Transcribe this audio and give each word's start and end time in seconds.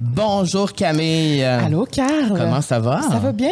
Bonjour 0.00 0.72
Camille. 0.72 1.42
Allô, 1.42 1.84
Carl. 1.90 2.28
Comment 2.28 2.60
ça 2.60 2.78
va? 2.78 3.02
Ça 3.02 3.18
va 3.18 3.32
bien? 3.32 3.50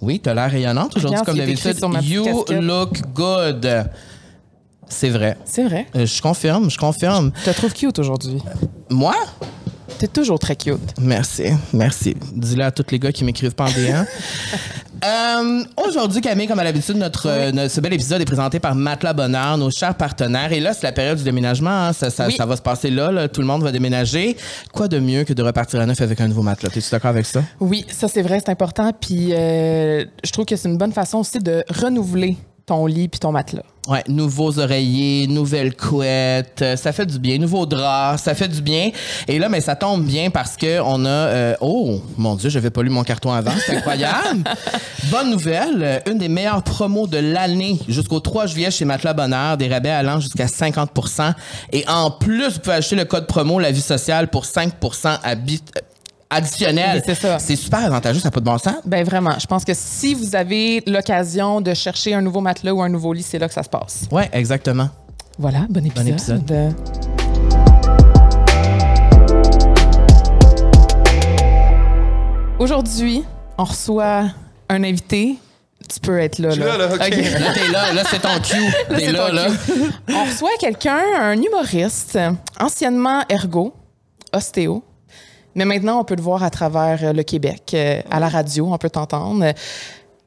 Oui, 0.00 0.20
tu 0.20 0.28
as 0.30 0.34
l'air 0.34 0.50
rayonnante 0.50 0.96
aujourd'hui 0.96 1.20
comme 1.24 1.36
d'habitude. 1.36 1.76
You 2.02 2.34
look 2.60 3.02
good. 3.14 3.90
C'est 4.88 5.10
vrai. 5.10 5.36
C'est 5.44 5.64
vrai. 5.64 5.86
Euh, 5.94 6.06
je 6.06 6.22
confirme, 6.22 6.70
je 6.70 6.78
confirme. 6.78 7.30
Je 7.40 7.50
te 7.50 7.56
trouve 7.56 7.72
cute 7.72 7.98
aujourd'hui? 7.98 8.42
Moi? 8.90 9.14
T'es 10.02 10.08
toujours 10.08 10.40
très 10.40 10.56
cute. 10.56 10.80
Merci, 11.00 11.44
merci. 11.72 12.16
Dis-le 12.34 12.64
à 12.64 12.72
tous 12.72 12.86
les 12.90 12.98
gars 12.98 13.12
qui 13.12 13.22
m'écrivent 13.22 13.54
pas 13.54 13.66
en 13.66 13.70
DM. 13.70 14.04
Euh, 15.04 15.64
Aujourd'hui, 15.84 16.20
Camille, 16.20 16.46
comme 16.46 16.60
à 16.60 16.62
l'habitude, 16.64 16.94
notre, 16.96 17.26
euh, 17.28 17.50
notre- 17.50 17.72
ce 17.74 17.80
bel 17.80 17.92
épisode 17.92 18.20
est 18.22 18.24
présenté 18.24 18.60
par 18.60 18.76
Matelas 18.76 19.12
Bonheur, 19.14 19.58
nos 19.58 19.68
chers 19.72 19.96
partenaires. 19.96 20.52
Et 20.52 20.60
là, 20.60 20.74
c'est 20.74 20.84
la 20.84 20.92
période 20.92 21.18
du 21.18 21.24
déménagement. 21.24 21.70
hein. 21.88 21.92
Ça, 21.92 22.08
ça, 22.08 22.28
Oui. 22.28 22.36
ça 22.36 22.46
va 22.46 22.54
se 22.56 22.62
passer 22.62 22.88
là, 22.88 23.10
là. 23.10 23.26
Tout 23.28 23.40
le 23.40 23.46
monde 23.48 23.64
va 23.64 23.72
déménager. 23.72 24.36
Quoi 24.72 24.86
de 24.86 25.00
mieux 25.00 25.24
que 25.24 25.32
de 25.32 25.42
repartir 25.42 25.80
à 25.80 25.86
neuf 25.86 26.00
avec 26.00 26.20
un 26.20 26.28
nouveau 26.28 26.42
matelas? 26.42 26.70
T'es-tu 26.70 26.88
d'accord 26.92 27.10
avec 27.10 27.26
ça? 27.26 27.42
Oui, 27.58 27.84
ça 27.90 28.06
c'est 28.06 28.22
vrai, 28.22 28.38
c'est 28.44 28.52
important. 28.52 28.92
Puis 28.92 29.30
euh, 29.32 30.04
je 30.22 30.30
trouve 30.30 30.44
que 30.44 30.54
c'est 30.54 30.68
une 30.68 30.78
bonne 30.78 30.92
façon 30.92 31.18
aussi 31.18 31.40
de 31.40 31.64
renouveler 31.68 32.36
ton 32.66 32.86
lit 32.86 33.08
puis 33.08 33.20
ton 33.20 33.32
matelas. 33.32 33.62
Ouais, 33.88 34.04
nouveaux 34.06 34.60
oreillers, 34.60 35.26
nouvelles 35.26 35.74
couettes, 35.74 36.62
euh, 36.62 36.76
ça 36.76 36.92
fait 36.92 37.04
du 37.04 37.18
bien. 37.18 37.36
Nouveaux 37.38 37.66
draps, 37.66 38.22
ça 38.22 38.32
fait 38.36 38.46
du 38.46 38.62
bien. 38.62 38.90
Et 39.26 39.40
là, 39.40 39.48
mais 39.48 39.60
ça 39.60 39.74
tombe 39.74 40.04
bien 40.04 40.30
parce 40.30 40.56
que 40.56 40.80
on 40.80 41.04
a. 41.04 41.08
euh, 41.08 41.54
oh, 41.60 42.00
mon 42.16 42.36
Dieu, 42.36 42.48
j'avais 42.48 42.70
pas 42.70 42.82
lu 42.84 42.90
mon 42.90 43.02
carton 43.02 43.32
avant, 43.32 43.50
c'est 43.66 43.76
incroyable. 43.78 44.44
Bonne 45.10 45.30
nouvelle, 45.32 45.82
euh, 45.82 45.98
une 46.08 46.18
des 46.18 46.28
meilleures 46.28 46.62
promos 46.62 47.08
de 47.08 47.18
l'année 47.18 47.80
jusqu'au 47.88 48.20
3 48.20 48.46
juillet 48.46 48.70
chez 48.70 48.84
Matelas 48.84 49.14
Bonheur, 49.14 49.56
des 49.56 49.66
rabais 49.68 49.90
allant 49.90 50.20
jusqu'à 50.20 50.46
50% 50.46 51.34
Et 51.72 51.84
en 51.88 52.12
plus, 52.12 52.50
vous 52.54 52.60
pouvez 52.60 52.76
acheter 52.76 52.94
le 52.94 53.04
code 53.04 53.26
promo 53.26 53.58
La 53.58 53.72
Vie 53.72 53.80
Sociale 53.80 54.28
pour 54.28 54.44
5% 54.44 54.70
habi- 55.24 55.60
euh, 55.76 55.80
additionnel. 56.32 56.96
Oui, 56.96 57.02
c'est 57.04 57.14
ça. 57.14 57.38
C'est 57.38 57.56
super 57.56 57.80
avantageux, 57.80 58.20
ça 58.20 58.28
n'a 58.28 58.32
pas 58.32 58.40
de 58.40 58.44
bon 58.44 58.58
sens. 58.58 58.76
Ben 58.84 59.04
vraiment, 59.04 59.38
je 59.38 59.46
pense 59.46 59.64
que 59.64 59.72
si 59.74 60.14
vous 60.14 60.34
avez 60.34 60.82
l'occasion 60.86 61.60
de 61.60 61.74
chercher 61.74 62.14
un 62.14 62.22
nouveau 62.22 62.40
matelas 62.40 62.72
ou 62.72 62.82
un 62.82 62.88
nouveau 62.88 63.12
lit, 63.12 63.22
c'est 63.22 63.38
là 63.38 63.48
que 63.48 63.54
ça 63.54 63.62
se 63.62 63.68
passe. 63.68 64.04
Ouais, 64.10 64.28
exactement. 64.32 64.88
Voilà, 65.38 65.66
bon 65.68 65.84
épisode. 65.84 66.08
épisode. 66.08 66.74
Aujourd'hui, 72.58 73.24
on 73.58 73.64
reçoit 73.64 74.26
un 74.68 74.84
invité. 74.84 75.36
Tu 75.92 76.00
peux 76.00 76.18
être 76.18 76.38
là. 76.38 76.50
Je 76.50 76.54
suis 76.54 76.62
là, 76.62 76.76
là, 76.76 76.86
OK. 76.94 77.00
Là, 77.00 77.06
t'es 77.08 77.68
là, 77.72 77.92
là, 77.92 78.02
c'est 78.08 78.20
ton 78.20 78.38
cue. 78.40 78.72
T'es 78.96 79.10
là, 79.10 79.32
là. 79.32 79.48
On 80.08 80.24
reçoit 80.24 80.50
quelqu'un, 80.60 81.02
un 81.20 81.36
humoriste, 81.36 82.18
anciennement 82.60 83.24
ergo, 83.28 83.74
ostéo, 84.32 84.84
mais 85.54 85.64
maintenant 85.64 86.00
on 86.00 86.04
peut 86.04 86.14
le 86.14 86.22
voir 86.22 86.42
à 86.42 86.50
travers 86.50 86.98
euh, 87.02 87.12
le 87.12 87.22
Québec, 87.22 87.72
euh, 87.74 88.00
à 88.10 88.20
la 88.20 88.28
radio, 88.28 88.72
on 88.72 88.78
peut 88.78 88.90
t'entendre. 88.90 89.52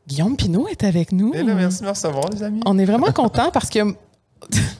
Guillaume 0.07 0.35
Pinot 0.35 0.67
est 0.67 0.83
avec 0.83 1.11
nous. 1.11 1.33
Là, 1.33 1.43
merci 1.43 1.79
de 1.79 1.85
me 1.85 1.89
recevoir, 1.89 2.29
les 2.29 2.43
amis. 2.43 2.61
On 2.65 2.77
est 2.77 2.85
vraiment 2.85 3.11
content 3.11 3.49
parce 3.51 3.69
que 3.69 3.79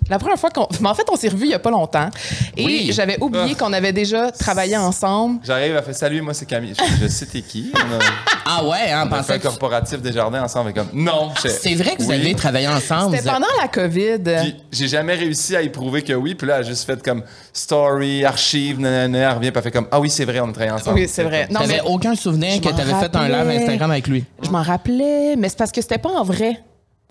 la 0.10 0.20
première 0.20 0.38
fois 0.38 0.52
qu'on. 0.52 0.68
Mais 0.82 0.90
en 0.90 0.94
fait, 0.94 1.06
on 1.12 1.16
s'est 1.16 1.30
revus 1.30 1.46
il 1.46 1.52
y 1.52 1.54
a 1.56 1.60
pas 1.60 1.72
longtemps. 1.72 2.10
Et 2.56 2.66
Oui. 2.66 2.90
j'avais 2.94 3.18
oublié 3.20 3.54
Ah. 3.56 3.60
qu'on 3.64 3.74
avait 3.74 3.94
déjà 3.94 4.32
travaillé 4.32 4.78
ensemble. 4.78 5.40
J'arrive 5.44 5.76
à 5.76 5.82
faire 5.82 5.96
salut, 5.96 6.22
moi 6.22 6.34
c'est 6.36 6.46
Camille. 6.46 6.74
Je, 6.78 7.04
je 7.06 7.08
sais 7.08 7.26
t'es 7.26 7.42
qui. 7.42 7.72
On 7.74 7.80
a, 7.80 8.00
Ah 8.48 8.64
ouais, 8.64 8.92
hein, 8.92 9.08
on 9.10 9.12
a 9.14 9.16
fait 9.16 9.22
pensais 9.22 9.34
un 9.34 9.38
que- 9.40 9.44
corporatif 9.48 10.02
des 10.04 10.12
jardins 10.14 10.44
ensemble. 10.44 10.70
et 10.70 10.74
Comme, 10.74 10.90
non, 10.94 11.32
C'est 11.44 11.74
vrai 11.74 11.96
que 11.96 12.04
vous 12.04 12.10
Oui. 12.10 12.16
avez 12.16 12.36
travaillé 12.36 12.68
ensemble. 12.68 13.16
C'était 13.18 13.28
pendant 13.32 13.48
la 13.60 13.68
COVID. 13.68 14.20
Puis 14.42 14.56
j'ai 14.72 14.88
jamais 14.88 15.16
réussi 15.16 15.56
à 15.56 15.64
y 15.64 15.70
prouver 15.70 16.04
que 16.04 16.14
oui. 16.14 16.36
Puis 16.36 16.48
là, 16.48 16.58
elle 16.58 16.66
a 16.66 16.68
juste 16.68 16.86
fait 16.86 17.02
comme 17.02 17.24
story, 17.52 18.24
archive, 18.24 18.80
nanana. 18.80 19.18
Elle 19.32 19.36
revient, 19.38 19.50
puis 19.52 19.58
elle 19.58 19.64
fait 19.64 19.72
comme, 19.72 19.88
ah 19.92 20.00
oui, 20.00 20.12
c'est 20.12 20.26
vrai, 20.26 20.40
on 20.42 20.50
a 20.50 20.54
travaillé 20.54 20.72
ensemble. 20.72 21.00
Oui, 21.00 21.08
c'est 21.10 21.24
vrai. 21.24 21.48
Non, 21.50 21.62
T'avais 21.62 21.78
mais 21.78 21.82
aucun 21.90 22.14
souvenir 22.14 22.62
que 22.62 22.70
m'en 22.70 22.76
t'avais 22.76 22.94
fait 22.94 23.16
un 23.16 23.28
live. 23.28 23.62
Instagram 23.62 23.90
avec 23.90 24.08
lui. 24.08 24.24
je 24.44 24.50
m'en 24.52 24.62
rappelais, 24.62 25.36
mais 25.36 25.50
c'est 25.50 25.58
parce 25.58 25.72
que 25.72 25.82
c'était 25.82 25.98
pas 25.98 26.10
en 26.10 26.24
vrai. 26.24 26.60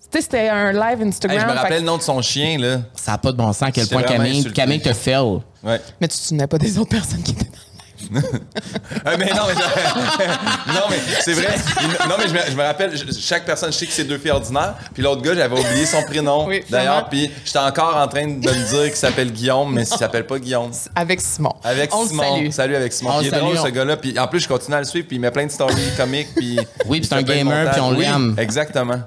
Tu 0.01 0.19
sais, 0.19 0.21
c'était 0.21 0.49
un 0.49 0.71
live 0.71 1.01
Hey, 1.01 1.07
Instagram. 1.07 1.39
je 1.41 1.45
me 1.45 1.51
rappelle 1.59 1.79
le 1.81 1.85
nom 1.87 1.97
de 1.97 2.01
son 2.01 2.21
chien, 2.21 2.57
là. 2.57 2.77
Ça 2.95 3.13
n'a 3.13 3.17
pas 3.17 3.31
de 3.31 3.37
bon 3.37 3.51
sens 3.53 3.63
à 3.63 3.71
quel 3.71 3.87
point 3.87 4.03
Camille. 4.03 4.51
Camille 4.53 4.81
te 4.81 4.93
fait. 4.93 5.17
Ouais. 5.17 5.41
Mais 5.99 6.07
tu 6.07 6.17
te 6.17 6.21
souvenais 6.23 6.47
pas 6.47 6.57
des 6.57 6.77
autres 6.77 6.91
personnes 6.91 7.23
qui 7.23 7.31
étaient 7.31 7.45
Ah, 9.03 9.15
mais 9.17 9.25
non, 9.33 9.41
mais, 9.47 10.73
non, 10.73 10.81
mais 10.89 10.97
c'est 11.21 11.33
vrai. 11.33 11.55
Non, 12.07 12.15
mais 12.19 12.27
je 12.27 12.33
me, 12.33 12.39
je 12.51 12.55
me 12.55 12.61
rappelle, 12.61 12.95
je- 12.95 13.19
chaque 13.19 13.45
personne, 13.45 13.71
je 13.73 13.77
sais 13.79 13.85
que 13.87 13.91
c'est 13.93 14.03
deux 14.03 14.19
filles 14.19 14.29
ordinaires. 14.31 14.75
Puis 14.93 15.01
l'autre 15.01 15.23
gars, 15.23 15.33
j'avais 15.33 15.59
oublié 15.59 15.85
son 15.87 16.03
prénom. 16.03 16.45
Oui, 16.45 16.63
D'ailleurs, 16.69 17.09
puis 17.09 17.31
j'étais 17.43 17.57
encore 17.57 17.95
en 17.97 18.07
train 18.07 18.27
de 18.27 18.33
me 18.33 18.69
dire 18.69 18.83
qu'il 18.83 18.95
s'appelle 18.95 19.31
Guillaume, 19.31 19.73
mais 19.73 19.81
il 19.83 19.87
s'appelle 19.87 20.27
pas 20.27 20.37
Guillaume. 20.37 20.71
avec 20.93 21.19
Simon. 21.19 21.53
Avec 21.63 21.95
On 21.95 22.03
le 22.03 22.09
Simon. 22.09 22.23
salue. 22.35 22.49
Salut 22.51 22.75
avec 22.75 22.93
Simon. 22.93 23.11
On 23.15 23.21
il 23.21 23.27
est 23.27 23.31
drôle, 23.31 23.57
ce 23.57 23.67
gars-là. 23.69 23.97
Puis 23.97 24.19
en 24.19 24.27
plus, 24.27 24.41
je 24.41 24.47
continue 24.47 24.75
à 24.75 24.79
le 24.79 24.85
suivre. 24.85 25.07
Puis 25.07 25.17
il 25.17 25.19
met 25.19 25.31
plein 25.31 25.45
de 25.47 25.51
stories 25.51 25.73
comiques. 25.97 26.29
Puis 26.35 26.59
Oui, 26.85 26.99
puis 26.99 27.09
c'est 27.09 27.15
un 27.15 27.23
gamer, 27.23 27.71
puis 27.71 27.81
on 27.81 27.89
Oui, 27.91 28.01
l'aime. 28.05 28.35
Exactement. 28.37 28.99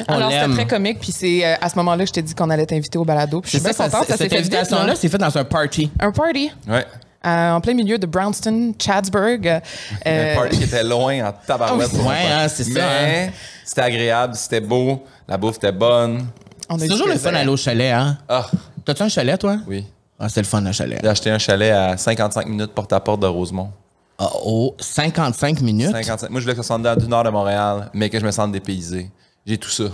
On 0.08 0.14
Alors, 0.14 0.30
c'était 0.30 0.52
très 0.52 0.66
comique. 0.66 1.00
Puis 1.00 1.12
c'est 1.12 1.44
euh, 1.44 1.54
à 1.60 1.68
ce 1.68 1.76
moment-là 1.76 2.04
que 2.04 2.08
je 2.08 2.12
t'ai 2.12 2.22
dit 2.22 2.34
qu'on 2.34 2.50
allait 2.50 2.66
t'inviter 2.66 2.98
au 2.98 3.04
balado. 3.04 3.40
Puis 3.40 3.50
je 3.52 3.56
suis 3.58 3.64
bien 3.64 3.72
ça, 3.72 3.84
contente. 3.88 4.06
Ça, 4.08 4.16
s'est 4.16 4.24
cette 4.28 4.32
invitation-là, 4.38 4.86
là. 4.86 4.94
c'est 4.96 5.08
fait 5.08 5.18
dans 5.18 5.36
un 5.36 5.44
party. 5.44 5.90
Un 6.00 6.10
party 6.12 6.50
Ouais. 6.68 6.84
euh, 7.26 7.50
en 7.52 7.60
plein 7.60 7.74
milieu 7.74 7.98
de 7.98 8.06
Brownston, 8.06 8.74
Chatsburg. 8.78 9.46
Un 10.06 10.10
Euh, 10.10 10.34
party 10.36 10.58
qui 10.58 10.64
était 10.64 10.82
loin 10.84 11.28
en 11.28 11.32
tabarouette. 11.46 11.88
Ah 11.92 11.96
pour 11.96 12.06
Ouais, 12.06 12.14
un 12.32 12.44
hein, 12.44 12.48
c'est 12.48 12.64
ça, 12.64 12.80
Mais 13.02 13.32
c'était 13.64 13.80
agréable, 13.82 14.34
c'était 14.34 14.60
beau, 14.60 15.02
la 15.28 15.36
bouffe 15.36 15.56
était 15.56 15.72
bonne. 15.72 16.26
on 16.68 16.76
a 16.76 16.78
C'est 16.78 16.88
toujours 16.88 17.06
le 17.06 17.14
fun 17.14 17.20
plaisir. 17.30 17.38
aller 17.40 17.48
au 17.50 17.56
chalet, 17.56 17.92
hein? 17.92 18.18
Ah, 18.28 18.46
T'as-tu 18.84 19.02
un 19.02 19.08
chalet, 19.08 19.38
toi? 19.40 19.56
oui. 19.66 19.86
Ah, 20.20 20.28
c'est 20.28 20.40
le 20.40 20.46
fun, 20.46 20.60
le 20.60 20.70
chalet. 20.70 21.00
J'ai 21.02 21.08
acheté 21.08 21.30
un 21.30 21.38
chalet 21.38 21.72
à 21.72 21.96
55 21.96 22.46
minutes 22.46 22.70
porte-à-porte 22.72 23.20
de 23.20 23.26
Rosemont. 23.26 23.70
Ah, 24.16 24.28
oh, 24.44 24.74
55 24.78 25.60
minutes? 25.60 25.90
55. 25.90 26.30
Moi, 26.30 26.38
je 26.40 26.44
voulais 26.44 26.54
que 26.54 26.62
ça 26.62 26.66
soit 26.68 26.78
dans 26.78 26.94
du 26.94 27.08
nord 27.08 27.24
de 27.24 27.30
Montréal, 27.30 27.90
mais 27.92 28.08
que 28.08 28.20
je 28.20 28.24
me 28.24 28.30
sente 28.30 28.52
dépaysé. 28.52 29.10
J'ai 29.46 29.58
tout 29.58 29.70
ça. 29.70 29.84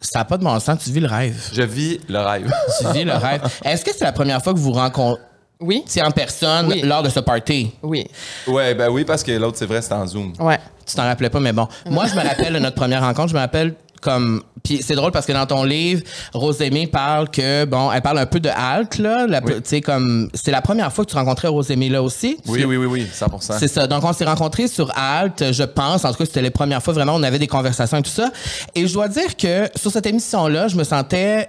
Ça 0.00 0.18
n'a 0.20 0.24
pas 0.24 0.36
de 0.36 0.44
bon 0.44 0.58
sens, 0.60 0.78
tu 0.84 0.90
vis 0.90 1.00
le 1.00 1.06
rêve. 1.08 1.50
Je 1.52 1.62
vis 1.62 1.98
le 2.08 2.18
rêve. 2.18 2.52
Tu 2.80 2.86
vis 2.92 3.04
le 3.04 3.12
rêve. 3.14 3.42
Est-ce 3.64 3.84
que 3.84 3.90
c'est 3.96 4.04
la 4.04 4.12
première 4.12 4.42
fois 4.42 4.52
que 4.52 4.58
vous 4.58 4.72
rencontrez 4.72 5.22
Oui, 5.60 5.84
en 6.02 6.10
personne 6.10 6.66
Oui. 6.68 6.82
lors 6.82 7.02
de 7.02 7.08
ce 7.08 7.20
party? 7.20 7.72
oui, 7.82 8.06
ouais, 8.46 8.74
ben 8.74 8.90
oui, 8.90 9.04
parce 9.04 9.22
que 9.22 9.32
l'autre, 9.32 9.56
c'est 9.58 9.66
vrai, 9.66 9.80
c'était 9.82 9.94
en 9.94 10.06
Zoom. 10.06 10.32
ouais. 10.40 10.58
Tu 10.86 10.94
t'en 10.94 11.04
rappelais 11.04 11.30
pas, 11.30 11.40
mais 11.40 11.54
bon. 11.54 11.66
Moi, 11.88 12.06
je 12.06 12.14
me 12.14 12.20
rappelle 12.20 12.52
de 12.52 12.58
notre 12.58 12.76
première 12.76 13.00
rencontre. 13.00 13.28
Je 13.30 13.34
me 13.34 13.40
rappelle 13.40 13.74
comme. 14.04 14.42
Puis 14.62 14.80
c'est 14.82 14.94
drôle 14.94 15.12
parce 15.12 15.26
que 15.26 15.32
dans 15.32 15.46
ton 15.46 15.64
livre, 15.64 16.02
Rosémie 16.32 16.86
parle 16.86 17.30
que, 17.30 17.64
bon, 17.64 17.90
elle 17.90 18.02
parle 18.02 18.18
un 18.18 18.26
peu 18.26 18.40
de 18.40 18.48
halte, 18.48 18.98
là. 18.98 19.26
Oui. 19.44 19.54
Tu 19.56 19.60
sais, 19.64 19.80
comme. 19.80 20.28
C'est 20.34 20.50
la 20.50 20.60
première 20.60 20.92
fois 20.92 21.04
que 21.04 21.10
tu 21.10 21.16
rencontrais 21.16 21.48
Rosémie 21.48 21.88
là 21.88 22.02
aussi. 22.02 22.38
Oui, 22.46 22.64
oui, 22.64 22.76
oui, 22.76 22.86
oui, 22.86 23.08
100 23.12 23.40
C'est 23.40 23.68
ça. 23.68 23.86
Donc, 23.86 24.04
on 24.04 24.12
s'est 24.12 24.24
rencontrés 24.24 24.68
sur 24.68 24.92
Alt, 24.96 25.52
je 25.52 25.64
pense. 25.64 26.04
En 26.04 26.12
tout 26.12 26.18
cas, 26.18 26.26
c'était 26.26 26.42
les 26.42 26.50
premières 26.50 26.82
fois 26.82 26.92
vraiment, 26.94 27.14
on 27.14 27.22
avait 27.22 27.38
des 27.38 27.46
conversations 27.46 27.98
et 27.98 28.02
tout 28.02 28.10
ça. 28.10 28.30
Et 28.74 28.86
je 28.86 28.92
dois 28.92 29.08
dire 29.08 29.36
que 29.36 29.68
sur 29.74 29.90
cette 29.90 30.06
émission-là, 30.06 30.68
je 30.68 30.76
me 30.76 30.84
sentais 30.84 31.48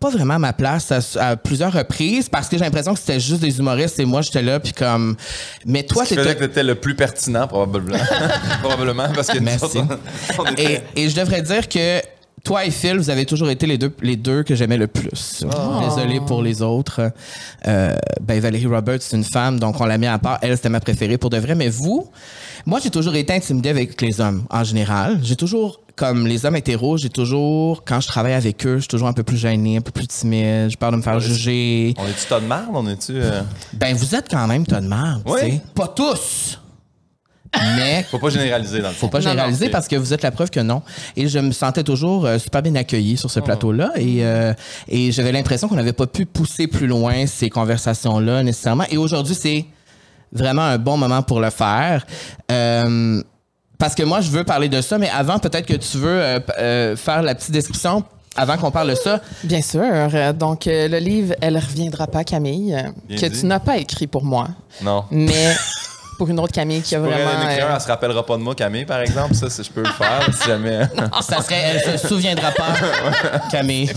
pas 0.00 0.10
vraiment 0.10 0.34
à 0.34 0.38
ma 0.38 0.52
place 0.52 0.92
à, 0.92 1.28
à 1.28 1.36
plusieurs 1.36 1.72
reprises 1.72 2.28
parce 2.28 2.48
que 2.48 2.56
j'ai 2.56 2.64
l'impression 2.64 2.94
que 2.94 3.00
c'était 3.00 3.20
juste 3.20 3.40
des 3.40 3.58
humoristes 3.58 3.98
et 3.98 4.04
moi, 4.04 4.22
j'étais 4.22 4.42
là, 4.42 4.60
puis 4.60 4.72
comme. 4.72 5.16
Mais 5.64 5.82
toi, 5.82 6.04
t'étais. 6.04 6.34
que 6.34 6.44
t'étais 6.44 6.62
le 6.62 6.74
plus 6.74 6.94
pertinent, 6.94 7.46
probablement. 7.46 7.98
probablement, 8.60 9.08
parce 9.14 9.28
que 9.28 9.38
Merci. 9.38 9.78
autres, 9.78 9.98
Et, 10.58 10.80
et 10.94 11.08
je 11.08 11.16
devrais 11.16 11.42
dire 11.42 11.68
que 11.68 12.00
toi 12.46 12.64
et 12.64 12.70
Phil, 12.70 12.96
vous 12.96 13.10
avez 13.10 13.26
toujours 13.26 13.50
été 13.50 13.66
les 13.66 13.76
deux, 13.76 13.92
les 14.02 14.16
deux 14.16 14.44
que 14.44 14.54
j'aimais 14.54 14.76
le 14.76 14.86
plus. 14.86 15.44
Désolé 15.80 16.20
pour 16.20 16.42
les 16.42 16.62
autres. 16.62 17.10
Euh, 17.66 17.96
ben 18.22 18.40
Valérie 18.40 18.66
Roberts, 18.66 19.00
c'est 19.00 19.16
une 19.16 19.24
femme, 19.24 19.58
donc 19.58 19.80
on 19.80 19.84
l'a 19.84 19.98
mis 19.98 20.06
à 20.06 20.18
part. 20.18 20.38
Elle, 20.42 20.56
c'était 20.56 20.68
ma 20.68 20.80
préférée 20.80 21.18
pour 21.18 21.30
de 21.30 21.38
vrai. 21.38 21.56
Mais 21.56 21.68
vous, 21.68 22.08
moi, 22.64 22.78
j'ai 22.82 22.90
toujours 22.90 23.16
été 23.16 23.32
intimidée 23.32 23.70
avec 23.70 24.00
les 24.00 24.20
hommes 24.20 24.44
en 24.48 24.62
général. 24.62 25.18
J'ai 25.22 25.34
toujours, 25.36 25.80
comme 25.96 26.26
les 26.26 26.44
hommes 26.44 26.56
hétéros, 26.56 26.98
j'ai 26.98 27.08
toujours, 27.08 27.82
quand 27.84 28.00
je 28.00 28.06
travaille 28.06 28.34
avec 28.34 28.64
eux, 28.66 28.74
je 28.76 28.80
suis 28.82 28.88
toujours 28.88 29.08
un 29.08 29.12
peu 29.14 29.22
plus 29.22 29.38
gênée, 29.38 29.78
un 29.78 29.80
peu 29.80 29.90
plus 29.92 30.06
timide. 30.06 30.68
J'ai 30.68 30.76
peur 30.76 30.92
de 30.92 30.96
me 30.98 31.02
faire 31.02 31.18
juger. 31.20 31.94
On 31.98 32.06
est-tu 32.06 32.26
tas 32.28 32.38
de 32.40 32.46
merde? 32.46 32.66
On 32.74 32.86
est-tu... 32.86 33.12
euh, 33.14 33.40
Ben, 33.72 33.96
vous 33.96 34.14
êtes 34.14 34.28
quand 34.30 34.46
même 34.46 34.66
tas 34.66 34.80
de 34.82 34.86
merde, 34.88 35.22
tu 35.26 35.32
Oui. 35.32 35.40
sais. 35.40 35.60
Pas 35.74 35.88
tous. 35.88 36.60
Mais 37.76 38.02
Faut 38.10 38.18
pas 38.18 38.28
généraliser, 38.28 38.82
dans 38.82 38.88
le 38.88 38.94
faut 38.94 39.08
pas 39.08 39.18
Non, 39.20 39.30
généraliser 39.30 39.70
parce 39.70 39.88
que 39.88 39.96
vous 39.96 40.12
êtes 40.12 40.22
la 40.22 40.30
preuve 40.30 40.50
que 40.50 40.60
non. 40.60 40.82
Et 41.16 41.26
je 41.26 41.38
me 41.38 41.52
sentais 41.52 41.82
toujours 41.84 42.26
euh, 42.26 42.38
super 42.38 42.60
bien 42.60 42.74
accueilli 42.74 43.16
sur 43.16 43.30
ce 43.30 43.40
plateau-là 43.40 43.92
et, 43.96 44.26
euh, 44.26 44.52
et 44.88 45.10
j'avais 45.10 45.32
l'impression 45.32 45.66
qu'on 45.66 45.76
n'avait 45.76 45.94
pas 45.94 46.06
pu 46.06 46.26
pousser 46.26 46.66
plus 46.66 46.86
loin 46.86 47.26
ces 47.26 47.48
conversations-là 47.48 48.42
nécessairement. 48.42 48.84
Et 48.90 48.98
aujourd'hui, 48.98 49.34
c'est 49.34 49.64
vraiment 50.32 50.62
un 50.62 50.76
bon 50.76 50.98
moment 50.98 51.22
pour 51.22 51.40
le 51.40 51.48
faire. 51.48 52.04
Euh, 52.52 53.22
parce 53.78 53.94
que 53.94 54.02
moi, 54.02 54.20
je 54.20 54.30
veux 54.30 54.44
parler 54.44 54.68
de 54.68 54.80
ça, 54.80 54.98
mais 54.98 55.08
avant, 55.10 55.38
peut-être 55.38 55.66
que 55.66 55.74
tu 55.74 55.98
veux 55.98 56.08
euh, 56.22 56.38
euh, 56.58 56.96
faire 56.96 57.22
la 57.22 57.34
petite 57.34 57.50
description 57.52 58.04
avant 58.36 58.56
qu'on 58.58 58.70
parle 58.70 58.90
de 58.90 58.94
ça. 58.94 59.20
Bien 59.44 59.62
sûr. 59.62 59.80
Euh, 59.82 60.32
Donc, 60.32 60.66
euh, 60.66 60.88
le 60.88 60.98
livre 60.98 61.34
Elle 61.40 61.56
reviendra 61.56 62.06
pas, 62.06 62.22
Camille, 62.24 62.76
Bien 63.08 63.16
que 63.18 63.26
dit. 63.26 63.40
tu 63.40 63.46
n'as 63.46 63.60
pas 63.60 63.78
écrit 63.78 64.06
pour 64.06 64.24
moi, 64.24 64.48
Non. 64.82 65.04
mais 65.10 65.54
pour 66.16 66.28
une 66.28 66.40
autre 66.40 66.52
Camille 66.52 66.82
qui 66.82 66.94
a 66.94 66.98
Pour 66.98 67.08
vraiment. 67.08 67.30
elle, 67.42 67.50
écrire, 67.52 67.66
euh, 67.70 67.74
elle 67.74 67.80
se 67.80 67.86
rappellera 67.86 68.24
pas 68.24 68.36
de 68.36 68.42
moi, 68.42 68.54
Camille, 68.54 68.84
par 68.84 69.00
exemple. 69.00 69.34
Ça, 69.34 69.46
je 69.48 69.70
peux 69.70 69.82
le 69.82 69.88
faire 69.88 70.28
si 70.32 70.48
jamais. 70.48 70.80
Ça 71.20 71.42
serait, 71.42 71.80
elle 71.84 71.98
se 71.98 72.08
souviendra 72.08 72.50
pas, 72.52 72.74
Camille. 73.50 73.90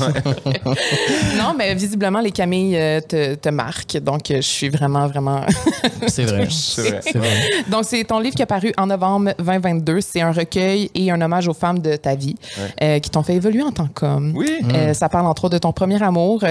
Non, 1.38 1.54
mais 1.57 1.74
visiblement, 1.75 2.19
les 2.19 2.31
Camilles 2.31 2.77
euh, 2.77 3.01
te, 3.01 3.36
te 3.36 3.50
marquent. 3.50 3.98
Donc, 3.98 4.31
euh, 4.31 4.38
je 4.38 4.48
suis 4.48 4.69
vraiment, 4.69 5.07
vraiment. 5.07 5.45
C'est 6.07 6.24
vrai. 6.24 6.48
C'est 6.50 7.18
vrai. 7.18 7.30
Donc, 7.69 7.86
c'est 7.86 8.04
ton 8.04 8.19
livre 8.19 8.36
qui 8.36 8.42
est 8.42 8.48
paru 8.48 8.74
en 8.77 8.88
novembre 8.88 9.33
2022. 9.39 10.01
C'est 10.01 10.21
un 10.21 10.31
recueil 10.31 10.89
et 10.95 11.12
un 11.12 11.21
hommage 11.21 11.48
aux 11.48 11.54
femmes 11.54 11.80
de 11.80 11.95
ta 11.95 12.16
vie 12.16 12.36
euh, 12.81 13.00
qui 13.00 13.10
t'ont 13.10 13.24
fait 13.24 13.36
évoluer 13.36 13.63
en 13.63 13.71
tant 13.71 13.88
qu'homme. 13.88 14.33
Oui. 14.36 14.60
Euh, 14.74 14.94
ça 14.94 15.10
parle 15.10 15.27
entre 15.27 15.45
autres 15.45 15.56
de 15.56 15.60
ton 15.60 15.71
premier 15.71 16.01
amour. 16.01 16.44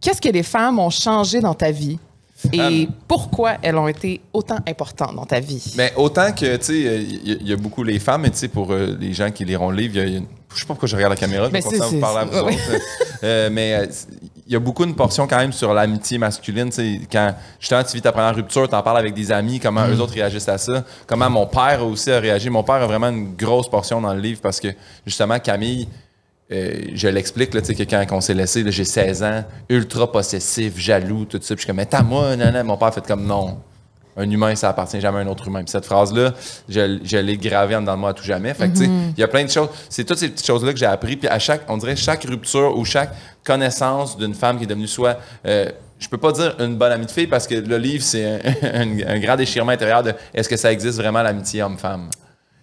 Qu'est-ce 0.00 0.20
que 0.20 0.28
les 0.28 0.42
femmes 0.42 0.78
ont 0.78 0.90
changé 0.90 1.40
dans 1.40 1.54
ta 1.54 1.70
vie? 1.70 1.98
Et 2.52 2.60
Euh, 2.60 2.86
pourquoi 3.08 3.52
elles 3.62 3.76
ont 3.76 3.88
été 3.88 4.20
autant 4.32 4.58
importantes 4.66 5.14
dans 5.14 5.26
ta 5.26 5.40
vie? 5.40 5.74
Mais 5.76 5.92
autant 5.96 6.32
que, 6.32 6.56
tu 6.56 6.64
sais, 6.64 6.74
il 6.78 7.28
y, 7.28 7.32
a- 7.32 7.36
il 7.40 7.48
y 7.48 7.52
a 7.52 7.56
beaucoup 7.56 7.82
les 7.84 7.98
femmes, 7.98 8.22
mais 8.22 8.30
tu 8.30 8.38
sais, 8.38 8.48
pour 8.48 8.72
euh, 8.72 8.96
les 9.00 9.12
gens 9.12 9.30
qui 9.30 9.44
liront 9.44 9.70
le 9.70 9.76
livre, 9.76 9.94
il 9.96 9.98
y 9.98 10.02
a- 10.02 10.06
il 10.06 10.12
y 10.12 10.14
a 10.16 10.18
une- 10.18 10.26
je 10.54 10.60
sais 10.60 10.64
pas 10.66 10.74
pourquoi 10.74 10.88
je 10.88 10.96
regarde 10.96 11.12
la 11.12 11.16
caméra, 11.18 11.46
je 11.46 11.52
Mais 11.52 11.60
c'est- 11.62 11.76
vous 11.78 12.00
parler 12.00 12.18
à 12.20 12.24
vous 12.24 12.46
oui. 12.48 12.54
autres. 12.54 12.82
Euh, 13.24 13.50
mais 13.52 13.74
euh, 13.74 13.86
il 14.48 14.52
y 14.52 14.56
a 14.56 14.58
beaucoup 14.58 14.82
une 14.82 14.96
portion 14.96 15.28
quand 15.28 15.36
même 15.38 15.52
sur 15.52 15.72
l'amitié 15.72 16.18
masculine, 16.18 16.70
tu 16.70 16.74
sais, 16.74 17.00
quand 17.10 17.36
justement 17.60 17.84
tu 17.84 17.92
vis 17.94 18.02
ta 18.02 18.10
première 18.10 18.34
rupture, 18.34 18.68
t'en 18.68 18.82
parles 18.82 18.98
avec 18.98 19.14
des 19.14 19.30
amis, 19.30 19.60
comment 19.60 19.86
eux 19.86 20.00
autres 20.00 20.14
réagissent 20.14 20.48
à 20.48 20.58
ça, 20.58 20.82
comment 21.06 21.30
mon 21.30 21.46
père 21.46 21.86
aussi 21.86 22.10
a 22.10 22.18
réagi. 22.18 22.50
Mon 22.50 22.64
père 22.64 22.74
a 22.82 22.86
vraiment 22.88 23.10
une 23.10 23.36
grosse 23.36 23.70
portion 23.70 24.00
dans 24.00 24.12
le 24.12 24.20
livre 24.20 24.40
parce 24.42 24.58
que 24.58 24.66
justement, 25.06 25.38
Camille, 25.38 25.86
euh, 26.52 26.72
je 26.94 27.08
l'explique, 27.08 27.54
là, 27.54 27.60
tu 27.62 27.74
sais, 27.74 27.74
que 27.74 27.90
quand 27.90 28.04
on 28.16 28.20
s'est 28.20 28.34
laissé, 28.34 28.62
j'ai 28.70 28.84
16 28.84 29.22
ans, 29.22 29.44
ultra 29.68 30.10
possessif, 30.12 30.78
jaloux, 30.78 31.24
tout 31.24 31.38
ça. 31.42 31.54
Puis 31.54 31.56
je 31.56 31.60
suis 31.60 31.66
comme, 31.66 31.76
mais 31.76 31.86
t'as 31.86 32.02
moi, 32.02 32.36
non, 32.36 32.52
non. 32.52 32.64
Mon 32.64 32.76
père 32.76 32.92
fait 32.92 33.06
comme, 33.06 33.24
non. 33.26 33.58
Un 34.14 34.30
humain, 34.30 34.54
ça 34.54 34.68
appartient 34.68 35.00
jamais 35.00 35.18
à 35.18 35.20
un 35.22 35.26
autre 35.26 35.48
humain. 35.48 35.60
Puis 35.64 35.70
cette 35.70 35.86
phrase-là, 35.86 36.34
je, 36.68 36.98
je 37.02 37.16
l'ai 37.16 37.38
gravée 37.38 37.74
en 37.76 37.80
dedans 37.80 37.94
de 37.94 37.98
moi 38.00 38.10
à 38.10 38.12
tout 38.12 38.24
jamais. 38.24 38.52
Fait 38.52 38.68
que, 38.68 38.74
tu 38.76 38.84
sais, 38.84 38.90
il 39.16 39.20
y 39.20 39.22
a 39.22 39.28
plein 39.28 39.42
de 39.44 39.50
choses. 39.50 39.68
C'est 39.88 40.04
toutes 40.04 40.18
ces 40.18 40.28
petites 40.28 40.46
choses-là 40.46 40.72
que 40.74 40.78
j'ai 40.78 40.84
appris. 40.84 41.16
Puis 41.16 41.28
à 41.28 41.38
chaque, 41.38 41.62
on 41.68 41.78
dirait, 41.78 41.96
chaque 41.96 42.24
rupture 42.24 42.76
ou 42.76 42.84
chaque 42.84 43.14
connaissance 43.42 44.18
d'une 44.18 44.34
femme 44.34 44.58
qui 44.58 44.64
est 44.64 44.66
devenue 44.66 44.86
soit. 44.86 45.18
euh, 45.46 45.66
je 45.98 46.08
peux 46.08 46.18
pas 46.18 46.32
dire 46.32 46.56
une 46.58 46.76
bonne 46.76 46.90
amie 46.92 47.06
de 47.06 47.10
fille 47.12 47.28
parce 47.28 47.46
que 47.46 47.54
le 47.54 47.78
livre, 47.78 48.02
c'est 48.04 48.24
un, 48.26 48.38
un- 48.82 49.06
un 49.14 49.18
grand 49.20 49.36
déchirement 49.36 49.70
intérieur 49.72 50.02
de 50.02 50.12
est-ce 50.34 50.48
que 50.48 50.56
ça 50.56 50.72
existe 50.72 50.98
vraiment 50.98 51.22
l'amitié 51.22 51.62
homme-femme? 51.62 52.10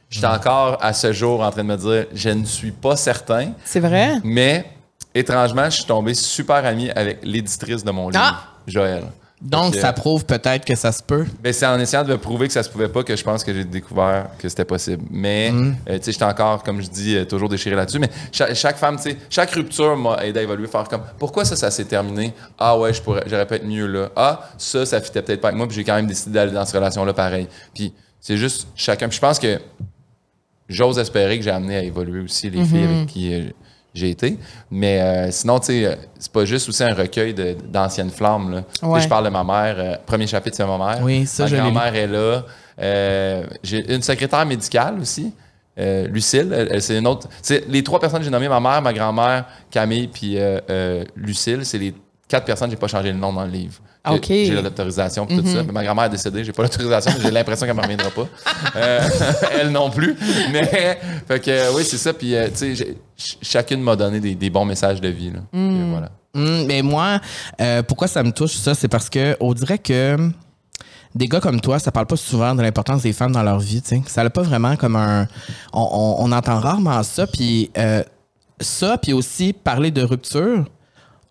J'étais 0.10 0.28
encore 0.28 0.78
à 0.82 0.94
ce 0.94 1.14
jour 1.14 1.42
en 1.42 1.52
train 1.52 1.64
de 1.64 1.68
me 1.68 1.78
dire, 1.78 2.06
je 2.14 2.30
ne 2.30 2.44
suis 2.46 2.72
pas 2.72 2.96
certain. 2.96 3.52
C'est 3.64 3.80
vrai? 3.80 4.16
Mais 4.24 4.66
étrangement, 5.14 5.66
je 5.66 5.76
suis 5.78 5.86
tombé 5.86 6.14
super 6.16 6.66
ami 6.66 6.90
avec 6.92 7.20
l'éditrice 7.24 7.84
de 7.84 7.92
mon 7.92 8.10
livre, 8.10 8.24
Ah! 8.24 8.44
Joël. 8.68 9.04
Donc, 9.42 9.74
ça 9.76 9.94
prouve 9.94 10.26
peut-être 10.26 10.66
que 10.66 10.76
ça 10.76 10.92
se 10.92 11.02
peut. 11.02 11.26
ben, 11.42 11.54
c'est 11.54 11.66
en 11.66 11.80
essayant 11.80 12.04
de 12.04 12.12
me 12.12 12.18
prouver 12.18 12.48
que 12.48 12.54
ça 12.54 12.62
se 12.62 12.70
pouvait 12.70 12.90
pas 12.90 13.04
que 13.04 13.16
je 13.16 13.24
pense 13.24 13.42
que 13.44 13.54
j'ai 13.54 13.64
découvert 13.64 14.26
que 14.38 14.50
c'était 14.50 14.66
possible. 14.66 15.04
Mais, 15.10 15.50
euh, 15.54 15.98
tu 15.98 16.04
sais, 16.04 16.12
j'étais 16.12 16.26
encore, 16.26 16.62
comme 16.62 16.82
je 16.82 16.90
dis, 16.90 17.16
euh, 17.16 17.24
toujours 17.24 17.48
déchiré 17.48 17.74
là-dessus. 17.76 18.00
Mais 18.00 18.10
chaque, 18.34 18.54
chaque 18.56 18.78
femme, 18.78 18.98
tu 18.98 19.04
sais, 19.12 19.18
chaque 19.30 19.52
rupture 19.52 19.96
m'a 19.96 20.18
aidé 20.26 20.42
à 20.42 20.44
évoluer, 20.44 20.68
faire 20.68 20.84
comme, 20.90 21.04
pourquoi 21.18 21.46
ça, 21.46 21.56
ça 21.56 21.72
s'est 21.72 21.86
terminé? 21.86 22.34
Ah 22.58 22.78
ouais, 22.78 22.94
je 22.94 23.02
pourrais, 23.02 23.24
j'aurais 23.28 23.48
pu 23.48 23.54
être 23.54 23.66
mieux 23.66 23.88
là. 23.88 24.10
Ah, 24.16 24.42
ça, 24.58 24.86
ça 24.86 25.00
fitait 25.00 25.22
peut-être 25.22 25.40
pas 25.40 25.48
avec 25.48 25.58
moi, 25.58 25.68
puis 25.68 25.76
j'ai 25.78 25.84
quand 25.86 25.96
même 25.96 26.08
décidé 26.08 26.32
d'aller 26.34 26.52
dans 26.52 26.66
cette 26.66 26.76
relation-là 26.76 27.14
pareil. 27.14 27.48
Puis, 27.74 27.94
c'est 28.20 28.36
juste 28.36 28.68
chacun. 28.76 29.08
Puis 29.08 29.16
je 29.16 29.22
pense 29.22 29.40
que 29.40 29.58
j'ose 30.69 31.00
espérer 31.00 31.38
que 31.38 31.44
j'ai 31.44 31.51
amené 31.51 31.75
à 31.77 31.83
évoluer 31.83 32.21
aussi 32.21 32.50
les 32.50 32.63
filles 32.63 32.83
avec 32.83 33.07
qui 33.07 33.33
euh, 33.33 33.50
j'ai 33.94 34.12
été. 34.12 34.38
Mais 34.69 35.01
euh, 35.01 35.31
sinon, 35.31 35.60
tu 35.60 35.66
sais, 35.68 35.86
euh, 35.86 35.95
c'est 36.19 36.31
pas 36.31 36.45
juste 36.45 36.69
aussi 36.69 36.83
un 36.83 36.94
recueil 36.94 37.33
d'anciennes 37.68 38.12
flammes. 38.12 38.51
Là. 38.51 38.88
Ouais. 38.88 39.01
Je 39.01 39.07
parle 39.07 39.25
de 39.25 39.30
ma 39.30 39.44
mère. 39.44 39.75
euh, 39.80 39.95
premier 40.06 40.27
chapitre, 40.27 40.56
c'est 40.56 40.66
ma 40.66 40.77
mère. 40.77 41.00
Oui, 41.04 41.25
ça, 41.25 41.45
ma 41.45 41.50
grand-mère 41.57 41.95
est 41.95 42.07
là. 42.07 42.45
Euh, 42.81 43.44
j'ai 43.63 43.94
une 43.94 44.01
secrétaire 44.01 44.45
médicale 44.45 45.00
aussi. 45.00 45.33
Lucille, 45.77 46.68
c'est 46.80 46.98
une 46.98 47.07
autre. 47.07 47.30
C'est 47.42 47.65
les 47.69 47.81
trois 47.83 48.01
personnes 48.01 48.19
que 48.19 48.25
j'ai 48.25 48.31
nommées, 48.31 48.50
ma 48.50 48.60
mère, 48.60 48.81
ma 48.81 48.92
grand-mère, 48.92 49.45
Camille, 49.72 50.10
puis 50.10 50.38
Lucille, 51.15 51.65
c'est 51.65 51.77
les 51.77 51.94
quatre 52.30 52.46
personnes 52.46 52.70
j'ai 52.70 52.78
pas 52.78 52.88
changé 52.88 53.12
le 53.12 53.18
nom 53.18 53.34
dans 53.34 53.44
le 53.44 53.52
livre. 53.52 53.74
Ah. 54.04 54.14
J'ai 54.46 54.62
l'autorisation 54.62 55.26
puis 55.26 55.38
tout 55.42 55.46
ça. 55.48 55.62
Mais 55.64 55.74
ma 55.74 55.84
grand-mère 55.84 56.06
est 56.06 56.10
décédée, 56.10 56.46
j'ai 56.46 56.54
pas 56.54 56.64
l'autorisation, 56.64 57.12
mais 57.18 57.24
j'ai 57.26 57.31
l'impression 57.31 57.66
qu'elle 57.68 57.76
me 57.76 57.81
reviendra 57.81 58.10
pas. 58.12 58.28
Euh, 58.78 59.10
elle 59.60 59.72
non 59.72 59.90
plus. 59.90 60.16
Mais 60.54 60.64
fait 61.28 61.40
que 61.42 61.76
oui, 61.76 61.84
c'est 61.84 61.98
ça. 61.98 62.14
Puis 62.14 62.34
euh, 62.36 62.48
tu 62.58 62.76
sais, 62.78 62.96
chacune 63.42 63.81
m'a 63.81 63.98
donné 63.98 64.22
des, 64.22 64.36
des 64.36 64.50
bons 64.50 64.64
messages 64.64 65.02
de 65.02 65.10
vie. 65.10 65.31
Là. 65.31 65.40
Puis, 65.52 65.90
voilà. 65.92 66.10
Hum, 66.36 66.66
mais 66.68 66.81
moi, 66.81 67.20
euh, 67.60 67.81
pourquoi 67.84 68.08
ça 68.08 68.24
me 68.24 68.32
touche, 68.32 68.54
ça? 68.54 68.74
C'est 68.75 68.88
parce 68.88 69.10
que 69.10 69.36
on 69.42 69.54
dirait 69.54 69.80
que 69.80 70.16
des 71.16 71.28
gars 71.28 71.40
comme 71.40 71.60
toi, 71.60 71.80
ça 71.80 71.92
parle 71.92 72.06
pas 72.06 72.16
souvent 72.18 72.54
de 72.54 72.62
l'importance 72.62 73.02
des 73.02 73.14
femmes 73.14 73.32
dans 73.32 73.42
leur 73.44 73.60
vie. 73.60 73.82
Ça 74.06 74.24
n'a 74.24 74.30
pas 74.30 74.44
vraiment 74.44 74.75
comme 74.75 74.96
un... 74.96 75.28
On, 75.74 75.82
on- 75.82 76.16
on 76.25 76.32
entend 76.32 76.60
rarement 76.60 77.02
ça, 77.02 77.25
puis 77.25 77.72
euh, 77.80 78.04
ça, 78.62 78.98
puis 79.00 79.12
aussi 79.14 79.52
parler 79.54 79.90
de 79.90 80.04
rupture. 80.04 80.66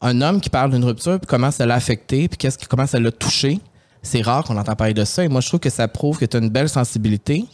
Un 0.01 0.21
homme 0.21 0.41
qui 0.41 0.49
parle 0.51 0.71
d'une 0.71 0.85
rupture, 0.85 1.19
puis 1.19 1.27
comment 1.27 1.51
ça 1.51 1.67
l'a 1.67 1.75
affecté, 1.75 2.29
puis 2.29 2.37
qu'est-ce 2.39 2.57
que- 2.59 2.67
comment 2.67 2.87
ça 2.87 3.01
l'a 3.01 3.11
touché. 3.11 3.59
C'est 4.03 4.23
rare 4.23 4.45
qu'on 4.45 4.57
entend 4.57 4.77
parler 4.77 4.95
de 4.95 5.05
ça. 5.05 5.25
Et 5.25 5.29
moi, 5.29 5.41
je 5.41 5.49
trouve 5.49 5.61
que 5.61 5.71
ça 5.71 5.89
prouve 5.89 6.19
que 6.19 6.25
tu 6.25 6.37
as 6.37 6.41
une 6.41 6.51
belle 6.51 6.69
sensibilité. 6.69 7.45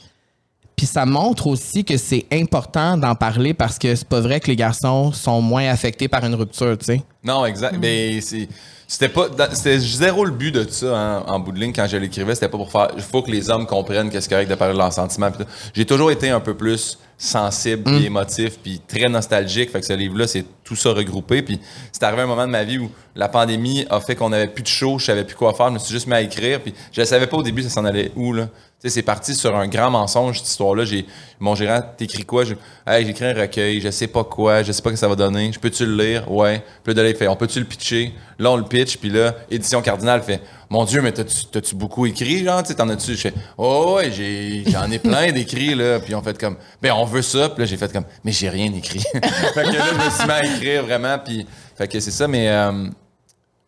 Puis 0.76 0.86
ça 0.86 1.06
montre 1.06 1.46
aussi 1.46 1.84
que 1.84 1.96
c'est 1.96 2.26
important 2.32 2.96
d'en 2.98 3.14
parler 3.14 3.54
parce 3.54 3.78
que 3.78 3.94
c'est 3.94 4.08
pas 4.08 4.20
vrai 4.20 4.40
que 4.40 4.48
les 4.48 4.56
garçons 4.56 5.12
sont 5.12 5.40
moins 5.40 5.68
affectés 5.68 6.08
par 6.08 6.24
une 6.24 6.34
rupture, 6.34 6.76
tu 6.76 6.84
sais. 6.86 7.02
Non, 7.22 7.46
exact. 7.46 7.76
Mais 7.80 8.20
c'est. 8.20 8.48
C'était 8.88 9.08
pas. 9.08 9.28
C'était 9.52 9.78
zéro 9.78 10.24
le 10.24 10.32
but 10.32 10.50
de 10.52 10.68
ça 10.68 10.86
hein, 10.94 11.24
en 11.28 11.38
bout 11.40 11.52
de 11.52 11.58
ligne 11.60 11.72
quand 11.72 11.86
je 11.86 11.96
l'écrivais. 11.96 12.34
C'était 12.34 12.48
pas 12.48 12.58
pour 12.58 12.70
faire. 12.72 12.88
Il 12.96 13.02
faut 13.02 13.22
que 13.22 13.30
les 13.30 13.48
hommes 13.50 13.66
comprennent 13.66 14.10
que 14.10 14.20
c'est 14.20 14.28
correct 14.28 14.50
de 14.50 14.54
parler 14.56 14.74
de 14.74 14.78
leurs 14.78 14.92
sentiments. 14.92 15.30
J'ai 15.72 15.86
toujours 15.86 16.10
été 16.10 16.28
un 16.30 16.40
peu 16.40 16.54
plus 16.54 16.98
sensible, 17.24 17.82
puis 17.84 18.04
émotif, 18.06 18.58
puis 18.62 18.80
très 18.86 19.08
nostalgique. 19.08 19.70
Fait 19.70 19.80
que 19.80 19.86
ce 19.86 19.92
livre-là, 19.92 20.26
c'est 20.26 20.44
tout 20.62 20.76
ça 20.76 20.90
regroupé. 20.92 21.42
Puis 21.42 21.60
c'est 21.92 22.02
arrivé 22.02 22.22
un 22.22 22.26
moment 22.26 22.46
de 22.46 22.50
ma 22.52 22.64
vie 22.64 22.78
où 22.78 22.90
la 23.14 23.28
pandémie 23.28 23.86
a 23.90 24.00
fait 24.00 24.14
qu'on 24.14 24.32
avait 24.32 24.48
plus 24.48 24.62
de 24.62 24.68
show, 24.68 24.98
je 24.98 25.04
savais 25.06 25.24
plus 25.24 25.36
quoi 25.36 25.52
faire. 25.54 25.68
Je 25.68 25.72
me 25.74 25.78
suis 25.78 25.92
juste 25.92 26.06
mis 26.06 26.14
à 26.14 26.20
écrire. 26.20 26.60
Puis 26.60 26.74
je 26.92 27.02
savais 27.04 27.26
pas 27.26 27.36
au 27.36 27.42
début 27.42 27.62
ça 27.62 27.70
s'en 27.70 27.84
allait 27.84 28.12
où 28.16 28.32
là. 28.32 28.48
Tu 28.80 28.90
sais, 28.90 28.96
c'est 28.96 29.02
parti 29.02 29.34
sur 29.34 29.56
un 29.56 29.66
grand 29.66 29.90
mensonge 29.90 30.38
cette 30.40 30.48
histoire-là. 30.48 30.84
J'ai 30.84 31.06
mon 31.40 31.54
gérant, 31.54 31.80
t'écris 31.96 32.24
quoi? 32.24 32.44
Je- 32.44 32.54
Hey, 32.86 33.06
j'écris 33.06 33.24
un 33.24 33.32
recueil, 33.32 33.80
je 33.80 33.90
sais 33.90 34.08
pas 34.08 34.24
quoi, 34.24 34.62
je 34.62 34.72
sais 34.72 34.82
pas 34.82 34.90
ce 34.90 34.94
que 34.94 34.98
ça 35.00 35.08
va 35.08 35.16
donner. 35.16 35.50
Je 35.52 35.58
peux-tu 35.58 35.86
le 35.86 35.96
lire? 36.04 36.30
Ouais. 36.30 36.62
Puis 36.82 36.92
là, 36.92 37.08
il 37.08 37.14
fait, 37.16 37.28
on 37.28 37.36
peut-tu 37.36 37.60
le 37.60 37.64
pitcher? 37.64 38.12
Là, 38.38 38.50
on 38.50 38.56
le 38.56 38.64
pitch, 38.64 38.98
puis 38.98 39.08
là, 39.08 39.34
édition 39.50 39.80
cardinal 39.80 40.22
fait, 40.22 40.42
mon 40.70 40.84
Dieu, 40.84 41.02
mais 41.02 41.12
t'as-tu, 41.12 41.74
beaucoup 41.74 42.06
écrit, 42.06 42.44
genre, 42.44 42.62
t'en 42.62 42.88
as-tu? 42.88 43.14
Je 43.14 43.20
fais, 43.20 43.34
oh 43.58 43.94
ouais, 43.96 44.10
j'ai, 44.10 44.64
j'en 44.66 44.90
ai 44.90 44.98
plein 44.98 45.32
d'écrits 45.32 45.74
là. 45.74 46.00
Puis 46.00 46.14
on 46.14 46.22
fait 46.22 46.38
comme, 46.38 46.56
ben 46.80 46.92
on 46.92 47.04
veut 47.04 47.22
ça. 47.22 47.48
Puis 47.48 47.60
là, 47.60 47.66
j'ai 47.66 47.76
fait 47.76 47.92
comme, 47.92 48.04
mais 48.24 48.32
j'ai 48.32 48.48
rien 48.48 48.72
écrit. 48.72 49.00
fait 49.12 49.64
que 49.64 49.76
là, 49.76 49.84
je 49.90 50.04
me 50.04 50.10
suis 50.10 50.24
mis 50.24 50.32
à 50.32 50.44
écrire 50.44 50.84
vraiment. 50.84 51.18
Puis, 51.18 51.46
fait 51.76 51.88
que 51.88 52.00
c'est 52.00 52.10
ça, 52.10 52.28
mais 52.28 52.48
euh, 52.48 52.88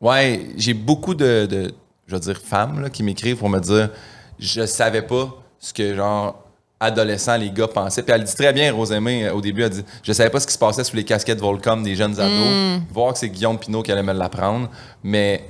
Ouais, 0.00 0.48
j'ai 0.56 0.75
beaucoup 0.75 1.14
de, 1.14 1.46
de, 1.46 1.75
je 2.06 2.14
veux 2.14 2.20
dire, 2.20 2.38
femmes 2.38 2.81
là, 2.82 2.90
qui 2.90 3.02
m'écrivent 3.02 3.38
pour 3.38 3.48
me 3.48 3.60
dire 3.60 3.90
je 4.38 4.66
savais 4.66 5.02
pas 5.02 5.34
ce 5.58 5.72
que, 5.72 5.94
genre, 5.94 6.44
adolescents, 6.79 7.38
les 7.38 7.50
gars 7.50 7.69
pensaient. 7.69 8.03
Puis 8.03 8.12
elle 8.15 8.24
dit 8.24 8.34
très 8.34 8.53
bien, 8.53 8.72
Rosemée, 8.72 9.26
euh, 9.26 9.32
au 9.32 9.41
début, 9.41 9.62
elle 9.62 9.70
dit 9.70 9.84
je 10.03 10.12
savais 10.12 10.29
pas 10.29 10.41
ce 10.41 10.46
qui 10.46 10.53
se 10.53 10.58
passait 10.58 10.84
sous 10.84 10.96
les 10.96 11.05
casquettes 11.05 11.41
Volcom 11.41 11.82
des 11.82 11.96
jeunes 11.96 12.20
ados. 12.20 12.82
Voir 12.91 13.15
que 13.15 13.19
c'est 13.19 13.31
Guillaume 13.31 13.58
Pinot 13.58 13.82
qui 13.82 13.91
allait 13.91 14.03
me 14.03 14.12
l'apprendre. 14.12 14.69
Mais 15.03 15.48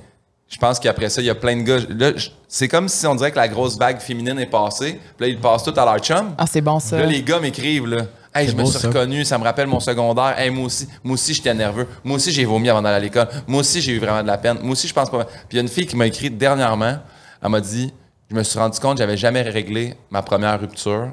je 0.48 0.58
pense 0.58 0.78
qu'après 0.78 1.08
ça, 1.08 1.20
il 1.20 1.24
y 1.24 1.30
a 1.30 1.34
plein 1.34 1.56
de 1.56 1.62
gars. 1.62 1.78
Là, 1.88 2.12
c'est 2.46 2.68
comme 2.68 2.88
si 2.88 3.06
on 3.06 3.14
dirait 3.16 3.32
que 3.32 3.36
la 3.36 3.48
grosse 3.48 3.76
vague 3.76 3.98
féminine 3.98 4.38
est 4.38 4.46
passée. 4.46 5.00
Puis 5.16 5.26
là, 5.26 5.28
ils 5.28 5.40
passent 5.40 5.64
tout 5.64 5.74
à 5.76 5.84
leur 5.84 5.98
chum. 5.98 6.34
Ah, 6.38 6.46
c'est 6.46 6.60
bon 6.60 6.78
ça. 6.78 6.98
Là, 6.98 7.06
les 7.06 7.22
gars 7.22 7.40
m'écrivent, 7.40 7.86
là. 7.86 8.02
Hey, 8.32 8.48
je 8.48 8.54
me 8.54 8.64
suis 8.64 8.78
ça. 8.78 8.88
reconnu, 8.88 9.24
ça 9.24 9.38
me 9.38 9.44
rappelle 9.44 9.66
mon 9.66 9.80
secondaire. 9.80 10.38
Hey, 10.38 10.50
moi 10.50 10.66
aussi, 10.66 10.86
moi 11.02 11.14
aussi, 11.14 11.32
j'étais 11.32 11.54
nerveux. 11.54 11.88
Moi 12.04 12.16
aussi, 12.16 12.30
j'ai 12.30 12.44
vomi 12.44 12.68
avant 12.68 12.82
d'aller 12.82 12.96
à 12.96 13.00
l'école. 13.00 13.28
Moi 13.46 13.60
aussi, 13.60 13.80
j'ai 13.80 13.92
eu 13.92 13.98
vraiment 13.98 14.22
de 14.22 14.26
la 14.26 14.36
peine. 14.38 14.58
Moi 14.62 14.72
aussi, 14.72 14.86
je 14.86 14.94
pense 14.94 15.10
pas. 15.10 15.24
Puis 15.24 15.34
il 15.52 15.56
y 15.56 15.58
a 15.58 15.62
une 15.62 15.68
fille 15.68 15.86
qui 15.86 15.96
m'a 15.96 16.06
écrit 16.06 16.30
dernièrement. 16.30 16.98
Elle 17.42 17.48
m'a 17.48 17.60
dit 17.60 17.92
Je 18.30 18.36
me 18.36 18.42
suis 18.42 18.58
rendu 18.58 18.78
compte 18.78 18.94
que 18.94 18.98
j'avais 18.98 19.16
jamais 19.16 19.42
réglé 19.42 19.94
ma 20.10 20.20
première 20.22 20.60
rupture. 20.60 21.08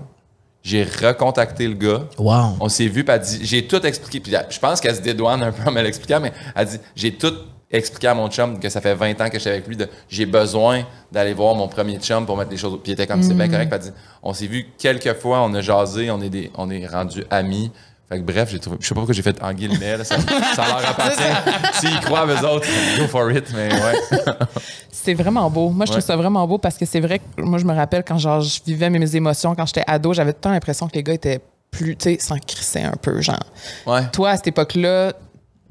J'ai 0.63 0.84
recontacté 0.84 1.68
le 1.68 1.75
gars. 1.75 2.02
Wow. 2.18 2.58
On 2.60 2.70
s'est 2.70 2.88
vu, 2.88 3.04
puis 3.06 3.16
elle 3.16 3.22
dit 3.22 3.40
J'ai 3.44 3.68
tout 3.68 3.84
expliqué. 3.86 4.20
Puis 4.20 4.34
je 4.50 4.60
pense 4.60 4.82
qu'elle 4.82 4.96
se 4.96 5.02
dédouane 5.02 5.42
un 5.42 5.52
peu 5.54 5.68
en 5.68 5.72
me 5.72 5.82
l'expliquant, 5.82 6.20
mais 6.20 6.34
elle 6.56 6.68
dit 6.68 6.80
J'ai 6.96 7.16
tout 7.16 7.34
expliqué 7.77 8.08
à 8.08 8.13
mon 8.13 8.30
chum 8.30 8.60
que 8.60 8.70
ça 8.70 8.82
fait 8.82 8.94
20 8.96 9.20
ans 9.22 9.30
que 9.30 9.38
j'étais 9.38 9.50
avec 9.51 9.68
lui. 9.68 9.75
de 9.77 9.88
J'ai 10.10 10.25
besoin 10.25 10.84
d'aller 11.12 11.34
voir 11.34 11.56
mon 11.56 11.68
premier 11.68 11.98
chum 12.00 12.25
pour 12.25 12.38
mettre 12.38 12.51
les 12.51 12.58
choses. 12.58 12.80
Puis 12.84 12.92
il 12.92 12.94
était 12.94 13.08
comme 13.08 13.24
C'est 13.24 13.34
bien 13.34 13.48
correct. 13.50 13.70
Puis 13.70 13.80
elle 13.82 13.92
dit 13.92 13.98
On 14.22 14.34
s'est 14.34 14.48
vu 14.48 14.68
quelques 14.77 15.13
fois, 15.15 15.42
on 15.42 15.53
a 15.53 15.62
jasé, 15.62 16.10
on 16.12 16.22
est, 16.22 16.30
des, 16.30 16.51
on 16.56 16.70
est 16.70 16.86
rendus 16.88 17.24
amis. 17.30 17.72
Fait 18.10 18.20
que 18.20 18.24
bref, 18.24 18.50
j'ai 18.51 18.60
trouvé. 18.60 18.77
Je 18.82 18.88
sais 18.88 18.94
pas 18.94 19.00
pourquoi 19.00 19.15
j'ai 19.15 19.22
fait 19.22 19.42
en 19.42 19.53
guillemets, 19.53 19.98
là, 19.98 20.03
ça, 20.03 20.18
ça 20.56 20.65
leur 20.68 20.89
appartient. 20.89 21.24
S'ils 21.80 22.00
croient 22.01 22.22
à 22.22 22.25
eux 22.27 22.46
autres, 22.48 22.68
go 23.00 23.08
for 23.08 23.32
it, 23.32 23.46
mais 23.56 23.70
ouais. 23.74 24.20
C'est 24.92 25.13
vraiment 25.13 25.50
beau. 25.50 25.70
Moi, 25.70 25.86
je 25.86 25.92
trouve 25.92 26.01
Ouais. 26.03 26.08
ça 26.08 26.15
vraiment 26.15 26.46
beau 26.48 26.58
parce 26.58 26.77
que 26.77 26.86
c'est 26.86 27.00
vrai 27.00 27.20
que 27.20 27.42
moi, 27.42 27.58
je 27.60 27.65
me 27.65 27.74
rappelle 27.74 28.03
quand 28.03 28.18
genre, 28.18 28.42
je 28.42 28.60
vivais 28.65 28.89
mes 28.89 29.15
émotions 29.15 29.56
quand 29.56 29.65
j'étais 29.65 29.84
ado, 29.88 30.13
j'avais 30.13 30.34
temps 30.34 30.51
l'impression 30.51 30.88
que 30.88 30.94
les 30.96 31.03
gars 31.03 31.13
étaient 31.13 31.39
plus, 31.72 31.96
tu 31.96 32.15
sais, 32.15 32.20
s'en 32.20 32.36
un 32.36 32.96
peu. 33.01 33.22
Genre, 33.22 33.39
Ouais. 33.88 34.01
toi, 34.12 34.32
à 34.32 34.36
cette 34.38 34.48
époque-là, 34.48 35.13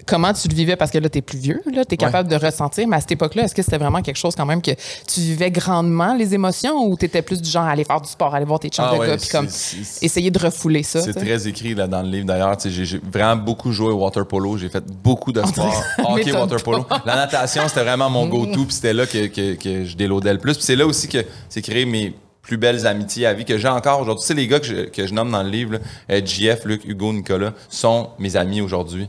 comment 0.06 0.32
tu 0.32 0.49
le 0.49 0.54
vivais? 0.54 0.76
Parce 0.76 0.90
que 0.90 0.99
là, 0.99 1.09
tu 1.09 1.18
es 1.18 1.23
plus 1.23 1.38
vieux, 1.38 1.61
là, 1.73 1.85
tu 1.85 1.94
es 1.94 1.97
capable 1.97 2.28
de 2.28 2.37
ressentir, 2.37 2.87
mais 2.88 2.97
à 2.97 3.00
cette 3.00 3.12
époque-là, 3.12 3.44
est-ce 3.44 3.54
que 3.54 3.62
c'était 3.62 3.78
vraiment 3.78 4.02
quelque 4.02 4.16
chose 4.16 4.35
quand 4.35 4.47
même 4.47 4.62
que 4.62 4.73
tu 5.06 5.21
vivais 5.21 5.50
grandement, 5.50 6.14
les 6.14 6.35
émotions, 6.35 6.87
ou 6.87 6.97
tu 6.97 7.06
étais 7.06 7.23
plus 7.23 7.40
du 7.40 7.50
genre 7.50 7.64
à 7.64 7.71
aller 7.71 7.85
faire 7.85 8.00
du 8.00 8.09
sport, 8.09 8.35
aller 8.35 8.44
voir 8.44 8.61
tes 8.61 8.68
chums 8.68 8.85
Ah 8.88 8.94
de 8.94 9.00
ouais, 9.00 9.06
gars, 9.09 9.16
puis 9.16 9.28
comme 9.28 9.47
essayer 9.47 10.30
de 10.30 10.38
refouler 10.38 10.82
ça? 10.82 11.00
C'est 11.00 11.14
très 11.14 11.47
écrit 11.47 11.75
là, 11.75 11.87
dans 11.87 12.02
le 12.02 12.09
livre 12.09 12.26
d'ailleurs. 12.26 12.56
J'ai 12.64 12.99
vraiment 12.99 13.37
beaucoup 13.37 13.73
joué 13.73 13.88
au 13.88 13.99
water 13.99 14.26
polo. 14.26 14.56
J'ai 14.59 14.68
fait 14.68 14.85
beaucoup 15.02 15.32
de 15.32 15.42
sport. 15.44 15.82
Hockey, 16.04 16.32
water 16.32 16.62
polo. 16.62 16.87
La 17.04 17.16
natation, 17.16 17.62
c'était 17.68 17.85
vraiment 17.85 18.11
mon 18.11 18.26
go-to. 18.26 18.64
Puis 18.64 18.75
c'était 18.75 18.92
là 18.92 19.06
que, 19.06 19.26
que, 19.26 19.54
que 19.54 19.85
je 19.85 19.97
déloadais 19.97 20.32
le 20.32 20.38
plus. 20.38 20.54
Puis 20.54 20.64
c'est 20.64 20.76
là 20.76 20.87
aussi 20.87 21.09
que 21.09 21.18
c'est 21.49 21.62
créé 21.62 21.85
mes 21.85 22.14
plus 22.42 22.56
belles 22.56 22.87
amitiés 22.87 23.26
à 23.26 23.34
vie 23.34 23.44
que 23.44 23.56
j'ai 23.56 23.68
encore 23.68 24.00
aujourd'hui. 24.00 24.25
Sais, 24.26 24.34
les 24.34 24.49
gars 24.49 24.58
que 24.58 24.66
je, 24.66 24.75
que 24.90 25.06
je 25.06 25.14
nomme 25.14 25.30
dans 25.30 25.42
le 25.44 25.49
livre, 25.49 25.75
là, 25.75 25.78
euh, 26.11 26.20
JF, 26.25 26.64
Luc, 26.64 26.84
Hugo, 26.84 27.12
Nicolas, 27.12 27.52
sont 27.68 28.11
mes 28.18 28.34
amis 28.37 28.61
aujourd'hui. 28.61 29.08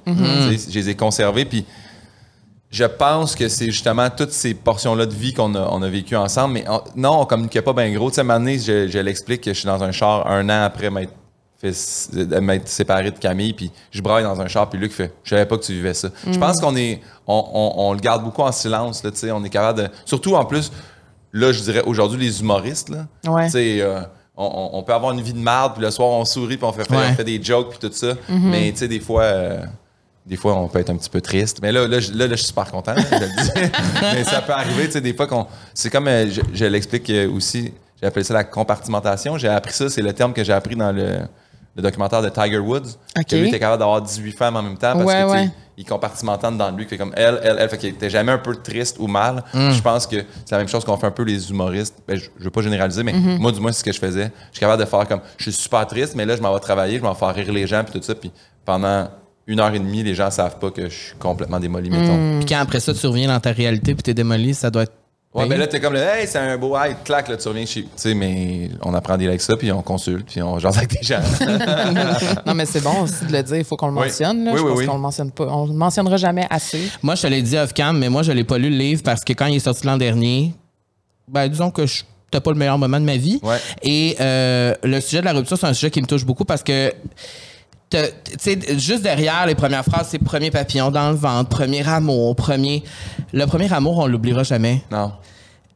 Sais, 0.58 0.72
Je 0.72 0.80
les 0.80 0.90
ai 0.90 0.96
conservés. 0.96 1.46
Puis 1.46 1.66
je 2.70 2.84
pense 2.86 3.36
que 3.36 3.50
c'est 3.50 3.68
justement 3.72 4.10
toutes 4.10 4.32
ces 4.32 4.54
portions-là 4.54 5.06
de 5.08 5.14
vie 5.14 5.34
qu'on 5.34 5.54
a, 5.56 5.68
on 5.72 5.82
a 5.82 5.90
vécues 5.90 6.16
ensemble. 6.16 6.54
Mais 6.56 6.66
on- 6.70 6.82
non, 6.96 7.22
on 7.22 7.26
communiquait 7.26 7.62
pas 7.64 7.74
bien 7.74 7.92
gros. 7.92 8.10
Tu 8.12 8.16
sais, 8.16 8.24
donné, 8.24 8.60
je, 8.60 8.88
je 8.88 9.00
l'explique 9.00 9.42
que 9.42 9.54
je 9.54 9.60
suis 9.60 9.68
dans 9.68 9.84
un 9.84 9.92
char 9.92 10.28
un 10.28 10.48
an 10.50 10.64
après 10.64 10.90
m'être 10.92 11.14
séparé 12.68 13.10
de 13.12 13.18
Camille, 13.18 13.54
puis 13.54 13.72
je 13.92 14.02
braille 14.02 14.24
dans 14.24 14.42
un 14.42 14.48
char, 14.48 14.70
puis 14.70 14.78
Luc 14.80 14.92
fait 14.92 15.14
«Je 15.24 15.30
savais 15.30 15.46
pas 15.46 15.58
que 15.58 15.64
tu 15.64 15.72
vivais 15.74 15.94
ça 15.94 16.10
Je 16.30 16.38
pense 16.38 16.60
qu'on 16.60 16.76
est... 16.76 17.00
On, 17.26 17.42
on- 17.54 17.74
on 17.90 17.94
le 17.94 18.00
garde 18.00 18.22
beaucoup 18.24 18.42
en 18.42 18.52
silence, 18.52 19.02
là, 19.04 19.12
tu 19.12 19.18
sais. 19.18 19.32
On 19.32 19.44
est 19.46 19.50
capable 19.50 19.84
de... 19.84 19.88
Surtout, 20.04 20.36
en 20.36 20.44
plus, 20.44 20.72
là, 21.34 21.52
je 21.52 21.60
dirais, 21.62 21.82
aujourd'hui, 21.86 22.20
les 22.26 22.40
humoristes, 22.42 22.90
là, 22.90 23.08
Ouais. 23.30 23.46
tu 23.46 23.52
sais... 23.52 23.82
euh, 23.82 24.00
on, 24.36 24.82
peut 24.82 24.94
avoir 24.94 25.12
une 25.12 25.22
vie 25.22 25.34
de 25.34 25.38
marde, 25.40 25.74
puis 25.76 25.84
le 25.84 25.92
soir, 25.92 26.10
on 26.10 26.26
sourit, 26.26 26.58
puis 26.58 26.66
on 26.66 26.72
fait, 26.74 26.90
Ouais. 26.90 26.98
on 27.12 27.14
fait 27.14 27.24
des 27.24 27.44
jokes, 27.44 27.70
puis 27.78 27.88
tout 27.88 27.94
ça. 27.96 28.14
Mais, 28.30 28.72
tu 28.72 28.78
sais, 28.80 28.88
des 28.88 29.00
fois... 29.00 29.24
euh, 29.24 29.60
des 30.26 30.38
fois, 30.38 30.56
on 30.56 30.70
peut 30.70 30.80
être 30.80 30.90
un 30.90 30.96
petit 30.96 31.10
peu 31.10 31.20
triste. 31.20 31.60
Mais 31.62 31.72
là, 31.74 31.86
là, 31.86 32.00
je, 32.00 32.14
là, 32.14 32.28
là, 32.28 32.32
je 32.36 32.38
suis 32.38 32.48
super 32.48 32.72
content. 32.72 32.94
là, 32.94 33.02
je 33.12 33.16
le 33.18 33.28
dis. 33.44 33.72
mais 34.02 34.24
ça 34.24 34.42
peut 34.42 34.54
arriver, 34.54 34.86
tu 34.86 34.94
sais, 34.94 35.02
des 35.02 35.14
fois 35.14 35.28
qu'on. 35.28 35.46
C'est 35.74 35.90
comme, 35.90 36.08
euh, 36.08 36.30
je, 36.32 36.40
je 36.54 36.64
l'explique 36.66 37.12
aussi, 37.36 37.74
j'ai 38.02 38.08
appelé 38.08 38.24
ça 38.24 38.34
la 38.34 38.46
compartimentation. 38.46 39.38
J'ai 39.38 39.50
appris 39.50 39.74
ça, 39.74 39.90
c'est 39.90 40.02
le 40.02 40.14
terme 40.14 40.32
que 40.34 40.42
j'ai 40.44 40.54
appris 40.54 40.78
dans 40.78 40.94
le, 40.94 41.20
le 41.76 41.82
documentaire 41.82 42.22
de 42.22 42.30
Tiger 42.30 42.60
Woods. 42.60 42.96
OK. 43.18 43.26
Que 43.28 43.36
lui 43.36 43.50
était 43.50 43.60
capable 43.60 43.80
d'avoir 43.80 44.02
18 44.02 44.32
femmes 44.32 44.56
en 44.56 44.62
même 44.64 44.78
temps 44.78 44.94
parce 44.94 45.04
que, 45.14 45.30
ouais. 45.32 45.50
Il 45.78 45.86
compartimentant 45.86 46.52
dans 46.52 46.70
lui. 46.72 46.86
Fait 46.86 46.98
comme 46.98 47.14
elle, 47.16 47.40
elle, 47.44 47.58
elle. 47.60 47.70
Fait 47.70 47.78
qu'il 47.78 47.90
était 47.90 48.10
jamais 48.10 48.32
un 48.32 48.38
peu 48.38 48.56
triste 48.56 48.98
ou 49.00 49.08
mal. 49.08 49.44
Mm. 49.54 49.72
Je 49.72 49.82
pense 49.82 50.06
que 50.08 50.18
c'est 50.46 50.52
la 50.52 50.60
même 50.60 50.68
chose 50.68 50.84
qu'on 50.86 50.98
fait 50.98 51.08
un 51.08 51.12
peu 51.12 51.24
les 51.24 51.50
humoristes. 51.50 51.96
Ben, 52.08 52.18
je, 52.18 52.30
je 52.38 52.44
veux 52.44 52.50
pas 52.52 52.62
généraliser, 52.62 53.02
mais 53.04 53.14
Mm-hmm. 53.14 53.38
moi, 53.38 53.52
du 53.52 53.60
moins, 53.60 53.72
c'est 53.72 53.80
ce 53.80 53.84
que 53.84 53.92
je 53.94 54.00
faisais. 54.00 54.32
Je 54.52 54.58
suis 54.58 54.60
capable 54.60 54.82
de 54.84 54.88
faire 54.88 55.08
comme, 55.08 55.22
je 55.38 55.44
suis 55.44 55.54
super 55.54 55.86
triste, 55.88 56.16
mais 56.16 56.26
là, 56.26 56.36
je 56.36 56.42
m'en 56.42 56.54
vais 56.54 56.60
travailler, 56.60 56.98
je 56.98 57.04
m'en 57.04 57.14
vais 57.14 57.20
faire 57.20 57.34
rire 57.36 57.54
les 57.54 57.68
gens, 57.68 57.84
puis 57.84 58.00
tout 58.00 58.06
ça. 58.06 58.16
Puis 58.16 58.32
pendant 58.66 59.08
une 59.48 59.60
heure 59.60 59.74
et 59.74 59.80
demie, 59.80 60.04
les 60.04 60.16
gens 60.16 60.32
savent 60.32 60.58
pas 60.60 60.72
que 60.72 60.90
je 60.90 60.96
suis 60.96 61.16
complètement 61.18 61.60
démoli, 61.60 61.90
mettons. 61.90 62.18
Mm. 62.18 62.40
Puis 62.40 62.46
quand 62.54 62.60
après 62.62 62.80
ça, 62.80 62.94
tu 62.94 63.06
reviens 63.08 63.28
dans 63.28 63.40
ta 63.40 63.52
réalité 63.52 63.94
puis 63.94 64.04
t'es 64.04 64.14
démoli, 64.14 64.54
ça 64.54 64.70
doit 64.70 64.84
être. 64.84 64.94
Ouais, 65.34 65.44
payé. 65.44 65.50
ben 65.50 65.60
là, 65.60 65.68
t'es 65.68 65.80
comme, 65.80 65.94
le, 65.94 66.00
hey, 66.00 66.28
c'est 66.28 66.38
un 66.38 66.58
beau 66.58 66.78
hey, 66.78 66.96
clac, 67.04 67.28
là, 67.28 67.38
tu 67.38 67.48
reviens 67.48 67.66
chez. 67.66 67.84
Tu 67.84 67.90
sais, 67.96 68.14
mais 68.14 68.70
on 68.84 68.94
apprend 68.94 69.18
dealer 69.18 69.30
avec 69.30 69.42
ça, 69.42 69.56
puis 69.58 69.72
on 69.72 69.82
consulte, 69.82 70.28
puis 70.28 70.42
on 70.44 70.60
jase 70.60 70.78
avec 70.78 70.92
des 70.92 71.02
gens. 71.02 71.22
non, 72.46 72.54
mais 72.54 72.66
c'est 72.66 72.82
bon 72.84 73.02
aussi 73.02 73.26
de 73.26 73.32
le 73.32 73.42
dire, 73.42 73.58
il 73.58 73.64
faut 73.64 73.76
qu'on 73.76 73.88
le 73.88 73.94
Oui. 73.94 74.08
mentionne. 74.08 74.44
Là. 74.46 74.52
Oui, 74.52 74.58
je 74.60 74.64
oui, 74.64 74.70
pense 74.70 74.80
oui. 74.80 74.86
qu'on 74.86 74.94
le 74.96 75.00
mentionne 75.02 75.32
pas. 75.32 75.48
On 75.50 75.66
le 75.66 75.74
mentionnera 75.74 76.18
jamais 76.18 76.46
assez. 76.50 76.90
Moi, 77.02 77.16
je 77.16 77.24
te 77.24 77.28
l'ai 77.28 77.42
dit 77.42 77.58
off-cam, 77.58 77.98
mais 77.98 78.10
moi, 78.10 78.22
je 78.22 78.32
l'ai 78.32 78.44
pas 78.44 78.58
lu 78.58 78.70
le 78.70 78.78
livre 78.78 79.02
parce 79.04 79.24
que 79.24 79.34
quand 79.34 79.48
il 79.48 79.56
est 79.56 79.60
sorti 79.60 79.88
l'an 79.88 79.98
dernier, 79.98 80.54
ben, 81.28 81.48
disons 81.48 81.72
que 81.72 81.86
je 81.86 82.04
c'était 82.34 82.42
pas 82.42 82.52
le 82.52 82.58
meilleur 82.58 82.80
moment 82.80 83.00
de 83.00 83.06
ma 83.06 83.16
vie. 83.16 83.40
Ouais. 83.44 83.58
Et 83.84 84.16
euh, 84.20 84.74
le 84.84 85.00
sujet 85.02 85.20
de 85.20 85.26
la 85.26 85.34
rupture, 85.34 85.56
c'est 85.56 85.68
un 85.68 85.74
sujet 85.74 85.92
qui 85.92 86.02
me 86.02 86.08
touche 86.08 86.26
beaucoup 86.26 86.46
parce 86.46 86.64
que 86.64 86.92
juste 88.78 89.02
derrière 89.04 89.46
les 89.46 89.56
premières 89.56 89.84
phrases, 89.86 90.08
c'est 90.12 90.20
premier 90.20 90.52
papillon 90.52 90.92
dans 90.92 91.10
le 91.12 91.16
ventre, 91.18 91.50
premier 91.50 91.88
amour, 91.88 92.36
premier. 92.36 92.84
Le 93.34 93.46
premier 93.46 93.72
amour, 93.74 93.98
on 94.00 94.08
l'oubliera 94.08 94.44
jamais. 94.44 94.82
non. 94.92 95.12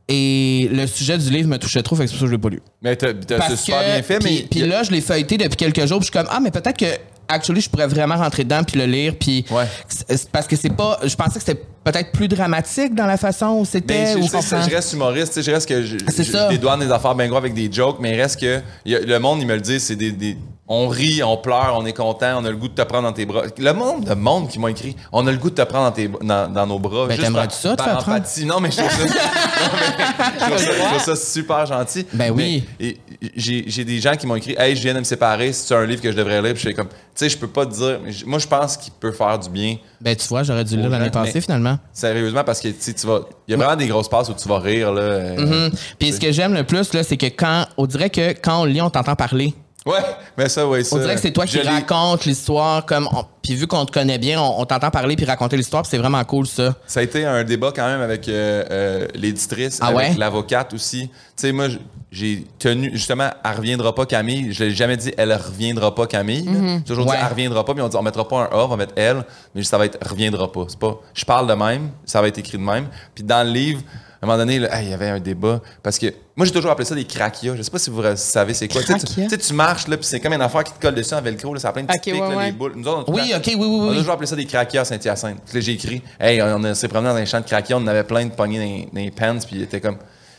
Et 0.09 0.69
le 0.71 0.87
sujet 0.87 1.17
du 1.17 1.29
livre 1.29 1.49
me 1.49 1.57
touchait 1.57 1.83
trop, 1.83 1.93
fait 1.97 2.05
que 2.05 2.09
c'est 2.09 2.13
pour 2.13 2.19
ça 2.21 2.25
que 2.27 2.31
je 2.31 2.35
l'ai 2.37 2.41
pas 2.41 2.47
lu. 2.49 2.61
Mais 2.81 2.95
t'as 2.95 3.13
t'as- 3.13 3.19
c'est 3.27 3.37
Parce 3.49 3.61
super 3.61 3.81
que- 3.81 3.85
bien 3.93 4.03
fait, 4.03 4.19
puis, 4.19 4.39
mais. 4.43 4.47
puis 4.49 4.59
là, 4.61 4.81
je 4.83 4.91
l'ai 4.91 5.01
feuilleté 5.01 5.37
depuis 5.37 5.57
quelques 5.57 5.85
jours, 5.85 5.99
puis 5.99 6.07
je 6.07 6.11
suis 6.17 6.23
comme 6.23 6.29
ah 6.31 6.39
mais 6.41 6.49
peut-être 6.49 6.77
que 6.77 6.85
actually 7.27 7.59
je 7.59 7.69
pourrais 7.69 7.87
vraiment 7.87 8.15
rentrer 8.15 8.45
dedans 8.45 8.63
puis 8.63 8.79
le 8.79 8.85
lire 8.85 9.15
puis 9.19 9.43
Ouais. 9.51 9.65
c'est- 9.89 10.29
parce 10.31 10.47
que 10.47 10.55
c'est 10.55 10.69
pas 10.73 10.97
je 11.03 11.13
pensais 11.13 11.39
que 11.39 11.45
c'était 11.45 11.61
peut-être 11.83 12.13
plus 12.13 12.29
dramatique 12.29 12.95
dans 12.95 13.05
la 13.05 13.17
façon 13.17 13.47
où 13.47 13.59
Mais 13.59 13.65
c'était 13.65 14.13
je, 14.13 14.17
ou 14.19 14.23
sais, 14.29 14.37
comprends. 14.37 14.61
je 14.61 14.69
reste 14.73 14.93
humoriste, 14.93 15.41
je 15.41 15.51
reste 15.51 15.67
que 15.67 15.83
je, 15.83 15.97
je- 15.97 16.23
ça. 16.23 16.45
je 16.47 16.53
dédouane 16.55 16.79
des 16.79 16.89
affaires 16.91 17.13
bien 17.13 17.27
gros 17.27 17.35
avec 17.37 17.53
des 17.53 17.69
jokes, 17.69 17.97
mais 17.99 18.13
il 18.15 18.21
reste 18.21 18.39
que 18.39 18.59
a- 18.59 18.61
le 18.85 19.19
monde, 19.19 19.41
il 19.41 19.45
me 19.47 19.55
le 19.55 19.61
dit, 19.61 19.77
c'est 19.81 19.97
des, 19.97 20.13
des- 20.13 20.37
on 20.69 20.87
rit, 20.89 21.23
on 21.23 21.37
pleure, 21.37 21.75
on 21.77 21.85
est 21.85 21.93
content, 21.93 22.39
on 22.41 22.45
a 22.45 22.49
le 22.49 22.57
goût 22.57 22.67
de 22.67 22.73
te 22.73 22.81
prendre 22.81 23.03
dans 23.07 23.13
tes 23.13 23.25
bras. 23.25 23.43
Le 23.57 23.71
monde, 23.73 24.07
le 24.07 24.15
monde 24.15 24.49
qui 24.49 24.59
m'a 24.59 24.69
écrit, 24.69 24.95
on 25.13 25.25
a 25.25 25.31
le 25.31 25.37
goût 25.37 25.49
de 25.49 25.55
te 25.55 25.61
prendre 25.61 25.85
dans, 25.85 25.91
tes, 25.91 26.09
dans, 26.21 26.51
dans 26.51 26.67
nos 26.67 26.77
bras. 26.79 27.05
Ben, 27.07 27.11
juste 27.15 27.23
t'aimerais-tu 27.27 27.55
ça, 27.55 27.75
te 27.75 27.83
faire 27.83 27.97
prendre? 27.99 28.23
Non, 28.45 28.59
mais 28.59 28.71
je 28.71 28.77
trouve 28.77 28.89
ça, 28.91 29.05
non, 29.05 29.69
mais 29.73 29.95
je 30.39 30.45
trouve 30.45 30.57
ça, 30.57 30.71
je 30.73 30.81
trouve 30.89 30.99
ça 31.01 31.15
super 31.15 31.65
gentil. 31.65 32.05
Ben 32.13 32.31
oui. 32.31 32.63
Mais, 32.79 32.85
et- 32.87 32.97
j'ai 33.35 33.63
j'ai 33.67 33.83
des 33.85 33.99
gens 33.99 34.15
qui 34.15 34.27
m'ont 34.27 34.35
écrit, 34.35 34.55
hey, 34.59 34.75
je 34.75 34.81
viens 34.81 34.93
de 34.93 34.99
me 34.99 35.03
séparer, 35.03 35.51
c'est 35.53 35.73
un 35.73 35.85
livre 35.85 36.01
que 36.01 36.11
je 36.11 36.17
devrais 36.17 36.41
lire, 36.41 36.53
puis 36.53 36.61
je 36.63 36.67
suis 36.67 36.75
comme, 36.75 36.87
tu 36.89 36.95
sais, 37.15 37.29
je 37.29 37.37
peux 37.37 37.47
pas 37.47 37.65
te 37.65 37.73
dire, 37.73 37.99
mais 38.03 38.11
moi, 38.25 38.37
je 38.37 38.45
pense 38.47 38.77
qu'il 38.77 38.93
peut 38.93 39.11
faire 39.11 39.39
du 39.39 39.49
bien. 39.49 39.77
Ben 40.01 40.15
tu 40.15 40.27
vois, 40.27 40.43
j'aurais 40.43 40.63
dû 40.63 40.75
le 40.75 40.81
lire 40.83 40.91
l'année 40.91 41.09
passée 41.09 41.41
finalement. 41.41 41.79
Sérieusement, 41.93 42.43
parce 42.43 42.59
que 42.59 42.67
tu 42.67 43.07
vas. 43.07 43.21
Il 43.47 43.51
y 43.51 43.53
a 43.53 43.57
vraiment 43.57 43.75
des 43.75 43.87
grosses 43.87 44.09
passes 44.09 44.29
où 44.29 44.33
tu 44.33 44.47
vas 44.47 44.59
rire, 44.59 44.91
là. 44.91 45.01
euh, 45.01 45.37
Hum. 45.67 45.71
Puis 45.97 46.11
ce 46.11 46.19
que 46.19 46.31
j'aime 46.31 46.53
le 46.53 46.63
plus 46.63 46.93
là, 46.93 47.03
c'est 47.03 47.17
que 47.17 47.25
quand 47.27 47.65
on 47.77 47.85
dirait 47.85 48.09
que 48.09 48.31
quand 48.33 48.61
on 48.61 48.65
lit, 48.65 48.81
on 48.81 48.89
t'entend 48.89 49.15
parler. 49.15 49.53
Ouais, 49.87 49.99
mais 50.37 50.49
ça, 50.49 50.67
ouais, 50.67 50.83
ça. 50.83 50.95
On 50.95 50.99
dirait 50.99 51.15
que 51.15 51.21
c'est 51.21 51.31
toi 51.31 51.45
qui 51.45 51.59
racontes 51.61 52.25
l'histoire 52.25 52.85
comme 52.85 53.07
on- 53.11 53.23
puis 53.41 53.55
vu 53.55 53.65
qu'on 53.67 53.85
te 53.85 53.91
connaît 53.91 54.17
bien, 54.17 54.41
on, 54.41 54.59
on 54.61 54.65
t'entend 54.65 54.91
parler 54.91 55.15
puis 55.15 55.25
raconter 55.25 55.55
l'histoire, 55.55 55.83
puis 55.83 55.89
c'est 55.91 55.97
vraiment 55.97 56.23
cool 56.25 56.45
ça. 56.45 56.75
Ça 56.85 56.99
a 56.99 57.03
été 57.03 57.25
un 57.25 57.43
débat 57.45 57.71
quand 57.73 57.85
même 57.87 58.01
avec 58.01 58.27
euh, 58.27 58.63
euh, 58.69 59.07
l'éditrice, 59.15 59.79
Ah 59.81 59.87
avec 59.87 59.97
ouais? 59.97 60.13
l'avocate 60.17 60.73
aussi. 60.73 61.07
Tu 61.09 61.13
sais, 61.37 61.51
moi, 61.53 61.67
j'ai 62.11 62.45
tenu, 62.59 62.89
justement, 62.93 63.29
elle 63.45 63.55
reviendra 63.57 63.93
pas 63.95 64.05
Camille. 64.05 64.51
Je 64.51 64.65
l'ai 64.65 64.71
jamais 64.71 64.97
dit, 64.97 65.13
elle 65.17 65.31
reviendra 65.33 65.93
pas 65.95 66.07
Camille. 66.07 66.43
là. 66.45 66.77
J'ai 66.79 66.83
toujours 66.83 67.05
Ouais. 67.07 67.15
dit, 67.15 67.21
elle 67.23 67.29
reviendra 67.31 67.63
pas, 67.63 67.73
mais 67.73 67.81
on 67.81 67.87
dit, 67.89 67.95
on 67.97 68.01
mettra 68.01 68.27
pas 68.27 68.37
un 68.51 68.57
A, 68.57 68.63
on 68.65 68.67
va 68.67 68.75
mettre 68.77 68.93
elle, 68.97 69.23
mais 69.55 69.63
ça 69.63 69.77
va 69.77 69.85
être 69.85 69.97
reviendra 70.07 70.51
pas. 70.51 70.65
C'est 70.67 70.79
pas, 70.79 70.99
je 71.13 71.23
parle 71.25 71.47
de 71.47 71.53
même, 71.53 71.89
ça 72.05 72.21
va 72.21 72.27
être 72.27 72.37
écrit 72.37 72.57
de 72.57 72.63
même. 72.63 72.87
Puis 73.15 73.23
dans 73.23 73.45
le 73.45 73.51
livre, 73.53 73.81
à 74.21 74.25
un 74.25 74.27
moment 74.27 74.37
donné, 74.37 74.59
là, 74.59 74.75
hey, 74.79 74.87
il 74.87 74.91
y 74.91 74.93
avait 74.93 75.09
un 75.09 75.19
débat. 75.19 75.61
Parce 75.83 75.99
que 75.99 76.07
moi, 76.35 76.45
j'ai 76.45 76.51
toujours 76.51 76.71
appelé 76.71 76.85
ça 76.85 76.95
des 76.95 77.05
craquias. 77.05 77.55
Je 77.55 77.61
sais 77.61 77.69
pas 77.71 77.79
si 77.79 77.89
vous 77.89 78.01
savez 78.15 78.53
c'est 78.53 78.67
quoi. 78.67 78.81
Tu 78.81 78.93
sais, 79.29 79.37
tu- 79.37 79.53
marches, 79.53 79.87
là, 79.87 79.97
puis 79.97 80.05
c'est 80.05 80.19
comme 80.19 80.33
une 80.33 80.41
affaire 80.41 80.63
qui 80.63 80.73
te 80.73 80.79
colle 80.81 80.95
dessus 80.95 81.13
en 81.13 81.21
velcro, 81.21 81.53
là, 81.53 81.59
ça 81.59 81.69
a 81.69 81.71
plein 81.73 81.83
de 81.83 81.87
petites 81.87 82.07
Ok, 82.07 82.13
pics, 82.13 82.21
ouais, 82.23 82.29
là, 82.29 82.35
ouais. 82.37 82.45
les 82.47 82.51
boules. 82.51 82.73
Nous 82.75 82.87
autres, 82.87 83.11
Oui, 83.11 83.31
OK, 83.35 83.43
oui 83.45 83.55
oui 83.55 83.65
on 83.65 83.87
a 83.87 83.91
oui. 83.91 83.97
toujours 83.97 84.13
appelé 84.13 84.27
ça 84.27 84.35
des 84.35 84.45
craquias 84.45 84.81
à 84.81 84.85
Saint-Hyacinthe. 84.85 85.37
J'ai 85.53 85.71
écrit, 85.73 86.01
hey, 86.19 86.41
on, 86.41 86.63
on 86.63 86.73
s'est 86.73 86.87
promené 86.87 87.09
dans 87.13 87.19
un 87.19 87.25
champ 87.25 87.39
de 87.39 87.45
craquias, 87.45 87.77
on 87.77 87.87
avait 87.87 88.03
plein 88.03 88.25
de 88.25 88.31
poignées 88.31 88.57
dans, 88.59 88.63
les- 88.65 88.89
dans 88.91 89.01
les 89.01 89.11
pants, 89.11 89.37
puis 89.45 89.57
il 89.57 89.61
était 89.63 89.81
comme, 89.81 89.97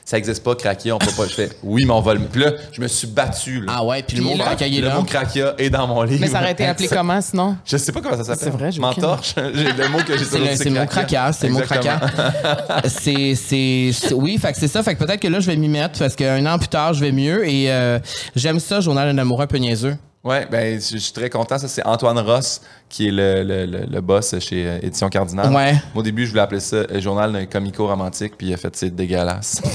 ça 0.09 0.17
existe 0.17 0.43
pas, 0.43 0.55
craquia, 0.55 0.95
on 0.95 0.99
peut 0.99 1.13
pas. 1.15 1.27
Je 1.29 1.35
fais, 1.35 1.51
oui, 1.63 1.85
mais 1.85 1.93
on 1.93 2.01
va 2.01 2.15
le. 2.15 2.21
Puis 2.21 2.41
là, 2.41 2.53
je 2.73 2.81
me 2.81 2.89
suis 2.89 3.07
battu. 3.07 3.61
Là. 3.61 3.73
Ah 3.77 3.85
ouais, 3.85 4.03
puis 4.03 4.17
le 4.17 4.23
mot 4.23 4.31
il 4.35 4.41
est 4.41 4.81
Le 4.81 4.87
là. 4.87 4.95
mot 4.95 5.03
craquia 5.03 5.53
est 5.59 5.69
dans 5.69 5.87
mon 5.87 6.03
livre. 6.03 6.23
Mais 6.23 6.29
ça 6.29 6.39
aurait 6.41 6.53
été 6.53 6.65
appelé 6.65 6.89
comment 6.89 7.21
sinon? 7.21 7.59
Je 7.67 7.77
sais 7.77 7.93
pas 7.93 8.01
comment 8.01 8.17
ça 8.17 8.25
s'appelle. 8.25 8.45
C'est 8.45 8.59
vrai, 8.59 8.73
j'ai 8.73 8.81
aucune- 8.83 9.03
M'entorche. 9.03 9.35
J'ai 9.55 9.65
le 9.71 9.89
mot 9.91 9.99
que 9.99 10.15
j'ai 10.17 10.25
le, 10.25 10.47
dit, 10.49 10.57
c'est 10.57 10.71
le 10.71 10.81
mot 10.81 10.87
c'est 11.31 11.49
le 11.49 11.53
mot 11.53 11.61
c'est, 12.87 13.35
c'est, 13.35 14.15
oui, 14.15 14.39
fait 14.39 14.53
que 14.53 14.59
c'est 14.59 14.67
ça. 14.69 14.83
Fait 14.83 14.95
que 14.95 15.05
peut-être 15.05 15.21
que 15.21 15.29
là, 15.29 15.41
je 15.41 15.47
vais 15.47 15.57
m'y 15.57 15.69
mettre 15.69 15.99
parce 15.99 16.17
qu'un 16.17 16.47
an 16.47 16.59
plus 16.59 16.69
tard, 16.69 16.95
je 16.95 17.01
vais 17.01 17.13
mieux 17.13 17.47
et 17.47 17.71
euh, 17.71 17.99
j'aime 18.35 18.61
ça, 18.61 18.81
journal 18.81 19.15
d'un 19.15 19.21
amoureux 19.21 19.45
un 19.45 19.47
peu 19.47 19.59
niaiseux. 19.59 19.95
Ouais, 20.25 20.47
ben, 20.51 20.81
je 20.81 20.95
je 20.95 20.99
suis 20.99 21.13
très 21.13 21.31
content. 21.31 21.59
Ça, 21.59 21.69
c'est 21.69 21.87
Antoine 21.87 22.19
Ross, 22.19 22.61
qui 22.89 23.07
est 23.09 23.13
le, 23.13 23.45
le, 23.45 23.67
le, 23.67 23.87
le 23.87 24.01
boss 24.01 24.35
chez 24.41 24.67
euh, 24.67 24.79
Édition 24.83 25.09
Cardinal. 25.09 25.53
Ouais. 25.55 25.75
Au 25.95 26.03
début, 26.03 26.25
je 26.27 26.31
voulais 26.31 26.43
appeler 26.43 26.61
ça 26.61 26.77
euh, 26.77 27.01
Journal 27.01 27.33
d'un 27.33 27.47
comico-romantique, 27.47 28.35
puis 28.37 28.49
il 28.49 28.55
a 28.55 28.57
fait 28.57 28.75
c'est 28.75 28.91
dégueulasse. 28.91 29.61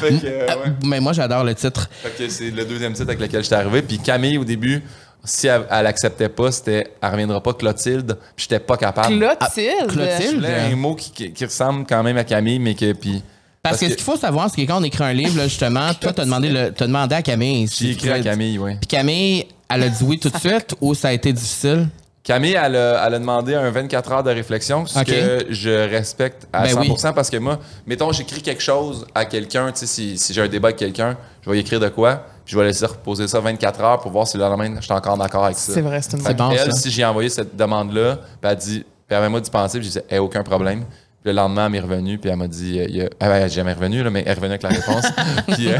fait 0.00 0.20
que, 0.20 0.26
euh, 0.26 0.46
ouais. 0.46 0.72
Mais 0.84 1.00
moi, 1.00 1.12
j'adore 1.12 1.44
le 1.44 1.54
titre. 1.54 1.88
Fait 2.02 2.10
que 2.24 2.28
c'est 2.30 2.50
le 2.50 2.64
deuxième 2.64 2.92
titre 2.94 3.08
avec 3.08 3.20
lequel 3.20 3.42
j'étais 3.42 3.56
arrivé. 3.56 3.82
Puis 3.82 3.98
Camille, 3.98 4.38
au 4.38 4.44
début, 4.44 4.82
si 5.22 5.46
elle, 5.48 5.66
elle 5.70 5.86
acceptait 5.86 6.30
pas, 6.30 6.50
c'était 6.50 6.94
elle 7.00 7.10
reviendra 7.10 7.42
pas 7.42 7.52
Clotilde. 7.52 8.16
Puis 8.34 8.46
j'étais 8.48 8.58
pas 8.60 8.78
capable. 8.78 9.18
Clotilde? 9.18 9.88
Clotilde? 9.88 10.30
Je 10.30 10.34
voulais 10.36 10.60
un 10.72 10.76
mot 10.76 10.94
qui, 10.94 11.10
qui, 11.12 11.32
qui 11.32 11.44
ressemble 11.44 11.84
quand 11.86 12.02
même 12.02 12.16
à 12.16 12.24
Camille, 12.24 12.58
mais 12.58 12.74
que 12.74 12.92
puis. 12.94 13.22
Parce, 13.62 13.78
que, 13.78 13.88
ce 13.88 13.94
qu'il 13.94 14.02
faut 14.02 14.16
savoir, 14.16 14.50
c'est 14.50 14.60
que 14.60 14.66
quand 14.66 14.80
on 14.80 14.84
écrit 14.84 15.04
un 15.04 15.12
livre, 15.12 15.36
là, 15.36 15.44
justement, 15.44 15.94
toi, 15.94 16.12
t'as 16.12 16.24
demandé, 16.24 16.48
le, 16.48 16.72
t'as 16.72 16.86
demandé 16.88 17.14
à 17.14 17.22
Camille. 17.22 17.68
si 17.68 17.86
J'ai 17.86 17.92
écrit 17.92 18.10
à 18.10 18.20
Camille, 18.20 18.58
oui. 18.58 18.74
Puis 18.74 18.88
Camille, 18.88 19.46
elle 19.70 19.84
a 19.84 19.88
dit 19.88 20.02
oui 20.02 20.18
tout 20.18 20.30
de 20.30 20.36
suite 20.36 20.74
ou 20.80 20.94
ça 20.94 21.08
a 21.08 21.12
été 21.12 21.32
difficile? 21.32 21.86
Camille, 22.24 22.54
elle 22.54 22.76
a, 22.76 23.06
elle 23.06 23.14
a 23.14 23.18
demandé 23.18 23.54
un 23.54 23.70
24 23.70 24.12
heures 24.12 24.22
de 24.22 24.30
réflexion, 24.30 24.86
ce 24.86 25.00
que 25.00 25.46
je 25.50 25.88
respecte 25.88 26.46
à 26.52 26.62
Ben 26.62 26.76
100% 26.76 27.14
parce 27.14 27.30
que 27.30 27.36
moi, 27.36 27.58
mettons, 27.86 28.12
j'écris 28.12 28.42
quelque 28.42 28.62
chose 28.62 29.06
à 29.14 29.24
quelqu'un, 29.24 29.72
tu 29.72 29.80
sais, 29.80 29.86
si, 29.86 30.18
si 30.18 30.32
j'ai 30.32 30.40
un 30.40 30.48
débat 30.48 30.68
avec 30.68 30.78
quelqu'un, 30.78 31.16
je 31.44 31.50
vais 31.50 31.56
y 31.56 31.60
écrire 31.60 31.80
de 31.80 31.88
quoi, 31.88 32.24
puis 32.44 32.52
je 32.52 32.58
vais 32.58 32.64
laisser 32.64 32.86
reposer 32.86 33.26
ça 33.26 33.40
24 33.40 33.80
heures 33.80 34.00
pour 34.00 34.12
voir 34.12 34.28
si 34.28 34.36
le 34.36 34.44
lendemain, 34.44 34.76
je 34.76 34.84
suis 34.84 34.92
encore 34.92 35.16
d'accord 35.18 35.44
avec 35.44 35.56
ça. 35.56 35.72
C'est 35.72 35.80
vrai, 35.80 36.00
c'est 36.00 36.16
une 36.16 36.22
bonne 36.22 36.36
bon, 36.36 36.50
elle, 36.50 36.72
ça. 36.72 36.78
si 36.78 36.92
j'ai 36.92 37.04
envoyé 37.04 37.28
cette 37.28 37.56
demande-là, 37.56 38.18
puis 38.40 38.50
elle 38.50 38.56
dit, 38.56 38.84
permets-moi 39.08 39.40
d'y 39.40 39.50
penser, 39.50 39.80
puis 39.80 39.90
j'ai 39.90 40.00
dit, 40.00 40.06
hey, 40.08 40.18
aucun 40.18 40.44
problème. 40.44 40.84
Puis 41.22 41.30
le 41.30 41.36
lendemain, 41.36 41.66
elle 41.66 41.72
m'est 41.72 41.80
revenue, 41.80 42.18
puis 42.18 42.30
elle 42.30 42.36
m'a 42.36 42.48
dit, 42.48 42.80
euh, 42.80 42.86
il 42.88 42.96
y 42.96 43.02
a- 43.02 43.08
ah, 43.20 43.28
ben, 43.28 43.34
elle 43.36 43.42
est 43.44 43.48
jamais 43.48 43.72
revenue, 43.72 44.02
là, 44.02 44.10
mais 44.10 44.22
elle 44.26 44.32
est 44.32 44.34
revenue 44.34 44.48
avec 44.54 44.62
la 44.62 44.68
réponse. 44.70 45.04
puis 45.52 45.68
euh, 45.72 45.78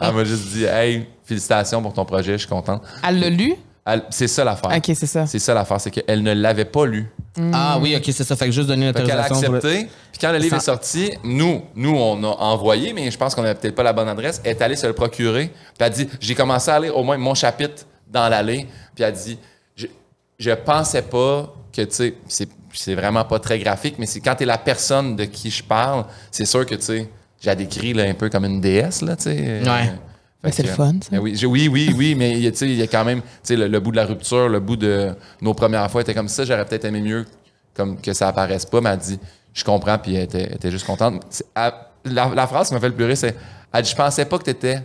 elle 0.00 0.12
m'a 0.14 0.24
juste 0.24 0.46
dit, 0.52 0.64
hey, 0.64 1.06
félicitations 1.24 1.82
pour 1.82 1.92
ton 1.92 2.04
projet, 2.04 2.32
je 2.32 2.38
suis 2.38 2.48
content. 2.48 2.80
Elle 3.06 3.18
l'a 3.20 3.28
lu? 3.30 3.54
Elle- 3.86 4.04
C'est 4.10 4.28
ça 4.28 4.44
l'affaire. 4.44 4.70
OK, 4.76 4.84
c'est 4.94 5.06
ça. 5.06 5.26
C'est 5.26 5.38
ça 5.40 5.52
l'affaire, 5.52 5.80
c'est 5.80 5.90
qu'elle 5.90 6.22
ne 6.22 6.32
l'avait 6.32 6.64
pas 6.64 6.86
lu. 6.86 7.06
Ah 7.52 7.78
oui, 7.82 7.94
ok, 7.96 8.04
c'est 8.06 8.22
ça. 8.24 8.36
Fait 8.36 8.46
que 8.46 8.52
juste 8.52 8.68
donner 8.68 8.86
Fait 8.92 9.02
qu'elle 9.02 9.10
a 9.10 9.22
l'autorisation. 9.28 9.46
pour 9.46 9.52
le- 9.54 9.58
accepté. 9.58 9.88
Puis 10.12 10.20
quand 10.20 10.30
le 10.32 10.38
livre 10.38 10.50
Ça- 10.50 10.56
est 10.72 10.74
sorti, 10.76 11.10
nous, 11.24 11.62
nous, 11.74 11.94
on 11.96 12.22
a 12.22 12.28
envoyé, 12.28 12.92
mais 12.92 13.10
je 13.10 13.18
pense 13.18 13.34
qu'on 13.34 13.42
n'avait 13.42 13.56
peut-être 13.56 13.74
pas 13.74 13.82
la 13.82 13.92
bonne 13.92 14.08
adresse. 14.08 14.40
Elle 14.44 14.52
est 14.52 14.62
allée 14.62 14.76
se 14.76 14.86
le 14.86 14.92
procurer. 14.92 15.48
Puis 15.48 15.54
elle 15.80 15.86
a 15.86 15.90
dit 15.90 16.08
J'ai 16.20 16.34
commencé 16.36 16.70
à 16.70 16.78
lire 16.78 16.96
au 16.96 17.02
moins 17.02 17.18
mon 17.18 17.34
chapitre 17.34 17.84
dans 18.10 18.28
l'allée. 18.28 18.68
Puis 18.94 19.02
elle 19.02 19.06
a 19.06 19.10
dit 19.12 19.36
Je, 19.76 19.86
je 20.38 20.50
pensais 20.52 21.02
pas 21.02 21.52
que, 21.72 21.82
tu 21.82 22.14
sais, 22.28 22.46
c'est, 22.74 22.84
c'est 22.84 22.94
vraiment 22.94 23.24
pas 23.24 23.38
très 23.38 23.58
graphique, 23.58 23.96
mais 23.98 24.06
c'est 24.06 24.20
quand 24.20 24.34
t'es 24.34 24.44
la 24.44 24.58
personne 24.58 25.16
de 25.16 25.24
qui 25.24 25.50
je 25.50 25.62
parle, 25.62 26.04
c'est 26.30 26.44
sûr 26.44 26.66
que, 26.66 26.74
tu 26.74 26.82
sais, 26.82 27.08
j'ai 27.40 27.54
décrit 27.56 27.92
là, 27.94 28.04
un 28.04 28.14
peu 28.14 28.28
comme 28.30 28.44
une 28.44 28.60
déesse, 28.60 29.02
là, 29.02 29.16
tu 29.16 29.24
sais. 29.24 29.62
Ouais. 29.64 29.92
Mais 30.42 30.52
c'est 30.52 30.62
le 30.62 30.68
fun, 30.68 30.92
ça. 31.02 31.08
Ben 31.10 31.18
oui, 31.20 31.38
oui, 31.46 31.68
oui, 31.68 31.94
oui, 31.96 32.14
mais 32.14 32.38
tu 32.50 32.56
sais, 32.56 32.66
il 32.68 32.74
y 32.76 32.82
a 32.82 32.86
quand 32.86 33.04
même 33.04 33.20
tu 33.22 33.26
sais, 33.44 33.56
le, 33.56 33.66
le 33.66 33.80
bout 33.80 33.90
de 33.92 33.96
la 33.96 34.04
rupture, 34.04 34.48
le 34.48 34.60
bout 34.60 34.76
de 34.76 35.14
nos 35.40 35.54
premières 35.54 35.90
fois 35.90 36.02
était 36.02 36.12
comme 36.14 36.28
ça. 36.28 36.44
J'aurais 36.44 36.64
peut-être 36.66 36.84
aimé 36.84 37.00
mieux 37.00 37.24
comme 37.74 37.98
que 38.00 38.12
ça 38.12 38.28
apparaisse 38.28 38.66
pas, 38.66 38.80
mais 38.82 38.90
elle 38.90 38.98
dit 38.98 39.18
Je 39.54 39.64
comprends, 39.64 39.96
puis 39.98 40.16
elle 40.16 40.24
était, 40.24 40.42
elle 40.42 40.54
était 40.56 40.70
juste 40.70 40.86
contente. 40.86 41.22
Elle- 41.56 41.72
la, 42.06 42.30
la 42.34 42.46
phrase 42.46 42.68
qui 42.68 42.74
m'a 42.74 42.80
fait 42.80 42.88
le 42.88 42.94
pleurer, 42.94 43.16
c'est 43.16 43.34
Elle 43.72 43.82
dit 43.82 43.90
Je 43.90 43.96
pensais 43.96 44.26
pas 44.26 44.36
que 44.38 44.44
tu 44.44 44.50
étais 44.50 44.80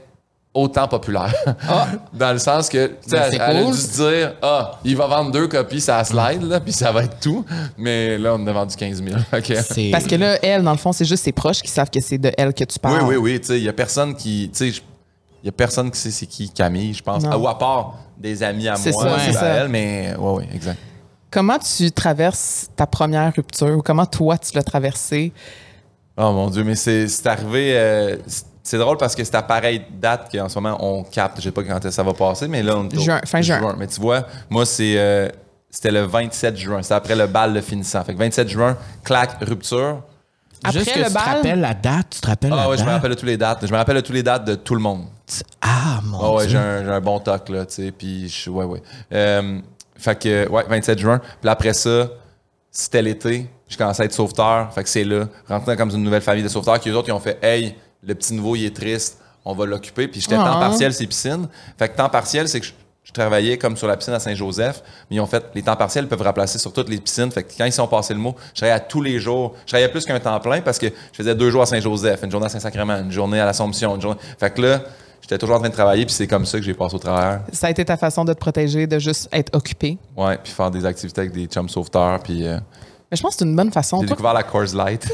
autant 0.53 0.87
populaire. 0.87 1.33
Dans 2.13 2.31
le 2.33 2.39
sens 2.39 2.69
que, 2.69 2.87
tu 2.87 2.93
sais, 3.07 3.15
Ben, 3.15 3.21
elle, 3.25 3.31
c'est 3.31 3.35
elle 3.37 3.57
a 3.57 3.61
cool. 3.63 3.71
dû 3.73 3.77
se 3.79 4.09
dire 4.09 4.33
Ah, 4.41 4.71
il 4.83 4.95
va 4.97 5.07
vendre 5.07 5.31
deux 5.31 5.47
copies, 5.47 5.79
ça 5.81 6.03
slide, 6.03 6.43
là, 6.43 6.59
puis 6.59 6.73
ça 6.73 6.91
va 6.91 7.03
être 7.03 7.19
tout. 7.19 7.45
Mais 7.77 8.17
là, 8.17 8.33
on 8.33 8.43
en 8.43 8.47
a 8.47 8.51
vendu 8.51 8.75
15 8.75 9.03
000. 9.03 9.17
OK. 9.33 9.53
C'est- 9.63 9.91
Parce 9.91 10.05
que 10.05 10.15
là, 10.15 10.37
elle, 10.43 10.63
dans 10.63 10.71
le 10.71 10.77
fond, 10.77 10.91
c'est 10.91 11.05
juste 11.05 11.23
ses 11.23 11.31
proches 11.31 11.61
qui 11.61 11.69
savent 11.69 11.89
que 11.89 12.01
c'est 12.01 12.17
de 12.17 12.31
elle 12.37 12.53
que 12.53 12.63
tu 12.63 12.75
Oui, 12.75 12.79
parles. 12.81 13.03
oui, 13.03 13.15
oui. 13.15 13.39
Tu 13.39 13.47
sais, 13.47 13.57
il 13.59 13.63
y 13.63 13.69
a 13.69 13.73
personne 13.73 14.15
qui. 14.15 14.49
Tu 14.53 14.71
sais, 14.73 14.81
il 15.43 15.45
y 15.45 15.49
a 15.49 15.53
personne 15.53 15.89
qui 15.91 15.97
sait 15.99 16.11
c'est 16.11 16.25
qui 16.25 16.49
Camille, 16.49 16.93
je 16.93 17.03
pense. 17.03 17.23
Ah, 17.29 17.37
ou 17.37 17.47
à 17.47 17.57
part 17.57 17.95
des 18.17 18.43
amis 18.43 18.67
à 18.67 18.75
C'est 18.75 18.91
moi, 18.91 19.03
ça, 19.19 19.29
à 19.29 19.31
ça. 19.33 19.45
elle, 19.47 19.69
mais 19.69 20.13
oui, 20.17 20.43
oui, 20.43 20.43
exact. 20.53 20.77
Comment 21.31 21.59
tu 21.59 21.91
traverses 21.91 22.67
ta 22.75 22.87
première 22.87 23.31
rupture 23.35 23.77
ou 23.77 23.81
comment 23.83 24.05
toi 24.07 24.37
tu 24.39 24.53
l'as 24.55 24.63
traversée? 24.63 25.31
Oh 26.17 26.31
mon 26.33 26.49
Dieu, 26.49 26.63
mais 26.63 26.75
c'est 26.75 27.07
c'est 27.07 27.27
arrivé. 27.27 27.73
euh, 27.77 28.17
c'est- 28.69 28.77
drôle 28.77 28.97
parce 28.97 29.15
que 29.15 29.23
c'est 29.23 29.35
à 29.35 29.41
pareille 29.41 29.81
date 29.91 30.29
qu'en 30.31 30.47
ce 30.49 30.57
moment 30.59 30.77
on 30.79 31.03
capte. 31.03 31.38
Je 31.38 31.43
sais 31.43 31.51
pas 31.51 31.63
quand 31.63 31.89
ça 31.91 32.03
va 32.03 32.13
passer, 32.13 32.47
mais 32.47 32.61
là, 32.63 32.75
on 32.77 32.88
est 32.88 32.97
au- 32.97 33.01
Juin, 33.01 33.21
fin 33.25 33.41
juin. 33.41 33.75
Mais 33.77 33.88
tu 33.88 33.99
vois, 33.99 34.25
moi, 34.49 34.65
c'est. 34.65 34.95
euh, 34.97 35.27
c'était 35.69 35.91
le 35.91 36.01
27 36.01 36.57
juin. 36.57 36.81
C'est 36.81 36.93
après 36.93 37.15
le 37.15 37.27
bal 37.27 37.53
de 37.53 37.61
finissant. 37.61 38.03
Fait 38.03 38.13
que 38.13 38.17
27 38.19 38.49
juin, 38.49 38.75
clac, 39.03 39.38
rupture. 39.41 40.01
Après 40.63 40.79
Juste 40.79 40.93
que 40.93 40.99
le 40.99 41.05
tu 41.05 41.13
te 41.13 41.17
rappelles 41.19 41.61
la 41.61 41.73
date, 41.73 42.07
tu 42.09 42.19
te 42.19 42.27
rappelles 42.27 42.49
la 42.49 42.63
Ah 42.63 42.69
ouais, 42.69 42.77
je 42.77 42.83
me 42.83 42.89
rappelle 42.89 43.11
de 43.11 43.15
tous 43.15 43.25
les 43.25 43.38
dates. 43.38 43.65
Je 43.65 43.71
me 43.71 43.77
rappelle 43.77 43.95
de 43.95 44.01
tous 44.01 44.11
les 44.13 44.23
dates 44.23 44.43
de 44.45 44.55
tout 44.55 44.75
le 44.75 44.81
monde. 44.81 45.05
Ah 45.61 45.99
mon 46.03 46.19
Ah 46.21 46.31
ouais, 46.33 46.47
Dieu. 46.47 46.51
j'ai 46.51 46.57
un, 46.57 46.83
j'ai 46.83 46.91
un 46.91 46.99
bon 47.01 47.19
toc, 47.19 47.47
là, 47.49 47.65
tu 47.65 47.75
sais, 47.75 47.91
puis 47.91 48.27
je- 48.27 48.49
ouais, 48.49 48.65
ouais. 48.65 48.81
Euh, 49.13 49.59
fait 49.95 50.15
que, 50.19 50.49
ouais, 50.49 50.65
27 50.67 50.99
juin. 50.99 51.21
Puis 51.39 51.49
après 51.49 51.71
ça, 51.73 52.07
c'était 52.71 53.01
l'été, 53.01 53.49
je 53.69 53.77
commençais 53.77 54.01
à 54.01 54.05
être 54.05 54.11
sauveteur, 54.13 54.73
fait 54.73 54.83
que 54.83 54.89
c'est 54.89 55.03
là, 55.03 55.25
rentrer 55.47 55.77
comme 55.77 55.91
une 55.91 56.03
nouvelle 56.03 56.21
famille 56.21 56.43
de 56.43 56.49
sauveteurs, 56.49 56.79
qui 56.79 56.89
eux 56.89 56.95
autres, 56.97 57.07
ils 57.09 57.13
ont 57.13 57.19
fait 57.19 57.38
«Hey, 57.41 57.75
le 58.03 58.15
petit 58.15 58.33
nouveau, 58.33 58.55
il 58.55 58.65
est 58.65 58.75
triste, 58.75 59.19
on 59.45 59.53
va 59.53 59.65
l'occuper.» 59.65 60.07
Puis 60.09 60.21
j'étais 60.21 60.35
Ah. 60.35 60.43
temps 60.43 60.59
partiel, 60.59 60.93
c'est 60.93 61.07
piscine. 61.07 61.47
Fait 61.77 61.89
que 61.89 61.95
temps 61.97 62.09
partiel, 62.09 62.47
c'est 62.47 62.59
que 62.59 62.65
je, 62.65 62.73
je 63.03 63.11
travaillais 63.11 63.57
comme 63.57 63.75
sur 63.75 63.87
la 63.87 63.97
piscine 63.97 64.13
à 64.13 64.19
Saint-Joseph, 64.19 64.83
mais 65.09 65.17
ils 65.17 65.19
ont 65.19 65.25
fait, 65.25 65.43
les 65.55 65.63
temps 65.63 65.75
partiels 65.75 66.07
peuvent 66.07 66.21
remplacer 66.21 66.59
sur 66.59 66.71
toutes 66.71 66.89
les 66.89 66.99
piscines. 66.99 67.31
Fait 67.31 67.43
que 67.43 67.51
quand 67.57 67.65
ils 67.65 67.73
sont 67.73 67.87
passés 67.87 68.13
le 68.13 68.19
mot, 68.19 68.35
je 68.53 68.59
travaillais 68.61 68.75
à 68.75 68.79
tous 68.79 69.01
les 69.01 69.19
jours. 69.19 69.55
Je 69.61 69.71
travaillais 69.71 69.89
plus 69.89 70.05
qu'un 70.05 70.19
temps 70.19 70.39
plein 70.39 70.61
parce 70.61 70.77
que 70.77 70.87
je 70.87 71.17
faisais 71.17 71.33
deux 71.35 71.49
jours 71.49 71.63
à 71.63 71.65
Saint-Joseph, 71.65 72.21
une 72.23 72.31
journée 72.31 72.45
à 72.45 72.49
Saint-Sacrement, 72.49 72.97
une 72.99 73.11
journée 73.11 73.39
à 73.39 73.45
l'Assomption, 73.45 73.95
une 73.95 74.01
journée... 74.01 74.19
Fait 74.39 74.53
que 74.53 74.61
là, 74.61 74.81
j'étais 75.21 75.37
toujours 75.37 75.55
en 75.55 75.59
train 75.59 75.69
de 75.69 75.73
travailler, 75.73 76.05
puis 76.05 76.13
c'est 76.13 76.27
comme 76.27 76.45
ça 76.45 76.59
que 76.59 76.63
j'ai 76.63 76.73
passé 76.73 76.95
au 76.95 76.99
travers. 76.99 77.41
Ça 77.51 77.67
a 77.67 77.69
été 77.71 77.83
ta 77.83 77.97
façon 77.97 78.23
de 78.25 78.33
te 78.33 78.39
protéger, 78.39 78.85
de 78.87 78.99
juste 78.99 79.27
être 79.31 79.55
occupé? 79.55 79.97
Ouais, 80.15 80.37
puis 80.43 80.53
faire 80.53 80.69
des 80.71 80.85
activités 80.85 81.21
avec 81.21 81.33
des 81.33 81.45
chums 81.47 81.69
sauveteurs, 81.69 82.19
puis 82.21 82.45
euh, 82.47 82.59
Mais 83.11 83.17
je 83.17 83.21
pense 83.23 83.33
que 83.33 83.39
c'est 83.39 83.45
une 83.45 83.55
bonne 83.55 83.71
façon. 83.71 84.01
j'ai 84.01 84.07
Toi, 84.07 84.15
découvert 84.15 84.33
la 84.33 84.43
Coors 84.43 84.75
Light. 84.75 85.07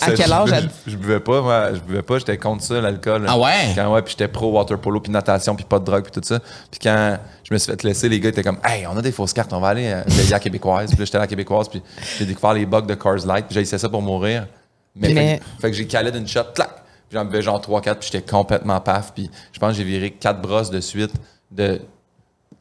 À 0.00 0.10
quel 0.12 0.26
je- 0.26 0.32
âge 0.32 0.68
Je, 0.86 0.90
je 0.92 0.96
buvais 0.96 1.20
pas, 1.20 1.40
moi, 1.40 1.72
je 1.74 1.80
buvais 1.80 2.02
pas, 2.02 2.18
j'étais 2.18 2.36
contre 2.36 2.62
ça, 2.62 2.80
l'alcool. 2.80 3.24
Ah 3.26 3.38
ouais? 3.38 3.72
Quand, 3.74 3.92
ouais, 3.94 4.02
puis 4.02 4.12
j'étais 4.12 4.28
pro 4.28 4.50
water 4.52 4.78
polo, 4.78 5.00
puis 5.00 5.10
natation, 5.10 5.54
puis 5.56 5.64
pas 5.64 5.78
de 5.78 5.84
drogue, 5.84 6.02
puis 6.02 6.12
tout 6.12 6.20
ça. 6.26 6.38
Puis 6.70 6.78
quand 6.82 7.18
je 7.44 7.54
me 7.54 7.58
suis 7.58 7.70
fait 7.72 7.82
laisser, 7.82 8.08
les 8.08 8.20
gars 8.20 8.28
étaient 8.28 8.42
comme, 8.42 8.58
hey, 8.64 8.86
on 8.86 8.96
a 8.96 9.02
des 9.02 9.12
fausses 9.12 9.32
cartes, 9.32 9.52
on 9.54 9.60
va 9.60 9.68
aller 9.68 9.86
euh, 9.86 10.02
à 10.02 10.30
la 10.30 10.38
québécoise. 10.40 10.90
Puis 10.90 10.98
là, 10.98 11.04
j'étais 11.06 11.16
à 11.16 11.20
la 11.20 11.26
québécoise, 11.26 11.68
puis 11.68 11.82
j'ai 12.18 12.26
découvert 12.26 12.52
les 12.52 12.66
bugs 12.66 12.82
de 12.82 12.94
Coors 12.94 13.24
Light, 13.26 13.46
puis 13.46 13.54
j'ai 13.54 13.60
essayé 13.62 13.78
ça 13.78 13.88
pour 13.88 14.02
mourir. 14.02 14.46
Mais, 14.94 15.14
Mais- 15.14 15.14
Fait, 15.14 15.38
que- 15.38 15.60
fait 15.62 15.70
que 15.70 15.76
j'ai 15.76 15.86
calé 15.86 16.10
d'une 16.12 16.26
shot, 16.28 16.40
clac. 16.54 16.68
Puis 17.08 17.18
j'en 17.18 17.24
buvais 17.24 17.42
genre 17.42 17.60
3-4, 17.60 17.96
puis 17.98 18.10
j'étais 18.12 18.30
complètement 18.30 18.80
paf. 18.80 19.12
Puis 19.14 19.30
je 19.52 19.58
pense 19.58 19.70
que 19.72 19.78
j'ai 19.78 19.84
viré 19.84 20.10
quatre 20.10 20.40
brosses 20.42 20.70
de 20.70 20.80
suite 20.80 21.12
de 21.50 21.80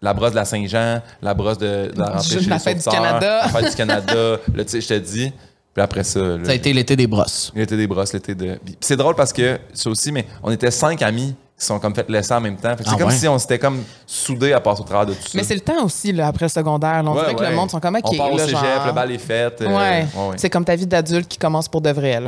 la 0.01 0.13
brosse 0.13 0.31
de 0.31 0.35
la 0.37 0.45
Saint-Jean, 0.45 1.01
la 1.21 1.33
brosse 1.33 1.57
de, 1.57 1.91
de 1.93 1.99
la 1.99 2.05
rentrée 2.11 2.29
Juste 2.29 2.43
chez 2.43 2.49
la 2.49 2.59
fête 2.59 2.77
du 2.77 2.83
Canada. 2.83 3.41
La 3.43 3.49
fête 3.49 3.69
du 3.71 3.75
Canada. 3.75 4.13
Là, 4.55 4.63
tu 4.65 4.69
sais, 4.69 4.81
je 4.81 4.87
te 4.87 4.93
dis. 4.93 5.31
Puis 5.73 5.83
après 5.83 6.03
ça, 6.03 6.19
là, 6.19 6.37
Ça 6.45 6.51
a 6.51 6.53
été 6.55 6.73
l'été 6.73 6.95
des 6.95 7.05
brosses. 7.07 7.51
l'été 7.55 7.77
des 7.77 7.85
brosses, 7.87 8.13
l'été 8.13 8.33
de. 8.33 8.59
C'est 8.79 8.97
drôle 8.97 9.15
parce 9.15 9.31
que, 9.33 9.59
ça 9.73 9.89
aussi, 9.89 10.11
mais 10.11 10.25
on 10.41 10.51
était 10.51 10.71
cinq 10.71 11.01
amis 11.03 11.35
qui 11.57 11.65
sont 11.65 11.77
comme 11.79 11.93
fait 11.93 12.09
laisser 12.09 12.33
en 12.33 12.39
même 12.41 12.55
temps. 12.55 12.73
C'est 12.77 12.85
Ah 12.87 12.95
comme 12.97 13.09
ouais? 13.09 13.13
si 13.13 13.27
on 13.27 13.37
s'était 13.37 13.59
comme 13.59 13.83
soudés 14.07 14.53
à 14.53 14.61
passer 14.61 14.81
au 14.81 14.85
travers 14.85 15.05
de 15.05 15.13
tout 15.13 15.21
ça. 15.23 15.29
Mais 15.35 15.43
c'est 15.43 15.53
le 15.53 15.59
temps 15.59 15.83
aussi, 15.83 16.11
là, 16.13 16.27
après 16.27 16.45
le 16.45 16.49
secondaire. 16.49 17.03
là. 17.03 17.11
On 17.11 17.13
Ouais, 17.13 17.19
dirait 17.21 17.35
que 17.35 17.43
le 17.43 17.55
monde 17.55 17.69
sont 17.69 17.79
comme 17.81 17.95
OK. 17.95 18.01
On 18.05 18.15
part 18.17 18.31
au 18.33 18.37
là, 18.37 18.45
cégep, 18.45 18.57
genre- 18.59 18.87
le 18.87 18.91
bal 18.93 19.11
est 19.11 19.17
fait. 19.17 19.61
euh. 19.61 20.03
C'est 20.37 20.49
comme 20.49 20.63
ta 20.65 20.75
vie 20.75 20.87
d'adulte 20.87 21.27
qui 21.27 21.37
commence 21.37 21.67
pour 21.67 21.81
de 21.81 21.89
vrai. 21.91 22.21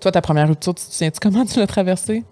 Toi, 0.00 0.10
ta 0.12 0.20
première 0.20 0.48
rupture, 0.48 0.74
tu 0.74 0.84
te 0.84 0.92
souviens-tu 0.92 1.18
comment 1.22 1.44
tu 1.46 1.58
l'as 1.60 1.66
traversée? 1.68 2.24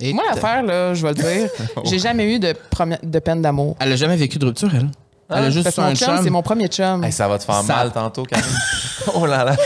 Et 0.00 0.12
Moi, 0.12 0.24
l'affaire, 0.28 0.62
là, 0.62 0.94
je 0.94 1.02
vais 1.06 1.12
le 1.12 1.14
dire, 1.14 1.50
j'ai 1.84 1.98
jamais 1.98 2.34
eu 2.34 2.38
de, 2.38 2.54
premi- 2.70 2.98
de 3.02 3.18
peine 3.18 3.42
d'amour. 3.42 3.76
Elle 3.80 3.92
a 3.92 3.96
jamais 3.96 4.16
vécu 4.16 4.38
de 4.38 4.46
rupture, 4.46 4.70
elle? 4.74 4.88
Elle 5.32 5.44
a 5.44 5.50
juste 5.50 5.78
mon 5.78 5.84
un 5.84 5.94
chum, 5.94 6.08
chum. 6.08 6.24
c'est 6.24 6.30
mon 6.30 6.42
premier 6.42 6.66
chum. 6.66 7.04
Hey, 7.04 7.12
ça 7.12 7.28
va 7.28 7.38
te 7.38 7.44
faire 7.44 7.62
Ça- 7.62 7.76
mal 7.76 7.92
tantôt, 7.92 8.24
quand 8.28 8.36
même. 8.36 8.46
oh 9.14 9.26
là 9.26 9.44
là. 9.44 9.56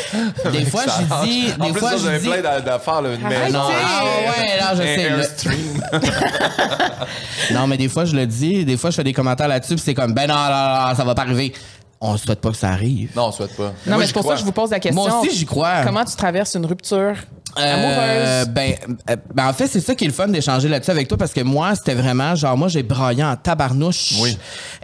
Des 0.51 0.67
fois, 0.67 0.83
j'ai 0.83 1.07
lâche. 1.09 1.25
dit- 1.25 1.53
En 1.59 1.65
des 1.67 1.71
plus, 1.73 1.81
fois, 1.81 1.91
ça, 1.93 1.97
je 1.97 2.05
j'avais 2.05 2.19
dis- 2.19 2.29
plein 2.29 2.43
d'a- 2.43 2.61
d'affaires, 2.61 3.01
là, 3.01 3.09
maison. 3.11 3.59
Non, 3.59 3.65
ah 3.71 4.05
ouais, 4.05 4.59
là, 4.59 4.75
je 4.75 4.83
sais. 4.83 5.09
le-. 7.51 7.55
Non, 7.55 7.67
mais 7.67 7.77
des 7.79 7.89
fois, 7.89 8.05
je 8.05 8.15
le 8.15 8.27
dis. 8.27 8.65
Des 8.67 8.77
fois, 8.77 8.91
je 8.91 8.97
fais 8.97 9.05
des 9.05 9.13
commentaires 9.15 9.49
là-dessus, 9.49 9.75
puis 9.75 9.83
c'est 9.85 9.95
comme, 9.95 10.13
ben 10.13 10.27
non, 10.29 10.35
non, 10.35 10.89
non, 10.89 10.95
ça 10.95 11.05
va 11.05 11.15
pas 11.15 11.23
arriver. 11.23 11.53
On 12.01 12.17
souhaite 12.19 12.41
pas 12.43 12.51
que 12.51 12.57
ça 12.57 12.69
arrive. 12.69 13.11
non, 13.17 13.29
on 13.29 13.33
souhaite 13.33 13.57
pas. 13.57 13.63
non, 13.69 13.73
Moi, 13.87 13.97
mais 13.99 14.07
c'est 14.07 14.13
pour 14.13 14.25
ça 14.25 14.35
que 14.35 14.41
je 14.41 14.45
vous 14.45 14.53
pose 14.53 14.71
la 14.71 14.81
question. 14.81 15.03
Moi 15.09 15.21
aussi, 15.21 15.35
j'y 15.35 15.47
crois. 15.47 15.83
Comment 15.85 16.05
tu 16.05 16.15
traverses 16.17 16.55
une 16.55 16.67
rupture 16.67 17.15
Euh, 17.59 18.41
amoureuse? 18.43 18.49
ben, 18.55 18.75
euh, 19.11 19.17
ben, 19.35 19.49
en 19.49 19.53
fait, 19.53 19.67
c'est 19.67 19.81
ça 19.81 19.95
qui 19.95 20.05
est 20.05 20.09
le 20.09 20.13
fun 20.13 20.29
d'échanger 20.29 20.69
là-dessus 20.69 20.91
avec 20.91 21.09
toi 21.09 21.17
parce 21.19 21.33
que 21.33 21.41
moi, 21.43 21.75
c'était 21.75 21.95
vraiment 21.95 22.35
genre, 22.35 22.57
moi, 22.57 22.69
j'ai 22.69 22.83
braillé 22.83 23.23
en 23.25 23.37
tabarnouche. 23.37 24.15
Oui. 24.21 24.37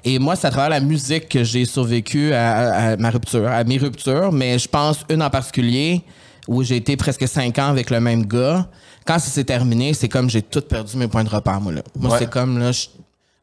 Et 0.04 0.18
moi, 0.18 0.36
c'est 0.36 0.46
à 0.46 0.50
travers 0.50 0.70
la 0.70 0.80
musique 0.80 1.28
que 1.28 1.42
j'ai 1.44 1.64
survécu 1.64 2.32
à, 2.32 2.50
à- 2.52 2.92
à 2.92 2.96
ma 2.96 3.10
rupture, 3.10 3.48
à 3.48 3.64
mes 3.64 3.78
ruptures. 3.78 4.32
Mais 4.32 4.58
je 4.58 4.68
pense 4.68 4.98
une 5.08 5.22
en 5.22 5.30
particulier 5.30 6.02
où 6.48 6.62
j'ai 6.62 6.76
été 6.76 6.96
presque 6.96 7.26
cinq 7.28 7.58
ans 7.58 7.68
avec 7.68 7.90
le 7.90 8.00
même 8.00 8.26
gars. 8.26 8.66
Quand 9.06 9.18
ça 9.18 9.30
s'est 9.30 9.44
terminé, 9.44 9.94
c'est 9.94 10.08
comme 10.08 10.28
j'ai 10.30 10.42
tout 10.42 10.60
perdu 10.60 10.96
mes 10.96 11.08
points 11.08 11.24
de 11.24 11.28
repère, 11.30 11.60
moi, 11.60 11.72
là. 11.72 11.82
Moi, 11.98 12.12
Ouais. 12.12 12.18
c'est 12.20 12.30
comme, 12.30 12.58
là, 12.58 12.70
je- 12.72 12.86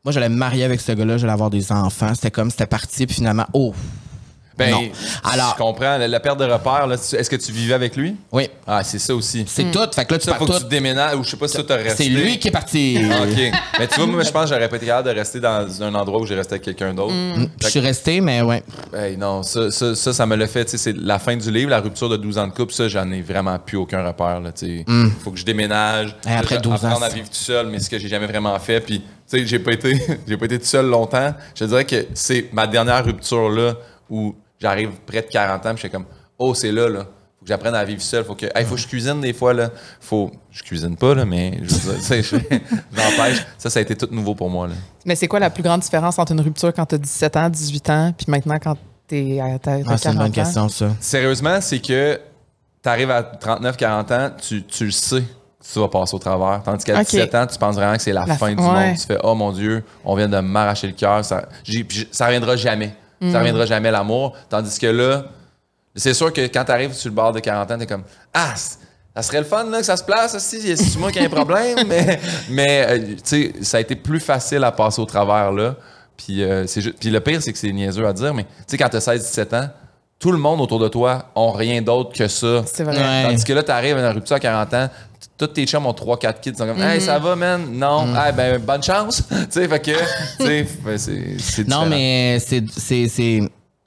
moi, 0.06 0.12
j'allais 0.14 0.30
me 0.30 0.36
marier 0.36 0.64
avec 0.64 0.80
ce 0.80 0.92
gars-là, 0.94 1.18
j'allais 1.18 1.34
avoir 1.34 1.50
des 1.50 1.72
enfants. 1.72 2.14
C'était 2.16 2.32
comme, 2.32 2.50
c'était 2.52 2.66
parti, 2.68 3.06
puis 3.06 3.16
finalement, 3.16 3.46
oh. 3.54 3.74
Ben, 4.58 4.72
Non. 4.72 4.82
Alors- 5.24 5.54
je 5.58 5.64
comprends. 5.64 5.98
La, 5.98 6.08
la 6.08 6.20
perte 6.20 6.40
de 6.40 6.46
repère, 6.46 6.88
est-ce 6.92 7.30
que 7.30 7.36
tu 7.36 7.52
vivais 7.52 7.74
avec 7.74 7.96
lui? 7.96 8.16
Oui. 8.32 8.50
Ah, 8.66 8.84
c'est 8.84 9.00
ça 9.00 9.14
aussi. 9.16 9.46
C'est 9.48 9.72
tout. 9.72 9.80
Fait 9.94 10.06
que 10.06 10.14
là, 10.14 10.20
tu 10.20 10.26
Ça, 10.26 10.32
pars 10.32 10.40
faut 10.40 10.54
que 10.54 10.58
tu 10.60 10.66
déménages, 10.66 11.16
ou 11.16 11.24
je 11.24 11.30
sais 11.30 11.38
pas 11.38 11.48
si 11.48 11.58
ça 11.58 11.64
t'a 11.64 11.76
resté. 11.76 12.04
C'est 12.06 12.10
lui 12.10 12.40
qui 12.40 12.48
est 12.48 12.52
parti. 12.52 13.00
OK. 13.22 13.52
Mais 13.80 13.88
tu 13.88 13.96
vois, 13.98 14.08
moi, 14.08 14.24
je 14.24 14.32
pense 14.32 14.50
que 14.50 14.56
j'aurais 14.56 14.68
pas 14.70 14.78
été 14.78 14.86
capable 14.88 15.10
de 15.10 15.14
rester 15.16 15.40
dans 15.40 15.84
un 15.84 15.94
endroit 15.96 16.22
où 16.22 16.26
j'ai 16.26 16.36
resté 16.36 16.54
avec 16.56 16.64
quelqu'un 16.64 16.94
d'autre. 16.94 17.14
Je 17.62 17.68
suis 17.68 17.80
resté, 17.80 18.20
mais 18.22 18.42
ouais. 18.42 18.64
Hey, 18.94 19.16
non, 19.18 19.44
ça, 19.44 19.70
ça, 19.72 19.94
ça, 19.96 20.14
ça 20.14 20.26
me 20.26 20.36
l'a 20.36 20.48
fait. 20.48 20.66
tu 20.66 20.72
sais, 20.72 20.78
C'est 20.78 20.96
la 20.98 21.20
fin 21.20 21.36
du 21.38 21.52
livre, 21.52 21.70
la 21.70 21.80
rupture 21.80 22.10
de 22.10 22.18
12 22.18 22.38
ans 22.38 22.48
de 22.48 22.54
couple. 22.54 22.74
Ça, 22.74 22.88
j'en 22.88 23.10
ai 23.12 23.22
vraiment 23.22 23.58
plus 23.60 23.78
aucun 23.78 24.06
repère. 24.06 24.42
Il 24.62 24.86
faut 25.24 25.32
que 25.32 25.38
je 25.38 25.46
déménage. 25.46 26.16
Après 26.26 26.56
Là, 26.56 26.62
12 26.62 26.72
ans, 26.74 26.76
apprendre 26.88 27.04
à 27.06 27.10
c'est- 27.10 27.16
vivre 27.16 27.28
tout 27.30 27.36
seul, 27.36 27.68
mais 27.68 27.80
ce 27.80 27.90
que 27.90 28.00
j'ai 28.00 28.08
jamais 28.08 28.28
vraiment 28.28 28.58
fait. 28.60 28.80
Puis, 28.82 29.00
tu 29.02 29.06
sais, 29.28 29.46
j'ai 29.46 29.60
pas 29.60 29.74
été, 29.74 30.02
j'ai 30.28 30.38
pas 30.38 30.46
été 30.46 30.58
tout 30.60 30.66
seul 30.66 30.88
longtemps. 30.88 31.34
Je 31.56 31.66
dirais 31.66 31.86
que 31.86 32.08
c'est 32.14 32.50
ma 32.54 32.66
dernière 32.68 33.04
rupture 33.06 33.50
là 33.50 33.74
où 34.10 34.34
j'arrive 34.60 34.92
près 35.06 35.22
de 35.22 35.28
40 35.28 35.66
ans. 35.66 35.70
Puis, 35.70 35.78
je 35.78 35.80
suis 35.82 35.90
comme, 35.90 36.06
oh, 36.38 36.54
c'est 36.54 36.72
là, 36.72 36.88
là. 36.90 37.00
Faut 37.40 37.46
que 37.46 37.50
j'apprenne 37.50 37.76
à 37.76 37.84
vivre 37.86 38.02
seul. 38.02 38.24
Faut 38.26 38.36
que, 38.36 38.46
hey, 38.56 38.66
faut 38.66 38.76
que 38.76 38.82
je 38.82 38.88
cuisine 38.88 39.22
des 39.22 39.34
fois, 39.34 39.54
là. 39.54 39.70
Faut, 40.02 40.32
je 40.52 40.64
cuisine 40.64 40.96
pas, 40.98 41.14
là, 41.16 41.24
mais 41.26 41.60
je 41.64 41.74
veux 41.76 41.94
dire, 41.94 41.96
tu 41.98 42.04
sais, 42.04 42.24
je- 42.24 42.36
n'empêche, 42.96 43.46
ça, 43.58 43.70
ça 43.70 43.80
a 43.80 43.82
été 43.82 43.96
tout 43.96 44.08
nouveau 44.12 44.34
pour 44.36 44.50
moi, 44.50 44.68
là. 44.68 44.74
Mais 45.06 45.16
c'est 45.16 45.28
quoi 45.28 45.40
la 45.40 45.50
plus 45.50 45.64
grande 45.64 45.82
différence 45.82 46.18
entre 46.20 46.32
une 46.34 46.42
rupture 46.42 46.74
quand 46.74 46.86
tu 46.86 46.96
as 46.96 46.98
17 46.98 47.36
ans, 47.38 47.50
18 47.50 47.90
ans, 47.90 48.14
puis 48.18 48.26
maintenant 48.30 48.58
quand 48.62 48.76
tu 49.08 49.40
à 49.40 49.58
t'as- 49.60 49.80
t'as 49.84 49.84
Ah, 49.88 49.98
c'est 49.98 50.10
une 50.10 50.16
40 50.16 50.18
bonne 50.18 50.26
ans? 50.28 50.32
question, 50.32 50.70
ça. 50.70 50.90
Sérieusement, 51.00 51.62
c'est 51.62 51.80
que 51.80 52.20
tu 52.84 52.90
arrives 52.90 53.12
à 53.12 53.22
39-40 53.24 54.12
ans, 54.14 54.32
tu, 54.42 54.64
tu 54.64 54.86
le 54.86 54.92
sais 54.92 55.22
que 55.22 55.74
tu 55.74 55.80
vas 55.80 55.88
passer 55.88 56.16
au 56.16 56.20
travers. 56.20 56.62
Tandis 56.64 56.84
qu'à 56.84 56.96
Ok. 57.00 57.06
17 57.06 57.36
ans, 57.36 57.48
tu 57.48 57.58
penses 57.58 57.76
vraiment 57.76 57.96
que 57.96 58.02
c'est 58.02 58.12
la, 58.14 58.26
La 58.26 58.36
fin 58.36 58.54
du 58.54 58.62
ouais. 58.62 58.68
monde. 58.90 58.98
Tu 58.98 59.06
fais 59.06 59.18
Oh 59.24 59.36
mon 59.36 59.52
Dieu, 59.54 59.84
on 60.04 60.16
vient 60.16 60.28
de 60.28 60.40
m'arracher 60.40 60.88
le 60.88 60.94
cœur. 60.94 61.24
Ça, 61.24 61.48
ça 62.12 62.26
reviendra 62.26 62.56
jamais. 62.58 62.94
Mm. 63.22 63.32
Ça 63.32 63.40
reviendra 63.40 63.66
jamais 63.66 63.92
l'amour. 63.92 64.36
Tandis 64.50 64.78
que 64.78 64.88
là, 64.88 65.26
c'est 65.96 66.14
sûr 66.14 66.32
que 66.32 66.42
quand 66.42 66.64
tu 66.64 66.72
arrives 66.72 66.94
sur 66.94 67.10
le 67.10 67.16
bord 67.16 67.32
de 67.32 67.40
40 67.40 67.72
ans, 67.72 67.78
tu 67.78 67.84
es 67.84 67.88
comme 67.88 68.04
Ah, 68.34 68.54
ça 68.56 69.22
serait 69.24 69.40
le 69.40 69.46
fun 69.46 69.64
là, 69.66 69.80
que 69.80 69.86
ça 69.86 69.98
se 69.98 70.04
place 70.04 70.36
aussi. 70.36 70.78
C'est 70.78 71.00
moi 71.00 71.12
qui 71.12 71.20
ai 71.20 71.26
un 71.26 71.30
problème. 71.30 71.80
mais 71.88 72.20
mais 72.50 72.86
euh, 72.88 73.00
tu 73.00 73.22
sais, 73.24 73.54
ça 73.62 73.78
a 73.78 73.80
été 73.80 73.96
plus 73.96 74.20
facile 74.20 74.64
à 74.64 74.72
passer 74.72 75.02
au 75.02 75.06
travers 75.06 75.52
là 75.52 75.76
Puis, 76.16 76.44
euh, 76.44 76.66
puis 77.00 77.10
le 77.10 77.20
pire, 77.20 77.42
c'est 77.42 77.52
que 77.52 77.58
c'est 77.58 77.72
niaiseux 77.72 78.06
à 78.06 78.14
dire, 78.14 78.34
mais 78.34 78.44
tu 78.44 78.50
sais, 78.68 78.78
quand 78.78 78.90
t'as 78.90 79.00
16-17 79.00 79.56
ans, 79.56 79.70
tout 80.20 80.32
le 80.32 80.38
monde 80.38 80.62
autour 80.62 80.80
de 80.80 80.88
toi 80.88 81.26
ont 81.36 81.52
rien 81.52 81.82
d'autre 81.82 82.12
que 82.14 82.28
ça. 82.28 82.64
C'est 82.66 82.84
vrai. 82.84 82.98
Ouais. 82.98 83.24
Tandis 83.30 83.44
que 83.44 83.54
là, 83.54 83.64
t'arrives 83.64 83.98
à 83.98 84.02
une 84.02 84.16
rupture 84.16 84.36
à 84.36 84.40
40 84.40 84.74
ans, 84.74 84.90
tous 85.38 85.48
tes 85.48 85.66
chums 85.66 85.86
ont 85.86 85.92
3-4 85.94 86.40
kids, 86.40 86.50
ils 86.52 86.58
sont 86.58 86.66
comme, 86.66 86.82
hey, 86.82 87.00
ça 87.00 87.20
va, 87.20 87.36
man? 87.36 87.62
Non, 87.72 88.08
Mm. 88.08 88.14
Ah, 88.18 88.32
ben, 88.32 88.58
bonne 88.60 88.84
chance. 88.84 89.24
tu 89.30 89.36
sais, 89.50 89.68
fait 89.68 89.80
que, 89.80 89.92
tu 89.92 90.46
sais, 90.46 90.68
ben, 90.86 90.98
c'est 90.98 91.38
c'est 91.40 91.68
Non, 91.68 91.86
mais 91.86 92.40
c'est. 92.40 92.64
c'est- 92.76 93.08
c'est- 93.08 93.42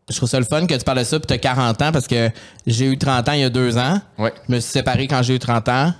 Je 0.08 0.16
trouve 0.16 0.28
ça 0.28 0.38
le 0.40 0.44
fun 0.44 0.66
que 0.66 0.74
tu 0.74 0.80
parles 0.84 0.98
de 0.98 1.04
ça, 1.04 1.20
puis 1.20 1.26
tu 1.28 1.34
as 1.34 1.38
40 1.38 1.80
ans, 1.82 1.92
parce 1.92 2.08
que 2.08 2.30
j'ai 2.66 2.86
eu 2.86 2.98
30 2.98 3.28
ans 3.28 3.32
il 3.32 3.40
y 3.40 3.44
a 3.44 3.50
deux 3.50 3.78
ans. 3.78 4.00
Ouais. 4.18 4.32
Je 4.48 4.54
me 4.54 4.60
suis 4.60 4.70
séparé 4.72 5.06
quand 5.06 5.22
j'ai 5.22 5.34
eu 5.36 5.38
30 5.38 5.68
ans. 5.68 5.92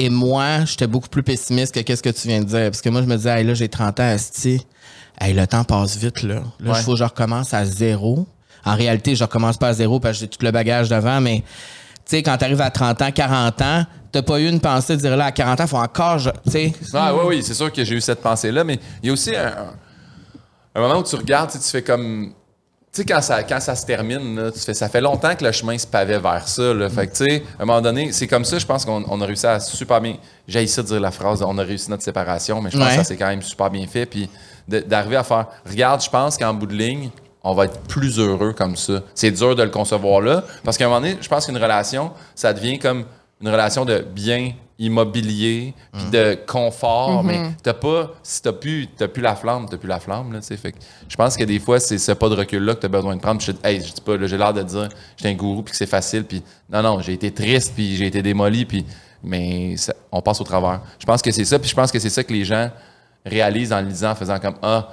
Et 0.00 0.10
moi, 0.10 0.64
j'étais 0.64 0.86
beaucoup 0.86 1.08
plus 1.08 1.24
pessimiste 1.24 1.74
que 1.74 1.80
qu'est-ce 1.80 2.02
que 2.04 2.10
tu 2.10 2.28
viens 2.28 2.38
de 2.40 2.44
dire. 2.44 2.70
Parce 2.70 2.80
que 2.80 2.88
moi, 2.88 3.00
je 3.02 3.06
me 3.06 3.16
disais, 3.16 3.40
hey, 3.40 3.44
là, 3.44 3.54
j'ai 3.54 3.68
30 3.68 3.98
ans, 3.98 4.08
esti. 4.10 4.64
Hey, 5.20 5.34
le 5.34 5.44
temps 5.48 5.64
passe 5.64 5.96
vite, 5.96 6.22
là. 6.22 6.34
Là, 6.36 6.42
il 6.60 6.68
Ouais. 6.70 6.82
faut 6.82 6.92
que 6.92 6.98
je 6.98 7.02
recommence 7.04 7.52
à 7.52 7.64
zéro. 7.64 8.24
En 8.64 8.76
réalité, 8.76 9.16
je 9.16 9.24
recommence 9.24 9.56
pas 9.56 9.68
à 9.68 9.72
zéro 9.72 9.98
parce 9.98 10.14
que 10.18 10.20
j'ai 10.20 10.28
tout 10.28 10.44
le 10.44 10.52
bagage 10.52 10.88
devant, 10.88 11.20
mais 11.20 11.38
tu 11.40 11.44
sais, 12.16 12.22
quand 12.22 12.36
tu 12.38 12.44
arrives 12.44 12.60
à 12.60 12.70
30 12.70 13.02
ans, 13.02 13.10
40 13.10 13.60
ans, 13.62 13.84
t'as 14.12 14.22
pas 14.22 14.38
eu 14.40 14.48
une 14.48 14.60
pensée 14.60 14.96
de 14.96 15.00
dire 15.00 15.16
là, 15.16 15.26
à 15.26 15.32
40 15.32 15.60
ans, 15.60 15.66
faut 15.66 15.76
encore, 15.76 16.18
je- 16.18 16.30
tu 16.44 16.50
sais. 16.50 16.72
Ah, 16.94 17.14
oui, 17.14 17.20
oui, 17.26 17.42
c'est 17.42 17.54
sûr 17.54 17.72
que 17.72 17.84
j'ai 17.84 17.94
eu 17.96 18.00
cette 18.00 18.20
pensée-là, 18.20 18.64
mais 18.64 18.78
il 19.02 19.06
y 19.06 19.10
a 19.10 19.12
aussi 19.12 19.34
un, 19.34 19.54
un 20.74 20.80
moment 20.80 20.98
où 20.98 21.02
tu 21.02 21.16
regardes, 21.16 21.50
tu 21.50 21.58
fais 21.58 21.82
comme. 21.82 22.32
Tu 22.90 23.02
sais, 23.02 23.04
quand 23.04 23.20
ça, 23.20 23.42
quand 23.42 23.60
ça 23.60 23.74
se 23.76 23.84
termine, 23.84 24.34
là, 24.40 24.50
tu 24.50 24.58
fais, 24.60 24.72
ça 24.72 24.88
fait 24.88 25.02
longtemps 25.02 25.34
que 25.34 25.44
le 25.44 25.52
chemin 25.52 25.76
se 25.76 25.86
pavait 25.86 26.18
vers 26.18 26.48
ça. 26.48 26.72
Là. 26.72 26.88
Fait 26.88 27.06
que, 27.06 27.16
tu 27.16 27.24
sais, 27.26 27.42
à 27.58 27.62
un 27.62 27.66
moment 27.66 27.82
donné, 27.82 28.12
c'est 28.12 28.26
comme 28.26 28.46
ça, 28.46 28.58
je 28.58 28.64
pense 28.64 28.86
qu'on 28.86 29.04
on 29.08 29.20
a 29.20 29.26
réussi 29.26 29.46
à 29.46 29.60
super 29.60 30.00
bien. 30.00 30.16
J'ai 30.48 30.62
essayé 30.62 30.82
de 30.82 30.88
dire 30.88 31.00
la 31.00 31.10
phrase, 31.10 31.42
on 31.42 31.58
a 31.58 31.62
réussi 31.62 31.90
notre 31.90 32.02
séparation, 32.02 32.62
mais 32.62 32.70
je 32.70 32.78
pense 32.78 32.86
Ouais. 32.86 32.92
que 32.92 33.02
ça 33.02 33.04
s'est 33.04 33.16
quand 33.18 33.26
même 33.28 33.42
super 33.42 33.68
bien 33.70 33.86
fait. 33.86 34.06
Puis 34.06 34.30
d'arriver 34.66 35.16
à 35.16 35.22
faire, 35.22 35.46
regarde, 35.68 36.02
je 36.02 36.08
pense 36.08 36.38
qu'en 36.38 36.54
bout 36.54 36.66
de 36.66 36.74
ligne, 36.74 37.10
on 37.42 37.54
va 37.54 37.66
être 37.66 37.78
plus 37.82 38.18
heureux 38.18 38.54
comme 38.54 38.74
ça. 38.74 39.02
C'est 39.14 39.30
dur 39.32 39.54
de 39.54 39.62
le 39.62 39.70
concevoir 39.70 40.20
là, 40.22 40.42
parce 40.64 40.78
qu'à 40.78 40.86
un 40.86 40.88
moment 40.88 41.00
donné, 41.02 41.18
je 41.20 41.28
pense 41.28 41.44
qu'une 41.46 41.58
relation, 41.58 42.10
ça 42.34 42.52
devient 42.54 42.78
comme 42.78 43.04
une 43.40 43.48
relation 43.48 43.84
de 43.84 43.98
bien 44.00 44.52
immobilier, 44.80 45.74
puis 45.92 46.10
de 46.10 46.38
confort, 46.46 47.22
mais 47.24 47.38
t'as 47.62 47.74
pas, 47.74 48.10
si 48.22 48.40
t'as 48.42 48.52
plus, 48.52 48.86
t'as 48.96 49.08
plus 49.08 49.22
la 49.22 49.34
flamme, 49.36 49.66
t'as 49.68 49.76
plus 49.76 49.88
la 49.88 50.00
flamme, 50.00 50.32
là, 50.32 50.40
tu 50.40 50.46
sais. 50.46 50.56
Fait 50.56 50.72
que 50.72 50.78
je 51.08 51.16
pense 51.16 51.36
que 51.36 51.44
des 51.44 51.58
fois, 51.58 51.78
c'est 51.80 51.98
ce 51.98 52.12
pas 52.12 52.28
de 52.28 52.34
recul-là 52.36 52.74
que 52.74 52.80
t'as 52.80 52.88
besoin 52.88 53.16
de 53.16 53.20
prendre. 53.20 53.40
Je, 53.40 53.52
hey, 53.64 53.80
je 53.80 53.92
dis 53.92 54.00
pas, 54.00 54.12
j'ai 54.26 54.38
l'air 54.38 54.52
de 54.54 54.62
dire, 54.62 54.88
j'étais 55.16 55.30
un 55.30 55.34
gourou, 55.34 55.62
puis 55.62 55.72
que 55.72 55.76
c'est 55.76 55.86
facile, 55.86 56.24
puis 56.24 56.42
non, 56.70 56.82
non, 56.82 57.00
j'ai 57.00 57.12
été 57.14 57.30
triste, 57.32 57.72
puis 57.74 57.96
j'ai 57.96 58.06
été 58.06 58.22
démoli, 58.22 58.64
puis, 58.64 58.84
mais 59.22 59.76
ça- 59.76 59.94
on 60.12 60.20
passe 60.22 60.40
au 60.40 60.44
travers. 60.44 60.80
Je 60.98 61.06
pense 61.06 61.22
que 61.22 61.30
c'est 61.32 61.44
ça, 61.44 61.58
puis 61.58 61.68
je 61.68 61.74
pense 61.74 61.90
que 61.92 61.98
c'est 61.98 62.10
ça 62.10 62.22
que 62.24 62.32
les 62.32 62.44
gens 62.44 62.70
réalisent 63.26 63.72
en 63.72 63.80
le 63.80 63.88
lisant, 63.88 64.10
en 64.12 64.14
faisant 64.14 64.38
comme, 64.38 64.54
ah, 64.62 64.88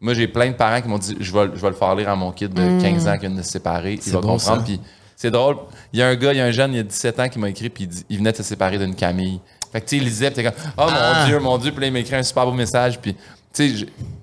moi, 0.00 0.12
j'ai 0.14 0.28
plein 0.28 0.48
de 0.48 0.54
parents 0.54 0.80
qui 0.80 0.88
m'ont 0.88 0.98
dit, 0.98 1.16
je 1.20 1.32
vais, 1.32 1.50
je 1.54 1.60
vais 1.60 1.68
le 1.70 1.74
faire 1.74 1.94
lire 1.94 2.08
à 2.08 2.16
mon 2.16 2.32
kid 2.32 2.52
de 2.52 2.80
15 2.82 3.06
ans 3.08 3.14
qui 3.14 3.26
vient 3.26 3.30
de 3.36 3.42
se 3.42 3.50
séparer, 3.50 3.94
il 3.94 4.12
va 4.12 4.20
comprendre, 4.48 4.64
puis 4.64 4.80
c'est 5.16 5.30
drôle. 5.30 5.56
Il 5.92 5.98
y 5.98 6.02
a 6.02 6.08
un 6.08 6.14
gars, 6.14 6.32
il 6.32 6.36
y 6.38 6.40
a 6.40 6.44
un 6.44 6.50
jeune, 6.52 6.72
il 6.74 6.76
y 6.76 6.80
a 6.80 6.84
17 6.84 7.18
ans 7.20 7.28
qui 7.28 7.38
m'a 7.38 7.48
écrit, 7.48 7.68
puis 7.70 7.84
il, 7.84 7.88
dit- 7.88 8.04
il 8.08 8.18
venait 8.18 8.32
de 8.32 8.36
se 8.36 8.42
séparer 8.44 8.78
d'une 8.78 8.94
Camille. 8.94 9.40
Fait 9.72 9.80
que, 9.80 9.86
tu 9.88 9.96
sais, 9.96 10.02
il 10.02 10.04
lisait, 10.04 10.30
puis 10.30 10.36
t'es 10.36 10.44
comme, 10.44 10.60
oh 10.78 10.82
Ah. 10.88 11.20
mon 11.20 11.26
Dieu, 11.26 11.38
mon 11.40 11.58
Dieu, 11.58 11.72
puis 11.72 11.80
là, 11.80 11.86
il 11.88 11.92
m'a 11.92 11.98
écrit 12.00 12.14
un 12.16 12.22
super 12.22 12.44
beau 12.46 12.52
message, 12.52 13.00
puis, 13.00 13.14
tu 13.14 13.20
sais, 13.52 13.68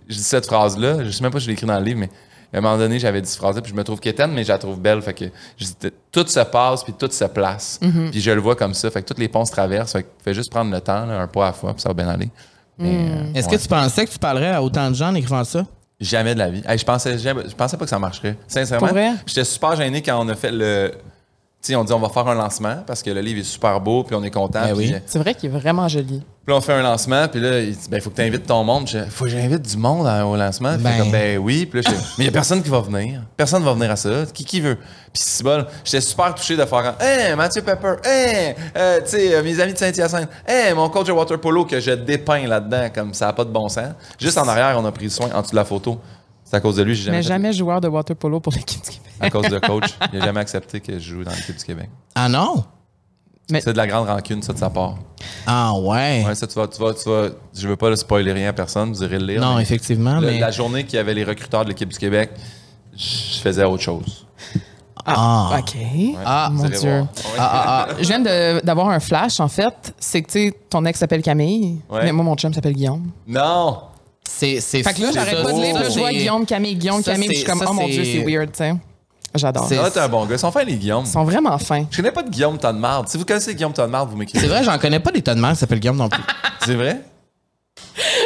je, 0.08 0.14
dis 0.16 0.24
cette 0.24 0.46
phrase-là, 0.46 1.04
je 1.04 1.12
sais 1.12 1.22
même 1.24 1.32
pas 1.32 1.40
si 1.40 1.46
je 1.46 1.50
l'ai 1.50 1.54
écrit 1.54 1.66
dans 1.68 1.78
le 1.80 1.84
livre, 1.86 2.00
mais 2.00 2.10
à 2.54 2.60
un 2.60 2.62
moment 2.62 2.78
donné, 2.78 3.00
j'avais 3.00 3.20
dit 3.22 3.28
cette 3.28 3.40
phrase-là, 3.40 3.62
puis 3.64 3.72
je 3.72 3.76
me 3.76 3.84
trouve 3.84 4.00
quétaine, 4.00 4.32
mais 4.32 4.44
je 4.44 4.50
la 4.50 4.60
trouve 4.60 4.80
belle. 4.80 5.02
Fait 5.02 5.14
que 5.16 5.26
je 5.58 5.66
dis, 5.66 5.74
tout 6.12 6.28
se 6.28 6.40
passe, 6.42 6.84
puis 6.84 6.94
tout 6.94 7.10
se 7.12 7.26
place. 7.26 7.80
Puis 8.12 8.22
je 8.22 8.30
le 8.30 8.40
vois 8.42 8.56
comme 8.56 8.76
ça. 8.76 8.92
Fait 8.92 9.02
que 9.02 9.08
toutes 9.08 9.18
les 9.18 9.28
ponts 9.28 9.44
se 9.46 9.52
traversent. 9.52 9.94
Fait 9.94 10.04
que 10.04 10.10
fais 10.24 10.36
juste 10.36 10.52
prendre 10.52 10.70
le 10.72 10.80
temps, 10.80 11.06
là, 11.08 11.20
un 11.22 11.28
pas 11.28 11.46
à 11.46 11.48
la 11.48 11.54
fois, 11.54 11.74
puis 11.74 11.82
ça 11.82 11.90
va 11.90 11.96
bien 11.96 12.08
aller. 12.08 12.30
Mais, 12.78 12.96
euh, 13.10 13.34
Est-ce 13.34 13.50
ouais. 13.50 13.58
que 13.58 13.62
tu 13.62 13.68
pensais 13.68 14.06
que 14.06 14.12
tu 14.12 14.20
parlerais 14.20 14.52
à 14.52 14.62
autant 14.62 14.88
de 14.92 14.96
gens 14.96 15.10
en 15.10 15.16
écrivant 15.16 15.44
ça? 15.44 15.66
Jamais 16.00 16.34
de 16.34 16.40
la 16.40 16.50
vie. 16.50 16.62
Hey, 16.68 16.78
je 16.78 16.84
pensais 16.86 17.18
jamais- 17.18 17.44
je 17.48 17.56
pensais 17.56 17.78
pas 17.78 17.86
que 17.86 17.90
ça 17.90 18.00
marcherait. 18.00 18.36
Sincèrement. 18.48 18.88
J'étais 19.26 19.46
super 19.46 19.76
gêné 19.76 20.02
quand 20.02 20.20
on 20.24 20.28
a 20.30 20.36
fait 20.36 20.52
le. 20.52 20.92
On 21.70 21.84
dit 21.84 21.94
on 21.94 22.00
va 22.00 22.10
faire 22.10 22.28
un 22.28 22.36
lancement 22.36 22.84
parce 22.86 23.02
que 23.02 23.10
le 23.10 23.22
livre 23.22 23.40
est 23.40 23.44
super 23.44 23.80
beau, 23.80 24.04
puis 24.04 24.16
on 24.16 24.24
est 24.24 24.32
content. 24.32 24.64
Ben 24.66 24.74
oui. 24.76 24.94
C'est 25.06 25.20
vrai 25.20 25.34
qu'il 25.34 25.50
est 25.50 25.58
vraiment 25.58 25.88
joli. 25.88 26.22
Puis 26.46 26.54
on 26.54 26.60
fait 26.60 26.74
un 26.74 26.82
lancement, 26.82 27.30
puis 27.30 27.40
là, 27.40 27.60
il 27.62 27.72
dit, 27.72 27.88
ben, 27.90 28.02
faut 28.02 28.10
que 28.10 28.18
tu 28.18 28.22
invites 28.22 28.46
ton 28.46 28.66
monde. 28.66 28.90
Faut 29.10 29.24
que 29.24 29.32
j'invite 29.32 29.62
du 29.62 29.78
monde 29.78 30.06
à- 30.06 30.28
au 30.28 30.36
lancement. 30.36 30.76
Ben. 30.78 30.98
comme, 30.98 31.12
ben 31.12 31.38
oui. 31.38 31.66
Puis 31.66 31.82
là, 31.82 31.90
je 31.90 31.96
mais 31.96 32.04
il 32.18 32.22
n'y 32.24 32.28
a 32.28 32.32
personne 32.34 32.62
qui 32.62 32.68
va 32.68 32.82
venir. 32.82 33.22
Personne 33.38 33.64
va 33.64 33.72
venir 33.72 33.90
à 33.92 33.96
ça. 33.96 34.10
Qui, 34.34 34.44
qui 34.44 34.60
veut? 34.60 34.76
Puis 34.76 35.24
c'est 35.24 35.44
bon, 35.44 35.66
j'étais 35.86 36.02
super 36.02 36.36
touché 36.36 36.58
de 36.58 36.66
faire, 36.66 36.96
hey, 37.00 37.34
Mathieu 37.38 37.62
Pepper, 37.62 37.94
hey, 38.04 38.56
euh, 38.76 39.00
tu 39.06 39.12
sais, 39.12 39.34
euh, 39.36 39.42
mes 39.42 39.58
amis 39.62 39.72
de 39.72 39.78
Saint-Hyacinthe, 39.78 40.28
hey, 40.46 40.74
mon 40.74 40.90
coach 40.90 41.08
de 41.08 41.14
water 41.14 41.40
polo 41.40 41.64
que 41.64 41.80
je 41.80 41.92
dépeins 41.92 42.46
là-dedans, 42.46 42.90
comme 42.94 43.14
ça 43.14 43.28
n'a 43.28 43.34
pas 43.34 43.46
de 43.46 43.52
bon 43.52 43.70
sens. 43.70 43.94
Juste 44.20 44.38
en 44.38 44.46
arrière, 44.48 44.76
on 44.78 44.84
a 44.84 44.92
pris 44.92 45.10
soin 45.10 45.30
en 45.34 45.40
dessous 45.42 45.52
de 45.52 45.56
la 45.56 45.64
photo. 45.66 45.98
C'est 46.54 46.58
à 46.58 46.62
cause 46.62 46.76
de 46.76 46.84
lui, 46.84 46.94
j'ai 46.94 47.06
jamais. 47.06 47.18
Mais 47.18 47.24
fait- 47.24 47.30
jamais 47.30 47.52
joueur 47.52 47.82
de 47.82 47.88
water 47.88 48.16
polo 48.16 48.40
pour 48.40 48.54
l'équipe 48.54 48.80
du 48.84 48.90
Québec. 48.92 49.12
À 49.20 49.30
cause 49.32 49.50
de 49.50 49.58
coach, 49.68 49.96
il 50.14 50.20
n'a 50.20 50.26
jamais 50.26 50.40
accepté 50.42 50.80
que 50.82 50.94
je 50.94 51.00
joue 51.00 51.24
dans 51.24 51.32
l'équipe 51.32 51.58
du 51.58 51.64
Québec. 51.64 51.90
Ah 52.14 52.30
non? 52.30 52.64
Mais- 53.50 53.60
C'est 53.60 53.74
de 53.74 53.78
la 53.78 53.88
grande 53.88 54.08
rancune, 54.08 54.44
ça, 54.44 54.54
de 54.54 54.60
sa 54.60 54.70
part. 54.70 54.98
Ah 55.48 55.74
ouais. 55.74 56.24
Ouais, 56.28 56.36
ça, 56.36 56.46
tu 56.46 56.54
vas, 56.54 56.68
tu 56.68 56.80
vas, 56.80 56.94
tu 56.94 57.10
vas, 57.10 57.30
je 57.56 57.68
veux 57.68 57.76
pas 57.76 57.90
le 57.90 57.96
spoiler 57.96 58.32
rien 58.34 58.50
à 58.50 58.54
personne, 58.54 58.94
vous 58.94 59.02
irez 59.04 59.18
le 59.18 59.26
lire. 59.26 59.42
non, 59.42 59.56
mais- 59.56 59.64
effectivement, 59.64 60.20
Le- 60.20 60.28
mais. 60.28 60.40
La 60.40 60.52
journée 60.52 60.84
qu'il 60.84 60.98
y 60.98 61.00
avait 61.00 61.16
les 61.16 61.24
recruteurs 61.24 61.64
de 61.64 61.70
l'équipe 61.70 61.90
du 61.90 61.98
Québec, 61.98 62.30
je 62.96 63.40
faisais 63.42 63.64
autre 63.64 63.82
chose. 63.82 64.28
Ah. 65.08 65.58
OK. 65.60 65.76
Ah, 66.24 66.50
mon 66.52 66.66
Dieu. 66.70 66.78
Ouais. 67.02 67.06
Ah, 67.40 67.52
ah, 67.52 67.88
ah. 67.90 67.94
Je 68.00 68.06
viens 68.08 68.20
d'avoir 68.62 68.90
un 68.90 69.00
flash, 69.00 69.40
en 69.40 69.48
fait. 69.48 69.94
C'est 70.00 70.22
que, 70.22 70.28
tu 70.32 70.50
sais, 70.50 70.54
ton 70.70 70.86
ex 70.86 71.00
s'appelle 71.00 71.24
Camille, 71.24 71.80
Ouais. 71.90 72.04
mais 72.04 72.12
moi, 72.12 72.24
mon 72.24 72.36
chum 72.36 72.54
s'appelle 72.54 72.74
Guillaume. 72.74 73.10
Non! 73.28 73.80
C'est, 74.28 74.60
c'est 74.62 74.84
Fait 74.84 74.94
que 74.94 75.02
là, 75.02 75.10
j'arrête 75.14 75.44
pas 75.44 75.52
de 75.54 75.62
lire. 75.62 75.76
là, 75.80 75.90
je 75.90 76.00
vois 76.00 76.12
Guillaume, 76.12 76.46
Camille, 76.46 76.76
Guillaume, 76.76 77.04
ça, 77.04 77.12
Camille. 77.14 77.28
puis 77.28 77.38
Je 77.38 77.42
suis 77.44 77.50
comme, 77.50 77.64
oh 77.68 77.74
mon 77.74 77.88
Dieu, 77.88 78.04
c'est- 78.04 78.24
weird, 78.26 78.52
tu 78.52 78.58
sais. 78.60 78.74
J'adore. 79.36 79.68
C'est- 79.68 79.78
Ah, 79.78 79.90
t'es 79.90 80.00
un 80.00 80.08
bon 80.08 80.26
gars. 80.26 80.36
Ils 80.36 80.40
sont 80.40 80.52
fins, 80.52 80.64
les 80.64 80.76
Guillaume. 80.76 81.04
Ils 81.06 81.12
sont 81.12 81.24
vraiment 81.24 81.58
fins. 81.58 81.86
Je 81.90 81.98
connais 81.98 82.12
pas 82.12 82.22
de 82.24 82.30
Guillaume 82.30 82.58
Tonnemard. 82.58 83.06
Si 83.08 83.18
vous 83.18 83.26
connaissez 83.26 83.56
Guillaume 83.56 83.74
Tonnemard, 83.74 84.06
vous 84.06 84.16
m'écrivez. 84.16 84.40
C'est 84.46 84.48
vrai, 84.52 84.64
j'en 84.64 84.78
connais 84.78 85.00
pas 85.00 85.12
des 85.12 85.22
tonnes 85.24 85.42
de 85.42 85.48
qui 85.50 85.56
s'appellent 85.56 85.80
Guillaume 85.80 85.98
non 85.98 86.10
plus. 86.10 86.22
C'est 86.66 86.76
vrai? 86.76 87.02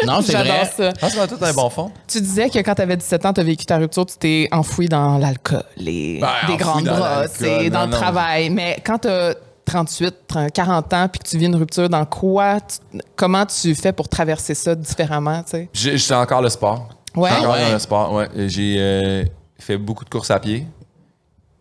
Non, 0.05 0.21
c'est 0.21 0.33
J'adore 0.33 0.53
vrai. 0.57 0.71
ça. 0.77 0.93
Ah, 1.01 1.09
c'est 1.09 1.27
tout 1.27 1.43
un 1.43 1.53
bon 1.53 1.69
fond. 1.69 1.91
Tu 2.07 2.21
disais 2.21 2.49
que 2.49 2.59
quand 2.59 2.75
tu 2.75 2.81
avais 2.81 2.95
17 2.97 3.25
ans, 3.25 3.33
tu 3.33 3.41
as 3.41 3.43
vécu 3.43 3.65
ta 3.65 3.77
rupture, 3.77 4.05
tu 4.05 4.15
t'es 4.17 4.47
enfoui 4.51 4.87
dans 4.87 5.17
l'alcool 5.17 5.63
et 5.83 6.19
Ben, 6.21 6.27
des 6.47 6.57
grandes 6.57 6.85
brosses 6.85 7.41
et 7.41 7.69
dans 7.69 7.79
non, 7.79 7.85
le 7.87 7.91
non. 7.93 7.97
travail. 7.97 8.49
Mais 8.49 8.77
quand 8.85 8.99
tu 8.99 9.07
as 9.07 9.33
38, 9.67 10.15
30, 10.27 10.51
40 10.51 10.93
ans 10.93 11.07
puis 11.11 11.19
que 11.19 11.27
tu 11.27 11.37
vis 11.37 11.45
une 11.45 11.55
rupture, 11.55 11.89
dans 11.89 12.05
quoi, 12.05 12.59
tu- 12.61 12.99
comment 13.15 13.45
tu 13.45 13.75
fais 13.75 13.91
pour 13.91 14.07
traverser 14.09 14.55
ça 14.55 14.73
différemment, 14.73 15.43
tu 15.43 15.51
sais? 15.51 15.69
J'ai- 15.73 15.97
J'étais 15.97 16.15
encore 16.15 16.41
le 16.41 16.49
sport. 16.49 16.89
Ouais. 17.15 17.29
Encore 17.31 17.53
ouais. 17.53 17.65
dans 17.67 17.73
le 17.73 17.79
sport, 17.79 18.13
ouais. 18.13 18.27
J'ai 18.47 18.75
euh, 18.79 19.23
fait 19.59 19.77
beaucoup 19.77 20.05
de 20.05 20.09
courses 20.09 20.31
à 20.31 20.39
pied. 20.39 20.65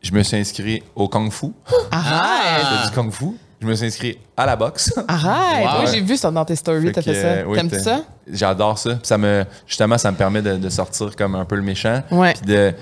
Je 0.03 0.13
me 0.13 0.23
suis 0.23 0.37
inscrit 0.37 0.83
au 0.95 1.09
Kung 1.09 1.33
Fu. 1.33 1.47
Arrête! 1.91 2.65
Je 2.65 2.77
fais 2.83 2.89
du 2.89 2.95
Kung 2.95 3.11
Fu. 3.11 3.27
Je 3.61 3.67
me 3.67 3.75
suis 3.75 3.87
inscrit 3.87 4.19
à 4.37 4.47
la 4.47 4.55
boxe. 4.55 4.93
Arrête! 5.09 5.67
Wow. 5.67 5.81
Ouais, 5.87 5.93
j'ai 5.93 6.01
vu 6.03 6.17
ça 6.17 6.31
dans 6.31 6.45
tes 6.45 6.55
stories, 6.57 6.87
Fait 6.89 6.93
t'as 6.93 7.03
que, 7.03 7.13
fait 7.13 7.23
ça. 7.23 7.27
euh, 7.29 7.45
oui, 7.47 7.57
T'aimes-tu 7.57 7.81
ça? 7.81 8.03
J'adore 8.31 8.79
ça. 8.79 8.91
Puis 8.91 9.01
ça 9.07 9.17
me, 9.19 9.45
justement, 9.67 9.97
ça 9.99 10.13
me 10.13 10.17
permet 10.17 10.43
de, 10.43 10.57
de 10.57 10.69
sortir 10.69 11.17
comme 11.17 11.35
un 11.35 11.45
peu 11.47 11.57
le 11.57 11.63
méchant. 11.63 12.03
Ouais. 12.11 12.35
Puis 12.35 12.47
de, 12.47 12.75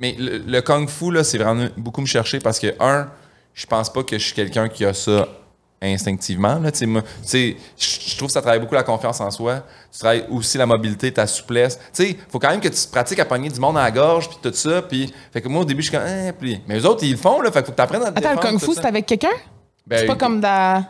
mais 0.00 0.16
le, 0.18 0.38
le 0.38 0.62
kung 0.62 0.88
fu, 0.88 1.12
là, 1.12 1.22
c'est 1.22 1.38
vraiment 1.38 1.66
beaucoup 1.76 2.00
me 2.00 2.06
chercher 2.06 2.40
parce 2.40 2.58
que, 2.58 2.74
un, 2.80 3.06
je 3.54 3.66
pense 3.66 3.92
pas 3.92 4.02
que 4.02 4.18
je 4.18 4.24
suis 4.24 4.34
quelqu'un 4.34 4.68
qui 4.68 4.84
a 4.84 4.94
ça 4.94 5.28
instinctivement. 5.82 6.60
Là, 6.60 6.70
moi, 6.86 7.02
je 7.32 8.16
trouve 8.16 8.28
que 8.28 8.32
ça 8.32 8.40
travaille 8.40 8.60
beaucoup 8.60 8.74
la 8.74 8.82
confiance 8.82 9.20
en 9.20 9.30
soi. 9.30 9.62
Tu 9.92 9.98
travailles 9.98 10.24
aussi 10.30 10.56
la 10.58 10.66
mobilité, 10.66 11.12
ta 11.12 11.26
souplesse. 11.26 11.78
Tu 11.92 12.04
sais, 12.04 12.16
faut 12.28 12.38
quand 12.38 12.50
même 12.50 12.60
que 12.60 12.68
tu 12.68 12.88
pratiques 12.88 13.18
à 13.18 13.24
pogner 13.24 13.48
du 13.48 13.58
monde 13.58 13.76
à 13.76 13.82
la 13.82 13.90
gorge, 13.90 14.28
puis 14.28 14.38
tout 14.42 14.54
ça. 14.54 14.82
Puis, 14.82 15.12
fait 15.32 15.40
que 15.40 15.48
moi, 15.48 15.62
au 15.62 15.64
début, 15.64 15.82
je 15.82 15.88
suis 15.88 15.96
comme, 15.96 16.06
hein, 16.06 16.32
mais 16.40 16.78
eux 16.78 16.86
autres, 16.86 17.04
ils 17.04 17.12
le 17.12 17.16
font, 17.16 17.40
là. 17.40 17.50
Fait 17.50 17.60
que 17.60 17.66
faut 17.66 17.72
que 17.72 17.76
tu 17.76 17.82
apprennes 17.82 18.02
à 18.02 18.12
te 18.12 18.18
Attends, 18.18 18.30
le 18.30 18.36
défendre, 18.36 18.58
Kung 18.58 18.60
Fu, 18.60 18.74
c'est 18.74 18.86
avec 18.86 19.06
quelqu'un? 19.06 19.28
Ben, 19.86 19.98
c'est 19.98 20.06
pas 20.06 20.16
comme 20.16 20.40
dans. 20.40 20.84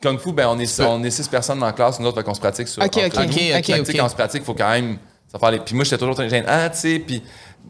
Kung 0.00 0.18
Fu, 0.18 0.32
ben, 0.32 0.48
on 0.48 0.58
est, 0.58 0.80
on 0.80 1.02
est 1.02 1.10
six 1.10 1.26
personnes 1.26 1.58
dans 1.58 1.66
la 1.66 1.72
classe, 1.72 1.98
nous 1.98 2.06
autres, 2.06 2.18
fait 2.18 2.24
qu'on 2.24 2.34
se 2.34 2.40
pratique 2.40 2.68
sur. 2.68 2.82
Ok, 2.82 2.96
entre 2.96 3.24
ok, 3.24 3.26
nous. 3.26 3.80
ok. 3.80 3.96
Quand 3.96 4.04
on 4.04 4.08
se 4.08 4.14
pratique, 4.14 4.42
il 4.42 4.46
faut 4.46 4.54
quand 4.54 4.70
même. 4.70 4.98
Ça 5.30 5.40
faire 5.40 5.50
les... 5.50 5.58
Puis 5.58 5.74
moi, 5.74 5.82
j'étais 5.82 5.98
toujours 5.98 6.14
très 6.14 6.28
gêné. 6.28 6.46
Ah, 6.48 6.70
tu 6.70 6.78
sais, 6.78 6.98
puis. 7.00 7.22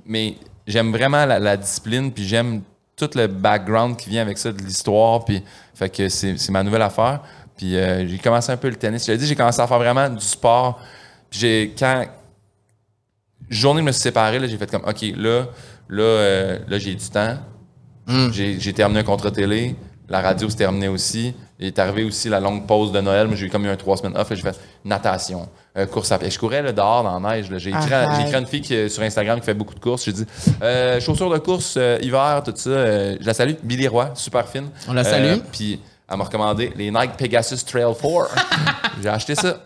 Mais 0.04 0.34
j'aime 0.66 0.92
vraiment 0.92 1.24
la, 1.24 1.38
la 1.38 1.56
discipline, 1.56 2.12
puis 2.12 2.28
j'aime 2.28 2.60
tout 2.96 3.10
le 3.14 3.26
background 3.26 3.96
qui 3.96 4.10
vient 4.10 4.22
avec 4.22 4.38
ça, 4.38 4.52
de 4.52 4.62
l'histoire, 4.62 5.24
puis. 5.24 5.42
Fait 5.74 5.90
que 5.90 6.08
c'est 6.08 6.38
c'est 6.38 6.52
ma 6.52 6.62
nouvelle 6.62 6.82
affaire. 6.82 7.20
Puis 7.56 7.76
euh, 7.76 8.06
j'ai 8.08 8.18
commencé 8.18 8.50
un 8.50 8.56
peu 8.56 8.68
le 8.68 8.76
tennis. 8.76 9.06
Je 9.06 9.12
l'ai 9.12 9.18
dit, 9.18 9.26
j'ai 9.26 9.36
commencé 9.36 9.60
à 9.60 9.66
faire 9.66 9.78
vraiment 9.78 10.08
du 10.08 10.24
sport. 10.24 10.80
Puis 11.30 11.40
j'ai. 11.40 11.74
Quand. 11.78 12.06
Journée, 13.48 13.80
je 13.80 13.86
me 13.86 13.92
suis 13.92 14.02
séparé, 14.02 14.38
là, 14.38 14.46
j'ai 14.48 14.56
fait 14.56 14.68
comme, 14.68 14.82
OK, 14.84 15.02
là, 15.14 15.46
là, 15.88 16.02
euh, 16.02 16.58
là 16.66 16.78
j'ai 16.78 16.94
du 16.94 17.08
temps. 17.08 17.36
J'ai 18.32 18.58
j'ai 18.58 18.72
terminé 18.72 19.00
un 19.00 19.04
contrat 19.04 19.30
télé. 19.30 19.76
La 20.08 20.20
radio 20.20 20.48
s'est 20.48 20.56
terminée 20.56 20.88
aussi. 20.88 21.34
Il 21.58 21.66
est 21.66 21.78
arrivé 21.78 22.04
aussi 22.04 22.28
la 22.28 22.40
longue 22.40 22.66
pause 22.66 22.92
de 22.92 23.00
Noël. 23.00 23.26
Moi, 23.26 23.36
j'ai 23.36 23.46
eu 23.46 23.50
comme 23.50 23.64
eu 23.64 23.68
un 23.68 23.76
trois 23.76 23.96
semaines 23.96 24.16
off. 24.16 24.30
et 24.30 24.36
J'ai 24.36 24.42
fait 24.42 24.58
natation, 24.84 25.48
euh, 25.76 25.86
course 25.86 26.10
à 26.12 26.18
pied. 26.18 26.30
Je 26.30 26.38
courais 26.38 26.62
là, 26.62 26.72
dehors 26.72 27.02
dans 27.04 27.18
la 27.18 27.36
neige. 27.36 27.50
là. 27.50 27.58
J'ai 27.58 27.70
écrit, 27.70 27.92
à- 27.94 28.20
écrit 28.26 28.38
une 28.38 28.46
fille 28.46 28.60
qui, 28.62 28.88
sur 28.90 29.02
Instagram 29.02 29.38
qui 29.40 29.46
fait 29.46 29.54
beaucoup 29.54 29.74
de 29.74 29.80
courses. 29.80 30.04
J'ai 30.04 30.12
dit 30.12 30.24
euh, 30.62 31.00
chaussures 31.00 31.30
de 31.30 31.38
course, 31.38 31.74
euh, 31.76 31.98
hiver, 32.02 32.42
tout 32.44 32.52
ça. 32.56 32.70
Euh, 32.70 33.16
je 33.20 33.26
la 33.26 33.34
salue. 33.34 33.54
Billy 33.62 33.86
Roy, 33.88 34.10
super 34.14 34.46
fine. 34.48 34.68
On 34.88 34.92
la 34.92 35.04
salue. 35.04 35.38
Puis 35.52 35.80
elle 36.08 36.16
m'a 36.16 36.24
recommandé 36.24 36.72
les 36.76 36.90
Nike 36.90 37.16
Pegasus 37.16 37.64
Trail 37.66 37.92
4. 38.00 38.34
j'ai 39.02 39.08
acheté 39.08 39.34
ça. 39.34 39.56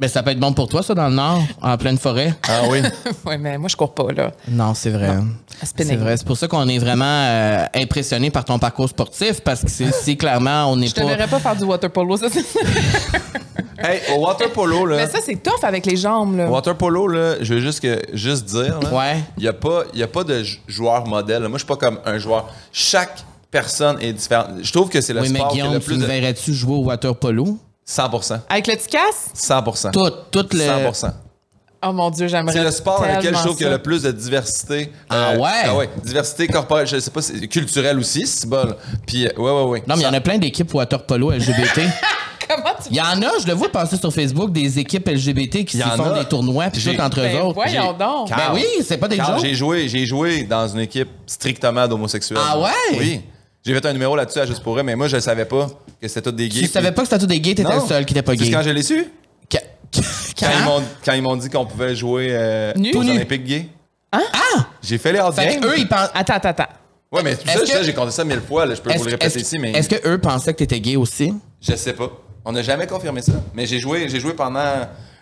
Ben, 0.00 0.06
ça 0.08 0.22
peut 0.22 0.30
être 0.30 0.38
bon 0.38 0.52
pour 0.52 0.68
toi, 0.68 0.80
ça, 0.84 0.94
dans 0.94 1.08
le 1.08 1.14
Nord, 1.16 1.42
en 1.60 1.76
pleine 1.76 1.98
forêt. 1.98 2.32
Ah 2.48 2.60
oui. 2.70 2.78
ouais, 3.26 3.36
mais 3.36 3.58
moi, 3.58 3.68
je 3.68 3.74
cours 3.76 3.92
pas, 3.94 4.12
là. 4.12 4.30
Non, 4.48 4.72
c'est 4.74 4.90
vrai. 4.90 5.10
c'est 5.64 5.96
vrai. 5.96 6.16
C'est 6.16 6.26
pour 6.26 6.36
ça 6.36 6.46
qu'on 6.46 6.68
est 6.68 6.78
vraiment 6.78 7.04
euh, 7.04 7.64
impressionné 7.74 8.30
par 8.30 8.44
ton 8.44 8.60
parcours 8.60 8.88
sportif 8.88 9.40
parce 9.40 9.62
que 9.62 9.68
c'est 9.70 9.92
si 9.92 10.16
clairement 10.16 10.66
on 10.70 10.76
n'est 10.76 10.86
Je 10.86 10.94
te 10.94 11.00
pas. 11.00 11.06
verrais 11.08 11.26
pas 11.26 11.40
faire 11.40 11.56
du 11.56 11.64
water 11.64 11.90
polo, 11.90 12.16
ça, 12.16 12.28
c'est- 12.30 12.44
hey, 13.78 14.00
au 14.14 14.20
water 14.24 14.50
polo, 14.52 14.86
là. 14.86 14.96
Mais 14.98 15.08
ça, 15.08 15.18
c'est 15.24 15.42
tough 15.42 15.64
avec 15.64 15.84
les 15.84 15.96
jambes, 15.96 16.36
là. 16.36 16.48
Au 16.48 16.52
water 16.52 16.76
polo, 16.76 17.08
là, 17.08 17.34
je 17.40 17.54
veux 17.54 17.60
juste, 17.60 17.80
que, 17.80 18.00
juste 18.12 18.44
dire, 18.44 18.78
là, 18.80 18.92
Ouais. 18.94 19.16
il 19.36 19.42
n'y 19.42 19.48
a, 19.48 19.52
pas- 19.52 19.82
y 19.94 20.02
a 20.04 20.06
pas 20.08 20.22
de 20.22 20.44
jou- 20.44 20.58
joueur 20.68 21.06
modèle. 21.08 21.40
Moi, 21.42 21.50
je 21.54 21.58
suis 21.58 21.66
pas 21.66 21.76
comme 21.76 21.98
un 22.04 22.18
joueur. 22.18 22.48
Chaque 22.72 23.24
personne 23.50 23.96
est 24.00 24.12
différente. 24.12 24.50
Je 24.62 24.72
trouve 24.72 24.90
que 24.90 25.00
c'est 25.00 25.12
le 25.12 25.22
Oui, 25.22 25.30
mais 25.30 25.38
sport 25.40 25.48
qui 25.50 25.58
a 25.60 25.62
Guillaume, 25.62 25.74
le 25.74 25.80
tu 25.80 25.86
plus 25.86 25.96
me 25.96 26.02
de... 26.02 26.06
verrais-tu 26.06 26.54
jouer 26.54 26.74
au 26.76 26.84
water 26.84 27.16
polo? 27.16 27.58
100%. 27.88 28.40
Avec 28.48 28.66
le 28.66 28.76
ticasse? 28.76 29.30
100%. 29.34 29.90
Tout, 29.92 30.10
tout 30.30 30.46
le. 30.56 30.60
100%. 30.64 31.10
Oh 31.80 31.92
mon 31.92 32.10
Dieu, 32.10 32.26
j'aimerais 32.26 32.52
C'est 32.52 32.64
le 32.64 32.72
sport 32.72 33.00
dans 33.00 33.06
lequel 33.16 33.36
je 33.36 33.40
trouve 33.40 33.56
qu'il 33.56 33.64
y 33.64 33.68
a 33.68 33.72
le 33.72 33.80
plus 33.82 34.02
de 34.02 34.10
diversité. 34.10 34.90
Ah 35.08 35.34
ouais? 35.36 35.48
Ah 35.64 35.76
ouais. 35.76 35.88
Diversité 36.04 36.48
corporelle, 36.48 36.88
je 36.88 36.98
sais 36.98 37.10
pas, 37.12 37.22
c'est 37.22 37.46
culturelle 37.46 37.98
aussi, 38.00 38.26
c'est 38.26 38.48
bon. 38.48 38.74
Puis, 39.06 39.26
euh, 39.26 39.30
ouais, 39.36 39.50
ouais, 39.52 39.62
ouais. 39.70 39.82
Non, 39.86 39.94
mais 39.94 40.02
il 40.02 40.04
y 40.04 40.08
en 40.08 40.12
a 40.12 40.20
plein 40.20 40.38
d'équipes 40.38 40.74
water 40.74 41.00
polo 41.06 41.30
LGBT. 41.30 41.82
Comment 42.48 42.70
tu 42.82 42.88
Il 42.90 42.96
y 42.96 43.00
en 43.00 43.22
a, 43.22 43.38
je 43.40 43.46
le 43.46 43.52
vois 43.52 43.68
passer 43.68 43.96
sur 43.96 44.12
Facebook, 44.12 44.50
des 44.50 44.78
équipes 44.80 45.06
LGBT 45.08 45.64
qui 45.64 45.76
Il 45.76 45.80
y 45.80 45.82
se 45.82 45.88
en 45.88 45.90
font 45.96 46.10
a. 46.10 46.18
des 46.18 46.24
tournois 46.24 46.68
puis 46.70 46.82
tout 46.82 47.00
entre 47.00 47.20
Ben, 47.20 47.36
eux 47.36 47.42
autres. 47.42 47.54
voyons 47.54 47.92
donc. 47.92 48.30
Ben 48.30 48.50
oui, 48.54 48.64
c'est 48.84 48.96
pas 48.98 49.06
des 49.06 49.16
jokes. 49.16 49.38
J'ai 49.42 49.54
joué, 49.54 49.88
j'ai 49.88 50.04
joué 50.04 50.42
dans 50.42 50.66
une 50.66 50.80
équipe 50.80 51.10
strictement 51.26 51.86
d'homosexuels. 51.86 52.40
Ah 52.42 52.58
ouais? 52.58 52.70
Oui. 52.98 53.20
J'ai 53.68 53.74
fait 53.74 53.86
un 53.86 53.92
numéro 53.92 54.16
là-dessus 54.16 54.38
à 54.38 54.46
Juste 54.46 54.62
pour 54.62 54.78
eux, 54.78 54.82
mais 54.82 54.96
moi, 54.96 55.08
je 55.08 55.18
savais 55.20 55.44
pas 55.44 55.66
que 56.00 56.08
c'était 56.08 56.22
tous 56.22 56.32
des 56.32 56.48
gays. 56.48 56.60
Tu 56.62 56.66
savais 56.68 56.90
pas 56.92 57.02
que 57.02 57.08
c'était 57.08 57.18
tous 57.20 57.26
des 57.26 57.38
gays, 57.40 57.54
t'étais 57.54 57.74
le 57.74 57.80
seul 57.86 58.06
qui 58.06 58.14
était 58.14 58.22
pas 58.22 58.32
C'est 58.32 58.44
gay. 58.44 58.50
quand 58.50 58.62
je 58.62 58.70
l'ai 58.70 58.82
su? 58.82 59.04
Quand? 59.50 59.58
Quand, 60.38 60.46
ils 60.58 60.64
m'ont, 60.64 60.82
quand 61.04 61.12
ils 61.12 61.22
m'ont 61.22 61.36
dit 61.36 61.50
qu'on 61.50 61.66
pouvait 61.66 61.94
jouer 61.94 62.28
euh, 62.30 62.72
Nu? 62.76 62.92
aux 62.94 63.04
nu. 63.04 63.10
Olympiques 63.10 63.44
gays. 63.44 63.68
Ah! 64.10 64.20
J'ai 64.82 64.96
fait 64.96 65.12
les 65.12 65.18
hard 65.18 65.34
Fait 65.34 65.46
games. 65.52 65.60
que 65.60 65.66
eux, 65.66 65.78
ils 65.78 65.86
pensent. 65.88 66.08
Attends, 66.14 66.34
attends, 66.34 66.48
attends. 66.48 66.66
Ouais, 67.12 67.22
mais 67.22 67.36
tout 67.36 67.46
Est-ce 67.46 67.58
ça, 67.58 67.64
que- 67.64 67.68
ça, 67.68 67.82
j'ai 67.82 67.92
compté 67.92 68.10
ça 68.10 68.24
mille 68.24 68.40
fois. 68.40 68.64
Là, 68.64 68.74
je 68.74 68.80
peux 68.80 68.90
vous 68.96 69.04
le 69.04 69.10
répéter 69.10 69.40
ici, 69.40 69.58
mais 69.58 69.72
est-ce 69.72 69.88
que 69.90 70.08
eux 70.08 70.18
pensaient 70.18 70.52
que 70.54 70.58
t'étais 70.58 70.80
gay 70.80 70.96
aussi? 70.96 71.34
je 71.60 71.74
sais 71.76 71.92
pas. 71.92 72.10
On 72.46 72.52
n'a 72.52 72.62
jamais 72.62 72.86
confirmé 72.86 73.20
ça. 73.20 73.32
Mais 73.54 73.66
j'ai 73.66 73.80
joué, 73.80 74.08
j'ai 74.08 74.20
joué 74.20 74.32
pendant 74.32 74.62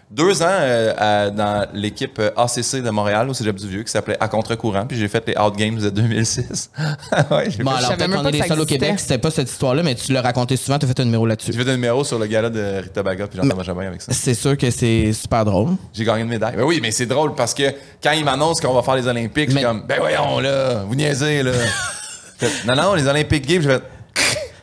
deux 0.09 0.40
ans 0.42 0.47
euh, 0.49 0.92
à- 0.97 1.31
dans 1.31 1.66
l'équipe 1.75 2.19
euh, 2.21 2.31
ACC 2.37 2.81
de 2.83 2.90
Montréal 2.90 3.29
au 3.29 3.35
Cégep 3.35 3.57
du 3.57 3.66
Vieux 3.69 3.83
qui 3.83 3.90
s'appelait 3.90 4.16
À 4.21 4.29
contre-courant. 4.29 4.87
Puis 4.87 4.97
j'ai 4.97 5.09
fait 5.09 5.27
les 5.27 5.37
Out 5.37 5.57
Games 5.57 5.79
de 5.79 5.90
2006. 5.90 6.71
ouais, 7.31 7.51
j'ai 7.51 7.62
Bon, 7.64 7.73
fait, 7.73 7.77
alors 7.79 7.97
peut-être 7.97 8.11
qu'on 8.23 8.29
est 8.29 8.38
ça 8.38 8.47
seuls 8.47 8.61
au. 8.61 8.64
Québec, 8.66 8.95
c'était 8.99 9.19
pas 9.19 9.31
cette 9.33 9.51
histoire-là, 9.51 9.83
mais 9.83 9.95
tu 9.97 10.12
l'as 10.12 10.23
raconté 10.23 10.57
souvent, 10.57 10.79
t'as 10.79 10.87
fait 10.87 11.01
un 11.01 11.05
numéro 11.07 11.27
là-dessus. 11.27 11.53
j'ai 11.53 11.62
fait 11.64 11.69
un 11.71 11.75
numéro 11.75 12.05
sur 12.05 12.19
le 12.21 12.27
gala 12.27 12.51
de 12.51 12.83
Rita 12.83 13.03
Baga 13.03 13.27
puis 13.27 13.40
Jean-Thomas 13.42 13.62
Jabin 13.64 13.87
avec 13.88 14.01
ça. 14.03 14.12
C'est 14.12 14.35
sûr 14.35 14.57
que 14.57 14.71
c'est 14.71 15.12
super 15.12 15.45
drôle. 15.45 15.71
J'ai 15.92 16.05
gagné 16.05 16.23
une 16.23 16.29
médaille. 16.29 16.55
Ben 16.57 16.62
oui, 16.64 16.79
mais 16.81 16.92
c'est 16.92 17.07
drôle 17.07 17.35
parce 17.35 17.53
que 17.53 17.64
quand 18.03 18.12
ils 18.12 18.25
m'annoncent 18.25 18.61
qu'on 18.64 18.75
va 18.75 18.83
faire 18.83 18.97
les 18.97 19.07
Olympiques, 19.09 19.51
je 19.51 19.57
suis 19.57 19.64
comme, 19.64 19.85
ben 19.88 19.99
voyons 19.99 20.38
là, 20.38 20.85
vous 20.87 20.95
niaisez 20.95 21.42
là. 21.42 21.53
Fait, 22.38 22.51
non, 22.66 22.77
non, 22.77 22.95
les 22.95 23.07
Olympiques 23.09 23.47
gays, 23.47 23.62
je 23.62 23.69
fais, 23.71 23.81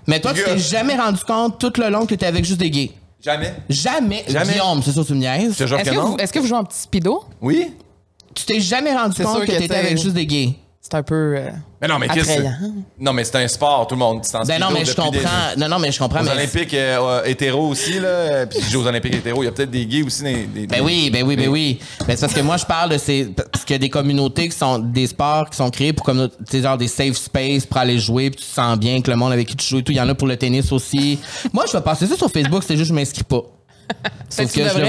Mais 0.07 0.19
toi, 0.19 0.31
tu 0.33 0.43
t'es 0.43 0.57
jamais 0.59 0.95
rendu 0.95 1.19
compte 1.27 1.59
tout 1.59 1.73
le 1.81 1.89
long 1.89 2.01
que 2.01 2.09
t'étais 2.09 2.27
avec 2.27 2.45
juste 2.45 2.59
des 2.59 2.69
gays. 2.69 2.91
Jamais. 3.23 3.53
Jamais. 3.69 4.25
Jamais. 4.27 4.53
Guillaume, 4.53 4.83
c'est 4.83 4.91
sûr 4.91 5.01
que 5.03 5.07
tu 5.07 5.13
me 5.13 5.19
niaises. 5.19 5.53
Je 5.53 5.63
te 5.63 5.67
jure 5.67 5.79
Est-ce 5.79 5.89
que 5.89 5.95
que, 5.95 5.99
non. 5.99 6.05
vous, 6.09 6.17
est-ce 6.17 6.33
que 6.33 6.39
vous 6.39 6.47
jouez 6.47 6.57
en 6.57 6.63
petit 6.63 6.79
speedo? 6.79 7.23
Oui. 7.41 7.73
Tu 8.35 8.45
t'es 8.45 8.59
jamais 8.59 8.93
rendu 8.93 9.13
C'est 9.15 9.23
compte 9.23 9.37
sûr 9.37 9.45
que 9.45 9.51
que 9.51 9.57
t'étais 9.57 9.75
avec 9.75 9.97
juste 9.97 10.13
des 10.15 10.25
gays. 10.25 10.55
C'est 10.85 10.95
un 10.95 11.01
peu. 11.03 11.15
euh, 11.37 11.49
Mais 11.81 11.87
non, 11.87 11.97
mais 11.97 12.09
qu'est-ce 12.09 12.25
que 12.27 12.31
Attrayant. 12.33 12.55
Non, 12.99 13.13
mais 13.13 13.23
c'est 13.23 13.37
un 13.37 13.47
sport, 13.47 13.87
tout 13.87 13.95
le 13.95 13.99
monde. 13.99 14.19
c'est 14.23 14.35
en 14.35 14.43
Ben 14.43 14.59
non, 14.59 14.67
mais 14.69 14.83
je 14.83 14.91
des- 14.91 15.01
comprends. 15.01 15.55
Non, 15.57 15.69
non, 15.69 15.79
mais 15.79 15.93
je 15.93 15.97
comprends. 15.97 16.19
Aux 16.19 16.23
mais- 16.25 16.31
Olympiques 16.31 16.73
euh, 16.73 16.97
euh, 16.99 17.23
hétéros 17.23 17.69
aussi, 17.69 18.01
là. 18.01 18.45
Puis 18.47 18.59
je 18.61 18.69
joue 18.69 18.81
aux 18.81 18.87
Olympiques 18.87 19.15
hétéros. 19.15 19.41
Il 19.43 19.45
y 19.45 19.47
a 19.47 19.53
peut-être 19.53 19.71
des 19.71 19.85
gays 19.85 20.03
aussi. 20.03 20.23
Des, 20.23 20.43
des- 20.45 20.67
Ben 20.67 20.81
oui, 20.83 21.09
ben 21.09 21.23
oui, 21.25 21.37
ben 21.37 21.47
oui. 21.47 21.79
Ben 22.05 22.17
c'est 22.17 22.21
parce 22.21 22.33
que 22.33 22.41
moi, 22.41 22.57
je 22.57 22.65
parle 22.65 22.89
de 22.89 22.97
ces. 22.97 23.25
Parce 23.27 23.63
qu'il 23.63 23.75
y 23.75 23.77
a 23.77 23.79
des 23.79 23.89
communautés 23.89 24.49
qui 24.49 24.57
sont. 24.57 24.77
Des 24.77 25.07
sports 25.07 25.49
qui 25.49 25.55
sont 25.55 25.69
créés 25.69 25.93
pour 25.93 26.05
comme. 26.05 26.27
Tu 26.29 26.35
sais, 26.57 26.61
genre 26.61 26.77
des 26.77 26.89
safe 26.89 27.15
space 27.15 27.65
pour 27.65 27.77
aller 27.77 27.97
jouer, 27.97 28.29
puis 28.29 28.41
tu 28.41 28.45
te 28.49 28.53
sens 28.53 28.77
bien 28.77 29.01
que 29.01 29.09
le 29.09 29.15
monde 29.15 29.31
avec 29.31 29.47
qui 29.47 29.55
tu 29.55 29.65
joues 29.65 29.79
et 29.79 29.83
tout. 29.83 29.93
Il 29.93 29.97
y 29.97 30.01
en 30.01 30.09
a 30.09 30.15
pour 30.15 30.27
le 30.27 30.35
tennis 30.35 30.69
aussi. 30.73 31.17
moi, 31.53 31.63
je 31.65 31.71
vais 31.77 31.81
passer 31.83 32.07
ça 32.07 32.17
sur 32.17 32.29
Facebook, 32.29 32.61
c'est 32.67 32.75
juste 32.75 32.89
que 32.89 32.95
je 32.95 32.99
m'inscris 32.99 33.23
pas. 33.23 33.41
Fait 34.29 34.45
que 34.45 34.51
tu 34.51 34.59
que 34.59 34.67
je 34.69 34.79
le- 34.79 34.87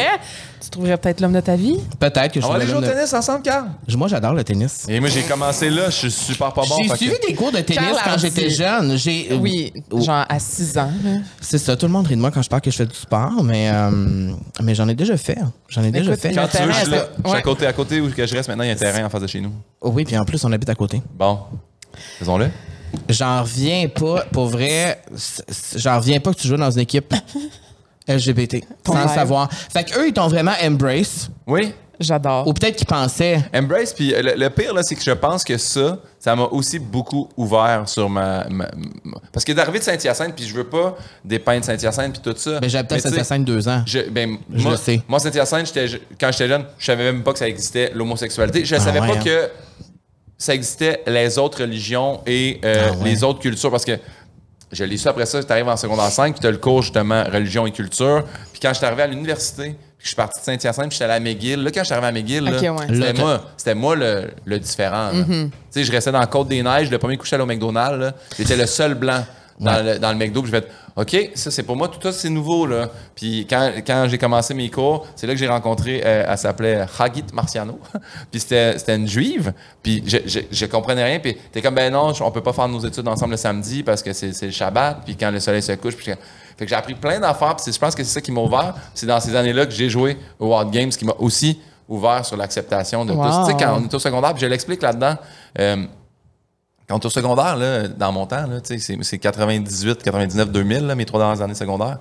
trouverais 0.74 0.96
peut-être 0.98 1.20
l'homme 1.20 1.32
de 1.32 1.40
ta 1.40 1.56
vie? 1.56 1.78
Peut-être 1.98 2.32
que 2.32 2.40
je 2.40 2.46
On 2.46 2.48
va 2.50 2.56
aller 2.56 2.66
jouer 2.66 2.76
au 2.78 2.80
tennis 2.82 3.12
ensemble, 3.12 3.42
Carl. 3.42 3.68
Moi, 3.96 4.08
j'adore 4.08 4.34
le 4.34 4.44
tennis. 4.44 4.87
Et 4.88 5.00
moi, 5.00 5.08
j'ai 5.08 5.22
commencé 5.22 5.70
là. 5.70 5.87
Je 5.87 6.08
suis 6.08 6.10
super 6.10 6.52
pas 6.52 6.62
bon. 6.62 6.76
J'ai 6.82 6.96
suivi 6.96 7.14
que- 7.18 7.26
des 7.28 7.34
cours 7.34 7.52
de 7.52 7.60
tennis 7.60 7.82
Charles 7.82 7.98
quand 8.04 8.18
j'étais 8.18 8.50
jeune. 8.50 8.96
J'ai, 8.96 9.28
euh, 9.32 9.37
Oui, 9.37 9.72
oh, 9.90 10.00
genre 10.00 10.24
à 10.28 10.38
6 10.38 10.76
ans. 10.78 10.90
C'est 11.40 11.58
ça, 11.58 11.76
tout 11.76 11.87
le 11.87 11.92
monde 11.92 12.06
rit 12.06 12.16
de 12.16 12.20
moi 12.20 12.30
quand 12.30 12.42
je 12.42 12.48
parle 12.48 12.62
que 12.62 12.70
je 12.70 12.76
fais 12.76 12.87
du 12.87 12.94
sport, 12.94 13.42
mais, 13.42 13.70
euh, 13.70 14.32
mais 14.62 14.74
j'en 14.74 14.88
ai 14.88 14.94
déjà 14.94 15.16
fait. 15.16 15.38
J'en 15.68 15.82
ai 15.84 15.90
déjà 15.90 16.16
fait. 16.16 16.32
Quand 16.34 16.48
tu 16.48 16.56
veux, 16.62 16.72
je 16.72 16.76
suis 16.76 16.84
terrain, 16.90 16.96
là. 16.96 17.08
Je 17.24 17.28
suis 17.28 17.38
à 17.38 17.42
côté, 17.42 17.66
à 17.66 17.72
côté 17.72 18.00
où 18.00 18.10
que 18.10 18.26
je 18.26 18.34
reste 18.34 18.48
maintenant. 18.48 18.64
Il 18.64 18.68
y 18.68 18.70
a 18.70 18.74
un 18.74 18.76
terrain 18.76 19.04
en 19.04 19.10
face 19.10 19.22
de 19.22 19.26
chez 19.26 19.40
nous. 19.40 19.52
Oui, 19.82 20.04
puis 20.04 20.18
en 20.18 20.24
plus, 20.24 20.44
on 20.44 20.52
habite 20.52 20.68
à 20.68 20.74
côté. 20.74 21.00
Bon. 21.16 21.38
Faisons-le. 22.18 22.48
J'en 23.08 23.42
reviens 23.42 23.88
pas, 23.88 24.24
pour 24.32 24.46
vrai, 24.46 25.00
j'en 25.76 25.98
reviens 25.98 26.20
pas 26.20 26.32
que 26.32 26.38
tu 26.40 26.48
joues 26.48 26.56
dans 26.56 26.70
une 26.70 26.80
équipe 26.80 27.12
LGBT, 28.08 28.64
sans 28.86 29.02
le 29.02 29.08
savoir. 29.08 29.48
Fait 29.52 29.84
qu'eux, 29.84 30.08
ils 30.08 30.12
t'ont 30.12 30.28
vraiment 30.28 30.52
embrace, 30.62 31.30
Oui. 31.46 31.72
J'adore. 32.00 32.48
ou 32.48 32.52
peut-être 32.52 32.74
qu'ils 32.74 32.88
pensaient. 32.88 33.40
Embrace, 33.54 33.92
puis 33.92 34.08
le, 34.10 34.34
le 34.36 34.50
pire, 34.50 34.74
là, 34.74 34.82
c'est 34.82 34.96
que 34.96 35.02
je 35.02 35.12
pense 35.12 35.44
que 35.44 35.56
ça, 35.56 35.96
ça 36.18 36.34
m'a 36.34 36.42
aussi 36.42 36.80
beaucoup 36.80 37.28
ouvert 37.36 37.84
sur 37.88 38.10
ma. 38.10 38.48
ma- 38.50 38.68
ma- 39.04 39.18
parce 39.32 39.44
que 39.44 39.52
d'arriver 39.52 39.78
de 39.78 39.84
Saint-Hyacinthe, 39.84 40.34
puis 40.34 40.44
je 40.44 40.54
veux 40.54 40.64
pas 40.64 40.96
dépeindre 41.24 41.64
Saint-Hyacinthe, 41.64 42.14
puis 42.20 42.32
tout 42.32 42.36
ça. 42.36 42.58
Ben, 42.58 42.60
Mais 42.62 42.68
tu 42.68 42.94
sais, 42.96 42.98
Saint-Hyacinthe 42.98 43.44
deux 43.44 43.68
ans. 43.68 43.82
Je, 43.86 44.00
ben, 44.10 44.38
Je 44.52 44.62
moi, 44.62 44.72
le 44.72 44.76
sais. 44.76 45.02
Moi, 45.06 45.20
Saint-Hyacinthe, 45.20 45.66
j'étais 45.66 45.86
je- 45.86 45.98
quand 46.20 46.32
j'étais 46.32 46.48
jeune, 46.48 46.64
je 46.78 46.84
savais 46.84 47.04
même 47.04 47.22
pas 47.22 47.32
que 47.32 47.38
ça 47.38 47.46
existait, 47.48 47.92
l'homosexualité. 47.94 48.64
Je 48.64 48.74
Ah 48.74 48.80
savais 48.80 48.98
ouais, 49.00 49.06
pas 49.06 49.14
hein. 49.14 49.22
que 49.24 49.50
ça 50.36 50.52
existait 50.52 51.00
les 51.06 51.38
autres 51.38 51.60
religions 51.60 52.20
et 52.26 52.60
euh, 52.64 52.88
Ah 52.90 52.96
ouais. 52.98 53.04
les 53.04 53.22
autres 53.22 53.38
cultures. 53.38 53.70
Parce 53.70 53.84
que 53.84 53.98
je 54.74 54.84
l'ai 54.84 54.96
su 54.96 55.08
après 55.08 55.26
ça, 55.26 55.42
tu 55.42 55.50
arrives 55.52 55.68
en 55.68 55.76
secondaire 55.76 56.10
5, 56.10 56.32
puis 56.34 56.40
tu 56.40 56.46
as 56.46 56.50
le 56.50 56.58
cours 56.58 56.82
justement 56.82 57.24
religion 57.24 57.66
et 57.66 57.70
culture. 57.72 58.24
Puis 58.52 58.60
quand 58.60 58.70
je 58.70 58.74
suis 58.74 58.87
arrivé 58.87 59.02
à 59.02 59.06
l'université, 59.06 59.76
je 59.98 60.06
suis 60.08 60.16
parti 60.16 60.38
de 60.40 60.44
Saint-Hyacinthe, 60.44 60.88
puis 60.88 60.98
j'étais 60.98 61.04
allé 61.04 61.14
à 61.14 61.20
McGill. 61.20 61.62
Là, 61.62 61.70
quand 61.70 61.80
je 61.80 61.84
suis 61.87 61.94
arrivé 61.94 62.08
à 62.08 62.12
McGill, 62.12 62.42
ouais. 62.44 62.87
c'était 62.90 63.12
moi, 63.20 63.44
c'était 63.56 63.74
moi 63.74 63.96
le, 63.96 64.30
le 64.44 64.58
différent. 64.58 65.10
là. 65.12 65.24
Tu 65.24 65.50
sais, 65.70 65.84
je 65.84 65.92
restais 65.92 66.12
dans 66.12 66.20
la 66.20 66.26
Côte-des-Neiges, 66.26 66.90
le 66.90 66.98
premier 66.98 67.16
coucher 67.16 67.37
allé 67.37 67.42
au 67.44 67.46
McDonald's, 67.46 68.12
j'étais 68.37 68.56
le 68.56 68.66
seul 68.66 68.94
blanc 68.94 69.24
dans, 69.60 69.82
le, 69.84 69.98
dans 69.98 70.10
le 70.12 70.18
McDo. 70.18 70.42
Puis 70.42 70.50
je 70.52 70.56
fait 70.56 70.68
OK, 70.96 71.30
ça 71.34 71.50
c'est 71.50 71.62
pour 71.64 71.74
moi, 71.76 71.88
tout 71.88 71.98
ça 72.02 72.12
c'est 72.12 72.28
nouveau. 72.30 72.66
Là. 72.66 72.88
Puis 73.14 73.46
quand, 73.48 73.70
quand 73.86 74.06
j'ai 74.08 74.18
commencé 74.18 74.54
mes 74.54 74.70
cours, 74.70 75.06
c'est 75.16 75.26
là 75.26 75.32
que 75.32 75.38
j'ai 75.38 75.48
rencontré, 75.48 76.00
euh, 76.04 76.26
elle 76.28 76.38
s'appelait 76.38 76.84
Hagit 76.98 77.24
Marciano. 77.32 77.78
puis 78.30 78.40
c'était 78.40 78.78
c'était 78.78 78.94
une 78.96 79.08
juive. 79.08 79.52
Puis 79.82 80.02
je, 80.06 80.18
je, 80.26 80.40
je 80.50 80.66
comprenais 80.66 81.04
rien. 81.04 81.18
Puis 81.18 81.36
t'es 81.52 81.60
comme, 81.62 81.74
ben 81.74 81.92
non, 81.92 82.12
on 82.20 82.30
peut 82.30 82.42
pas 82.42 82.52
faire 82.52 82.68
nos 82.68 82.80
études 82.80 83.06
ensemble 83.08 83.32
le 83.32 83.36
samedi 83.38 83.82
parce 83.82 84.02
que 84.02 84.12
c'est 84.12 84.32
c'est 84.32 84.46
le 84.46 84.52
Shabbat. 84.52 84.98
Puis 85.04 85.16
quand 85.16 85.30
le 85.30 85.40
soleil 85.40 85.62
se 85.62 85.72
couche. 85.72 85.96
Puis 85.96 86.06
fait 86.06 86.64
que 86.64 86.68
j'ai 86.68 86.76
appris 86.76 86.94
plein 86.94 87.18
d'affaires. 87.18 87.56
Puis 87.56 87.72
je 87.72 87.78
pense 87.78 87.94
que 87.96 88.04
c'est 88.04 88.12
ça 88.14 88.20
qui 88.20 88.30
m'a 88.30 88.40
ouvert. 88.40 88.74
C'est 88.94 89.06
dans 89.06 89.18
ces 89.18 89.34
années-là 89.34 89.66
que 89.66 89.72
j'ai 89.72 89.88
joué 89.90 90.16
au 90.38 90.46
World 90.46 90.70
Games 90.70 90.90
qui 90.90 91.04
m'a 91.04 91.14
aussi 91.18 91.58
ouvert 91.88 92.24
sur 92.24 92.36
l'acceptation 92.36 93.04
de 93.04 93.12
Wow. 93.12 93.24
tout. 93.24 93.46
Tu 93.46 93.58
sais, 93.58 93.64
quand 93.64 93.76
on 93.78 93.84
est 93.84 93.92
au 93.92 93.98
secondaire, 93.98 94.32
puis 94.32 94.40
je 94.42 94.46
l'explique 94.46 94.80
là-dedans. 94.80 95.16
euh, 95.58 95.84
quand 96.88 97.04
au 97.04 97.10
secondaire, 97.10 97.56
là, 97.56 97.88
dans 97.88 98.12
mon 98.12 98.26
temps, 98.26 98.44
c'est, 98.62 98.78
c'est 98.78 99.18
98, 99.18 100.02
99, 100.02 100.50
2000, 100.50 100.86
là, 100.86 100.94
mes 100.94 101.04
trois 101.04 101.20
dernières 101.20 101.42
années 101.42 101.54
secondaires. 101.54 101.98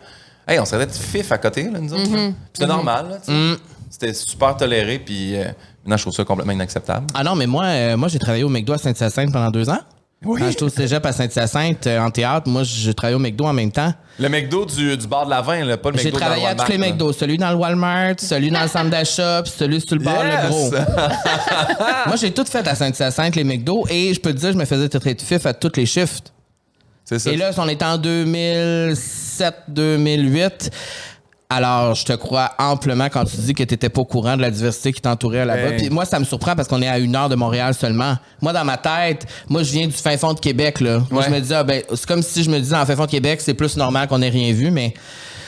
Hey, 0.48 0.60
on 0.60 0.66
serait 0.66 0.88
fif 0.90 1.32
à 1.32 1.38
côté, 1.38 1.70
là, 1.70 1.80
nous 1.80 1.94
autres. 1.94 2.04
Puis 2.04 2.34
C'était 2.54 2.68
normal, 2.68 3.10
là, 3.10 3.18
tu 3.24 3.32
sais. 3.32 3.60
C'était 3.90 4.14
super 4.14 4.58
toléré, 4.58 5.00
puis 5.00 5.36
euh, 5.38 5.46
maintenant, 5.84 5.98
je 5.98 6.02
trouve 6.04 6.14
ça 6.14 6.26
complètement 6.26 6.54
inacceptable. 6.54 7.08
Ah 7.14 7.24
non, 7.24 7.36
mais 7.36 7.46
moi, 7.48 7.66
euh, 7.66 7.96
moi 7.96 8.08
j'ai 8.08 8.18
travaillé 8.20 8.44
au 8.44 8.50
McDo 8.50 8.74
à 8.74 8.78
Saint-Hyacinthe 8.78 9.32
pendant 9.32 9.52
deux 9.52 9.70
ans. 9.70 9.80
Oui. 10.26 10.40
Quand 10.40 10.50
j'étais 10.50 10.64
au 10.64 10.70
cégep 10.70 11.06
à 11.06 11.12
Saint-Hyacinthe 11.12 11.88
euh, 11.88 12.00
en 12.00 12.10
théâtre, 12.10 12.48
moi, 12.50 12.64
j'ai 12.64 12.94
travaillé 12.94 13.16
au 13.16 13.20
McDo 13.20 13.46
en 13.46 13.54
même 13.54 13.72
temps. 13.72 13.94
Le 14.20 14.30
McDo 14.30 14.66
du, 14.66 14.96
du 14.96 15.08
bar 15.08 15.26
de 15.26 15.32
la 15.32 15.42
vin, 15.42 15.66
là, 15.66 15.76
pas 15.78 15.90
le 15.90 15.96
McDo 15.98 16.04
J'ai 16.04 16.12
dans 16.12 16.20
travaillé 16.20 16.44
le 16.44 16.50
à 16.50 16.56
tous 16.56 16.72
les 16.72 16.78
Walmart, 16.78 16.88
là. 16.88 16.92
McDo. 16.94 17.14
Celui 17.14 17.38
dans 17.38 17.50
le 17.50 17.56
Walmart, 17.56 18.14
celui 18.20 18.52
dans 18.52 18.62
le 18.62 18.68
centre 18.68 18.90
d'achat, 18.90 19.44
celui 19.46 19.82
sur 19.82 19.96
le 19.98 20.04
bar, 20.04 20.24
Yes! 20.26 20.44
le 20.44 20.50
gros. 20.50 20.72
Moi, 22.08 22.16
j'ai 22.16 22.32
tout 22.32 22.46
fait 22.46 22.66
à 22.68 22.76
Saint-Hyacinthe, 22.76 23.36
les 23.36 23.44
McDo, 23.44 23.86
et 23.90 24.14
je 24.14 24.20
peux 24.20 24.34
te 24.34 24.40
dire, 24.40 24.54
je 24.54 24.58
me 24.58 24.66
faisais 24.66 24.88
traiter 24.88 25.16
de 25.16 25.22
fif 25.22 25.46
à 25.46 25.54
tous 25.54 25.72
les 25.76 25.86
shifts. 25.86 26.32
C'est 27.06 27.20
ça. 27.20 27.32
Et 27.32 27.36
là, 27.36 27.52
on 27.58 27.68
est 27.68 27.84
en 27.84 27.98
2007-2008. 27.98 30.70
Alors, 31.50 31.94
je 31.94 32.04
te 32.06 32.14
crois 32.14 32.52
amplement 32.58 33.10
quand 33.10 33.26
tu 33.26 33.38
dis 33.38 33.54
que 33.54 33.64
tu 33.64 33.74
n'étais 33.74 33.90
pas 33.90 34.02
au 34.02 34.06
courant 34.06 34.36
de 34.38 34.42
la 34.42 34.50
diversité 34.50 34.92
qui 34.92 35.02
t'entourait 35.02 35.46
là-bas. 35.46 35.70
Ben. 35.72 35.78
Puis 35.78 35.90
moi, 35.90 36.04
ça 36.06 36.18
me 36.20 36.26
surprend 36.26 36.56
parce 36.56 36.68
qu'on 36.68 36.82
est 36.82 36.88
à 36.88 36.98
une 36.98 37.16
heure 37.16 37.30
de 37.30 37.36
Montréal 37.36 37.76
seulement. 37.76 38.16
Moi, 38.42 38.54
dans 38.54 38.66
ma 38.66 38.78
tête, 38.78 39.26
moi, 39.48 39.62
je 39.62 39.72
viens 39.72 39.86
du 39.86 39.94
fin 39.94 40.18
fond 40.18 40.34
de 40.34 40.40
Québec. 40.40 40.80
Là. 40.80 41.04
Moi, 41.12 41.24
je 41.24 41.30
me 41.30 41.40
dis, 41.40 41.54
ah, 41.54 41.64
ben, 41.64 41.84
c'est 41.90 42.06
comme 42.08 42.24
si 42.24 42.44
je 42.44 42.50
me 42.50 42.60
disais, 42.60 42.76
le 42.80 42.86
fin 42.86 42.96
fond 42.96 43.06
de 43.06 43.12
Québec, 43.12 43.40
c'est 43.42 43.54
plus 43.54 43.78
normal 43.78 44.08
qu'on 44.08 44.22
ait 44.24 44.30
rien 44.30 44.52
vu, 44.54 44.72
mais 44.72 44.94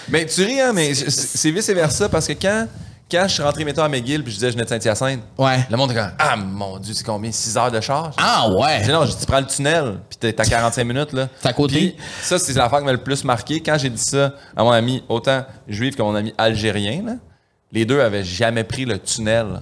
Mais 0.10 0.26
tu 0.28 0.44
ris, 0.44 0.60
hein, 0.62 0.72
mais 0.74 0.94
c'est- 0.94 1.10
c'est 1.10 1.50
vice-versa, 1.50 2.08
parce 2.10 2.28
que 2.28 2.34
quand, 2.34 2.68
quand 3.12 3.24
je 3.28 3.34
suis 3.34 3.44
rentré, 3.44 3.64
mettons, 3.66 3.84
à 3.84 3.90
McGill, 3.90 4.24
puis 4.24 4.32
je 4.32 4.38
disais, 4.38 4.48
je 4.50 4.54
venais 4.54 4.64
de 4.66 4.70
Saint-Hyacinthe, 4.70 5.22
ouais. 5.38 5.66
le 5.70 5.78
monde 5.78 5.92
est 5.92 5.96
comme, 5.96 6.12
ah, 6.18 6.36
mon 6.36 6.78
Dieu, 6.80 6.94
c'est 6.94 7.06
combien? 7.06 7.32
6 7.32 7.58
heures 7.58 7.72
de 7.72 7.80
charge? 7.82 8.16
Ah, 8.18 8.50
ouais. 8.50 8.80
Je 8.82 8.86
dis 8.86 8.92
non, 8.92 9.06
je 9.06 9.12
dis, 9.12 9.18
tu 9.20 9.26
prends 9.26 9.40
le 9.40 9.46
tunnel, 9.46 10.00
puis 10.10 10.18
t'es 10.18 10.40
à 10.42 10.46
45 10.46 10.84
minutes, 10.84 11.14
là. 11.14 11.28
C'est 11.40 11.48
à 11.48 11.54
côté. 11.54 11.76
Puis 11.76 11.96
ça, 12.22 12.40
c'est 12.40 12.54
l'affaire 12.54 12.80
qui 12.80 12.86
m'a 12.86 12.92
le 12.92 13.04
plus 13.04 13.24
marqué. 13.24 13.62
Quand 13.62 13.78
j'ai 13.78 13.90
dit 13.90 14.02
ça 14.02 14.34
à 14.56 14.64
mon 14.64 14.72
ami, 14.72 15.04
autant 15.10 15.46
juif 15.68 15.96
que 15.96 16.02
mon 16.02 16.16
ami 16.16 16.34
algérien, 16.38 17.04
là, 17.06 17.14
les 17.72 17.86
deux 17.86 18.00
avaient 18.02 18.24
jamais 18.24 18.64
pris 18.64 18.86
le 18.86 18.98
tunnel. 19.00 19.62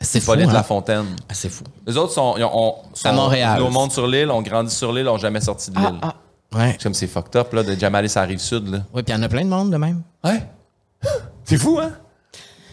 C'est 0.00 0.18
fou, 0.20 0.32
hein? 0.32 0.52
La 0.52 0.64
Fontaine. 0.64 1.06
Ah, 1.28 1.34
c'est 1.34 1.48
fou. 1.48 1.62
Les 1.86 1.96
autres 1.96 2.12
sont, 2.12 2.34
ils 2.36 2.42
ont- 2.42 2.50
ont- 2.52 2.74
sont 2.94 3.08
À 3.08 3.12
Montréal. 3.12 3.60
Nos 3.60 3.70
mondes 3.70 3.92
sur 3.92 4.06
l'île, 4.08 4.30
ont 4.32 4.42
grandi 4.42 4.74
sur 4.74 4.92
l'île, 4.92 5.08
ont 5.08 5.18
jamais 5.18 5.40
sorti 5.40 5.70
de 5.70 5.78
l'île. 5.78 5.98
Ah, 6.02 6.14
Ouais. 6.54 6.72
C'est 6.72 6.82
comme 6.82 6.92
c'est 6.94 7.06
fucked 7.06 7.34
up 7.36 7.52
là, 7.54 7.62
de 7.62 7.74
jamais 7.78 7.96
aller 7.98 8.08
sur 8.08 8.20
la 8.20 8.26
rive 8.26 8.38
sud. 8.40 8.66
Là. 8.68 8.78
Oui, 8.92 9.02
puis 9.02 9.14
il 9.14 9.16
y 9.16 9.18
en 9.18 9.22
a 9.22 9.28
plein 9.28 9.42
de 9.44 9.48
monde 9.48 9.70
de 9.70 9.76
même. 9.78 10.02
Ouais. 10.22 10.42
C'est 11.44 11.56
fou, 11.56 11.78
hein? 11.80 11.92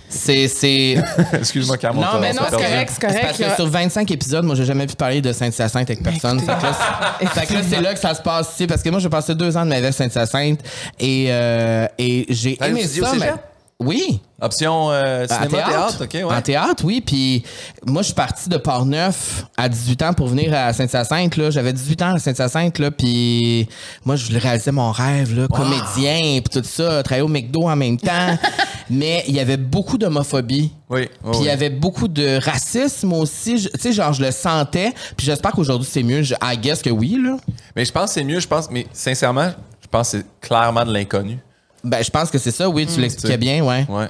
C'est. 0.10 0.48
c'est... 0.48 0.96
Excuse-moi, 1.34 1.78
Cameron. 1.78 2.02
Non, 2.02 2.20
mais 2.20 2.34
non, 2.34 2.42
c'est 2.50 2.56
correct, 2.56 2.92
c'est 2.94 3.02
correct. 3.08 3.22
parce 3.22 3.38
que 3.38 3.44
là. 3.44 3.56
sur 3.56 3.68
25 3.68 4.10
épisodes, 4.12 4.44
moi, 4.44 4.56
j'ai 4.56 4.66
jamais 4.66 4.88
pu 4.88 4.96
parler 4.96 5.22
de 5.22 5.32
Sainte-Hyacinthe 5.32 5.90
avec 5.90 6.04
personne. 6.04 6.40
Fait 6.40 6.46
que 6.46 6.64
là, 6.64 6.74
c'est- 7.20 7.26
fait 7.40 7.46
que 7.46 7.54
là, 7.54 7.60
c'est 7.70 7.82
là 7.82 7.94
que 7.94 8.00
ça 8.00 8.14
se 8.16 8.22
passe 8.22 8.54
ici. 8.54 8.68
Parce 8.68 8.82
que 8.82 8.90
moi, 8.90 9.00
j'ai 9.00 9.10
passé 9.10 9.36
deux 9.36 9.56
ans 9.56 9.64
de 9.64 9.70
ma 9.70 9.80
vie 9.80 9.88
à 9.88 9.92
Sainte-Hyacinthe 9.92 10.60
et, 11.00 11.28
euh, 11.30 11.88
et 11.98 12.26
j'ai 12.30 12.58
aimé 12.64 12.84
ça. 12.84 13.12
cégep? 13.12 13.20
mais- 13.20 13.34
Oui. 13.82 14.20
Option 14.42 14.92
euh, 14.92 15.26
cinéma, 15.26 15.48
théâtre. 15.48 16.04
OK, 16.04 16.14
ouais. 16.14 16.24
En 16.24 16.42
théâtre, 16.42 16.84
oui. 16.84 17.00
Puis 17.00 17.44
moi, 17.86 18.02
je 18.02 18.08
suis 18.08 18.16
parti 18.16 18.50
de 18.50 18.58
Port-Neuf 18.58 19.46
à 19.56 19.70
18 19.70 20.02
ans 20.02 20.14
pour 20.14 20.28
venir 20.28 20.54
à 20.54 20.74
Sainte-Hyacinthe. 20.74 21.50
J'avais 21.50 21.72
18 21.72 22.02
ans 22.02 22.16
à 22.16 22.20
Sainte-Hyacinthe. 22.20 22.90
Puis 22.98 23.70
moi, 24.04 24.18
je 24.18 24.38
réaliser 24.38 24.72
mon 24.72 24.92
rêve, 24.92 25.34
là, 25.34 25.48
comédien, 25.48 26.42
puis 26.42 26.62
tout 26.62 26.64
ça, 26.64 27.04
travailler 27.04 27.24
au 27.24 27.30
McDo 27.30 27.70
en 27.70 27.76
même 27.78 27.98
temps. 27.98 28.38
Mais 28.90 29.24
il 29.28 29.36
y 29.36 29.40
avait 29.40 29.58
beaucoup 29.58 29.98
d'homophobie. 29.98 30.72
Oui, 30.90 31.08
Puis 31.32 31.42
il 31.42 31.46
y 31.46 31.50
avait 31.50 31.70
beaucoup 31.70 32.08
de 32.08 32.38
racisme 32.44 33.14
aussi. 33.14 33.56
Tu 33.56 33.80
sais, 33.80 33.94
genre, 33.94 34.12
je 34.12 34.24
le 34.24 34.32
sentais. 34.32 34.92
Puis 35.16 35.26
j'espère 35.26 35.52
qu'aujourd'hui, 35.52 35.88
c'est 35.90 36.04
mieux. 36.04 36.24
Je, 36.24 36.34
I 36.42 36.58
guess 36.58 36.82
que 36.82 36.90
oui, 36.90 37.18
là. 37.24 37.38
Mais 37.76 37.86
je 37.86 37.92
pense 37.94 38.08
que 38.08 38.14
c'est 38.16 38.24
mieux, 38.26 38.40
je 38.40 38.48
pense, 38.48 38.70
mais 38.70 38.88
sincèrement, 38.92 39.52
je 39.82 39.88
pense 39.88 40.12
que 40.12 40.18
c'est 40.18 40.26
clairement 40.42 40.84
de 40.84 40.92
l'inconnu. 40.92 41.40
Ben, 41.84 42.04
je 42.04 42.10
pense 42.10 42.30
que 42.30 42.38
c'est 42.38 42.52
ça, 42.52 42.68
oui. 42.70 42.86
Tu 42.86 43.00
l'expliquais 43.00 43.34
C'est- 43.34 43.38
bien, 43.38 43.64
ouais. 43.64 43.86
Ouais. 43.90 44.08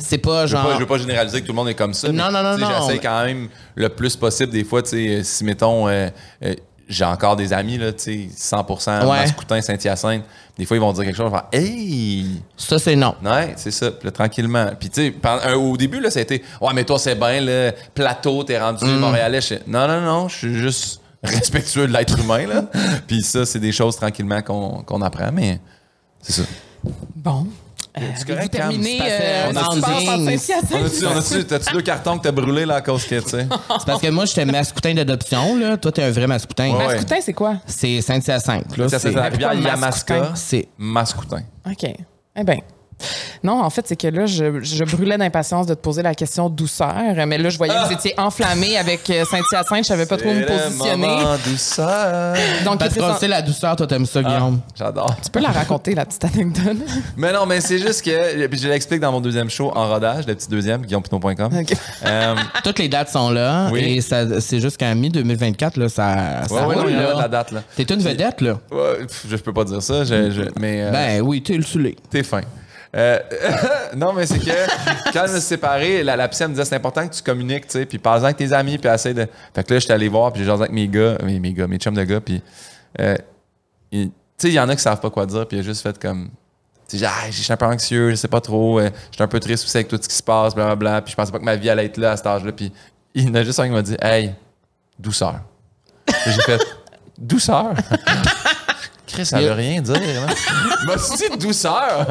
C'est 0.00 0.18
pas 0.18 0.46
Je 0.46 0.54
veux, 0.54 0.60
genre... 0.62 0.68
pas, 0.70 0.74
je 0.74 0.80
veux 0.80 0.86
pas 0.86 0.98
généraliser 0.98 1.40
que 1.40 1.46
tout 1.46 1.52
le 1.52 1.56
monde 1.56 1.68
est 1.68 1.74
comme 1.74 1.94
ça. 1.94 2.08
Non, 2.08 2.26
mais, 2.30 2.42
non, 2.42 2.56
non, 2.56 2.58
non. 2.58 2.86
J'essaie 2.86 2.98
quand 3.00 3.24
même 3.24 3.48
le 3.74 3.88
plus 3.88 4.14
possible. 4.16 4.52
Des 4.52 4.64
fois, 4.64 4.82
tu 4.82 4.90
sais, 4.90 5.08
euh, 5.08 5.22
si 5.24 5.44
mettons, 5.44 5.88
euh, 5.88 6.08
euh, 6.44 6.54
j'ai 6.88 7.04
encore 7.04 7.34
des 7.36 7.52
amis, 7.52 7.78
là, 7.78 7.92
tu 7.92 8.28
sais, 8.28 8.28
100% 8.36 9.00
Ouais. 9.02 9.20
Mascoutin, 9.20 9.60
Saint-Hyacinthe. 9.60 10.22
Des 10.58 10.66
fois, 10.66 10.76
ils 10.76 10.80
vont 10.80 10.92
dire 10.92 11.04
quelque 11.04 11.16
chose, 11.16 11.26
je 11.26 11.32
vais 11.32 11.38
faire 11.38 11.48
Hey! 11.68 12.26
Ça, 12.56 12.78
c'est 12.78 12.94
non. 12.94 13.14
Ouais, 13.24 13.54
c'est 13.56 13.70
ça. 13.70 13.90
Là, 14.04 14.10
tranquillement. 14.10 14.70
Puis, 14.78 14.90
tu 14.90 15.00
sais, 15.08 15.14
euh, 15.46 15.54
au 15.54 15.76
début, 15.76 16.00
là, 16.00 16.10
ça 16.10 16.18
a 16.18 16.22
été 16.22 16.42
Ouais, 16.60 16.72
mais 16.74 16.84
toi, 16.84 16.98
c'est 16.98 17.14
bien, 17.16 17.40
le 17.40 17.72
plateau, 17.94 18.44
t'es 18.44 18.58
rendu 18.60 18.84
Mm. 18.84 18.98
Montréalais. 18.98 19.40
Non, 19.66 19.88
non, 19.88 20.00
non, 20.02 20.28
je 20.28 20.36
suis 20.36 20.54
juste 20.54 21.00
respectueux 21.24 21.86
de 21.88 21.92
l'être 21.92 22.18
humain, 22.18 22.46
là. 22.46 22.64
Puis 23.06 23.22
ça, 23.22 23.46
c'est 23.46 23.58
des 23.60 23.72
choses 23.72 23.96
tranquillement 23.96 24.42
qu'on 24.42 24.82
qu'on 24.82 25.00
apprend, 25.02 25.30
mais 25.32 25.60
c'est 26.20 26.32
ça. 26.32 26.42
Bon. 27.16 27.46
Euh, 27.98 28.00
Cam, 28.26 28.48
terminé 28.48 28.92
c'est 28.92 28.98
parfait. 28.98 29.20
euh, 29.22 29.52
On? 29.54 31.06
On 31.06 31.14
on 31.14 31.18
a-tu, 31.18 31.44
t'as-tu 31.44 31.72
deux 31.74 31.82
cartons 31.82 32.16
que 32.16 32.22
t'as 32.22 32.32
brûlés, 32.32 32.64
là, 32.64 32.76
à 32.76 32.80
cause 32.80 33.04
que, 33.04 33.20
tu 33.20 33.28
sais? 33.28 33.46
C'est 33.78 33.84
parce 33.86 34.00
que 34.00 34.08
moi, 34.08 34.24
j'étais 34.24 34.46
mascoutin 34.46 34.94
d'adoption, 34.94 35.56
là. 35.58 35.76
Toi, 35.76 35.92
t'es 35.92 36.02
un 36.02 36.10
vrai 36.10 36.26
mascoutin. 36.26 36.70
Ouais, 36.70 36.78
ouais. 36.78 36.86
Mascoutin, 36.94 37.20
c'est 37.20 37.34
quoi? 37.34 37.56
C'est 37.66 38.00
Saint-Hyacinthe, 38.00 38.76
là. 38.78 38.88
C'est 38.88 39.12
la 39.12 39.24
rivière 39.24 39.52
Yamaska. 39.52 40.14
Mascoutin? 40.14 40.34
C'est... 40.36 40.68
Mascoutin. 40.78 41.42
OK. 41.70 41.84
Eh 42.34 42.44
bien. 42.44 42.56
Non, 43.42 43.60
en 43.62 43.70
fait, 43.70 43.84
c'est 43.88 43.96
que 43.96 44.06
là, 44.06 44.26
je, 44.26 44.62
je 44.62 44.84
brûlais 44.84 45.18
d'impatience 45.18 45.66
de 45.66 45.74
te 45.74 45.80
poser 45.80 46.02
la 46.02 46.14
question 46.14 46.48
douceur, 46.48 46.94
mais 47.26 47.38
là, 47.38 47.48
je 47.50 47.58
voyais 47.58 47.74
que 47.74 47.86
vous 47.88 47.92
étiez 47.92 48.14
enflammé 48.18 48.76
avec 48.76 49.08
euh, 49.10 49.24
Saint-Hyacinthe. 49.24 49.78
Je 49.84 49.88
savais 49.88 50.06
pas 50.06 50.16
trop 50.16 50.28
où 50.28 50.32
me 50.32 50.46
C'est 50.46 50.52
le 50.54 50.62
positionner. 50.68 51.16
douceur. 51.44 52.36
Donc, 52.64 52.78
Parce 52.78 52.90
présente- 52.94 53.18
sait 53.18 53.28
la 53.28 53.42
douceur, 53.42 53.74
toi, 53.76 53.86
t'aimes 53.86 54.06
ça, 54.06 54.22
Guillaume. 54.22 54.60
J'adore. 54.76 55.16
tu 55.22 55.30
peux 55.30 55.40
la 55.40 55.48
raconter, 55.50 55.94
la 55.94 56.04
petite 56.06 56.24
anecdote? 56.24 56.76
Mais 57.16 57.32
non, 57.32 57.46
mais 57.46 57.60
c'est 57.60 57.78
juste 57.78 58.02
que, 58.04 58.46
puis 58.46 58.58
je 58.58 58.68
l'explique 58.68 59.00
dans 59.00 59.10
mon 59.12 59.20
deuxième 59.20 59.50
show 59.50 59.72
en 59.74 59.88
rodage, 59.88 60.26
le 60.26 60.34
petit 60.34 60.48
deuxième, 60.48 60.82
guillaumepinot.com. 60.82 61.50
OK. 61.60 61.72
Euh, 62.06 62.34
Toutes 62.64 62.78
les 62.78 62.88
dates 62.88 63.08
sont 63.10 63.30
là. 63.30 63.68
Oui. 63.72 63.80
Et 63.80 64.00
c'est 64.00 64.60
juste 64.60 64.78
qu'en 64.78 64.94
mi-2024, 64.94 65.78
là, 65.78 65.88
ça, 65.88 66.46
ça 66.48 66.66
ouais, 66.68 66.74
roule, 66.74 66.90
là. 66.92 67.14
la 67.14 67.28
date, 67.28 67.50
là. 67.52 67.62
T'es 67.76 67.82
une 67.84 68.00
vedette, 68.00 68.40
là. 68.40 68.58
Ouais, 68.70 69.06
je 69.28 69.36
peux 69.36 69.52
pas 69.52 69.64
dire 69.64 69.82
ça, 69.82 70.04
je- 70.04 70.30
je- 70.30 70.42
mais 70.60 70.82
euh, 70.84 70.90
Ben 70.90 71.20
oui, 71.22 71.42
t'es 71.42 71.54
le 71.54 71.62
soulé. 71.62 71.96
t'es 72.10 72.22
fin. 72.22 72.40
Euh, 72.94 73.18
non, 73.96 74.12
mais 74.12 74.26
c'est 74.26 74.38
que 74.38 75.12
quand 75.12 75.26
je 75.26 75.32
me 75.32 75.38
suis 75.38 75.48
séparé, 75.48 76.02
la, 76.02 76.14
la 76.16 76.28
psy 76.28 76.42
me 76.44 76.48
disait 76.50 76.64
c'est 76.64 76.76
important 76.76 77.08
que 77.08 77.14
tu 77.14 77.22
communiques, 77.22 77.66
tu 77.66 77.72
sais, 77.78 77.86
puis 77.86 77.98
parle 77.98 78.24
avec 78.24 78.36
tes 78.36 78.52
amis, 78.52 78.76
puis 78.78 78.90
essaye 78.90 79.14
de. 79.14 79.26
Fait 79.54 79.64
que 79.64 79.72
là, 79.74 79.80
j'étais 79.80 79.94
allé 79.94 80.08
voir, 80.08 80.32
puis 80.32 80.40
j'ai 80.42 80.46
jasé 80.46 80.62
avec 80.62 80.72
mes 80.72 80.88
gars, 80.88 81.16
mes, 81.22 81.38
mes 81.40 81.52
gars, 81.52 81.66
mes 81.66 81.78
chums 81.78 81.94
de 81.94 82.04
gars, 82.04 82.20
puis. 82.20 82.42
euh, 83.00 83.16
tu 83.90 84.10
sais, 84.38 84.48
il 84.48 84.54
y 84.54 84.60
en 84.60 84.68
a 84.68 84.74
qui 84.76 84.82
savent 84.82 85.00
pas 85.00 85.10
quoi 85.10 85.24
dire, 85.26 85.46
puis 85.46 85.56
il 85.56 85.60
a 85.60 85.62
juste 85.62 85.82
fait 85.82 85.98
comme. 85.98 86.30
Tu 86.88 86.98
sais, 86.98 87.06
Ah, 87.06 87.30
je 87.30 87.40
suis 87.42 87.52
un 87.52 87.56
peu 87.56 87.64
anxieux, 87.66 88.10
je 88.10 88.16
sais 88.16 88.28
pas 88.28 88.40
trop, 88.40 88.80
euh, 88.80 88.90
un 89.18 89.28
peu 89.28 89.40
triste 89.40 89.64
aussi 89.64 89.76
avec 89.76 89.88
tout 89.88 89.98
ce 90.00 90.08
qui 90.08 90.14
se 90.16 90.22
passe, 90.22 90.54
blablabla, 90.54 91.00
puis 91.02 91.12
je 91.12 91.16
pensais 91.16 91.32
pas 91.32 91.38
que 91.38 91.44
ma 91.44 91.56
vie 91.56 91.70
allait 91.70 91.86
être 91.86 91.96
là 91.96 92.12
à 92.12 92.16
cet 92.16 92.26
âge-là, 92.26 92.52
puis 92.52 92.72
il 93.14 93.28
y 93.28 93.30
en 93.30 93.34
a 93.36 93.42
juste 93.44 93.58
un 93.60 93.66
qui 93.66 93.72
m'a 93.72 93.82
dit 93.82 93.96
Hey, 94.02 94.34
douceur. 94.98 95.40
J'ai 96.26 96.42
fait 96.42 96.60
Douceur? 97.18 97.74
Chris, 99.12 99.26
ça 99.26 99.40
veut 99.40 99.52
rien 99.52 99.80
dire. 99.80 99.94
M'a 100.86 100.96
dit 100.96 101.38
douceur. 101.38 102.06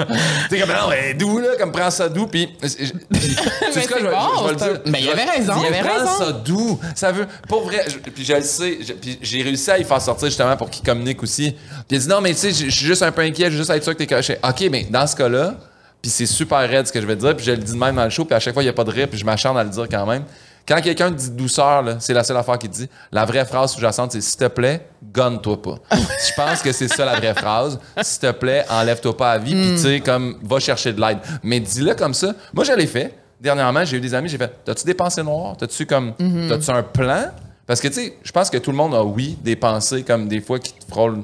T'es 0.49 0.59
comme, 0.59 0.69
non, 0.69 0.89
mais 0.89 1.13
doux, 1.13 1.39
là, 1.39 1.49
comme 1.59 1.71
prends 1.71 1.89
ça 1.91 2.07
doux. 2.09 2.27
Puis, 2.27 2.49
c'est 2.61 2.85
je, 2.85 2.93
vais- 2.93 4.11
bon, 4.11 4.17
je 4.39 4.43
vais 4.47 4.53
le 4.53 4.59
c'est 4.59 4.69
dire. 4.73 4.81
Mais 4.85 5.01
il 5.01 5.09
avait 5.09 5.23
raison. 5.23 5.53
Il 5.61 5.67
avait 5.67 5.81
raison. 5.81 6.17
ça 6.17 6.31
doux. 6.31 6.79
Ça 6.95 7.11
veut, 7.11 7.27
pour 7.47 7.63
vrai, 7.63 7.85
je- 7.87 7.97
puis 7.97 8.23
je 8.23 8.33
le 8.33 8.41
sais, 8.41 8.77
je- 8.85 8.93
puis 8.93 9.17
j'ai 9.21 9.41
réussi 9.41 9.71
à 9.71 9.77
y 9.79 9.83
faire 9.83 10.01
sortir 10.01 10.27
justement 10.27 10.55
pour 10.57 10.69
qu'il 10.69 10.85
communique 10.85 11.21
aussi. 11.23 11.51
Puis 11.87 11.97
il 11.97 11.99
dit, 11.99 12.07
non, 12.07 12.21
mais 12.21 12.33
tu 12.33 12.39
sais, 12.39 12.51
je 12.51 12.65
je 12.69 12.75
suis 12.75 12.85
juste 12.85 13.03
un 13.03 13.11
peu 13.11 13.21
inquiet, 13.21 13.45
je 13.45 13.51
veux 13.51 13.57
juste 13.57 13.69
être 13.69 13.83
sûr 13.83 13.93
que 13.93 13.97
t'es 13.97 14.07
caché. 14.07 14.37
OK, 14.43 14.63
mais 14.71 14.83
dans 14.89 15.05
ce 15.07 15.15
cas-là, 15.15 15.55
puis 16.01 16.09
c'est 16.09 16.25
super 16.25 16.59
raide 16.67 16.87
ce 16.87 16.91
que 16.91 17.01
je 17.01 17.05
vais 17.05 17.15
te 17.15 17.21
dire, 17.21 17.35
puis 17.35 17.45
je 17.45 17.51
le 17.51 17.57
dis 17.57 17.73
de 17.73 17.77
même 17.77 17.95
dans 17.95 18.03
le 18.03 18.09
show, 18.09 18.25
puis 18.25 18.35
à 18.35 18.39
chaque 18.39 18.53
fois, 18.53 18.63
il 18.63 18.65
n'y 18.65 18.69
a 18.69 18.73
pas 18.73 18.83
de 18.83 18.91
rire, 18.91 19.07
puis 19.09 19.19
je 19.19 19.25
m'acharne 19.25 19.57
à 19.57 19.63
le 19.63 19.69
dire 19.69 19.87
quand 19.89 20.05
même. 20.05 20.23
Quand 20.71 20.79
quelqu'un 20.79 21.11
dit 21.11 21.31
douceur, 21.31 21.83
c'est 21.99 22.13
la 22.13 22.23
seule 22.23 22.37
affaire 22.37 22.57
qu'il 22.57 22.69
dit. 22.69 22.87
La 23.11 23.25
vraie 23.25 23.43
phrase 23.43 23.73
sous-jacente, 23.73 24.13
c'est 24.13 24.21
s'il 24.21 24.37
te 24.37 24.47
plaît, 24.47 24.87
gonne-toi 25.03 25.61
pas. 25.61 25.75
Je 25.91 26.33
pense 26.33 26.61
que 26.61 26.71
c'est 26.71 26.87
ça 26.87 27.03
la 27.03 27.17
vraie 27.17 27.33
phrase. 27.33 27.77
S'il 28.01 28.21
te 28.21 28.31
plaît, 28.31 28.63
enlève-toi 28.69 29.17
pas 29.17 29.33
à 29.33 29.37
vie, 29.37 29.53
puis 29.53 29.71
tu 29.71 29.77
sais, 29.79 29.99
comme, 29.99 30.37
va 30.41 30.59
chercher 30.59 30.93
de 30.93 31.01
l'aide. 31.01 31.17
Mais 31.43 31.59
dis-le 31.59 31.93
comme 31.93 32.13
ça. 32.13 32.33
Moi, 32.53 32.63
je 32.63 32.71
l'ai 32.71 32.87
fait. 32.87 33.13
Dernièrement, 33.41 33.83
j'ai 33.83 33.97
eu 33.97 33.99
des 33.99 34.13
amis, 34.13 34.29
j'ai 34.29 34.37
fait 34.37 34.53
T'as-tu 34.63 34.85
des 34.85 34.93
pensées 34.93 35.23
noires? 35.23 35.57
T'as-tu 35.57 35.85
comme. 35.85 36.13
T'as-tu 36.47 36.71
un 36.71 36.83
plan? 36.83 37.25
Parce 37.67 37.81
que, 37.81 37.89
tu 37.89 37.95
sais, 37.95 38.17
je 38.23 38.31
pense 38.31 38.49
que 38.49 38.57
tout 38.57 38.71
le 38.71 38.77
monde 38.77 38.95
a, 38.95 39.03
oui, 39.03 39.37
des 39.43 39.57
pensées 39.57 40.03
comme 40.03 40.29
des 40.29 40.39
fois 40.39 40.57
qui 40.57 40.71
te 40.71 40.85
frôlent 40.89 41.21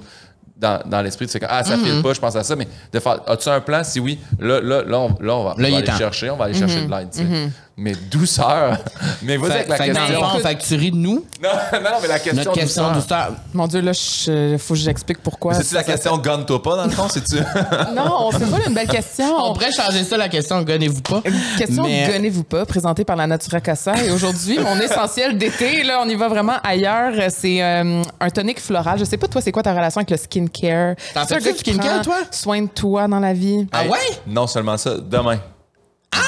dans, 0.57 0.81
dans 0.85 1.01
l'esprit. 1.01 1.25
Tu 1.25 1.31
sais, 1.31 1.39
ah, 1.47 1.63
ça 1.63 1.77
file 1.77 2.01
pas, 2.01 2.11
je 2.11 2.19
pense 2.19 2.35
à 2.35 2.43
ça. 2.43 2.55
Mais 2.57 2.67
de 2.91 2.99
faire 2.99 3.21
As-tu 3.25 3.47
un 3.47 3.61
plan? 3.61 3.81
Si 3.85 4.01
oui, 4.01 4.19
là, 4.41 4.59
là, 4.59 4.83
là, 4.83 4.99
on, 4.99 5.15
là, 5.21 5.35
on 5.35 5.43
va, 5.45 5.55
on 5.57 5.63
aller 5.63 5.83
temps. 5.85 5.97
chercher, 5.97 6.29
on 6.31 6.35
va 6.35 6.45
aller 6.45 6.53
chercher 6.53 6.85
de 6.85 6.91
l'aide. 6.91 7.11
tu 7.11 7.19
sais. 7.19 7.49
Mais 7.79 7.93
douceur. 8.09 8.79
mais 9.21 9.37
vas-y 9.37 9.51
avec 9.51 9.67
la 9.67 9.75
fait 9.75 9.85
question. 9.91 10.07
le 10.09 10.15
fond, 10.15 10.39
fait 10.39 10.55
que 10.55 10.63
tu 10.63 10.75
ris 10.75 10.89
de 10.91 10.95
nous. 10.95 11.23
Non, 11.43 11.49
non, 11.83 11.89
mais 12.01 12.07
la 12.07 12.17
question. 12.17 12.43
Notre 12.43 12.53
question 12.53 12.91
douceur. 12.91 13.27
douceur. 13.27 13.31
Mon 13.53 13.67
Dieu, 13.67 13.81
là, 13.81 13.91
il 14.27 14.57
faut 14.57 14.73
que 14.73 14.79
j'explique 14.79 15.19
pourquoi. 15.21 15.53
C'est-tu 15.53 15.75
la 15.75 15.83
question 15.83 16.17
gonne-toi 16.17 16.63
pas, 16.63 16.75
dans 16.75 16.85
le 16.85 16.89
fond? 16.89 17.07
C'est-tu? 17.07 17.35
Non, 17.95 18.31
c'est 18.31 18.49
pas 18.49 18.65
une 18.67 18.73
belle 18.73 18.87
question. 18.87 19.25
On 19.37 19.53
pourrait 19.53 19.71
changer 19.71 20.03
ça, 20.03 20.17
la 20.17 20.27
question, 20.27 20.61
gagnez-vous 20.63 21.01
pas. 21.01 21.21
Question 21.57 21.83
Mais- 21.83 22.09
Gonnez-vous 22.11 22.43
pas, 22.43 22.65
présentée 22.65 23.05
par 23.05 23.15
la 23.15 23.27
Natura 23.27 23.61
Casa. 23.61 23.93
Et 24.03 24.09
aujourd'hui, 24.11 24.57
mon 24.57 24.79
essentiel 24.79 25.37
d'été, 25.37 25.83
là, 25.83 25.99
on 26.03 26.09
y 26.09 26.15
va 26.15 26.27
vraiment 26.27 26.57
ailleurs. 26.63 27.13
C'est 27.29 27.61
euh, 27.61 28.01
un 28.19 28.29
tonique 28.29 28.59
floral. 28.59 28.97
Je 28.97 29.05
sais 29.05 29.17
pas, 29.17 29.27
toi, 29.27 29.41
c'est 29.41 29.51
quoi 29.51 29.61
ta 29.61 29.73
relation 29.73 29.99
avec 29.99 30.09
le 30.09 30.17
skincare? 30.17 30.95
T'en 31.13 31.27
C'est 31.27 31.35
un 31.35 31.39
fais-tu 31.39 31.45
gars 31.45 31.51
du 31.51 31.59
skincare, 31.59 32.01
toi? 32.01 32.17
Soin 32.31 32.63
de 32.63 32.67
toi 32.69 33.07
dans 33.07 33.19
la 33.19 33.33
vie. 33.33 33.67
Ah 33.71 33.83
ouais? 33.83 33.99
Non 34.25 34.47
seulement 34.47 34.77
ça, 34.77 34.95
demain. 34.97 35.37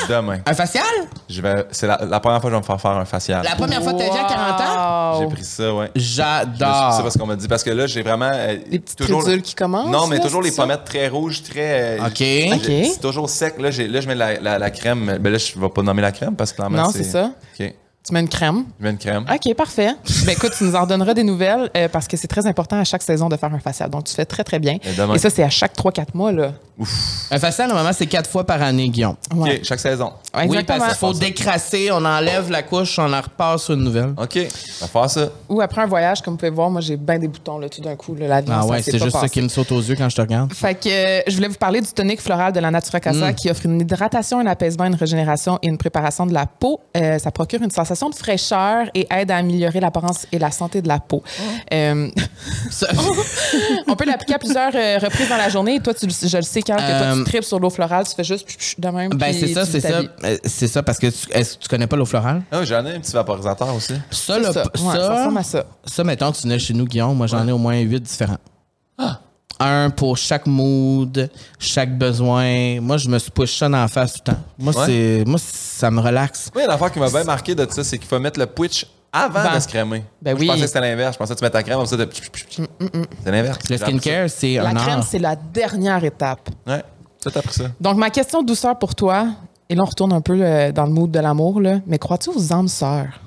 Demain. 0.09 0.39
Un 0.45 0.53
facial? 0.53 0.83
Je 1.29 1.41
vais, 1.41 1.65
c'est 1.71 1.87
la, 1.87 1.99
la 2.05 2.19
première 2.19 2.41
fois 2.41 2.49
que 2.49 2.55
je 2.55 2.59
vais 2.59 2.61
me 2.61 2.65
faire 2.65 2.81
faire 2.81 2.91
un 2.97 3.05
facial. 3.05 3.43
La 3.43 3.55
première 3.55 3.81
fois 3.83 3.93
que 3.93 3.97
t'as 3.99 4.09
dit 4.09 4.17
à 4.17 4.23
40 4.23 4.61
ans? 4.61 5.19
J'ai 5.21 5.27
pris 5.35 5.43
ça, 5.43 5.73
ouais. 5.73 5.91
J'adore. 5.95 6.93
C'est 6.97 7.03
pas 7.03 7.09
ce 7.11 7.17
qu'on 7.17 7.25
m'a 7.25 7.35
dit. 7.35 7.47
Parce 7.47 7.63
que 7.63 7.69
là, 7.71 7.87
j'ai 7.87 8.01
vraiment. 8.01 8.29
euh, 8.33 8.57
Les 8.69 8.79
petites 8.79 9.01
ridules 9.01 9.41
qui 9.41 9.55
commencent, 9.55 9.89
Non, 9.89 10.07
mais 10.07 10.17
là, 10.17 10.23
toujours 10.23 10.41
c'est 10.43 10.49
les 10.49 10.55
ça? 10.55 10.63
pommettes 10.63 10.85
très 10.85 11.07
rouges, 11.07 11.43
très. 11.43 11.99
euh, 11.99 12.05
OK. 12.07 12.13
j'ai- 12.17 12.51
OK. 12.53 12.87
C'est 12.93 13.01
toujours 13.01 13.29
sec. 13.29 13.59
Là, 13.59 13.71
j'ai- 13.71 13.87
là, 13.87 14.01
je 14.01 14.07
mets 14.07 14.15
la, 14.15 14.39
la- 14.39 14.59
la 14.59 14.71
crème. 14.71 15.17
Ben 15.19 15.31
là, 15.31 15.37
je 15.37 15.59
vais 15.59 15.69
pas 15.69 15.81
nommer 15.81 16.01
la 16.01 16.11
crème 16.11 16.35
parce 16.35 16.51
que 16.51 16.57
clairement, 16.57 16.77
Non, 16.83 16.89
c'est 16.91 17.03
ça. 17.03 17.31
OK. 17.59 17.73
Tu 18.07 18.13
mets 18.13 18.21
une 18.21 18.29
crème. 18.29 18.63
Je 18.79 18.83
mets 18.85 18.91
une 18.91 18.97
crème. 18.97 19.25
OK, 19.31 19.53
parfait. 19.55 19.91
ben 20.25 20.31
écoute, 20.31 20.53
tu 20.57 20.63
nous 20.63 20.75
en 20.75 20.85
donneras 20.87 21.13
des 21.13 21.23
nouvelles 21.23 21.69
euh, 21.75 21.87
parce 21.89 22.07
que 22.07 22.17
c'est 22.17 22.27
très 22.29 22.47
important 22.47 22.79
à 22.79 22.83
chaque 22.83 23.03
saison 23.03 23.27
de 23.29 23.35
faire 23.37 23.53
un 23.53 23.59
facial. 23.59 23.89
Donc, 23.89 24.05
tu 24.05 24.13
fais 24.15 24.25
très, 24.25 24.43
très 24.43 24.57
bien. 24.57 24.77
Et 24.83 24.93
demain. 24.97 25.13
Et 25.15 25.19
ça, 25.19 25.29
c'est 25.29 25.43
à 25.43 25.49
chaque 25.49 25.75
3-4 25.75 26.15
mois, 26.15 26.31
là. 26.31 26.53
Un 27.31 27.39
facial, 27.39 27.67
normalement, 27.67 27.91
c'est 27.93 28.05
quatre 28.07 28.29
fois 28.29 28.45
par 28.45 28.61
année, 28.61 28.89
Guillaume. 28.89 29.15
Ouais. 29.35 29.57
OK, 29.57 29.59
chaque 29.63 29.79
saison. 29.79 30.13
Ouais, 30.35 30.47
Oui, 30.47 30.63
parce 30.63 30.83
qu'il 30.87 30.95
faut 30.95 31.13
décrasser, 31.13 31.89
on 31.91 32.03
enlève 32.05 32.49
la 32.49 32.63
couche, 32.63 32.97
on 32.99 33.11
en 33.13 33.21
repart 33.21 33.59
sur 33.59 33.73
une 33.73 33.83
nouvelle. 33.83 34.13
OK, 34.17 34.37
on 34.81 34.85
va 34.85 34.87
faire 34.87 35.09
ça. 35.09 35.29
Ou 35.49 35.61
après 35.61 35.81
un 35.81 35.87
voyage, 35.87 36.21
comme 36.21 36.33
vous 36.33 36.37
pouvez 36.37 36.51
voir, 36.51 36.69
moi, 36.69 36.81
j'ai 36.81 36.95
bien 36.97 37.19
des 37.19 37.27
boutons, 37.27 37.57
là, 37.59 37.67
tout 37.69 37.81
d'un 37.81 37.95
coup. 37.95 38.15
là, 38.15 38.27
l'avion, 38.27 38.53
Ah 38.57 38.61
ça 38.61 38.67
ouais, 38.67 38.81
c'est 38.81 38.91
juste 38.97 39.11
ça 39.11 39.21
passé. 39.21 39.29
qui 39.33 39.41
me 39.41 39.49
saute 39.49 39.71
aux 39.71 39.81
yeux 39.81 39.95
quand 39.95 40.09
je 40.09 40.15
te 40.15 40.21
regarde. 40.21 40.53
Fait 40.53 40.75
que 40.75 40.89
euh, 40.89 41.21
je 41.27 41.35
voulais 41.35 41.47
vous 41.49 41.55
parler 41.55 41.81
du 41.81 41.91
tonique 41.91 42.21
floral 42.21 42.53
de 42.53 42.59
la 42.59 42.71
Natura 42.71 42.99
Casa 42.99 43.33
qui 43.33 43.49
offre 43.49 43.65
une 43.65 43.81
hydratation, 43.81 44.39
un 44.39 44.47
apaisement, 44.47 44.85
une 44.85 44.95
régénération 44.95 45.59
et 45.61 45.67
une 45.67 45.77
préparation 45.77 46.25
de 46.25 46.33
la 46.33 46.45
peau. 46.45 46.79
Euh, 46.95 47.19
ça 47.19 47.31
procure 47.31 47.61
une 47.61 47.71
sensation 47.71 48.09
de 48.09 48.15
fraîcheur 48.15 48.85
et 48.95 49.07
aide 49.11 49.31
à 49.31 49.37
améliorer 49.37 49.79
l'apparence 49.79 50.25
et 50.31 50.39
la 50.39 50.51
santé 50.51 50.81
de 50.81 50.87
la 50.87 50.99
peau. 50.99 51.23
Euh, 51.73 52.09
Ça- 52.71 52.87
on 53.87 53.95
peut 53.95 54.05
l'appliquer 54.05 54.35
à 54.35 54.39
plusieurs 54.39 54.71
euh, 54.75 54.97
reprises 54.99 55.29
dans 55.29 55.37
la 55.37 55.49
journée. 55.49 55.75
Et 55.75 55.79
toi, 55.79 55.93
tu, 55.93 56.05
le- 56.05 56.11
je 56.29 56.37
le 56.37 56.43
sais 56.43 56.61
Que 56.77 56.81
toi, 56.81 57.07
Euh, 57.07 57.15
tu 57.17 57.23
tripes 57.25 57.43
sur 57.43 57.59
l'eau 57.59 57.69
florale, 57.69 58.05
tu 58.07 58.15
fais 58.15 58.23
juste 58.23 58.45
pch, 58.45 58.57
pch, 58.57 58.75
de 58.79 58.87
même. 58.89 59.09
Ben, 59.11 59.33
c'est 59.33 59.47
ça, 59.53 59.65
c'est 59.65 59.79
ça. 59.81 60.01
Euh, 60.23 60.37
C'est 60.43 60.67
ça, 60.67 60.83
parce 60.83 60.97
que 60.99 61.07
tu, 61.07 61.31
est-ce 61.31 61.57
que 61.57 61.63
tu 61.63 61.67
connais 61.69 61.87
pas 61.87 61.95
l'eau 61.95 62.05
florale? 62.05 62.41
Ah, 62.51 62.63
j'en 62.63 62.85
ai 62.85 62.95
un 62.95 62.99
petit 62.99 63.13
vaporisateur 63.13 63.73
aussi. 63.75 63.93
Ça, 64.11 64.39
là, 64.39 64.51
ça. 64.53 64.63
Ouais, 64.63 64.69
ça 64.75 64.91
ça, 64.93 65.09
ressemble 65.15 65.37
à 65.37 65.43
ça. 65.43 65.65
ça, 65.85 66.03
mettons, 66.03 66.31
tu 66.31 66.43
venais 66.43 66.59
chez 66.59 66.73
nous, 66.73 66.85
Guillaume, 66.85 67.15
moi, 67.17 67.27
j'en 67.27 67.47
ai 67.47 67.51
au 67.51 67.57
moins 67.57 67.77
huit 67.79 68.01
différents. 68.01 68.37
Un 69.61 69.89
pour 69.89 70.15
chaque 70.17 70.45
mood, 70.47 71.29
chaque 71.59 71.97
besoin. 71.97 72.79
Moi, 72.79 72.95
je 72.95 73.09
me 73.09 73.19
suis 73.19 73.29
push 73.31 73.57
ça 73.57 73.67
dans 73.67 73.77
la 73.81 73.89
face 73.89 74.13
tout 74.13 74.21
le 74.27 74.31
temps. 74.31 74.39
Moi, 74.57 74.73
Ouais. 74.73 74.85
c'est, 74.85 75.23
moi, 75.27 75.37
ça 75.37 75.91
me 75.91 75.99
relaxe. 75.99 76.49
Oui, 76.55 76.61
l'affaire 76.65 76.89
qui 76.89 76.99
m'a 76.99 77.09
bien 77.09 77.25
marqué 77.25 77.55
de 77.55 77.67
ça, 77.69 77.83
c'est 77.83 77.97
qu'il 77.97 78.07
faut 78.07 78.19
mettre 78.19 78.39
le 78.39 78.45
pitch 78.45 78.85
avant 79.11 79.39
Avant. 79.39 79.55
de 79.55 79.59
se 79.59 79.67
crémer. 79.67 80.03
Ben 80.21 80.35
oui. 80.37 80.45
Je 80.45 80.51
pensais 80.51 80.61
que 80.61 80.67
c'était 80.67 80.81
l'inverse. 80.81 81.13
Je 81.13 81.17
pensais 81.19 81.33
que 81.33 81.39
tu 81.39 81.43
mets 81.45 81.49
ta 81.49 81.63
crème 81.63 81.77
comme 81.77 81.85
ça. 81.87 81.97
De... 81.97 82.07
C'est 82.13 83.31
l'inverse. 83.31 83.57
Le 83.69 83.77
skincare, 83.77 84.29
c'est 84.29 84.53
La 84.55 84.69
un 84.69 84.73
crème, 84.75 84.99
art. 84.99 85.03
c'est 85.03 85.19
la 85.19 85.35
dernière 85.35 86.03
étape. 86.03 86.49
Ouais, 86.67 86.83
ça 87.19 87.31
t'as 87.31 87.39
appris 87.39 87.53
ça. 87.53 87.65
Donc, 87.81 87.97
ma 87.97 88.09
question 88.09 88.41
de 88.41 88.47
douceur 88.47 88.77
pour 88.77 88.93
toi, 88.95 89.27
et 89.69 89.75
là, 89.75 89.83
on 89.83 89.85
retourne 89.85 90.13
un 90.13 90.21
peu 90.21 90.37
euh, 90.41 90.71
dans 90.71 90.85
le 90.85 90.91
mood 90.91 91.09
de 91.11 91.19
l'amour, 91.19 91.59
là, 91.61 91.79
mais 91.87 91.97
crois-tu 91.97 92.29
aux 92.29 92.53
âmes 92.53 92.67
sœurs? 92.67 93.19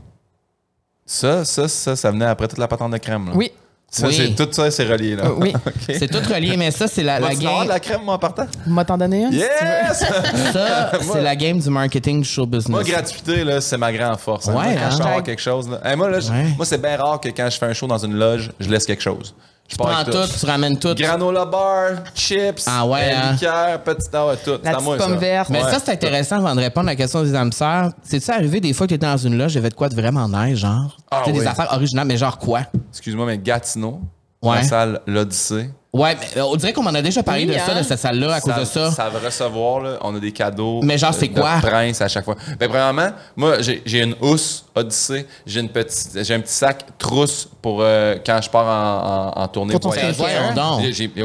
Ça, 1.05 1.45
ça, 1.45 1.67
ça, 1.69 1.97
ça 1.97 2.11
venait 2.11 2.25
après 2.27 2.49
toute 2.49 2.59
la 2.59 2.69
patente 2.69 2.93
de 2.93 2.99
crème. 2.99 3.27
Là. 3.27 3.33
Oui. 3.35 3.51
Ça, 3.95 4.07
Oui. 4.07 4.15
c'est- 4.15 4.35
tout 4.47 4.51
ça, 4.51 4.71
c'est 4.71 4.85
relié. 4.87 5.17
Là. 5.17 5.27
Euh, 5.27 5.35
oui. 5.37 5.53
C'est 5.87 6.09
tout 6.09 6.27
relié, 6.33 6.57
mais 6.57 6.71
ça, 6.71 6.89
c'est 6.89 7.03
la, 7.03 7.21
la 7.21 7.35
game. 7.35 7.65
de 7.65 7.69
la 7.69 7.79
crème, 7.79 8.01
moi, 8.03 8.15
en 8.15 8.19
partant? 8.19 8.47
M'a 8.67 8.87
t'en 8.87 8.97
donné 8.97 9.21
une? 9.25 9.33
si? 9.33 9.37
Yes! 9.39 9.99
Ça, 10.55 10.93
c'est 11.13 11.21
la 11.21 11.37
game 11.37 11.59
du 11.59 11.69
marketing 11.69 12.23
du 12.23 12.29
show 12.29 12.47
business. 12.47 12.71
Moi, 12.71 12.85
gratuité, 12.85 13.45
là, 13.45 13.61
c'est 13.61 13.77
ma 13.77 13.93
grande 13.93 14.19
force. 14.19 14.49
hein. 14.49 14.55
Ouais, 14.55 14.65
Moi, 14.73 14.75
quand 14.89 14.97
je 14.97 15.03
hein? 15.03 15.23
quelque 15.23 15.43
chose, 15.43 15.69
là. 15.69 15.79
Hey, 15.85 15.95
moi, 15.95 16.09
là, 16.09 16.19
Ouais. 16.19 16.47
moi, 16.57 16.65
c'est 16.65 16.81
bien 16.81 16.97
rare 16.97 17.21
que 17.21 17.29
quand 17.29 17.51
je 17.51 17.59
fais 17.59 17.67
un 17.67 17.75
show 17.75 17.87
dans 17.87 17.99
une 17.99 18.15
loge, 18.15 18.51
je 18.59 18.71
laisse 18.71 18.87
quelque 18.87 19.03
chose. 19.03 19.35
Je 19.69 19.77
prends 19.77 20.05
tout, 20.05 20.19
tu 20.39 20.45
ramènes 20.47 20.79
tout. 20.79 20.95
Granola 20.95 21.47
bar, 21.47 21.91
chips, 22.15 22.65
Ah 22.67 22.87
ouais, 22.87 23.11
euh, 23.11 23.17
hein? 23.17 23.33
liqueur, 23.33 23.83
petit 23.83 24.09
ah 24.13 24.27
ouais, 24.27 24.37
tout. 24.37 24.51
La 24.51 24.59
C'est 24.63 24.69
à 24.69 24.73
petite 24.73 24.85
moi, 24.85 24.97
pomme 24.99 25.17
verte. 25.17 25.49
Mais 25.49 25.65
Ouais. 25.65 25.71
ça, 25.71 25.79
c'est 25.83 25.93
intéressant 25.93 26.37
avant 26.37 26.55
de 26.55 26.61
répondre 26.61 26.89
à 26.89 26.93
la 26.93 26.97
question 26.97 27.23
des 27.23 27.35
âmes 27.35 27.53
sœurs. 27.53 27.91
C'est-tu 28.03 28.31
arrivé 28.31 28.61
des 28.61 28.75
fois 28.75 28.87
que 28.87 28.91
tu 28.91 28.95
étais 28.97 29.07
dans 29.07 29.17
une 29.17 29.39
loge, 29.39 29.57
avait 29.57 29.71
de 29.71 29.75
quoi 29.75 29.89
de 29.89 29.95
vraiment 29.95 30.29
nice, 30.29 30.59
genre? 30.59 30.99
Ah 31.11 31.23
oui. 31.27 31.33
des 31.33 31.47
affaires 31.47 31.73
originales, 31.73 32.07
mais 32.07 32.19
genre 32.19 32.37
quoi? 32.39 32.61
Excuse-moi, 32.91 33.25
mais 33.25 33.39
Gatineau, 33.39 34.01
Ouais. 34.43 34.57
la 34.57 34.63
salle 34.65 35.01
L'Odyssée. 35.07 35.71
Ouais, 35.95 36.17
mais 36.19 36.41
euh, 36.41 36.45
on 36.47 36.57
dirait 36.57 36.73
qu'on 36.73 36.83
m'en 36.83 36.95
a 36.95 37.03
déjà 37.03 37.23
parlé 37.23 37.43
Oui, 37.45 37.49
de 37.53 37.59
ça, 37.59 37.73
hein? 37.73 37.79
de 37.79 37.83
cette 37.83 37.99
salle-là, 37.99 38.37
à 38.37 38.41
cause 38.41 38.55
de 38.57 38.65
ça. 38.65 38.91
Ça 38.91 39.11
va 39.11 39.19
recevoir, 39.19 39.81
là, 39.81 39.99
on 40.01 40.17
a 40.17 40.19
des 40.19 40.33
cadeaux. 40.33 40.81
Mais 40.83 40.97
genre, 40.97 41.11
de- 41.11 41.17
c'est 41.17 41.29
quoi? 41.29 41.59
prince 41.61 42.01
à 42.01 42.09
chaque 42.09 42.25
fois. 42.25 42.35
Ben, 42.59 42.67
premièrement, 42.67 43.11
moi, 43.37 43.57
j'ai 43.61 44.01
une 44.01 44.15
housse 44.23 44.65
Odyssée. 44.75 45.27
J'ai 45.45 45.61
une 45.61 45.69
petite, 45.69 46.25
j'ai 46.25 46.33
un 46.35 46.41
petit 46.41 46.55
sac 46.55 46.87
trousse 46.97 47.47
pour 47.61 47.81
euh, 47.83 48.17
quand 48.25 48.41
je 48.41 48.49
pars 48.49 48.65
en, 48.67 49.39
en, 49.39 49.43
en 49.43 49.49
tournée 49.49 49.73
Pour 49.73 49.81
ton 49.81 49.91
voyage. 49.91 50.17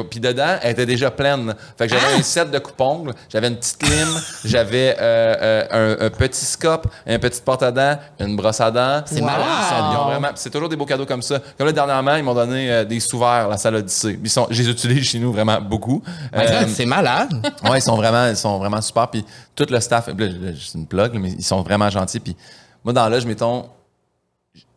Puis 0.09 0.19
dedans, 0.19 0.57
elle 0.61 0.71
était 0.71 0.85
déjà 0.85 1.11
pleine. 1.11 1.55
Fait 1.77 1.87
que 1.87 1.93
j'avais 1.93 2.13
Ah! 2.13 2.19
un 2.19 2.23
set 2.23 2.51
de 2.51 2.59
coupe-ongles, 2.59 3.13
j'avais 3.31 3.47
une 3.47 3.55
petite 3.55 3.81
lime, 3.83 4.21
j'avais 4.43 4.97
euh, 4.99 5.63
euh, 5.71 5.95
un, 6.01 6.05
un 6.07 6.09
petit 6.09 6.43
scope, 6.43 6.87
un 7.07 7.19
petit 7.19 7.39
porte-à-dents, 7.39 7.97
une 8.19 8.35
brosse 8.35 8.59
à 8.59 8.69
dents. 8.69 9.01
C'est 9.05 9.21
Wow! 9.21 9.27
malade. 9.27 9.45
Ils 9.93 9.97
ont 9.97 10.05
vraiment- 10.07 10.27
C'est 10.35 10.49
toujours 10.49 10.67
des 10.67 10.75
beaux 10.75 10.85
cadeaux 10.85 11.05
comme 11.05 11.21
ça. 11.21 11.39
Comme 11.57 11.67
là, 11.67 11.71
dernièrement, 11.73 12.15
ils 12.17 12.23
m'ont 12.23 12.33
donné 12.35 12.69
euh, 12.69 12.83
des 12.83 12.99
sous-verts, 12.99 13.47
la 13.47 13.57
salle 13.57 13.75
Odyssée. 13.75 14.19
Ils 14.21 14.29
sont, 14.29 14.47
je 14.57 14.63
les 14.63 14.69
utilise 14.69 15.03
chez 15.05 15.19
nous 15.19 15.31
vraiment 15.31 15.61
beaucoup. 15.61 16.01
Ben, 16.31 16.39
Euh, 16.41 16.67
c'est 16.67 16.85
malade. 16.85 17.31
Ouais, 17.63 17.79
ils 17.79 17.81
sont 17.81 17.95
vraiment, 17.95 18.27
ils 18.27 18.35
sont 18.35 18.57
vraiment 18.59 18.81
super. 18.81 19.07
Puis 19.09 19.23
tout 19.55 19.65
le 19.69 19.79
staff, 19.79 20.07
là, 20.07 20.13
là, 20.17 20.51
c'est 20.59 20.77
une 20.77 20.87
plug, 20.87 21.13
là, 21.13 21.19
mais 21.19 21.31
ils 21.31 21.43
sont 21.43 21.61
vraiment 21.61 21.89
gentils. 21.89 22.19
Puis 22.19 22.35
moi, 22.83 22.93
dans 22.93 23.07
l'âge, 23.09 23.25
mettons, 23.25 23.69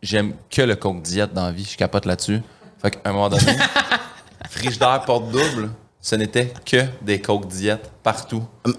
j'aime 0.01 0.33
que 0.49 0.61
le 0.61 0.75
coke 0.75 1.01
diète 1.01 1.33
dans 1.33 1.45
la 1.45 1.51
vie. 1.51 1.67
Je 1.69 1.77
capote 1.77 2.05
là-dessus. 2.05 2.41
Fait 2.81 2.91
qu'à 2.91 2.99
un 3.09 3.13
moment 3.13 3.29
donné, 3.29 3.43
frigidaire 4.49 5.01
porte 5.05 5.29
double, 5.31 5.69
ce 5.99 6.15
n'était 6.15 6.53
que 6.65 6.83
des 7.01 7.19
coke 7.21 7.47
diète 7.47 7.91
partout. 8.03 8.43
Puis 8.63 8.73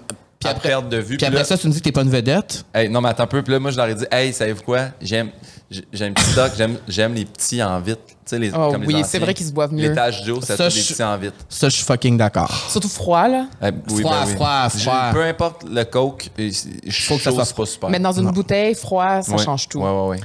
à 0.45 0.49
après- 0.51 0.69
perte 0.69 0.89
de 0.89 0.97
vue. 0.97 1.17
Puis 1.17 1.25
après 1.25 1.39
là- 1.39 1.45
ça, 1.45 1.57
tu 1.57 1.67
me 1.67 1.71
dis 1.71 1.79
que 1.79 1.83
t'es 1.85 1.91
pas 1.93 2.01
une 2.01 2.09
vedette? 2.09 2.65
Hey, 2.73 2.89
non, 2.89 2.99
mais 3.01 3.09
attends 3.09 3.23
un 3.23 3.27
peu. 3.27 3.41
Puis 3.41 3.53
là, 3.53 3.59
moi, 3.59 3.71
je 3.71 3.77
leur 3.77 3.87
ai 3.87 3.95
dit, 3.95 4.05
hey, 4.11 4.33
savez-vous 4.33 4.63
quoi? 4.63 4.87
J'aime, 5.01 5.29
j'ai 5.73 5.85
j'ai 5.91 6.05
un 6.05 6.13
petit 6.13 6.31
stock, 6.31 6.51
j'aime, 6.55 6.77
j'aime 6.87 7.13
les 7.13 7.25
petits 7.25 7.61
en 7.63 7.79
vitre. 7.79 8.01
Tu 8.05 8.13
sais, 8.25 8.39
les, 8.39 8.51
Oh 8.53 8.71
comme 8.71 8.85
oui, 8.85 9.01
c'est 9.05 9.19
vrai 9.19 9.33
qu'ils 9.33 9.47
se 9.47 9.51
boivent 9.51 9.73
mieux. 9.73 9.89
Les 9.89 9.93
taches 9.95 10.23
d'eau, 10.23 10.39
c'est 10.41 10.55
Ça, 10.55 10.69
tous 10.69 10.75
des 10.75 10.81
petits 10.81 11.03
en 11.03 11.17
vitre. 11.17 11.35
Ça, 11.49 11.67
je 11.67 11.75
suis 11.75 11.83
fucking 11.83 12.17
d'accord. 12.17 12.49
Surtout 12.69 12.87
froid, 12.87 13.27
là. 13.27 13.47
Eh, 13.61 13.71
Froid, 13.99 14.25
froid, 14.27 14.67
J'ai- 14.73 14.79
froid. 14.79 15.09
Peu 15.11 15.23
importe 15.25 15.63
le 15.69 15.83
coke, 15.83 16.29
euh, 16.39 16.49
Faut 16.89 17.17
que 17.17 17.21
ça 17.23 17.31
soit 17.31 17.53
pas 17.53 17.65
super. 17.65 17.89
Mais 17.89 17.99
dans 17.99 18.13
une 18.13 18.25
Non. 18.25 18.31
bouteille, 18.31 18.75
froid, 18.75 19.21
ça 19.23 19.33
Ouais. 19.33 19.43
change 19.43 19.67
tout. 19.67 19.79
Ouais, 19.79 19.89
ouais, 19.89 20.07
ouais. 20.09 20.19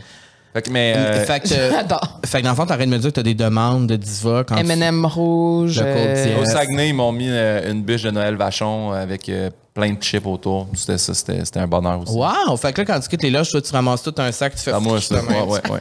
Fait 0.55 0.63
que, 0.63 0.71
mais. 0.71 0.95
euh, 0.97 1.25
fait 1.25 1.41
que, 1.41 1.49
J'adore. 1.71 2.21
fait 2.25 2.39
que 2.39 2.45
dans 2.45 2.51
le 2.51 2.57
fond, 2.57 2.67
t'arrêtes 2.67 2.89
de 2.89 2.95
me 2.95 2.99
dire 2.99 3.11
que 3.11 3.15
t'as 3.17 3.23
des 3.23 3.35
demandes 3.35 3.87
de 3.87 3.97
diva 3.97 4.45
quand 4.45 4.57
tu- 4.57 4.61
M&M 4.71 5.05
rouge. 5.07 5.79
Le 5.81 5.85
euh. 5.87 6.41
Au 6.41 6.45
Saguenay, 6.47 6.89
ils 6.89 6.95
m'ont 6.95 7.13
mis 7.13 7.29
euh, 7.29 7.71
une 7.71 7.83
bûche 7.83 8.03
de 8.03 8.11
Noël 8.11 8.35
Vachon 8.37 8.93
avec 8.93 9.29
euh, 9.29 9.51
plein 9.75 9.93
de 9.93 10.03
chips 10.03 10.27
autour. 10.27 10.67
C'était 10.75 10.99
ça, 10.99 11.13
c'était 11.15 11.45
c'était 11.45 11.61
un 11.61 11.67
bonheur 11.67 12.01
aussi. 12.01 12.13
Wow! 12.15 12.57
Fait 12.57 12.73
que 12.73 12.81
là, 12.81 12.85
quand 12.87 13.01
tu 13.01 13.09
quittes 13.09 13.23
les 13.23 13.31
loges, 13.31 13.51
toi, 13.51 13.61
tu 13.61 13.73
ramasses 13.73 14.03
tout 14.03 14.15
un 14.19 14.33
sac, 14.33 14.55
tu 14.55 14.63
fais 14.63 14.73
À 14.73 14.81
moi, 14.81 15.01
ça. 15.01 15.17
Ouais, 15.17 15.23
ouais, 15.23 15.43
ouais. 15.43 15.71
ouais. 15.71 15.79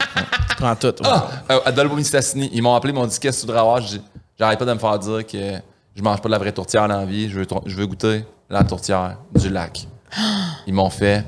Tu 0.50 0.56
prends 0.58 0.76
tout. 0.76 0.94
Ah! 1.02 1.26
Euh, 1.50 1.88
Mistassini, 1.94 2.50
ils 2.52 2.62
m'ont 2.62 2.74
appelé, 2.74 2.92
ils 2.92 2.96
m'ont 2.96 3.06
dit 3.06 3.18
Qu'est-ce 3.18 3.38
que 3.38 3.40
tu 3.42 3.46
voudrais 3.46 3.60
avoir? 3.60 3.80
J'ai 3.80 3.98
dit, 3.98 4.04
J'arrête 4.38 4.58
pas 4.58 4.64
de 4.66 4.72
me 4.74 4.78
faire 4.78 4.98
dire 4.98 5.26
que 5.26 5.38
je 5.96 6.02
mange 6.02 6.20
pas 6.20 6.28
de 6.28 6.32
la 6.32 6.38
vraie 6.38 6.52
tourtière 6.52 6.86
dans 6.86 6.98
la 6.98 7.04
vie. 7.06 7.28
Je 7.28 7.38
veux, 7.40 7.46
tour- 7.46 7.62
je 7.66 7.74
veux 7.74 7.86
goûter 7.86 8.24
la 8.48 8.62
tourtière 8.62 9.16
du 9.34 9.48
lac. 9.50 9.86
Ils 10.66 10.72
m'ont 10.74 10.90
fait 10.90 11.24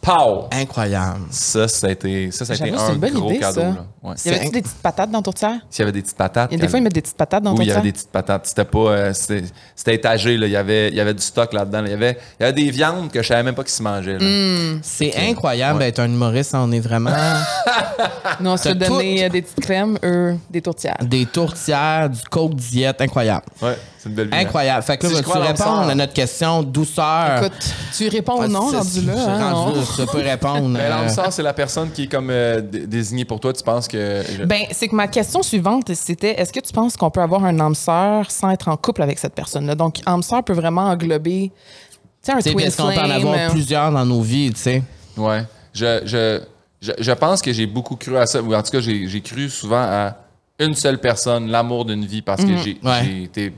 Pow! 0.00 0.46
Incroyable. 0.52 1.20
Ça, 1.30 1.66
ça 1.68 1.86
a 1.88 1.90
été, 1.90 2.30
ça, 2.30 2.44
ça 2.44 2.52
a 2.52 2.56
été 2.56 2.70
un 2.74 2.92
une 2.94 2.98
bonne 3.00 3.12
gros 3.14 3.30
idée, 3.30 3.40
cadeau. 3.40 3.60
ça. 3.60 3.66
Là. 3.66 3.86
Ouais. 4.02 4.14
Y 4.24 4.28
avait-tu 4.28 4.50
des 4.52 4.62
petites 4.62 4.76
patates 4.82 5.10
dans 5.10 5.22
tourtière? 5.22 5.58
S'il 5.68 5.80
y 5.80 5.82
avait 5.82 5.92
des 5.92 6.02
petites 6.02 6.16
patates. 6.16 6.50
Il 6.52 6.56
y 6.56 6.60
a 6.60 6.60
des 6.62 6.68
fois, 6.68 6.78
ils 6.78 6.82
mettent 6.82 6.94
des 6.94 7.02
petites 7.02 7.16
patates 7.16 7.42
dans 7.42 7.52
la 7.52 7.58
Oui, 7.58 7.64
il 7.64 7.68
y 7.68 7.72
avait 7.72 7.82
des 7.82 7.92
petites 7.92 8.10
patates. 8.10 8.46
C'était 8.46 8.64
pas. 8.64 8.78
euh, 8.78 9.12
c'était 9.12 9.94
étagé, 9.94 10.36
là. 10.38 10.46
Il 10.46 10.52
y 10.52 10.56
avait, 10.56 10.88
il 10.88 10.94
y 10.94 11.00
avait 11.00 11.14
du 11.14 11.22
stock 11.22 11.52
là-dedans. 11.52 11.80
là. 11.82 11.88
Il 11.88 11.90
y 11.90 11.94
avait, 11.94 12.18
il 12.38 12.42
y 12.42 12.46
avait 12.46 12.52
des 12.64 12.70
viandes 12.70 13.10
que 13.10 13.20
je 13.22 13.28
savais 13.28 13.42
même 13.42 13.54
pas 13.54 13.64
qu'ils 13.64 13.72
se 13.72 13.82
mangeaient. 13.82 14.18
Hmm. 14.18 14.78
C'est 14.82 15.14
incroyable 15.28 15.78
Ouais. 15.80 15.86
d'être 15.86 15.98
un 15.98 16.06
humoriste. 16.06 16.54
On 16.54 16.70
est 16.72 16.80
vraiment 16.80 17.10
Nous, 18.40 18.50
on 18.50 18.56
se 18.56 18.68
donner 18.70 19.16
tout. 19.16 19.24
euh, 19.24 19.28
des 19.28 19.42
petites 19.42 19.60
crèmes, 19.60 19.98
eux, 20.04 20.36
des 20.50 20.62
tourtières. 20.62 20.96
des 21.02 21.26
tourtières, 21.26 22.08
du 22.08 22.20
coke 22.30 22.54
diète. 22.54 23.00
Incroyable. 23.00 23.44
Ouais, 23.60 23.76
c'est 23.98 24.08
une 24.08 24.14
belle 24.14 24.28
vie. 24.28 24.34
hein. 24.34 24.40
Incroyable. 24.40 24.82
Fait 24.84 24.96
que 24.96 25.02
là, 25.02 25.08
Si 25.08 25.14
je 25.16 25.20
vas-tu 25.22 25.30
crois 25.30 25.66
à 25.84 25.90
à 25.90 25.94
notre 25.94 26.12
question 26.12 26.62
douceur? 26.62 27.38
Écoute, 27.44 27.74
tu 27.96 28.08
réponds 28.08 28.42
ou 28.42 28.46
non, 28.46 28.70
Ah, 28.72 28.78
rendu 28.78 28.88
c'est- 28.90 29.00
là. 29.02 29.12
c'est 29.16 29.20
hein, 29.30 29.52
rendu 29.52 29.72
non? 29.72 29.80
là, 29.80 29.86
Tu 29.96 30.06
peux 30.06 30.22
répondre. 30.22 30.68
Mais 30.68 30.88
l'âme 30.88 31.06
euh, 31.06 31.08
sœur, 31.08 31.32
c'est 31.32 31.42
la 31.42 31.52
personne 31.52 31.90
qui 31.90 32.04
est 32.04 32.06
comme 32.06 32.30
euh, 32.30 32.60
dé- 32.60 32.86
désignée 32.86 33.24
pour 33.24 33.40
toi. 33.40 33.52
Tu 33.52 33.62
penses 33.62 33.88
que. 33.88 34.22
je- 34.38 34.44
Ben, 34.44 34.62
c'est 34.72 34.88
que 34.88 34.94
ma 34.94 35.08
question 35.08 35.42
suivante, 35.42 35.92
c'était 35.94 36.40
est-ce 36.40 36.52
que 36.52 36.60
tu 36.60 36.72
penses 36.72 36.96
qu'on 36.96 37.10
peut 37.10 37.20
avoir 37.22 37.44
un 37.44 37.58
âme 37.60 37.74
sœur 37.74 38.30
sans 38.30 38.50
être 38.50 38.68
en 38.68 38.76
couple 38.76 39.02
avec 39.02 39.18
cette 39.18 39.34
personne-là? 39.34 39.74
Donc, 39.74 39.96
âme 40.06 40.22
sœur 40.22 40.42
peut 40.44 40.52
vraiment 40.52 40.82
englober, 40.88 41.50
tu 41.50 41.98
sais, 42.22 42.32
un 42.32 42.36
tu 42.36 42.42
sais, 42.42 42.52
twin 42.52 42.64
parce 42.64 42.76
qu'on 42.76 42.82
peut 42.84 42.88
en 42.90 43.04
flame. 43.04 43.10
avoir 43.10 43.34
euh, 43.38 43.48
plusieurs 43.50 43.90
dans 43.92 44.04
nos 44.06 44.22
vies, 44.22 44.52
tu 44.52 44.60
sais? 44.60 44.82
Ouais. 45.16 45.42
Je, 45.74 46.00
je, 46.04 46.40
je, 46.80 46.92
je 46.98 47.12
pense 47.12 47.42
que 47.42 47.52
j'ai 47.52 47.66
beaucoup 47.66 47.96
cru 47.96 48.16
à 48.16 48.26
ça. 48.26 48.40
Ou 48.40 48.54
en 48.54 48.62
tout 48.62 48.70
cas, 48.70 48.80
j'ai 48.80 49.08
j'ai 49.08 49.20
cru 49.20 49.48
souvent 49.48 49.82
à 49.82 50.14
une 50.60 50.74
seule 50.74 50.98
personne, 50.98 51.48
l'amour 51.48 51.84
d'une 51.84 52.04
vie, 52.04 52.22
parce 52.22 52.44
que 52.44 52.56
j'ai 52.64 52.78
Ouais. 52.82 53.00
j'ai 53.04 53.22
été 53.24 53.52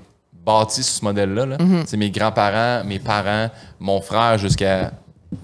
bâti 0.59 0.83
sur 0.83 0.95
ce 0.95 1.05
modèle-là. 1.05 1.47
là. 1.47 1.59
C'est 1.87 1.97
mes 1.97 2.11
grands-parents, 2.11 2.85
mes 2.85 2.99
parents, 2.99 3.51
mon 3.79 4.01
frère 4.01 4.39
jusqu'à. 4.39 4.93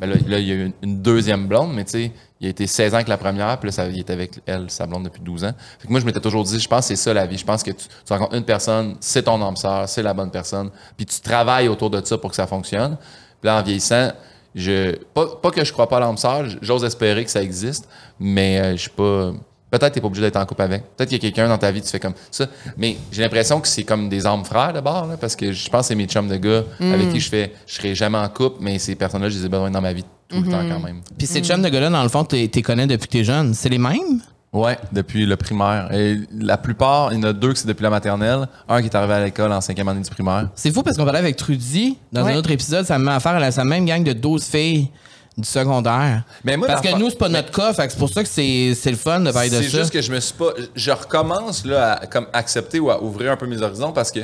Ben 0.00 0.10
là, 0.10 0.16
là, 0.26 0.38
il 0.40 0.46
y 0.48 0.50
a 0.50 0.54
eu 0.54 0.66
une, 0.66 0.72
une 0.82 1.00
deuxième 1.00 1.46
blonde, 1.46 1.72
mais 1.72 1.84
tu 1.84 1.92
sais, 1.92 2.12
il 2.40 2.46
a 2.48 2.50
été 2.50 2.66
16 2.66 2.92
ans 2.92 2.96
avec 2.96 3.08
la 3.08 3.16
première, 3.16 3.58
puis 3.58 3.68
là, 3.68 3.72
ça, 3.72 3.86
il 3.86 4.00
était 4.00 4.12
avec 4.12 4.40
elle, 4.44 4.68
sa 4.68 4.86
blonde, 4.86 5.04
depuis 5.04 5.22
12 5.22 5.44
ans. 5.44 5.52
Fait 5.78 5.86
que 5.86 5.92
moi, 5.92 6.00
je 6.00 6.06
m'étais 6.06 6.20
toujours 6.20 6.42
dit, 6.42 6.58
je 6.58 6.68
pense 6.68 6.80
que 6.80 6.86
c'est 6.88 7.02
ça 7.02 7.14
la 7.14 7.24
vie. 7.24 7.38
Je 7.38 7.44
pense 7.44 7.62
que 7.62 7.70
tu, 7.70 7.86
tu 7.86 8.12
rencontres 8.12 8.34
une 8.34 8.44
personne, 8.44 8.96
c'est 9.00 9.22
ton 9.22 9.40
âme 9.40 9.56
sœur, 9.56 9.88
c'est 9.88 10.02
la 10.02 10.12
bonne 10.12 10.30
personne, 10.30 10.70
puis 10.96 11.06
tu 11.06 11.20
travailles 11.20 11.68
autour 11.68 11.88
de 11.88 12.04
ça 12.04 12.18
pour 12.18 12.30
que 12.30 12.36
ça 12.36 12.46
fonctionne. 12.46 12.96
Puis 13.40 13.46
là, 13.46 13.60
en 13.60 13.62
vieillissant, 13.62 14.10
je, 14.54 14.96
pas, 15.14 15.26
pas 15.40 15.50
que 15.50 15.64
je 15.64 15.72
crois 15.72 15.88
pas 15.88 15.98
à 15.98 16.00
l'âme 16.00 16.16
sœur, 16.16 16.46
j'ose 16.60 16.84
espérer 16.84 17.24
que 17.24 17.30
ça 17.30 17.42
existe, 17.42 17.88
mais 18.18 18.58
euh, 18.58 18.72
je 18.72 18.82
suis 18.82 18.90
pas. 18.90 19.32
Peut-être 19.78 19.90
que 19.90 19.94
t'es 19.96 20.00
pas 20.00 20.06
obligé 20.06 20.22
d'être 20.22 20.36
en 20.36 20.46
couple 20.46 20.62
avec. 20.62 20.82
Peut-être 20.96 21.08
qu'il 21.08 21.18
y 21.18 21.26
a 21.26 21.30
quelqu'un 21.30 21.48
dans 21.48 21.58
ta 21.58 21.70
vie, 21.70 21.82
tu 21.82 21.88
fais 21.88 22.00
comme 22.00 22.14
ça. 22.30 22.46
Mais 22.76 22.96
j'ai 23.12 23.22
l'impression 23.22 23.60
que 23.60 23.68
c'est 23.68 23.84
comme 23.84 24.08
des 24.08 24.26
âmes 24.26 24.44
frères 24.44 24.72
d'abord, 24.72 25.06
là, 25.06 25.16
parce 25.16 25.36
que 25.36 25.52
je 25.52 25.68
pense 25.68 25.82
que 25.82 25.86
c'est 25.88 25.94
mes 25.94 26.06
chums 26.06 26.28
de 26.28 26.36
gars 26.36 26.62
avec 26.80 27.10
qui 27.10 27.20
je 27.20 27.28
fais. 27.28 27.52
Je 27.66 27.74
serai 27.74 27.94
jamais 27.94 28.18
en 28.18 28.28
couple, 28.28 28.58
mais 28.60 28.78
ces 28.78 28.94
personnes-là, 28.94 29.28
je 29.28 29.38
les 29.38 29.46
ai 29.46 29.48
besoin 29.48 29.70
dans 29.70 29.80
ma 29.80 29.92
vie 29.92 30.04
tout 30.28 30.40
le 30.40 30.50
temps 30.50 30.62
quand 30.68 30.80
même. 30.80 31.00
Puis 31.18 31.26
ces 31.26 31.40
chums 31.42 31.62
de 31.62 31.68
gars-là, 31.68 31.90
dans 31.90 32.02
le 32.02 32.08
fond, 32.08 32.24
tu 32.24 32.36
les 32.36 32.48
connais 32.62 32.86
depuis 32.86 33.06
que 33.06 33.12
t'es 33.12 33.24
jeune. 33.24 33.54
C'est 33.54 33.68
les 33.68 33.78
mêmes? 33.78 34.20
Ouais, 34.52 34.78
depuis 34.92 35.26
le 35.26 35.36
primaire. 35.36 35.92
Et 35.92 36.16
la 36.40 36.56
plupart, 36.56 37.12
il 37.12 37.16
y 37.18 37.20
en 37.20 37.24
a 37.24 37.32
deux 37.34 37.52
qui 37.52 37.60
c'est 37.60 37.68
depuis 37.68 37.82
la 37.82 37.90
maternelle, 37.90 38.48
un 38.68 38.80
qui 38.80 38.86
est 38.86 38.94
arrivé 38.96 39.12
à 39.12 39.24
l'école 39.24 39.52
en 39.52 39.60
cinquième 39.60 39.88
année 39.88 40.00
du 40.00 40.08
primaire. 40.08 40.48
C'est 40.54 40.70
fou 40.72 40.82
parce 40.82 40.96
qu'on 40.96 41.04
parlait 41.04 41.18
avec 41.18 41.36
Trudy 41.36 41.98
dans 42.12 42.24
Ouais. 42.24 42.32
un 42.32 42.36
autre 42.36 42.50
épisode, 42.50 42.86
ça 42.86 42.98
me 42.98 43.04
met 43.04 43.12
affaire 43.12 43.32
à 43.32 43.38
la, 43.40 43.50
sa 43.50 43.64
même 43.64 43.84
gang 43.84 44.02
de 44.02 44.12
12 44.14 44.42
filles 44.44 44.88
du 45.36 45.46
secondaire. 45.48 46.22
Mais 46.44 46.56
moi, 46.56 46.66
parce 46.66 46.80
que 46.80 46.96
nous, 46.96 47.10
c'est 47.10 47.18
pas 47.18 47.28
notre 47.28 47.50
cas, 47.50 47.72
fait 47.74 47.86
que 47.86 47.92
c'est 47.92 47.98
pour 47.98 48.08
ça 48.10 48.22
que 48.22 48.28
c'est 48.28 48.74
c'est 48.74 48.90
le 48.90 48.96
fun 48.96 49.20
de 49.20 49.30
parler 49.32 49.50
de 49.50 49.56
C'est 49.62 49.68
ça. 49.68 49.78
juste 49.80 49.92
que 49.92 50.00
je 50.00 50.10
me 50.12 50.18
suis 50.20 50.34
pas. 50.34 50.50
Je 50.74 50.90
recommence 50.90 51.64
là, 51.64 51.92
à 51.94 52.06
comme 52.06 52.26
accepter 52.32 52.78
ou 52.80 52.90
à 52.90 53.02
ouvrir 53.02 53.32
un 53.32 53.36
peu 53.36 53.46
mes 53.46 53.60
horizons 53.60 53.92
parce 53.92 54.10
que 54.10 54.20
à 54.20 54.22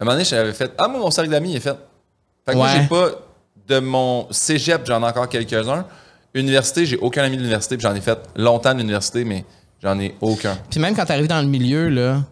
un 0.00 0.04
moment 0.04 0.12
donné, 0.12 0.24
j'avais 0.24 0.52
fait 0.52 0.72
Ah, 0.78 0.88
moi, 0.88 1.00
mon 1.00 1.10
cercle 1.10 1.30
d'amis 1.30 1.56
est 1.56 1.60
fait. 1.60 1.76
Fait 2.46 2.52
que 2.52 2.56
moi, 2.56 2.66
Ouais. 2.68 2.80
j'ai 2.82 2.86
pas. 2.88 3.08
De 3.68 3.80
mon 3.80 4.28
cégep, 4.30 4.82
j'en 4.86 5.02
ai 5.02 5.06
encore 5.06 5.28
quelques-uns. 5.28 5.84
Université, 6.34 6.86
j'ai 6.86 6.96
aucun 6.98 7.24
ami 7.24 7.34
de 7.36 7.40
l'université, 7.40 7.76
puis 7.76 7.82
j'en 7.82 7.94
ai 7.96 8.00
fait 8.00 8.16
longtemps 8.36 8.72
de 8.72 8.78
l'université, 8.78 9.24
mais 9.24 9.44
j'en 9.82 9.98
ai 9.98 10.14
aucun. 10.20 10.56
Puis 10.70 10.78
même 10.78 10.94
quand 10.94 11.04
t'arrives 11.04 11.26
dans 11.26 11.40
le 11.40 11.48
milieu, 11.48 11.88
là, 11.88 12.22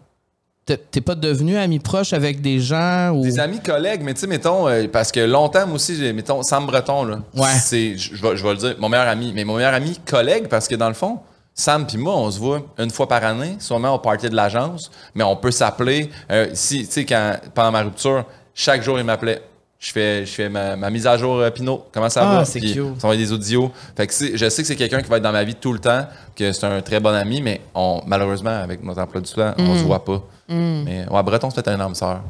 t'es 0.65 1.01
pas 1.01 1.15
devenu 1.15 1.57
ami 1.57 1.79
proche 1.79 2.13
avec 2.13 2.41
des 2.41 2.59
gens 2.59 3.11
ou? 3.11 3.21
Des 3.21 3.39
amis 3.39 3.59
collègues, 3.59 4.01
mais 4.03 4.13
tu 4.13 4.21
sais, 4.21 4.27
mettons, 4.27 4.67
euh, 4.67 4.87
parce 4.91 5.11
que 5.11 5.19
longtemps, 5.19 5.67
moi 5.67 5.75
aussi, 5.75 5.95
j'ai, 5.95 6.11
mettons, 6.11 6.41
Sam 6.41 6.65
Breton, 6.65 7.03
là. 7.03 7.19
Ouais. 7.35 7.49
C'est, 7.61 7.97
je 7.97 8.15
je 8.15 8.21
vais 8.21 8.35
je 8.35 8.43
vais 8.43 8.51
le 8.51 8.57
dire, 8.57 8.75
mon 8.79 8.89
meilleur 8.89 9.07
ami. 9.07 9.31
Mais 9.35 9.43
mon 9.43 9.57
meilleur 9.57 9.73
ami 9.73 9.99
collègue, 10.05 10.47
parce 10.47 10.67
que 10.67 10.75
dans 10.75 10.87
le 10.87 10.95
fond, 10.95 11.19
Sam 11.53 11.85
puis 11.85 11.97
moi, 11.97 12.15
on 12.17 12.29
se 12.31 12.39
voit 12.39 12.65
une 12.79 12.89
fois 12.89 13.07
par 13.07 13.23
année, 13.23 13.57
sûrement 13.59 13.93
au 13.93 13.99
party 13.99 14.29
de 14.29 14.35
l'agence, 14.35 14.89
mais 15.13 15.23
on 15.23 15.35
peut 15.35 15.51
s'appeler. 15.51 16.09
euh, 16.31 16.47
si, 16.53 16.85
tu 16.85 16.91
sais, 16.91 17.05
quand, 17.05 17.37
pendant 17.53 17.71
ma 17.71 17.83
rupture, 17.83 18.25
chaque 18.53 18.81
jour, 18.81 18.97
il 18.97 19.05
m'appelait. 19.05 19.41
Je 19.85 19.91
fais, 19.91 20.25
je 20.25 20.31
fais 20.31 20.49
ma, 20.49 20.75
ma 20.75 20.89
mise 20.89 21.05
à 21.05 21.15
jour, 21.15 21.35
euh, 21.35 21.51
Pinot. 21.51 21.85
Comment 21.93 22.09
ça 22.09 22.27
Ah, 22.27 22.35
va? 22.37 22.45
c'est 22.45 22.59
cute. 22.59 22.79
on 22.79 22.99
s'envoie 22.99 23.15
des 23.17 23.31
audios. 23.31 23.71
Fait 23.95 24.07
que 24.07 24.13
je 24.35 24.49
sais 24.49 24.63
que 24.63 24.67
c'est 24.67 24.75
quelqu'un 24.75 24.99
qui 25.03 25.07
va 25.09 25.17
être 25.17 25.23
dans 25.23 25.31
ma 25.31 25.43
vie 25.43 25.53
tout 25.53 25.71
le 25.73 25.77
temps, 25.77 26.07
que 26.35 26.51
c'est 26.53 26.65
un 26.65 26.81
très 26.81 26.99
bon 26.99 27.13
ami, 27.13 27.39
mais 27.39 27.61
on, 27.75 28.01
malheureusement, 28.07 28.49
avec 28.49 28.83
notre 28.83 29.01
emploi 29.01 29.21
du 29.21 29.31
temps, 29.31 29.53
on 29.59 29.75
se 29.75 29.83
Mm. 29.83 29.85
voit 29.85 30.03
pas. 30.03 30.23
Mais 30.49 31.05
ouais, 31.07 31.23
Breton, 31.23 31.51
c'est 31.51 31.61
peut-être 31.61 31.79
un 31.79 31.85
âme 31.85 31.93
sœur. 31.93 32.21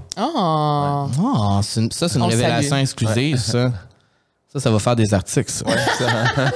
C'est 1.64 1.80
une- 1.82 1.92
ça, 1.92 2.10
c'est 2.10 2.16
une 2.18 2.24
On 2.24 2.28
révélation 2.28 2.76
exclusive, 2.76 3.38
ça. 3.38 3.72
Ça, 4.52 4.60
ça 4.60 4.70
va 4.72 4.80
faire 4.80 4.96
des 4.98 5.14
articles, 5.14 5.52
ça. 5.52 5.66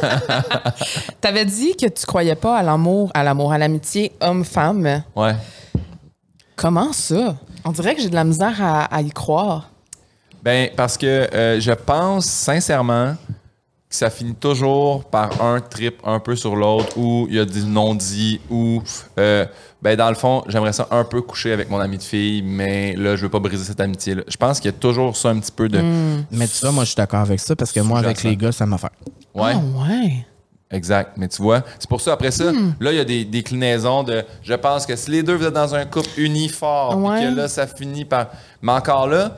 T'avais 1.21 1.45
dit 1.45 1.75
que 1.75 1.87
tu 1.87 2.05
croyais 2.05 2.35
pas 2.35 2.57
à 2.57 2.63
l'amour, 2.63 3.11
à 3.13 3.23
l'amour, 3.23 3.51
à 3.53 3.57
l'amitié 3.57 4.11
homme-femme. 4.21 5.03
Ouais. 5.15 5.35
Comment 6.55 6.91
ça? 6.93 7.35
On 7.65 7.71
dirait 7.71 7.95
que 7.95 8.01
j'ai 8.01 8.09
de 8.09 8.15
la 8.15 8.23
misère 8.23 8.55
à, 8.61 8.83
à 8.93 9.01
y 9.01 9.09
croire. 9.11 9.69
Ben, 10.43 10.69
parce 10.75 10.97
que 10.97 11.05
euh, 11.33 11.59
je 11.59 11.71
pense 11.71 12.25
sincèrement 12.25 13.15
que 13.89 13.95
ça 13.95 14.09
finit 14.11 14.35
toujours 14.35 15.03
par 15.05 15.41
un 15.43 15.59
trip 15.59 15.95
un 16.05 16.19
peu 16.19 16.35
sur 16.35 16.55
l'autre, 16.55 16.95
où 16.97 17.25
il 17.29 17.35
y 17.35 17.39
a 17.39 17.45
du 17.45 17.63
non-dit, 17.63 18.39
ou, 18.49 18.83
euh, 19.17 19.45
ben, 19.81 19.95
dans 19.95 20.09
le 20.09 20.15
fond, 20.15 20.43
j'aimerais 20.47 20.73
ça 20.73 20.87
un 20.91 21.03
peu 21.03 21.21
coucher 21.21 21.51
avec 21.53 21.69
mon 21.71 21.79
ami 21.79 21.97
de 21.97 22.03
fille, 22.03 22.43
mais 22.43 22.95
là, 22.95 23.15
je 23.15 23.23
veux 23.23 23.29
pas 23.29 23.39
briser 23.39 23.63
cette 23.63 23.79
amitié-là. 23.81 24.21
Je 24.27 24.37
pense 24.37 24.59
qu'il 24.59 24.69
y 24.71 24.73
a 24.73 24.77
toujours 24.77 25.17
ça 25.17 25.29
un 25.29 25.39
petit 25.39 25.51
peu 25.51 25.67
de. 25.67 25.79
Mais 26.31 26.47
tu 26.47 26.59
vois, 26.61 26.71
moi, 26.71 26.83
je 26.83 26.89
suis 26.89 26.95
d'accord 26.97 27.21
avec 27.21 27.39
ça 27.39 27.55
parce 27.55 27.71
que 27.71 27.79
moi, 27.79 27.99
avec 27.99 28.21
les 28.23 28.37
gars, 28.37 28.51
ça 28.51 28.65
m'a 28.67 28.77
fait. 28.77 28.91
Ouais. 29.33 29.53
Ah 29.55 29.57
ouais. 29.89 30.25
Exact. 30.71 31.13
Mais 31.17 31.27
tu 31.27 31.41
vois, 31.41 31.63
c'est 31.79 31.89
pour 31.89 31.99
ça, 31.99 32.13
après 32.13 32.29
ça, 32.29 32.51
là, 32.79 32.91
il 32.91 32.97
y 32.97 32.99
a 32.99 33.05
des 33.05 33.25
déclinaisons 33.25 34.03
de. 34.03 34.23
Je 34.43 34.53
pense 34.53 34.85
que 34.85 34.95
si 34.95 35.09
les 35.09 35.23
deux, 35.23 35.33
vous 35.35 35.45
êtes 35.45 35.53
dans 35.53 35.73
un 35.73 35.85
couple 35.85 36.09
uni 36.17 36.47
fort, 36.47 36.89
puis 36.95 37.07
Ouais. 37.09 37.21
que 37.23 37.35
là, 37.35 37.47
ça 37.47 37.65
finit 37.65 38.05
par. 38.05 38.27
Mais 38.61 38.71
encore 38.71 39.07
là, 39.07 39.35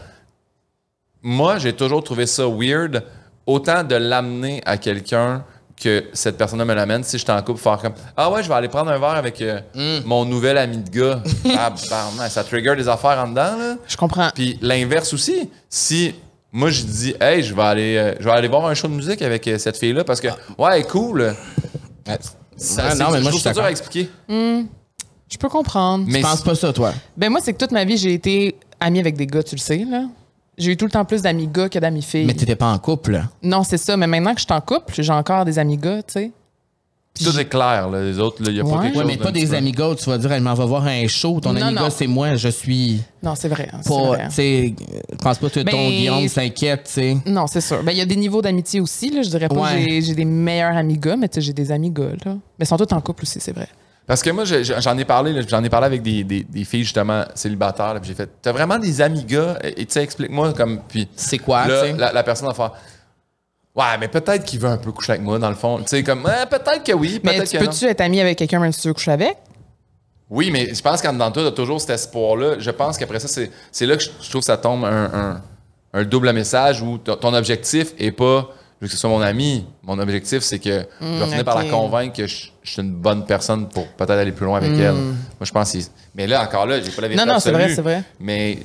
moi, 1.23 1.57
j'ai 1.57 1.73
toujours 1.73 2.03
trouvé 2.03 2.25
ça 2.25 2.43
weird, 2.47 3.03
autant 3.45 3.83
de 3.83 3.95
l'amener 3.95 4.61
à 4.65 4.77
quelqu'un 4.77 5.43
que 5.81 6.05
cette 6.13 6.37
personne-là 6.37 6.65
me 6.65 6.73
l'amène. 6.75 7.03
Si 7.03 7.17
je 7.17 7.23
suis 7.23 7.31
en 7.31 7.41
couple, 7.41 7.59
faire 7.59 7.77
comme 7.79 7.93
Ah 8.15 8.29
ouais, 8.29 8.43
je 8.43 8.47
vais 8.47 8.53
aller 8.53 8.67
prendre 8.67 8.91
un 8.91 8.99
verre 8.99 9.09
avec 9.15 9.41
euh, 9.41 9.59
mon 10.05 10.25
nouvel 10.25 10.57
ami 10.57 10.77
de 10.77 10.89
gars. 10.89 11.23
ah, 11.57 11.73
barman, 11.89 12.29
ça 12.29 12.43
trigger 12.43 12.75
des 12.75 12.87
affaires 12.87 13.17
en 13.19 13.27
dedans, 13.27 13.57
là. 13.57 13.75
Je 13.87 13.97
comprends. 13.97 14.29
Puis 14.35 14.59
l'inverse 14.61 15.11
aussi. 15.13 15.49
Si 15.69 16.13
moi 16.53 16.69
je 16.69 16.83
dis 16.83 17.15
hey, 17.21 17.41
je 17.41 17.55
vais 17.55 17.61
aller 17.63 17.95
euh, 17.97 18.13
je 18.19 18.25
vais 18.25 18.31
aller 18.31 18.47
voir 18.49 18.65
un 18.67 18.73
show 18.75 18.87
de 18.89 18.93
musique 18.93 19.21
avec 19.21 19.47
euh, 19.47 19.57
cette 19.57 19.77
fille 19.77 19.93
là 19.93 20.03
parce 20.03 20.19
que 20.21 20.27
ouais, 20.27 20.69
elle 20.73 20.81
est 20.81 20.89
cool. 20.89 21.33
Ça, 22.05 22.13
Ouais, 22.13 22.17
c'est- 22.91 22.97
non, 22.99 23.09
mais 23.11 23.21
moi, 23.21 23.31
je 23.31 23.37
suis 23.37 23.51
dur 23.51 23.63
à 23.63 23.71
expliquer. 23.71 24.09
Je 24.29 25.37
peux 25.39 25.49
comprendre. 25.49 26.03
Mais 26.07 26.19
Je 26.19 26.23
pense 26.23 26.41
pas 26.41 26.53
ça, 26.55 26.71
toi? 26.73 26.93
Ben 27.17 27.29
moi, 27.31 27.39
c'est 27.41 27.53
que 27.53 27.57
toute 27.57 27.71
ma 27.71 27.85
vie, 27.85 27.97
j'ai 27.97 28.13
été 28.13 28.55
amie 28.79 28.99
avec 28.99 29.15
des 29.15 29.25
gars, 29.25 29.41
tu 29.41 29.55
le 29.55 29.61
sais, 29.61 29.77
là. 29.89 30.03
J'ai 30.57 30.71
eu 30.71 30.77
tout 30.77 30.85
le 30.85 30.91
temps 30.91 31.05
plus 31.05 31.21
d'amis 31.21 31.47
gars 31.47 31.69
que 31.69 31.79
d'amis 31.79 32.01
filles. 32.01 32.25
Mais 32.25 32.33
t'étais 32.33 32.55
pas 32.55 32.71
en 32.71 32.77
couple. 32.77 33.21
Non, 33.41 33.63
c'est 33.63 33.77
ça. 33.77 33.95
Mais 33.97 34.07
maintenant 34.07 34.33
que 34.33 34.39
je 34.41 34.45
suis 34.45 34.53
en 34.53 34.61
couple, 34.61 34.93
j'ai 35.01 35.11
encore 35.13 35.45
des 35.45 35.57
amis 35.59 35.77
gars, 35.77 36.03
tu 36.03 36.13
sais. 36.13 36.31
Puis 37.13 37.25
tout 37.25 37.37
est 37.37 37.45
clair 37.45 37.89
là, 37.89 38.01
les 38.05 38.17
autres 38.19 38.37
il 38.39 38.55
y 38.55 38.59
a 38.61 38.63
pas 38.63 38.69
Ouais. 38.69 38.75
quelque 38.83 38.95
Ouais, 38.95 39.03
chose 39.03 39.11
mais 39.11 39.17
pas 39.17 39.31
des 39.33 39.71
gars, 39.73 39.93
tu 39.97 40.09
vas 40.09 40.17
dire, 40.17 40.31
elle 40.31 40.41
m'en 40.41 40.53
va 40.53 40.63
voir 40.63 40.85
un 40.85 41.07
show. 41.07 41.41
Ton 41.41 41.51
Non, 41.51 41.61
ami 41.61 41.75
non. 41.75 41.81
gars, 41.81 41.89
c'est 41.89 42.07
moi. 42.07 42.37
Je 42.37 42.47
suis 42.47 43.01
Non, 43.21 43.35
c'est 43.35 43.49
vrai. 43.49 43.67
hein, 43.73 43.79
c'est 43.81 43.89
pas. 43.89 44.17
Tu 44.27 44.31
sais, 44.31 44.73
pense 45.21 45.37
pas 45.37 45.49
que 45.49 45.59
ton 45.59 45.77
Mais- 45.77 45.89
Guillaume 45.91 46.27
s'inquiète, 46.29 46.83
tu 46.85 46.91
sais. 46.93 47.17
Non, 47.25 47.47
c'est 47.47 47.59
sûr. 47.59 47.83
Ben, 47.83 47.91
il 47.91 47.97
y 47.97 48.01
a 48.01 48.05
des 48.05 48.15
niveaux 48.15 48.41
d'amitié 48.41 48.79
aussi. 48.79 49.09
Là. 49.09 49.23
Je 49.23 49.29
dirais 49.29 49.49
pas 49.49 49.55
Ouais. 49.55 49.85
que 49.85 50.01
j'ai- 50.01 50.15
des 50.15 50.23
meilleurs 50.23 50.77
amis 50.77 50.97
gars, 50.97 51.17
mais 51.17 51.27
tu 51.27 51.35
sais, 51.35 51.41
j'ai 51.41 51.51
des 51.53 51.69
amis 51.73 51.91
gars. 51.91 52.11
Là. 52.25 52.35
Mais 52.57 52.63
ils 52.63 52.65
sont 52.65 52.77
tous 52.77 52.93
en 52.95 53.01
couple 53.01 53.23
aussi, 53.23 53.41
c'est 53.41 53.51
vrai. 53.53 53.67
Parce 54.07 54.21
que 54.23 54.29
moi 54.31 54.43
je- 54.45 54.63
je- 54.63 54.73
j'en 54.79 54.97
ai 54.97 55.05
parlé 55.05 55.41
j'en 55.47 55.63
ai 55.63 55.69
parlé 55.69 55.85
avec 55.87 56.01
des, 56.01 56.23
des- 56.23 56.43
des 56.43 56.63
filles 56.65 56.83
justement 56.83 57.23
célibataires 57.35 57.93
là, 57.93 57.99
puis 57.99 58.09
j'ai 58.09 58.15
fait 58.15 58.29
t'as 58.41 58.51
vraiment 58.51 58.77
des 58.79 59.01
amis 59.01 59.23
gars? 59.23 59.57
Et 59.63 59.85
tu 59.85 59.93
sais 59.93 60.03
explique-moi 60.03 60.53
comme 60.53 60.81
puis 60.87 61.07
C'est 61.15 61.37
quoi, 61.37 61.67
là, 61.67 61.91
la, 61.93 62.11
la 62.11 62.23
personne 62.23 62.47
va 62.47 62.53
faire 62.53 62.71
Ouais, 63.73 63.97
mais 63.99 64.09
peut-être 64.09 64.43
qu'il 64.43 64.59
veut 64.59 64.67
un 64.69 64.77
peu 64.77 64.91
coucher 64.91 65.13
avec 65.13 65.23
moi 65.23 65.39
dans 65.39 65.47
le 65.49 65.55
fond. 65.55 65.77
Tu 65.77 65.85
sais 65.87 66.03
comme 66.03 66.23
peut-être 66.23 66.83
que 66.83 66.91
oui, 66.91 67.21
Mais 67.23 67.37
peut-être 67.37 67.51
que 67.53 67.57
peux-tu 67.59 67.85
être 67.85 68.01
ami 68.01 68.19
avec 68.19 68.37
quelqu'un 68.37 68.59
même 68.59 68.73
si 68.73 68.81
tu 68.81 68.87
veux 68.89 68.93
coucher 68.93 69.11
avec? 69.11 69.37
Oui, 70.29 70.49
mais 70.51 70.73
je 70.73 70.81
pense 70.81 71.01
qu'en 71.01 71.13
dedans 71.13 71.29
de 71.29 71.33
toi, 71.35 71.43
t'as 71.43 71.51
toujours 71.51 71.79
cet 71.79 71.91
espoir-là. 71.91 72.55
Je 72.59 72.71
pense 72.71 72.97
qu'après 72.97 73.19
ça, 73.19 73.27
c'est, 73.29 73.85
là 73.85 73.95
que 73.95 74.03
je, 74.03 74.09
je 74.21 74.29
trouve 74.29 74.41
que 74.41 74.45
ça 74.45 74.57
tombe 74.57 74.83
un, 74.85 75.05
un- 75.13 75.41
un 75.93 76.03
double 76.03 76.31
message 76.33 76.81
où 76.81 76.97
ton 76.97 77.33
objectif 77.33 77.93
est 77.99 78.11
pas 78.11 78.49
veux 78.81 78.87
que 78.87 78.91
ce 78.93 78.97
soit 78.97 79.09
mon 79.09 79.21
ami. 79.21 79.65
Mon 79.83 79.97
objectif, 79.99 80.41
c'est 80.43 80.59
que 80.59 80.85
je 81.01 81.05
vais 81.05 81.25
finir 81.27 81.43
par 81.45 81.57
la 81.57 81.69
convaincre 81.69 82.15
que 82.17 82.27
je, 82.27 82.47
je 82.63 82.71
suis 82.71 82.81
une 82.81 82.93
bonne 82.93 83.25
personne 83.25 83.69
pour 83.69 83.87
peut-être 83.87 84.11
aller 84.11 84.31
plus 84.31 84.45
loin 84.45 84.57
avec 84.57 84.71
elle. 84.71 84.93
Moi, 84.93 85.15
je 85.43 85.51
pense 85.51 85.71
que 85.71 85.79
c'est- 85.79 85.91
Mais 86.15 86.27
là, 86.27 86.43
encore 86.43 86.65
là, 86.65 86.81
j'ai 86.81 86.91
pas 86.91 87.01
la 87.03 87.07
vérité 87.07 87.25
Non, 87.25 87.33
non, 87.33 87.39
c'est 87.39 87.51
vrai, 87.51 87.73
c'est 87.73 87.81
vrai. 87.81 88.03
Mais. 88.19 88.59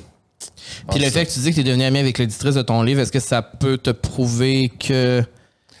Puis 0.91 0.99
le 0.99 1.09
fait 1.09 1.25
que 1.25 1.31
tu 1.31 1.39
dis 1.39 1.49
que 1.49 1.55
tu 1.55 1.61
es 1.61 1.63
devenu 1.63 1.83
ami 1.83 1.99
avec 1.99 2.17
l'éditrice 2.17 2.55
de 2.55 2.61
ton 2.61 2.81
livre, 2.83 3.01
est-ce 3.01 3.11
que 3.11 3.19
ça 3.19 3.41
peut 3.41 3.77
te 3.77 3.89
prouver 3.89 4.69
que. 4.69 5.23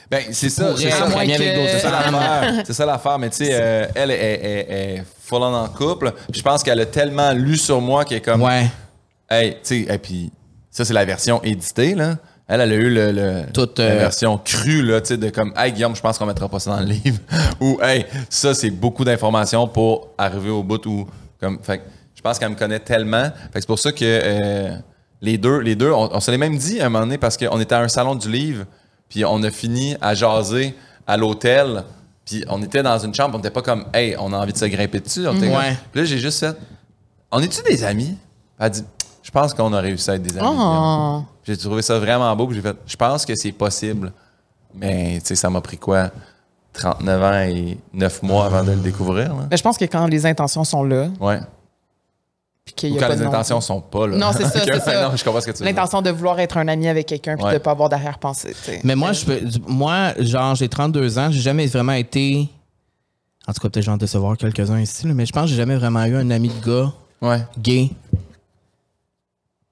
Ben, 0.09 0.23
c'est 0.31 0.49
ça, 0.49 0.67
pourrais 0.69 0.83
c'est 0.83 0.89
ça. 0.91 1.05
être 1.07 1.17
ami 1.17 1.33
avec 1.33 1.51
que- 1.51 1.55
d'autres 1.57 1.71
C'est 1.73 1.79
ça 1.79 1.89
femmes? 1.91 2.13
l'affaire. 2.13 2.63
C'est 2.65 2.73
ça 2.73 2.85
l'affaire. 2.85 3.19
Mais 3.19 3.29
tu 3.29 3.35
sais, 3.37 3.49
euh, 3.51 3.85
elle 3.93 4.11
est, 4.11 4.15
est, 4.15 4.43
est, 4.43 4.95
est 4.99 5.03
full 5.21 5.41
on 5.41 5.53
en 5.53 5.67
couple. 5.67 6.13
Puis 6.31 6.39
je 6.39 6.43
pense 6.43 6.63
qu'elle 6.63 6.79
a 6.79 6.85
tellement 6.85 7.33
lu 7.33 7.57
sur 7.57 7.81
moi 7.81 8.05
qu'elle 8.05 8.19
est 8.19 8.21
comme. 8.21 8.41
Ouais. 8.41 8.67
Hey, 9.29 9.53
tu 9.63 9.85
sais, 9.85 9.93
et 9.93 9.97
puis 9.97 10.31
ça, 10.71 10.85
c'est 10.85 10.93
la 10.93 11.03
version 11.05 11.43
éditée, 11.43 11.93
là. 11.93 12.15
Elle, 12.47 12.61
elle 12.61 12.71
a 12.71 12.75
eu 12.75 12.89
le, 12.89 13.11
le- 13.11 13.43
Toute, 13.53 13.79
la 13.79 13.85
euh, 13.85 13.97
version 13.99 14.37
crue, 14.37 14.81
là, 14.81 15.01
tu 15.01 15.07
sais, 15.09 15.17
de 15.17 15.29
comme, 15.29 15.51
hey, 15.57 15.71
Guillaume, 15.73 15.95
je 15.95 16.01
pense 16.01 16.17
qu'on 16.17 16.25
mettra 16.25 16.47
pas 16.47 16.59
ça 16.59 16.71
dans 16.71 16.79
le 16.79 16.85
livre. 16.85 17.19
Ou, 17.59 17.77
hey, 17.81 18.05
ça, 18.29 18.53
c'est 18.53 18.69
beaucoup 18.69 19.03
d'informations 19.03 19.67
pour 19.67 20.09
arriver 20.17 20.49
au 20.49 20.63
bout 20.63 20.85
où, 20.85 21.05
comme, 21.41 21.59
fait 21.61 21.81
je 22.15 22.21
pense 22.21 22.39
qu'elle 22.39 22.49
me 22.49 22.55
connaît 22.55 22.79
tellement. 22.79 23.23
Fait 23.25 23.53
que 23.55 23.59
c'est 23.61 23.67
pour 23.67 23.77
ça 23.79 23.91
que 23.91 23.99
euh, 24.03 24.75
les 25.21 25.37
deux, 25.37 25.59
les 25.59 25.75
deux, 25.75 25.91
on, 25.91 26.09
on 26.15 26.19
se 26.19 26.31
l'est 26.31 26.37
même 26.37 26.57
dit 26.57 26.79
à 26.81 26.85
un 26.87 26.89
moment 26.89 27.03
donné 27.05 27.17
parce 27.19 27.37
qu'on 27.37 27.59
était 27.59 27.75
à 27.75 27.79
un 27.81 27.87
salon 27.87 28.15
du 28.15 28.29
livre, 28.31 28.65
puis 29.07 29.23
on 29.23 29.43
a 29.43 29.51
fini 29.51 29.95
à 30.01 30.15
jaser 30.15 30.73
à 31.05 31.15
l'hôtel. 31.17 31.83
Puis 32.25 32.43
on 32.49 32.61
était 32.63 32.81
dans 32.81 32.97
une 32.97 33.13
chambre, 33.13 33.35
on 33.35 33.39
était 33.39 33.51
pas 33.51 33.61
comme, 33.61 33.85
hey, 33.93 34.15
on 34.19 34.33
a 34.33 34.37
envie 34.37 34.51
de 34.51 34.57
se 34.57 34.65
grimper 34.65 34.99
dessus. 34.99 35.27
On 35.27 35.35
était 35.37 35.47
comme- 35.47 35.57
Ouais. 35.57 35.77
Puis 35.91 36.01
là, 36.01 36.05
j'ai 36.05 36.17
juste 36.17 36.39
fait, 36.39 36.57
on 37.31 37.39
est-tu 37.39 37.61
des 37.63 37.83
amis? 37.83 38.17
Elle 38.59 38.65
a 38.65 38.69
dit, 38.69 38.83
je 39.27 39.31
pense 39.31 39.53
qu'on 39.53 39.73
a 39.73 39.81
réussi 39.81 40.09
à 40.09 40.15
être 40.15 40.23
des 40.23 40.37
amis. 40.37 40.47
Oh. 40.49 41.21
J'ai 41.43 41.57
trouvé 41.57 41.81
ça 41.81 41.99
vraiment 41.99 42.33
beau. 42.33 42.49
J'ai 42.53 42.61
fait, 42.61 42.77
je 42.85 42.95
pense 42.95 43.25
que 43.25 43.35
c'est 43.35 43.51
possible. 43.51 44.13
Mais, 44.73 45.19
tu 45.19 45.25
sais, 45.27 45.35
ça 45.35 45.49
m'a 45.49 45.59
pris 45.59 45.77
quoi? 45.77 46.11
39 46.71 47.23
ans 47.23 47.41
et 47.41 47.77
9 47.93 48.23
mois 48.23 48.45
avant 48.45 48.63
de 48.63 48.71
le 48.71 48.77
découvrir. 48.77 49.35
Là? 49.35 49.47
Mais 49.51 49.57
je 49.57 49.63
pense 49.63 49.77
que 49.77 49.83
quand 49.83 50.05
les 50.07 50.25
intentions 50.25 50.63
sont 50.63 50.83
là, 50.85 51.07
Ouais. 51.19 51.39
puis 52.63 52.73
qu'il 52.73 52.91
Ou 52.93 52.95
y 52.95 52.97
a 52.99 53.01
quand 53.01 53.07
pas 53.09 53.15
les 53.15 53.21
non- 53.21 53.27
intentions 53.29 53.59
sont 53.59 53.81
pas 53.81 54.07
là. 54.07 54.15
Non, 54.17 54.31
c'est 54.31 54.43
ça, 54.45 54.61
c'est 54.63 54.79
ça. 54.79 55.09
Non, 55.09 55.15
je 55.17 55.23
comprends 55.25 55.41
ce 55.41 55.47
que 55.47 55.51
tu 55.51 55.57
veux 55.59 55.65
dire. 55.65 55.75
L'intention 55.75 56.01
de 56.01 56.09
vouloir 56.11 56.39
être 56.39 56.55
un 56.57 56.67
ami 56.69 56.87
avec 56.87 57.07
quelqu'un 57.07 57.35
puis 57.35 57.43
Ouais. 57.45 57.53
de 57.53 57.57
pas 57.57 57.71
avoir 57.71 57.89
d'arrière-pensée. 57.89 58.55
Mais 58.85 58.95
moi, 58.95 59.11
je 59.11 59.25
peux, 59.25 59.39
moi, 59.67 60.13
genre, 60.19 60.55
j'ai 60.55 60.69
32 60.69 61.19
ans, 61.19 61.31
j'ai 61.31 61.41
jamais 61.41 61.65
vraiment 61.65 61.93
été. 61.93 62.47
En 63.45 63.51
tout 63.53 63.59
cas, 63.61 63.69
peut-être 63.69 63.85
j'en 63.85 63.97
décevoir 63.97 64.37
quelques-uns 64.37 64.79
ici, 64.79 65.05
là, 65.05 65.13
mais 65.13 65.25
je 65.25 65.33
pense 65.33 65.43
que 65.43 65.49
j'ai 65.49 65.55
jamais 65.57 65.75
vraiment 65.75 66.05
eu 66.05 66.15
un 66.15 66.29
ami 66.31 66.49
de 66.49 66.65
gars 66.65 66.91
Ouais. 67.21 67.43
gay. 67.59 67.89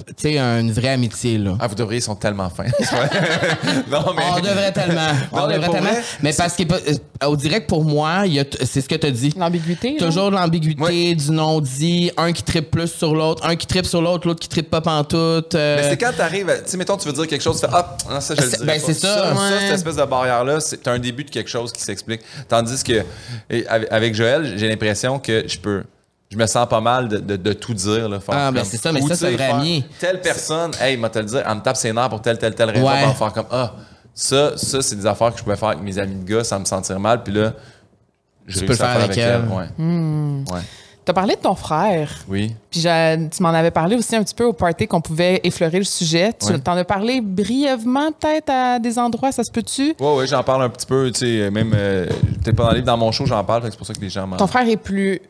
Tu 0.06 0.14
sais, 0.18 0.38
une 0.38 0.72
vraie 0.74 0.90
amitié, 0.90 1.38
là. 1.38 1.56
Ah, 1.58 1.68
vous 1.68 1.74
devriez, 1.74 2.00
ils 2.00 2.04
sont 2.04 2.16
tellement 2.18 2.50
fins. 2.50 2.66
non, 3.90 4.14
mais. 4.16 4.24
On 4.36 4.40
devrait 4.42 4.72
tellement. 4.74 5.08
On 5.32 5.38
Non, 5.38 5.48
devrait 5.48 5.70
tellement. 5.70 5.90
vrai, 5.90 6.02
mais 6.22 6.34
parce 6.34 6.54
que, 6.56 6.64
euh, 6.64 7.28
au 7.28 7.36
direct, 7.38 7.68
pour 7.70 7.84
moi, 7.86 8.24
c'est 8.66 8.82
ce 8.82 8.90
que 8.90 8.96
tu 8.96 9.08
as 9.08 9.12
dit. 9.12 9.34
L'ambiguïté. 9.38 9.96
là. 9.98 10.06
Toujours 10.06 10.30
de 10.32 10.36
l'ambiguïté, 10.36 10.82
Ouais. 10.84 11.16
du 11.16 11.32
non-dit, 11.32 12.12
un 12.18 12.34
qui 12.34 12.44
tripe 12.44 12.72
plus 12.72 12.90
sur 12.92 13.16
l'autre, 13.16 13.44
un 13.48 13.56
qui 13.56 13.66
tripe 13.68 13.86
sur 13.86 14.02
l'autre, 14.02 14.28
l'autre 14.28 14.42
qui 14.42 14.50
tripe 14.50 14.70
pas 14.70 14.82
pantoute. 14.82 15.56
euh, 15.56 15.78
Mais 15.82 15.90
c'est 15.90 15.98
quand 15.98 16.12
t'arrives, 16.16 16.50
à- 16.50 16.58
tu 16.58 16.72
sais, 16.72 16.78
mettons, 16.78 16.98
tu 16.98 17.08
veux 17.08 17.14
dire 17.14 17.28
quelque 17.28 17.42
chose, 17.42 17.62
tu 17.62 17.66
fais 17.66 17.74
Ah, 17.74 17.98
non, 18.12 18.20
ça, 18.20 18.36
je 18.36 18.42
le 18.42 18.48
dirais 18.50 18.66
ben, 18.66 18.82
c'est 18.86 18.94
ça. 18.94 19.16
Ça, 19.18 19.34
Ouais. 19.34 19.60
cette 19.62 19.76
espèce 19.76 19.96
de 19.96 20.04
barrière-là, 20.04 20.60
c'est 20.60 20.88
un 20.90 21.00
début 21.00 21.24
de 21.24 21.32
quelque 21.32 21.50
chose 21.50 21.72
qui 21.72 21.82
s'explique. 21.82 22.20
Tandis 22.50 22.84
que, 22.84 23.02
avec 23.90 24.14
Joël, 24.14 24.54
j'ai 24.58 24.68
l'impression 24.68 25.20
que 25.20 25.46
je 25.48 25.58
peux. 25.58 25.84
Je 26.36 26.42
me 26.42 26.46
sens 26.48 26.68
pas 26.68 26.82
mal 26.82 27.08
de, 27.08 27.18
de- 27.18 27.38
de 27.38 27.54
tout 27.54 27.74
dire. 27.74 28.10
Là, 28.10 28.20
faire 28.20 28.36
Ah, 28.38 28.52
ben, 28.52 28.66
c'est 28.66 28.76
ça, 28.76 28.92
mais 28.92 29.00
ça, 29.02 29.08
tu 29.10 29.16
c'est 29.16 29.32
vrai 29.32 29.52
ami. 29.52 29.86
Telle 30.00 30.20
personne, 30.20 30.72
hey, 30.82 30.98
m'a 30.98 31.08
te 31.10 31.20
le 31.20 31.26
dire, 31.26 31.44
elle 31.48 31.56
me 31.56 31.62
tape 31.62 31.78
ses 31.78 31.94
nerfs 31.94 32.10
pour 32.10 32.22
telle, 32.22 32.38
telle, 32.38 32.54
telle 32.54 32.72
raison. 32.72 32.86
Ouais. 32.86 33.06
va 33.06 33.14
faire 33.14 33.32
comme 33.32 33.46
Ah, 33.52 33.72
ça, 34.14 34.58
ça 34.58 34.82
c'est 34.82 34.98
des 34.98 35.06
affaires 35.06 35.32
que 35.32 35.38
je 35.40 35.44
pouvais 35.44 35.56
faire 35.56 35.70
avec 35.70 35.82
mes 35.82 35.98
amis 35.98 36.16
de 36.16 36.30
gars 36.30 36.44
sans 36.44 36.60
me 36.60 36.66
sentir 36.66 37.00
mal. 37.00 37.24
Puis 37.24 37.34
là, 37.34 37.54
je 38.48 38.60
Tu 38.60 38.66
peux 38.66 38.74
le 38.74 38.78
faire 38.78 38.90
avec 39.02 39.18
elle. 39.18 39.44
Hmm. 39.78 40.44
Ouais. 40.50 40.54
Ouais. 40.56 40.62
T'as 41.06 41.14
parlé 41.14 41.36
de 41.36 41.40
ton 41.40 41.54
frère. 41.56 42.10
Oui. 42.28 42.54
Puis 42.72 42.82
tu 42.82 43.44
m'en 43.44 43.50
avais 43.50 43.72
parlé 43.72 43.96
aussi 43.96 44.16
un 44.16 44.24
petit 44.24 44.34
peu 44.36 44.44
au 44.44 44.54
party 44.54 44.88
qu'on 44.88 45.02
pouvait 45.02 45.40
effleurer 45.44 45.78
le 45.78 45.84
sujet. 45.86 46.34
Tu 46.34 46.48
Ouais. 46.52 46.60
t'en 46.60 46.76
as 46.76 46.84
parlé 46.84 47.22
brièvement 47.22 48.12
peut-être 48.12 48.50
à 48.50 48.80
des 48.80 48.98
endroits, 49.00 49.32
ça 49.32 49.44
se 49.44 49.52
peut-tu? 49.52 49.96
Ouais, 50.00 50.16
ouais, 50.16 50.28
j'en 50.28 50.44
parle 50.44 50.64
un 50.64 50.70
petit 50.70 50.88
peu. 50.88 51.12
Tu 51.14 51.20
sais, 51.44 51.52
même, 51.52 51.72
euh, 51.76 52.08
peut-être 52.44 52.56
pas 52.58 52.64
dans 52.64 52.70
le 52.72 52.76
livre, 52.78 52.88
dans 52.88 52.98
mon 52.98 53.12
show, 53.12 53.26
j'en 53.26 53.44
parle. 53.44 53.62
C'est 53.70 53.78
pour 53.78 53.86
ça 53.88 53.94
que 53.94 54.02
les 54.02 54.10
gens 54.10 54.26
m'en. 54.28 54.36
Ton 54.38 54.48
frère 54.48 54.68
est 54.68 54.78
plus 54.78 55.22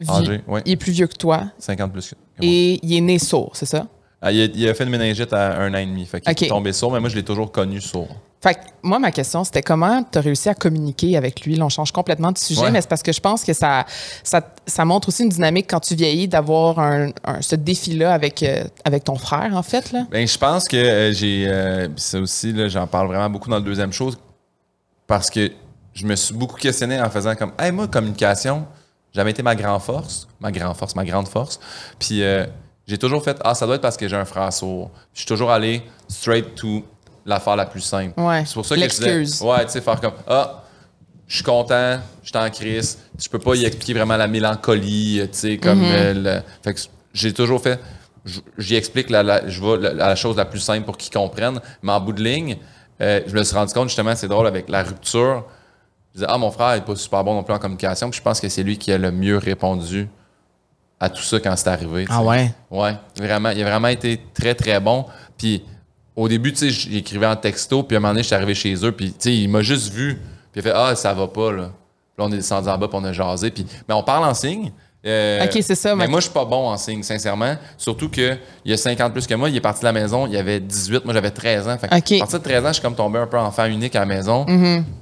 il 0.00 0.72
est 0.72 0.76
plus 0.76 0.92
vieux 0.92 1.06
que 1.06 1.16
toi 1.16 1.44
50 1.58 1.92
plus 1.92 2.10
que 2.10 2.14
moi. 2.14 2.24
et 2.40 2.78
il 2.82 2.96
est 2.96 3.00
né 3.00 3.18
sourd, 3.18 3.50
c'est 3.54 3.66
ça? 3.66 3.86
Ah, 4.22 4.30
il, 4.32 4.40
a, 4.42 4.44
il 4.54 4.68
a 4.68 4.74
fait 4.74 4.84
une 4.84 4.90
méningite 4.90 5.32
à 5.32 5.58
un 5.60 5.72
an 5.72 5.78
et 5.78 5.86
demi. 5.86 6.04
Fait 6.04 6.20
qu'il 6.20 6.46
est 6.46 6.48
tombé 6.50 6.74
sourd, 6.74 6.92
mais 6.92 7.00
moi, 7.00 7.08
je 7.08 7.16
l'ai 7.16 7.22
toujours 7.22 7.50
connu 7.50 7.80
sourd. 7.80 8.08
Fait 8.42 8.54
que 8.54 8.60
moi, 8.82 8.98
ma 8.98 9.10
question, 9.12 9.44
c'était 9.44 9.62
comment 9.62 10.02
tu 10.02 10.18
as 10.18 10.20
réussi 10.20 10.50
à 10.50 10.54
communiquer 10.54 11.16
avec 11.16 11.40
lui? 11.46 11.56
Là, 11.56 11.64
on 11.64 11.68
change 11.70 11.90
complètement 11.90 12.30
de 12.30 12.36
sujet, 12.36 12.60
Ouais. 12.64 12.70
mais 12.70 12.82
c'est 12.82 12.88
parce 12.88 13.02
que 13.02 13.12
je 13.12 13.20
pense 13.20 13.44
que 13.44 13.54
ça, 13.54 13.86
ça, 14.22 14.42
ça 14.66 14.84
montre 14.84 15.08
aussi 15.08 15.22
une 15.22 15.30
dynamique 15.30 15.66
quand 15.70 15.80
tu 15.80 15.94
vieillis 15.94 16.28
d'avoir 16.28 16.78
un, 16.80 17.08
un- 17.24 17.40
ce 17.40 17.54
défi-là 17.56 18.12
avec, 18.12 18.42
euh, 18.42 18.64
avec 18.84 19.04
ton 19.04 19.16
frère, 19.16 19.52
en 19.54 19.62
fait. 19.62 19.90
Là. 19.92 20.06
Ben, 20.10 20.26
je 20.28 20.36
pense 20.38 20.68
que 20.68 20.76
euh, 20.76 21.12
j'ai. 21.14 21.44
euh, 21.48 21.88
pis 21.88 22.02
ça 22.02 22.18
aussi, 22.20 22.54
j'en 22.68 22.86
parle 22.86 23.06
vraiment 23.08 23.30
beaucoup 23.30 23.48
dans 23.48 23.56
le 23.58 23.62
deuxième 23.64 23.92
chose. 23.92 24.18
Parce 25.06 25.30
que 25.30 25.50
je 25.94 26.06
me 26.06 26.14
suis 26.14 26.34
beaucoup 26.34 26.56
questionné 26.58 27.00
en 27.00 27.08
faisant 27.10 27.34
comme. 27.34 27.52
Hey, 27.58 27.72
moi, 27.72 27.88
communication, 27.88 28.66
jamais 29.14 29.30
été 29.32 29.42
ma 29.42 29.54
grande 29.54 29.80
force. 29.82 30.26
Ma 30.40 30.50
grande 30.52 30.76
force, 30.76 30.94
ma 30.96 31.04
grande 31.04 31.28
force. 31.28 31.58
Puis 31.98 32.22
euh, 32.22 32.46
j'ai 32.86 32.98
toujours 32.98 33.22
fait. 33.22 33.36
Ah, 33.44 33.54
ça 33.54 33.66
doit 33.66 33.76
être 33.76 33.82
parce 33.82 33.96
que 33.96 34.08
j'ai 34.08 34.16
un 34.16 34.24
frère 34.24 34.52
sourd. 34.52 34.90
Je 35.14 35.20
suis 35.20 35.26
toujours 35.26 35.50
allé 35.50 35.82
straight 36.08 36.54
to 36.54 36.84
l'affaire 37.26 37.56
la 37.56 37.66
plus 37.66 37.80
simple. 37.82 38.18
Ouais. 38.20 38.44
C'est 38.46 38.54
pour 38.54 38.64
ça 38.66 38.74
que 38.76 38.80
je 38.82 38.86
disais. 38.88 39.44
Ouais, 39.44 39.64
tu 39.66 39.72
sais, 39.72 39.80
faire 39.80 40.00
comme. 40.00 40.14
Ah, 40.26 40.64
je 41.26 41.34
suis 41.36 41.44
content, 41.44 41.98
je 42.22 42.28
suis 42.30 42.38
en 42.38 42.50
crise. 42.50 42.98
Je 43.18 43.28
peux 43.28 43.38
pas 43.38 43.54
y 43.54 43.64
expliquer 43.64 43.94
vraiment 43.94 44.16
la 44.16 44.26
mélancolie, 44.26 45.20
tu 45.32 45.38
sais, 45.38 45.58
comme. 45.58 45.80
euh, 45.84 46.14
le- 46.14 46.42
Fait 46.64 46.74
que 46.74 46.80
j'ai 47.12 47.32
toujours 47.32 47.60
fait. 47.62 47.78
J'y 48.58 48.74
explique 48.76 49.08
la, 49.10 49.22
la- 49.22 49.48
je 49.48 49.60
vais 49.62 49.76
la, 49.78 49.92
la 49.94 50.14
chose 50.16 50.36
la 50.36 50.44
plus 50.44 50.58
simple 50.60 50.84
pour 50.84 50.96
qu'ils 50.98 51.12
comprennent. 51.12 51.60
Mais 51.82 51.92
en 51.92 52.00
bout 52.00 52.12
de 52.12 52.22
ligne, 52.22 52.56
euh, 53.00 53.20
je 53.26 53.34
me 53.34 53.42
suis 53.44 53.54
rendu 53.56 53.72
compte, 53.72 53.88
justement, 53.88 54.14
c'est 54.14 54.28
drôle, 54.28 54.46
avec 54.46 54.68
la 54.68 54.82
rupture. 54.82 55.44
Je 56.12 56.18
disais, 56.18 56.26
ah, 56.28 56.38
mon 56.38 56.50
frère 56.50 56.74
n'est 56.74 56.80
pas 56.84 56.96
super 56.96 57.22
bon 57.22 57.34
non 57.34 57.42
plus 57.42 57.54
en 57.54 57.58
communication. 57.58 58.10
Puis 58.10 58.18
je 58.18 58.22
pense 58.22 58.40
que 58.40 58.48
c'est 58.48 58.62
lui 58.62 58.78
qui 58.78 58.92
a 58.92 58.98
le 58.98 59.12
mieux 59.12 59.38
répondu 59.38 60.08
à 60.98 61.08
tout 61.08 61.22
ça 61.22 61.40
quand 61.40 61.54
c'est 61.56 61.68
arrivé. 61.68 62.06
Ah 62.10 62.22
ouais? 62.22 62.52
Ouais, 62.70 62.94
vraiment. 63.16 63.50
Il 63.50 63.62
a 63.62 63.64
vraiment 63.64 63.88
été 63.88 64.20
très, 64.34 64.54
très 64.54 64.80
bon. 64.80 65.06
Puis 65.38 65.64
au 66.16 66.28
début, 66.28 66.52
tu 66.52 66.58
sais, 66.58 66.70
j'écrivais 66.70 67.26
en 67.26 67.36
texto, 67.36 67.82
puis 67.82 67.96
à 67.96 67.98
un 67.98 68.00
moment 68.00 68.12
donné, 68.12 68.22
je 68.22 68.26
suis 68.26 68.34
arrivé 68.34 68.54
chez 68.54 68.74
eux, 68.84 68.92
puis 68.92 69.12
tu 69.12 69.16
sais, 69.20 69.34
il 69.34 69.48
m'a 69.48 69.62
juste 69.62 69.92
vu, 69.92 70.16
puis 70.52 70.56
il 70.56 70.58
a 70.60 70.62
fait 70.62 70.72
Ah, 70.74 70.94
ça 70.96 71.14
va 71.14 71.28
pas, 71.28 71.52
là. 71.52 71.70
Puis 72.14 72.18
là, 72.18 72.24
on 72.24 72.32
est 72.32 72.36
descendu 72.36 72.68
en 72.68 72.76
bas, 72.76 72.88
puis 72.88 72.98
on 73.00 73.04
a 73.04 73.12
jasé. 73.12 73.50
Puis, 73.50 73.64
mais 73.88 73.94
on 73.94 74.02
parle 74.02 74.24
en 74.24 74.34
signe. 74.34 74.72
Euh, 75.06 75.44
Ok, 75.46 75.58
c'est 75.62 75.74
ça, 75.74 75.96
Mais 75.96 76.06
moi, 76.06 76.20
je 76.20 76.24
suis 76.24 76.32
pas 76.34 76.44
bon 76.44 76.68
en 76.68 76.76
signe, 76.76 77.02
sincèrement. 77.02 77.56
Surtout 77.78 78.10
qu'il 78.10 78.38
y 78.66 78.72
a 78.72 78.76
50 78.76 79.12
plus 79.14 79.26
que 79.26 79.34
moi. 79.34 79.48
Il 79.48 79.56
est 79.56 79.60
parti 79.62 79.80
de 79.80 79.86
la 79.86 79.92
maison, 79.92 80.26
il 80.26 80.34
y 80.34 80.36
avait 80.36 80.60
18, 80.60 81.06
moi 81.06 81.14
j'avais 81.14 81.30
13 81.30 81.68
ans. 81.68 81.78
Fait 81.78 81.88
que 81.88 81.94
Ok. 81.96 82.12
À 82.12 82.18
partir 82.18 82.38
de 82.38 82.44
13 82.44 82.64
ans, 82.64 82.68
je 82.68 82.72
suis 82.74 82.82
comme 82.82 82.94
tombé 82.94 83.18
un 83.18 83.26
peu 83.26 83.38
enfant 83.38 83.64
unique 83.64 83.96
à 83.96 84.00
la 84.00 84.06
maison. 84.06 84.44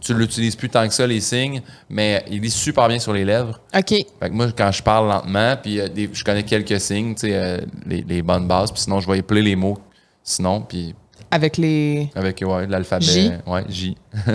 Tu 0.01 0.15
l'utilises 0.15 0.55
plus 0.55 0.69
tant 0.69 0.87
que 0.87 0.95
ça, 0.95 1.05
les 1.05 1.21
signes, 1.21 1.63
mais 1.91 2.25
il 2.31 2.41
lit 2.41 2.51
super 2.51 2.87
bien 2.87 3.01
sur 3.01 3.13
les 3.13 3.25
lèvres. 3.25 3.59
OK. 3.77 3.89
Fait 3.89 4.07
que 4.21 4.31
moi, 4.31 4.47
quand 4.57 4.71
je 4.71 4.83
parle 4.85 5.09
lentement, 5.09 5.57
puis 5.61 5.81
euh, 5.81 5.89
des- 5.89 6.09
je 6.13 6.23
connais 6.23 6.45
quelques 6.45 6.81
signes, 6.81 7.15
tu 7.17 7.23
sais, 7.29 7.35
euh, 7.35 7.59
les, 7.85 8.05
les 8.09 8.23
bonnes 8.23 8.47
bases, 8.47 8.71
puis 8.71 8.81
sinon, 8.83 9.01
je 9.01 9.11
vais 9.11 9.19
épeler 9.19 9.43
les 9.43 9.57
mots. 9.57 9.79
Sinon, 10.23 10.61
puis 10.61 10.95
Avec 11.31 11.57
les. 11.57 12.09
avec 12.15 12.41
ouais, 12.47 12.67
l'alphabet. 12.69 13.05
J? 13.05 13.33
Ouais, 13.47 13.65
J. 13.69 13.97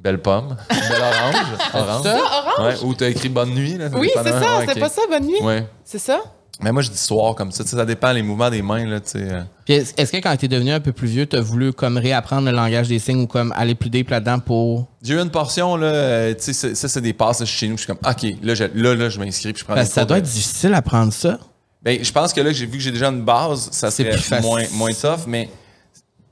Belle 0.00 0.20
pomme. 0.22 0.56
Belle 0.70 1.02
orange. 1.02 1.34
orange. 1.74 2.02
Ça, 2.04 2.16
orange? 2.16 2.66
Ouais, 2.82 2.86
ou 2.88 2.94
t'as 2.94 3.08
écrit 3.08 3.28
bonne 3.28 3.50
nuit. 3.50 3.76
Là, 3.76 3.88
Oui, 3.92 4.10
c'est 4.14 4.28
ça. 4.30 4.58
Ouais, 4.58 4.66
C'est 4.66 4.80
pas 4.80 4.88
ça, 4.88 5.02
bonne 5.10 5.26
nuit? 5.26 5.42
Ouais. 5.42 5.66
C'est 5.84 5.98
ça? 5.98 6.20
Mais 6.62 6.72
moi, 6.72 6.82
je 6.82 6.90
dis 6.90 6.98
soir 6.98 7.34
comme 7.34 7.52
ça. 7.52 7.64
Ça 7.66 7.86
dépend 7.86 8.12
les 8.12 8.22
mouvements 8.22 8.50
des 8.50 8.60
mains. 8.60 8.84
Là, 8.86 8.98
euh. 9.16 9.42
Puis 9.64 9.74
est- 9.74 9.98
est-ce 9.98 10.12
que 10.12 10.18
quand 10.18 10.36
tu 10.36 10.44
es 10.44 10.48
devenu 10.48 10.72
un 10.72 10.80
peu 10.80 10.92
plus 10.92 11.08
vieux, 11.08 11.26
tu 11.26 11.36
as 11.36 11.40
voulu 11.40 11.72
comme 11.72 11.96
réapprendre 11.96 12.50
le 12.50 12.54
langage 12.56 12.88
des 12.88 12.98
signes 12.98 13.22
ou 13.22 13.26
comme 13.26 13.52
aller 13.56 13.74
plus 13.74 13.88
deep 13.88 14.10
là-dedans 14.10 14.40
pour. 14.40 14.86
J'ai 15.02 15.14
eu 15.14 15.18
une 15.20 15.30
portion, 15.30 15.76
là, 15.76 15.86
euh, 15.86 16.34
tu 16.34 16.52
sais, 16.52 16.74
ça, 16.74 16.88
c'est 16.88 17.00
des 17.00 17.14
passes 17.14 17.42
chez 17.46 17.66
nous. 17.68 17.76
Je 17.78 17.84
suis 17.84 17.86
comme, 17.86 17.98
OK, 18.06 18.26
là, 18.42 18.54
je, 18.54 18.64
là, 18.74 18.94
là, 18.94 19.08
je 19.08 19.18
m'inscris, 19.18 19.52
puis 19.54 19.60
je 19.60 19.64
prends 19.64 19.74
Parce 19.74 19.86
des 19.86 19.90
que 19.90 19.94
ça 19.94 20.00
cours 20.02 20.08
doit 20.08 20.20
de- 20.20 20.26
être 20.26 20.32
difficile 20.32 20.74
à 20.74 20.82
prendre 20.82 21.12
ça. 21.14 21.38
Ben, 21.82 22.02
je 22.04 22.12
pense 22.12 22.34
que 22.34 22.42
là, 22.42 22.52
j'ai 22.52 22.66
vu 22.66 22.72
que 22.72 22.82
j'ai 22.84 22.90
déjà 22.90 23.08
une 23.08 23.22
base, 23.22 23.70
ça 23.72 23.90
C'est 23.90 24.02
serait 24.04 24.14
plus 24.16 24.22
facile. 24.22 24.46
moins, 24.46 24.62
moins 24.74 24.90
tough, 24.92 25.26
mais 25.26 25.48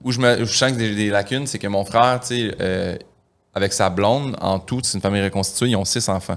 où 0.04 0.12
je, 0.12 0.20
me, 0.20 0.42
où 0.42 0.44
je 0.46 0.52
sens 0.56 0.72
que 0.72 0.78
j'ai 0.78 0.94
des 0.94 1.08
lacunes, 1.08 1.46
c'est 1.46 1.58
que 1.58 1.68
mon 1.68 1.86
frère, 1.86 2.20
tu 2.20 2.36
sais, 2.50 2.54
euh, 2.60 2.96
avec 3.58 3.72
sa 3.72 3.90
blonde, 3.90 4.36
en 4.40 4.58
tout, 4.58 4.80
c'est 4.82 4.94
une 4.96 5.02
famille 5.02 5.22
reconstituée, 5.22 5.68
ils 5.68 5.76
ont 5.76 5.84
six 5.84 6.08
enfants. 6.08 6.36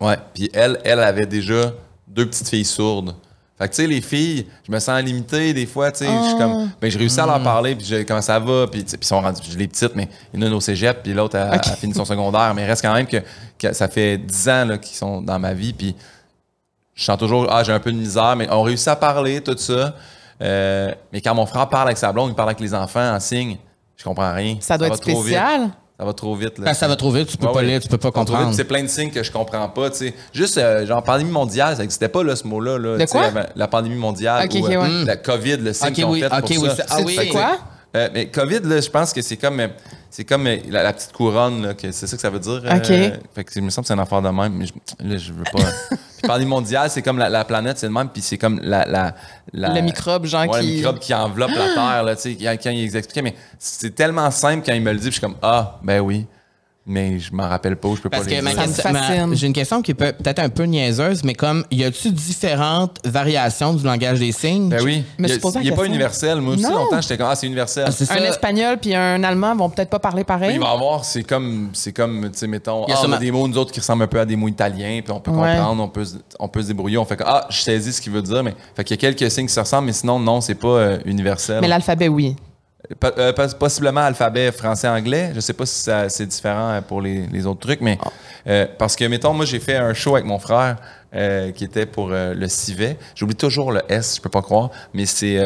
Ouais, 0.00 0.18
puis 0.34 0.50
elle, 0.52 0.80
elle 0.84 1.00
avait 1.00 1.26
déjà 1.26 1.72
deux 2.08 2.26
petites 2.26 2.48
filles 2.48 2.64
sourdes. 2.64 3.14
Fait 3.58 3.68
que, 3.68 3.74
tu 3.74 3.82
sais, 3.82 3.86
les 3.86 4.00
filles, 4.00 4.46
je 4.66 4.72
me 4.72 4.78
sens 4.80 5.00
limité 5.02 5.52
des 5.54 5.66
fois, 5.66 5.92
tu 5.92 5.98
sais, 5.98 6.06
je 6.06 6.28
suis 6.30 6.36
comme, 6.38 6.70
ben, 6.80 6.90
j'ai 6.90 6.98
réussi 6.98 7.20
à 7.20 7.26
leur 7.26 7.40
parler, 7.42 7.76
puis 7.76 7.86
je- 7.86 8.02
comment 8.02 8.20
ça 8.20 8.38
va, 8.40 8.66
puis 8.66 8.80
ils 8.80 9.04
sont 9.06 9.20
rendus, 9.20 9.40
les 9.56 9.68
petites, 9.68 9.94
mais 9.94 10.08
il 10.32 10.40
y 10.40 10.42
en 10.42 10.46
a 10.46 10.48
une 10.48 10.54
au 10.54 10.60
cégep, 10.60 11.02
puis 11.04 11.12
l'autre 11.14 11.38
a, 11.38 11.50
a 11.52 11.62
fini 11.76 11.94
son 11.94 12.04
secondaire, 12.04 12.52
mais 12.54 12.62
il 12.62 12.66
reste 12.66 12.82
quand 12.82 12.94
même 12.94 13.06
que, 13.06 13.18
que 13.58 13.72
ça 13.72 13.86
fait 13.86 14.18
dix 14.18 14.48
ans 14.48 14.64
là, 14.64 14.78
qu'ils 14.78 14.96
sont 14.96 15.22
dans 15.22 15.38
ma 15.38 15.54
vie, 15.54 15.72
puis 15.72 15.94
je 16.94 17.04
sens 17.04 17.16
toujours, 17.18 17.46
ah, 17.50 17.62
j'ai 17.62 17.72
un 17.72 17.78
peu 17.80 17.92
de 17.92 17.96
misère, 17.96 18.34
mais 18.36 18.48
on 18.50 18.62
réussit 18.62 18.88
à 18.88 18.96
parler, 18.96 19.40
tout 19.40 19.56
ça. 19.56 19.94
Euh, 20.42 20.92
mais 21.12 21.20
quand 21.20 21.34
mon 21.34 21.46
frère 21.46 21.68
parle 21.68 21.86
avec 21.88 21.98
sa 21.98 22.12
blonde, 22.12 22.30
il 22.30 22.34
parle 22.34 22.48
avec 22.48 22.60
les 22.60 22.74
enfants 22.74 23.14
en 23.14 23.20
signe, 23.20 23.58
je 23.96 24.02
comprends 24.02 24.32
rien. 24.34 24.56
Ça 24.60 24.76
doit 24.76 24.88
va 24.88 24.94
être 24.94 25.02
spécial. 25.22 25.70
Ça 26.02 26.06
va 26.06 26.12
trop 26.14 26.34
vite. 26.34 26.58
Là. 26.58 26.72
Que 26.72 26.76
ça 26.76 26.88
va 26.88 26.96
trop 26.96 27.12
vite, 27.12 27.28
tu 27.28 27.36
peux 27.36 27.46
Ouais, 27.46 27.52
pas 27.52 27.58
ouais. 27.60 27.64
lire, 27.66 27.80
tu 27.80 27.86
peux 27.86 27.96
pas 27.96 28.10
comprendre. 28.10 28.52
C'est 28.54 28.64
plein 28.64 28.82
de 28.82 28.88
signes 28.88 29.12
que 29.12 29.22
je 29.22 29.30
comprends 29.30 29.68
pas. 29.68 29.88
tu 29.90 29.98
sais. 29.98 30.14
Juste, 30.32 30.58
euh, 30.58 30.84
genre, 30.84 31.00
pandémie 31.04 31.30
mondiale, 31.30 31.76
ça 31.76 31.82
n'existait 31.82 32.08
pas, 32.08 32.24
là, 32.24 32.34
ce 32.34 32.44
mot-là. 32.44 32.76
Là, 32.76 33.06
quoi? 33.06 33.30
La, 33.30 33.48
la 33.54 33.68
pandémie 33.68 33.94
mondiale. 33.94 34.48
Ou, 34.52 34.66
euh, 34.66 34.80
ouais. 34.82 35.04
La 35.04 35.16
COVID, 35.16 35.58
le 35.58 35.72
signe 35.72 35.88
Ok, 35.90 35.94
qu'ils 35.94 36.04
ont 36.04 36.10
oui, 36.10 36.20
fait 36.22 36.28
pour 36.28 36.50
oui, 36.50 36.70
ça. 36.76 36.84
ah 36.90 36.96
oui. 37.04 37.14
C'est 37.16 37.28
quoi? 37.28 37.58
Euh, 37.94 38.08
mais 38.12 38.26
COVID, 38.26 38.60
là, 38.64 38.80
je 38.80 38.90
pense 38.90 39.12
que 39.12 39.22
c'est 39.22 39.36
comme, 39.36 39.60
euh, 39.60 39.68
c'est 40.14 40.24
comme 40.24 40.46
euh, 40.46 40.58
la, 40.68 40.82
la 40.82 40.92
petite 40.92 41.12
couronne, 41.12 41.62
là, 41.66 41.72
que 41.74 41.90
c'est 41.90 42.06
ça 42.06 42.16
que 42.16 42.20
ça 42.20 42.28
veut 42.28 42.38
dire. 42.38 42.60
euh, 42.66 42.76
OK. 42.76 42.86
fait 43.34 43.44
que 43.44 43.52
il 43.56 43.62
me 43.62 43.70
semble 43.70 43.84
que 43.84 43.88
c'est 43.88 43.94
une 43.94 44.00
affaire 44.00 44.20
de 44.20 44.28
même, 44.28 44.52
mais 44.52 44.66
je, 44.66 44.72
là, 45.00 45.16
je 45.16 45.32
veux 45.32 45.42
pas. 45.44 45.58
puis 46.18 46.28
pandémie 46.28 46.50
mondiale, 46.50 46.90
c'est 46.90 47.00
comme 47.00 47.16
la, 47.18 47.30
la 47.30 47.44
planète, 47.46 47.78
c'est 47.78 47.86
le 47.86 47.92
même, 47.94 48.08
puis 48.10 48.20
c'est 48.20 48.36
comme 48.36 48.60
la, 48.62 48.84
la, 48.84 49.14
la- 49.54 49.72
Le 49.74 49.80
microbe, 49.80 50.26
genre, 50.26 50.42
Ouais, 50.48 50.60
qui- 50.60 50.66
le 50.66 50.72
microbe 50.76 50.98
qui 50.98 51.14
enveloppe 51.14 51.52
la 51.56 51.68
Terre, 51.74 52.02
là, 52.02 52.14
tu 52.14 52.22
sais, 52.22 52.36
quand, 52.36 52.54
quand 52.62 52.70
ils 52.70 52.94
expliquaient, 52.94 53.22
mais 53.22 53.34
c'est 53.58 53.94
tellement 53.94 54.30
simple 54.30 54.62
quand 54.66 54.74
ils 54.74 54.82
me 54.82 54.92
le 54.92 54.98
disent, 54.98 55.06
puis 55.08 55.14
je 55.14 55.18
suis 55.18 55.20
comme, 55.26 55.36
ah, 55.42 55.78
ben 55.82 56.00
oui, 56.00 56.26
mais 56.84 57.18
je 57.20 57.32
m'en 57.32 57.48
rappelle 57.48 57.76
pas, 57.76 57.88
je 57.96 58.00
peux 58.02 58.10
Parce 58.10 58.24
pas 58.24 58.30
que 58.30 58.34
les 58.34 58.42
ma 58.42 58.50
dire. 58.50 58.60
Ça 58.60 58.66
me 58.66 58.72
question- 58.74 58.92
ma- 58.92 59.02
fascine. 59.02 59.34
j'ai 59.36 59.46
une 59.46 59.52
question 59.52 59.82
qui 59.82 59.92
est 59.92 59.94
peut- 59.94 60.12
peut-être 60.12 60.40
un 60.40 60.48
peu 60.48 60.64
niaiseuse, 60.64 61.22
mais 61.22 61.34
comme, 61.34 61.64
y 61.70 61.84
a-tu 61.84 62.10
différentes 62.10 62.98
variations 63.04 63.72
du 63.74 63.84
langage 63.84 64.18
des 64.18 64.32
signes? 64.32 64.68
Ben 64.68 64.82
oui. 64.82 65.04
me 65.18 65.28
Il 65.28 65.28
suis 65.28 65.36
y 65.36 65.38
a- 65.38 65.40
posé 65.40 65.58
la 65.58 65.62
il 65.62 65.66
est 65.68 65.70
pas 65.70 65.76
question. 65.76 65.92
universel. 65.92 66.40
Moi 66.40 66.54
aussi, 66.54 66.64
Non. 66.64 66.70
longtemps, 66.74 67.00
j'étais 67.00 67.16
comme, 67.16 67.28
ah, 67.30 67.36
c'est 67.36 67.46
universel. 67.46 67.84
Ah, 67.86 67.92
c'est. 67.92 68.10
Un 68.10 68.24
espagnol 68.24 68.78
puis 68.82 68.94
un 68.94 69.22
allemand 69.22 69.54
vont 69.54 69.70
peut-être 69.70 69.90
pas 69.90 70.00
parler 70.00 70.24
pareil. 70.24 70.54
Il 70.54 70.60
va 70.60 70.66
y 70.66 70.74
avoir, 70.74 71.04
c'est 71.04 71.22
comme, 71.22 71.70
c'est 71.72 71.92
comme, 71.92 72.30
tu 72.32 72.38
sais, 72.38 72.46
mettons, 72.48 72.84
Il 72.86 72.90
y 72.90 72.92
a 72.92 72.96
ah, 72.96 72.98
on 72.98 72.98
a 72.98 73.06
sûrement- 73.06 73.18
des 73.18 73.30
mots, 73.30 73.46
nous 73.48 73.58
autres, 73.58 73.70
qui 73.72 73.80
ressemblent 73.80 74.02
un 74.02 74.08
peu 74.08 74.18
à 74.20 74.24
des 74.24 74.34
mots 74.36 74.48
italiens, 74.48 75.00
puis 75.04 75.12
on 75.12 75.20
peut 75.20 75.30
Ouais. 75.30 75.54
comprendre, 75.56 75.82
on 75.84 75.88
peut, 75.88 76.04
se- 76.04 76.16
on 76.40 76.48
peut 76.48 76.62
se 76.62 76.66
débrouiller. 76.66 76.98
On 76.98 77.04
fait 77.04 77.16
que, 77.16 77.24
ah, 77.26 77.46
je 77.48 77.60
saisis 77.60 77.92
ce 77.92 78.00
qu'il 78.00 78.12
veut 78.12 78.22
dire, 78.22 78.42
mais, 78.42 78.54
fait 78.76 78.82
qu'il 78.84 78.96
y 78.96 78.98
a 78.98 79.00
quelques 79.12 79.30
signes 79.30 79.46
qui 79.46 79.54
se 79.54 79.60
ressemblent, 79.60 79.86
mais 79.86 79.92
sinon, 79.92 80.18
non, 80.18 80.40
c'est 80.40 80.56
pas 80.56 80.68
euh, 80.68 80.98
universel. 81.04 81.58
Mais 81.60 81.68
l'alphabet, 81.68 82.08
oui. 82.08 82.34
Euh, 83.18 83.32
possiblement 83.58 84.00
alphabet 84.00 84.50
français-anglais. 84.50 85.30
Je 85.34 85.40
sais 85.40 85.52
pas 85.52 85.66
si 85.66 85.80
ça- 85.82 86.08
c'est 86.08 86.26
différent 86.26 86.70
euh, 86.70 86.80
pour 86.80 87.00
les, 87.00 87.26
les 87.28 87.46
autres 87.46 87.60
trucs, 87.60 87.80
mais 87.80 87.96
euh, 88.48 88.66
parce 88.76 88.96
que, 88.96 89.04
mettons, 89.04 89.32
moi, 89.32 89.44
j'ai 89.46 89.60
fait 89.60 89.76
un 89.76 89.94
show 89.94 90.14
avec 90.16 90.26
mon 90.26 90.38
frère 90.40 90.76
euh, 91.14 91.52
qui 91.52 91.62
était 91.64 91.86
pour 91.86 92.08
euh, 92.10 92.34
le 92.34 92.48
civet. 92.48 92.96
J'oublie 93.14 93.36
toujours 93.36 93.70
le 93.70 93.82
S, 93.88 94.16
je 94.16 94.20
peux 94.20 94.28
pas 94.30 94.42
croire, 94.42 94.70
mais 94.94 95.06
c'est. 95.06 95.38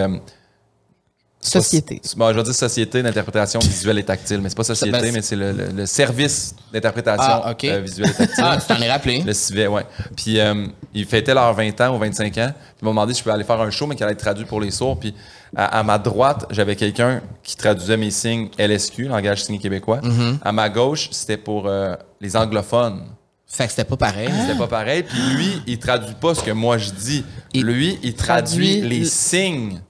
Société. 1.51 2.01
Soci- 2.05 2.17
Bon, 2.17 2.29
je 2.31 2.35
vais 2.37 2.43
dire 2.43 2.55
Société 2.55 3.03
d'interprétation 3.03 3.61
visuelle 3.61 3.99
et 3.99 4.05
tactile, 4.05 4.41
mais 4.41 4.49
c'est 4.49 4.57
pas 4.57 4.65
Société, 4.65 4.91
ben, 4.93 5.13
mais 5.13 5.23
c'est 5.23 5.37
le, 5.37 5.53
le- 5.53 5.69
le 5.75 5.87
service 5.87 6.55
d'interprétation 6.73 7.43
Ah, 7.45 7.55
euh, 7.65 7.81
visuelle 7.81 8.11
et 8.11 8.15
tactile. 8.15 8.45
Ah, 8.47 8.59
tu 8.61 8.67
t'en 8.75 8.81
es 8.81 8.91
rappelé. 8.91 9.23
Le 9.23 9.33
civet, 9.33 9.67
ouais. 9.67 9.85
Puis 10.17 10.39
euh, 10.41 10.67
ils 10.95 11.07
fêtaient 11.07 11.35
leurs 11.35 11.55
20 11.55 11.81
ans 11.81 11.95
ou 11.97 11.99
25 11.99 12.39
ans. 12.39 12.53
Puis 12.55 12.75
ils 12.83 12.85
m'ont 12.85 12.91
demandé 12.93 13.13
si 13.15 13.19
je 13.19 13.23
pouvais 13.25 13.35
aller 13.35 13.45
faire 13.45 13.61
un 13.61 13.71
show, 13.71 13.87
mais 13.87 13.95
qui 13.97 14.03
allait 14.03 14.13
être 14.13 14.19
traduit 14.21 14.45
pour 14.45 14.61
les 14.61 14.71
sourds. 14.71 14.99
Puis 14.99 15.15
à, 15.57 15.79
à 15.79 15.83
ma 15.83 15.99
droite, 15.99 16.47
j'avais 16.51 16.77
quelqu'un 16.77 17.23
qui 17.43 17.57
traduisait 17.57 17.97
mes 17.97 18.11
signes 18.11 18.49
LSQ, 18.59 19.05
langage 19.09 19.45
signé 19.45 19.59
québécois. 19.59 20.01
Mm-hmm. 20.03 20.39
À 20.43 20.53
ma 20.53 20.69
gauche, 20.69 21.09
c'était 21.13 21.37
pour 21.37 21.67
euh, 21.67 21.95
les 22.21 22.37
anglophones. 22.37 23.03
Fait 23.49 23.65
que 23.67 23.71
c'était 23.71 23.85
pas 23.85 23.97
pareil. 23.97 24.29
C'était 24.43 24.59
pas 24.59 24.67
pareil. 24.67 25.05
Puis 25.05 25.19
lui, 25.37 25.63
il 25.69 25.79
traduit 25.79 26.15
pas 26.21 26.35
ce 26.35 26.43
que 26.43 26.51
moi 26.51 26.79
je 26.79 26.91
dis. 26.91 27.25
Il 27.55 27.63
lui, 27.65 27.97
il 28.03 28.15
traduit, 28.15 28.81
traduit 28.81 28.89
les 28.89 28.99
le- 29.01 29.07
signes 29.07 29.81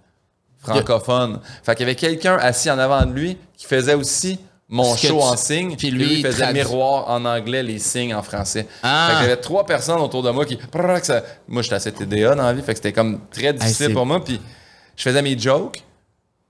francophones. 0.73 1.41
Fait 1.63 1.75
qu'il 1.75 1.87
y 1.87 1.89
avait 1.89 1.95
quelqu'un 1.97 2.37
assis 2.37 2.71
en 2.71 2.79
avant 2.79 3.05
de 3.07 3.13
lui 3.13 3.37
qui 3.57 3.67
faisait 3.67 3.95
aussi 3.95 4.39
mon 4.69 4.97
show 4.97 5.23
en 5.23 5.37
signes. 5.37 5.77
puis 5.77 5.91
lui, 5.91 6.15
il 6.15 6.23
faisait 6.27 6.45
miroir 6.53 7.09
en 7.09 7.25
anglais 7.25 7.63
les 7.63 7.79
signes 7.79 8.15
en 8.15 8.23
français. 8.23 8.67
Ah. 8.83 9.07
Fait 9.09 9.15
qu'il 9.17 9.23
y 9.23 9.27
avait 9.33 9.41
trois 9.41 9.65
personnes 9.65 10.01
autour 10.01 10.23
de 10.23 10.31
moi 10.31 10.45
qui. 10.45 10.59
Moi, 11.49 11.63
j'étais 11.63 11.75
assez 11.77 11.93
TDA 11.93 12.35
dans 12.35 12.43
la 12.45 12.53
vie. 12.53 12.63
Fait 12.63 12.73
que 12.73 12.79
c'était 12.79 12.93
comme 12.93 13.21
très 13.31 13.53
difficile 13.53 13.87
pour 13.95 14.07
moi. 14.07 14.25
Puis 14.25 14.41
je 14.97 15.03
faisais 15.03 15.23
mes 15.23 15.39
jokes. 15.39 15.83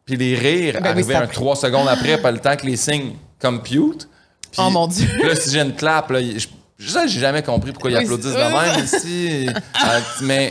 Puis 0.06 0.16
les 0.16 0.34
rires 0.36 0.74
Ben 0.80 0.86
arrivaient 0.86 1.14
un 1.16 1.26
trois 1.26 1.56
secondes 1.56 1.88
après, 1.88 2.16
pas 2.18 2.30
le 2.30 2.38
temps 2.38 2.56
que 2.56 2.64
les 2.64 2.76
signes 2.76 3.14
compute. 3.42 4.08
Puis- 4.52 4.62
Oh 4.64 4.70
mon 4.70 4.86
Dieu. 4.86 5.06
puis 5.12 5.28
là, 5.28 5.34
si 5.34 5.50
j'ai 5.50 5.60
une 5.60 5.74
clap, 5.74 6.08
là, 6.10 6.22
je, 6.22 6.46
je- 6.78 6.88
ça, 6.90 7.06
j'ai 7.08 7.18
jamais 7.20 7.42
compris 7.42 7.72
pourquoi 7.72 7.90
ils 7.90 7.96
applaudissent 7.96 8.32
de 8.32 8.36
même 8.38 8.84
ici. 8.84 9.48
Euh, 9.48 10.00
mais, 10.22 10.48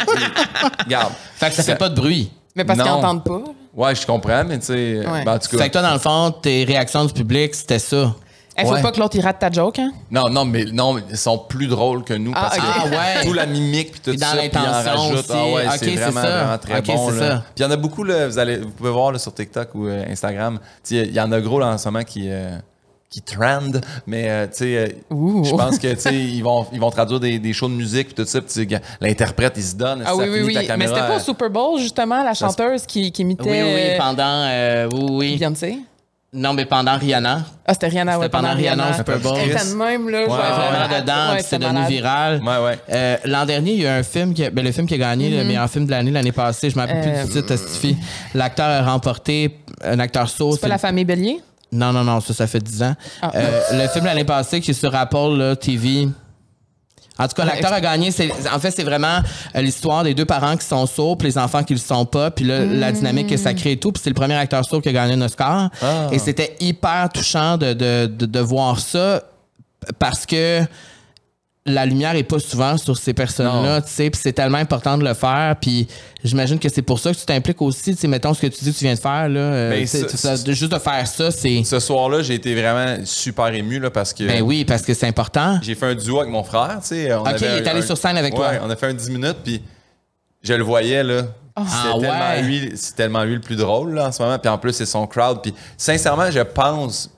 regarde. 0.83 1.13
Fait 1.37 1.49
que 1.49 1.55
ça 1.55 1.63
fait 1.63 1.75
pas 1.77 1.87
de 1.89 1.95
bruit. 1.95 2.31
Mais 2.55 2.63
parce 2.63 2.79
qu'ils 2.81 2.87
n'entendent 2.89 3.23
pas. 3.23 3.41
Ouais, 3.73 3.93
je 3.95 4.05
comprends, 4.07 4.43
mais 4.45 4.57
tu 4.59 4.65
sais, 4.67 5.05
Ouais. 5.05 5.25
ben, 5.25 5.35
en 5.35 5.39
tout 5.39 5.49
cas. 5.49 5.57
Fait 5.57 5.67
que 5.67 5.73
toi, 5.73 5.81
dans 5.81 5.93
le 5.93 5.99
fond, 5.99 6.31
tes 6.41 6.63
réactions 6.63 7.03
du 7.05 7.13
public, 7.13 7.53
c'était 7.53 7.79
ça. 7.79 8.15
Il 8.57 8.63
faut 8.65 8.71
Ouais. 8.71 8.81
pas 8.81 8.93
que 8.93 8.99
l'autre 9.01 9.17
il 9.17 9.21
rate 9.21 9.37
ta 9.37 9.51
joke, 9.51 9.79
hein? 9.79 9.91
Non, 10.09 10.29
non, 10.29 10.45
mais 10.45 10.63
non, 10.71 10.93
mais 10.93 11.01
ils 11.09 11.17
sont 11.17 11.37
plus 11.37 11.67
drôles 11.67 12.05
que 12.05 12.13
nous 12.13 12.31
Ah, 12.33 12.43
parce 12.43 12.57
ok. 12.57 12.63
que 12.63 12.67
Ah, 12.95 13.17
ouais. 13.19 13.25
tout 13.25 13.33
la 13.33 13.45
mimique 13.45 13.91
puis 13.91 13.99
tout 13.99 14.11
Puis 14.11 14.19
dans 14.19 14.27
ça, 14.27 14.37
puis 14.37 14.49
ils 14.53 14.57
en 14.57 14.71
rajoutent. 14.71 15.25
Ah 15.29 15.43
ouais, 15.47 15.67
Ok, 15.67 15.73
c'est 15.79 15.95
vraiment, 15.95 16.21
ça. 16.21 16.37
vraiment 16.43 16.57
très 16.57 16.77
Ok, 16.79 16.85
bon. 16.85 17.09
là. 17.11 17.43
Puis 17.53 17.53
il 17.57 17.61
y 17.63 17.65
en 17.65 17.71
a 17.71 17.75
beaucoup 17.75 18.03
là, 18.05 18.27
vous 18.29 18.39
allez, 18.39 18.57
vous 18.59 18.69
pouvez 18.69 18.91
voir 18.91 19.11
là, 19.11 19.19
sur 19.19 19.33
TikTok 19.33 19.75
ou 19.75 19.87
euh, 19.87 20.05
Instagram. 20.09 20.57
Tu 20.85 20.95
sais, 20.95 21.05
Il 21.05 21.13
y 21.13 21.19
en 21.19 21.29
a 21.33 21.41
gros 21.41 21.59
là 21.59 21.67
en 21.67 21.77
ce 21.77 21.89
moment 21.89 22.05
qui 22.05 22.29
euh, 22.29 22.57
qui 23.15 23.21
trend, 23.21 23.71
mais 24.07 24.29
euh, 24.29 24.47
tu 24.47 24.57
sais, 24.57 24.77
euh, 24.77 24.87
je 25.43 25.51
pense 25.55 25.79
que 25.79 25.93
tu 25.93 25.99
sais 26.01 26.13
ils 26.37 26.41
vont 26.43 26.65
ils 26.73 26.79
vont 26.81 26.89
traduire 26.89 27.19
des, 27.21 27.39
des 27.39 27.53
shows 27.53 27.69
de 27.69 27.73
musique 27.73 28.07
puis 28.07 28.15
tout 28.15 28.25
ça. 28.25 28.41
Puis 28.41 28.67
l'interprète 28.99 29.53
il 29.55 29.63
se 29.63 29.75
donne. 29.75 30.01
Ah 30.05 30.09
ça 30.09 30.15
oui, 30.17 30.27
oui, 30.31 30.41
oui. 30.47 30.67
Mais 30.77 30.87
c'était 30.87 30.99
pas 30.99 31.13
au 31.13 31.15
euh, 31.15 31.19
Super 31.19 31.49
Bowl, 31.49 31.79
justement, 31.79 32.23
la 32.23 32.33
Ça 32.33 32.47
chanteuse 32.47 32.85
qui, 32.85 33.11
qui 33.13 33.21
imitait 33.21 33.49
Oui, 33.49 33.61
oui, 33.61 33.97
pendant. 33.97 34.23
euh, 34.49 34.89
oui, 34.93 35.05
oui. 35.11 35.37
Beyoncé? 35.37 35.77
Non, 36.33 36.51
mais 36.53 36.65
pendant 36.65 36.97
Rihanna. 36.97 37.45
Ah, 37.65 37.73
c'était 37.73 37.87
Rihanna, 37.87 38.17
ouais, 38.17 38.25
C'était 38.25 38.37
pendant 38.37 38.53
Rihanna 38.53 38.89
au 38.89 38.93
Super 38.93 39.19
Bowl. 39.19 39.37
Elle 39.41 39.51
était 39.51 39.73
même, 39.73 40.09
là. 40.09 40.19
Ouais, 40.23 40.27
genre, 40.27 40.35
vraiment 40.37 40.93
euh, 40.93 40.99
dedans, 41.01 41.13
ouais, 41.29 41.33
puis 41.35 41.43
c'est 41.43 41.49
c'était 41.51 41.65
devenu 41.69 41.85
viral. 41.87 42.41
Ouais, 42.43 42.57
ouais. 42.65 42.79
Euh, 42.91 43.17
L'an 43.23 43.45
dernier, 43.45 43.71
il 43.71 43.81
y 43.81 43.87
a 43.87 43.95
eu 43.95 43.99
un 43.99 44.03
film, 44.03 44.33
qui, 44.33 44.43
a- 44.43 44.49
ben, 44.49 44.65
le 44.65 44.73
film 44.73 44.85
qui 44.85 44.95
a 44.95 44.97
gagné 44.97 45.29
le 45.29 45.45
meilleur 45.45 45.69
film 45.69 45.85
de 45.85 45.91
l'année 45.91 46.11
l'année 46.11 46.33
passée. 46.33 46.69
Je 46.69 46.75
m'appelle 46.75 46.97
Euh, 47.05 47.23
plus 47.25 47.41
du 47.41 47.41
titre. 47.41 48.01
L'acteur 48.33 48.65
a 48.67 48.91
remporté, 48.91 49.57
un 49.81 49.97
acteur 49.99 50.27
sourd. 50.27 50.55
C'est 50.55 50.59
pas 50.61 50.67
la 50.67 50.77
famille 50.77 51.05
Bélier? 51.05 51.39
Non, 51.75 51.91
non, 51.93 52.03
non, 52.03 52.21
ça, 52.21 52.33
ça 52.33 52.47
fait 52.47 52.59
10 52.63 52.83
ans. 52.83 52.95
Ah. 53.21 53.31
Euh, 53.35 53.61
le 53.83 53.87
film 53.89 54.05
l'année 54.05 54.23
passée 54.23 54.61
qui 54.61 54.71
est 54.71 54.73
sur 54.75 54.93
Apple 54.95 55.35
là, 55.37 55.55
TV. 55.55 56.07
En 57.17 57.27
tout 57.29 57.35
cas, 57.35 57.45
l'acteur 57.45 57.71
a 57.71 57.79
gagné. 57.79 58.11
c'est- 58.11 58.29
En 58.53 58.59
fait, 58.59 58.71
c'est 58.71 58.83
vraiment 58.83 59.19
euh, 59.55 59.61
l'histoire 59.61 60.03
des 60.03 60.13
deux 60.13 60.25
parents 60.25 60.57
qui 60.57 60.65
sont 60.65 60.85
sourds, 60.85 61.17
puis 61.17 61.29
les 61.29 61.37
enfants 61.37 61.63
qui 61.63 61.73
le 61.73 61.79
sont 61.79 62.05
pas, 62.05 62.29
puis 62.29 62.43
là, 62.43 62.65
la 62.65 62.91
dynamique 62.91 63.27
que 63.27 63.37
ça 63.37 63.53
crée 63.53 63.73
et 63.73 63.77
tout. 63.79 63.91
Puis 63.93 64.01
c'est 64.03 64.09
le 64.09 64.15
premier 64.15 64.35
acteur 64.35 64.65
sourd 64.65 64.81
qui 64.81 64.89
a 64.89 64.91
gagné 64.91 65.13
un 65.13 65.21
Oscar. 65.21 65.69
Ah. 65.81 66.07
Et 66.11 66.19
c'était 66.19 66.57
hyper 66.59 67.09
touchant 67.13 67.55
de, 67.57 67.71
de, 67.73 68.07
de, 68.07 68.25
de 68.25 68.39
voir 68.39 68.79
ça 68.79 69.21
parce 69.99 70.25
que 70.25 70.61
la 71.67 71.83
lumière 71.87 72.15
est 72.15 72.21
pas 72.23 72.37
souvent 72.37 72.77
sur 72.77 72.95
ces 72.95 73.13
personnes-là, 73.15 73.81
tu 73.81 73.89
sais, 73.89 74.09
puis 74.11 74.21
c'est 74.21 74.33
tellement 74.33 74.59
important 74.59 74.99
de 74.99 75.03
le 75.03 75.15
faire, 75.15 75.55
puis 75.59 75.87
j'imagine 76.23 76.59
que 76.59 76.69
c'est 76.69 76.83
pour 76.83 76.99
ça 76.99 77.11
que 77.11 77.17
tu 77.17 77.25
t'impliques 77.25 77.59
aussi, 77.63 77.95
tu 77.95 78.01
sais, 78.01 78.07
mettons 78.07 78.35
ce 78.35 78.41
que 78.41 78.47
tu 78.47 78.63
dis 78.63 78.71
que 78.71 78.77
tu 78.77 78.83
viens 78.85 78.93
de 78.93 78.99
faire, 78.99 79.27
là, 79.27 79.39
euh, 79.39 79.69
Ben, 79.71 79.87
ça- 79.87 80.37
de- 80.37 80.51
juste 80.53 80.71
de 80.71 80.77
faire 80.77 81.07
ça, 81.07 81.31
c'est... 81.31 81.63
Ce 81.63 81.79
soir-là, 81.79 82.21
j'ai 82.21 82.35
été 82.35 82.53
vraiment 82.53 82.97
super 83.03 83.47
ému 83.47 83.79
là, 83.79 83.89
parce 83.89 84.13
que 84.13 84.25
Ben 84.25 84.43
oui, 84.43 84.63
parce 84.63 84.83
que 84.83 84.93
c'est 84.93 85.07
important. 85.07 85.57
j'ai 85.63 85.73
fait 85.73 85.87
un 85.87 85.95
duo 85.95 86.19
avec 86.19 86.31
mon 86.31 86.43
frère. 86.43 86.77
Tu 86.81 86.87
sais, 86.89 87.13
Ok, 87.15 87.27
avait 87.27 87.39
il 87.39 87.45
est 87.63 87.67
allé 87.67 87.79
un- 87.79 87.85
sur 87.85 87.97
scène 87.97 88.17
avec 88.17 88.35
toi. 88.35 88.49
Ouais, 88.49 88.59
on 88.63 88.69
a 88.69 88.75
fait 88.75 88.87
un 88.87 88.93
10 88.93 89.09
minutes, 89.09 89.37
puis 89.43 89.59
je 90.43 90.53
le 90.53 90.63
voyais, 90.63 91.03
là. 91.03 91.23
Ah 91.55 91.63
c'est 91.67 91.99
tellement, 91.99 92.19
ouais. 92.29 92.41
lui, 92.43 92.71
c'est 92.75 92.95
tellement 92.95 93.23
lui 93.23 93.35
le 93.35 93.41
plus 93.41 93.55
drôle, 93.55 93.95
là, 93.95 94.09
en 94.09 94.11
ce 94.11 94.21
moment. 94.21 94.37
Puis 94.37 94.49
en 94.49 94.57
plus, 94.59 94.73
c'est 94.73 94.85
son 94.85 95.07
crowd. 95.07 95.41
Puis 95.41 95.53
sincèrement, 95.77 96.29
je 96.29 96.41
pense 96.41 97.09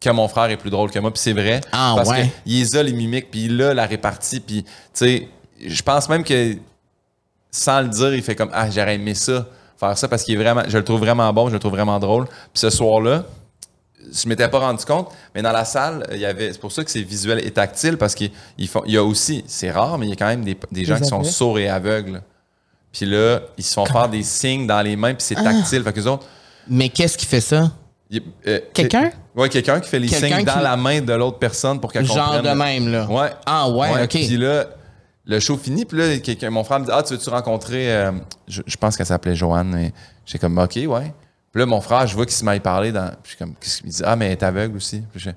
que 0.00 0.10
mon 0.10 0.28
frère 0.28 0.44
est 0.50 0.56
plus 0.56 0.70
drôle 0.70 0.90
que 0.90 0.98
moi, 0.98 1.12
puis 1.12 1.20
c'est 1.20 1.32
vrai. 1.32 1.60
Ah 1.72 1.94
parce 1.96 2.10
ouais. 2.10 2.30
qu'il 2.44 2.76
a 2.78 2.82
les 2.82 2.92
mimiques, 2.92 3.30
puis 3.30 3.46
il 3.46 3.62
a 3.62 3.74
la 3.74 3.86
répartie, 3.86 4.40
puis 4.40 4.62
tu 4.62 4.70
sais, 4.92 5.28
je 5.64 5.82
pense 5.82 6.08
même 6.08 6.22
que 6.24 6.56
sans 7.50 7.80
le 7.80 7.88
dire, 7.88 8.14
il 8.14 8.22
fait 8.22 8.36
comme 8.36 8.50
ah 8.52 8.70
j'aurais 8.70 8.94
aimé 8.94 9.14
ça 9.14 9.46
faire 9.78 9.96
ça 9.96 10.08
parce 10.08 10.24
qu'il 10.24 10.34
est 10.34 10.42
vraiment, 10.42 10.62
je 10.66 10.76
le 10.76 10.84
trouve 10.84 11.00
vraiment 11.00 11.32
bon, 11.32 11.48
je 11.48 11.52
le 11.54 11.58
trouve 11.58 11.72
vraiment 11.72 11.98
drôle. 11.98 12.26
Puis 12.26 12.60
ce 12.60 12.70
soir-là, 12.70 13.24
je 14.12 14.28
m'étais 14.28 14.48
pas 14.48 14.58
rendu 14.58 14.84
compte, 14.84 15.08
mais 15.34 15.42
dans 15.42 15.52
la 15.52 15.64
salle, 15.64 16.06
il 16.12 16.18
y 16.18 16.26
avait, 16.26 16.52
c'est 16.52 16.60
pour 16.60 16.72
ça 16.72 16.82
que 16.84 16.90
c'est 16.90 17.02
visuel 17.02 17.44
et 17.46 17.50
tactile 17.50 17.96
parce 17.96 18.14
qu'il 18.14 18.30
il 18.56 18.66
faut- 18.68 18.82
il 18.86 18.92
y 18.94 18.96
a 18.96 19.04
aussi, 19.04 19.44
c'est 19.46 19.70
rare, 19.70 19.98
mais 19.98 20.06
il 20.06 20.10
y 20.10 20.12
a 20.12 20.16
quand 20.16 20.26
même 20.26 20.44
des, 20.44 20.56
des 20.72 20.84
gens 20.84 20.98
qui 20.98 21.04
sont 21.08 21.22
sourds 21.24 21.58
et 21.58 21.68
aveugles. 21.68 22.22
Puis 22.92 23.06
là, 23.06 23.40
ils 23.56 23.64
se 23.64 23.74
font 23.74 23.84
faire 23.86 24.08
des 24.08 24.22
signes 24.22 24.66
dans 24.66 24.80
les 24.82 24.96
mains, 24.96 25.14
puis 25.14 25.22
c'est 25.24 25.34
tactile. 25.34 25.82
Fait 25.82 25.92
que 25.92 26.00
autres, 26.00 26.24
Mais 26.68 26.88
qu'est-ce 26.88 27.16
qui 27.18 27.26
fait 27.26 27.40
ça? 27.40 27.70
Euh, 28.46 28.60
Quelqu'un? 28.72 29.10
Ouais, 29.36 29.48
quelqu'un 29.48 29.80
qui 29.80 29.88
fait 29.88 29.98
les 29.98 30.08
Quelqu'un 30.08 30.36
signes 30.36 30.44
dans 30.44 30.54
qui- 30.54 30.62
la 30.62 30.76
main 30.76 31.00
de 31.00 31.12
l'autre 31.12 31.38
personne 31.38 31.78
pour 31.80 31.92
qu'elle 31.92 32.06
Genre 32.06 32.32
comprenne. 32.32 32.42
de 32.54 32.58
même, 32.58 32.88
là. 32.92 33.06
Ouais. 33.06 33.30
Ah 33.46 33.68
ouais, 33.68 34.02
ok. 34.04 34.08
Puis 34.10 34.36
là, 34.36 34.64
le 35.26 35.40
show 35.40 35.56
fini, 35.58 35.84
puis 35.84 35.98
là, 35.98 36.18
quelqu'un- 36.18 36.50
mon 36.50 36.64
frère 36.64 36.80
me 36.80 36.86
dit 36.86 36.90
Ah, 36.94 37.02
tu 37.02 37.12
veux-tu 37.14 37.28
rencontrer. 37.28 37.92
euh, 37.94 38.12
je, 38.46 38.62
je 38.66 38.76
pense 38.76 38.96
qu'elle 38.96 39.06
s'appelait 39.06 39.34
Joanne. 39.34 39.76
Et 39.78 39.92
J'étais 40.24 40.38
comme 40.38 40.56
OK, 40.58 40.76
ouais. 40.76 41.12
Puis 41.52 41.60
là, 41.60 41.66
mon 41.66 41.80
frère, 41.80 42.06
je 42.06 42.14
vois 42.14 42.24
qu'il 42.26 42.34
se 42.34 42.44
met 42.44 42.52
à 42.52 42.56
y 42.56 42.60
parler. 42.60 42.92
Dans, 42.92 43.10
puis 43.22 43.36
comme 43.38 43.54
Qu'est-ce 43.60 43.82
qu'il 43.82 43.90
dit? 43.90 44.02
Ah, 44.04 44.16
mais 44.16 44.26
elle 44.26 44.32
est 44.32 44.42
aveugle 44.42 44.76
aussi. 44.76 45.02
Puis 45.12 45.20
je 45.20 45.30
fais, 45.30 45.36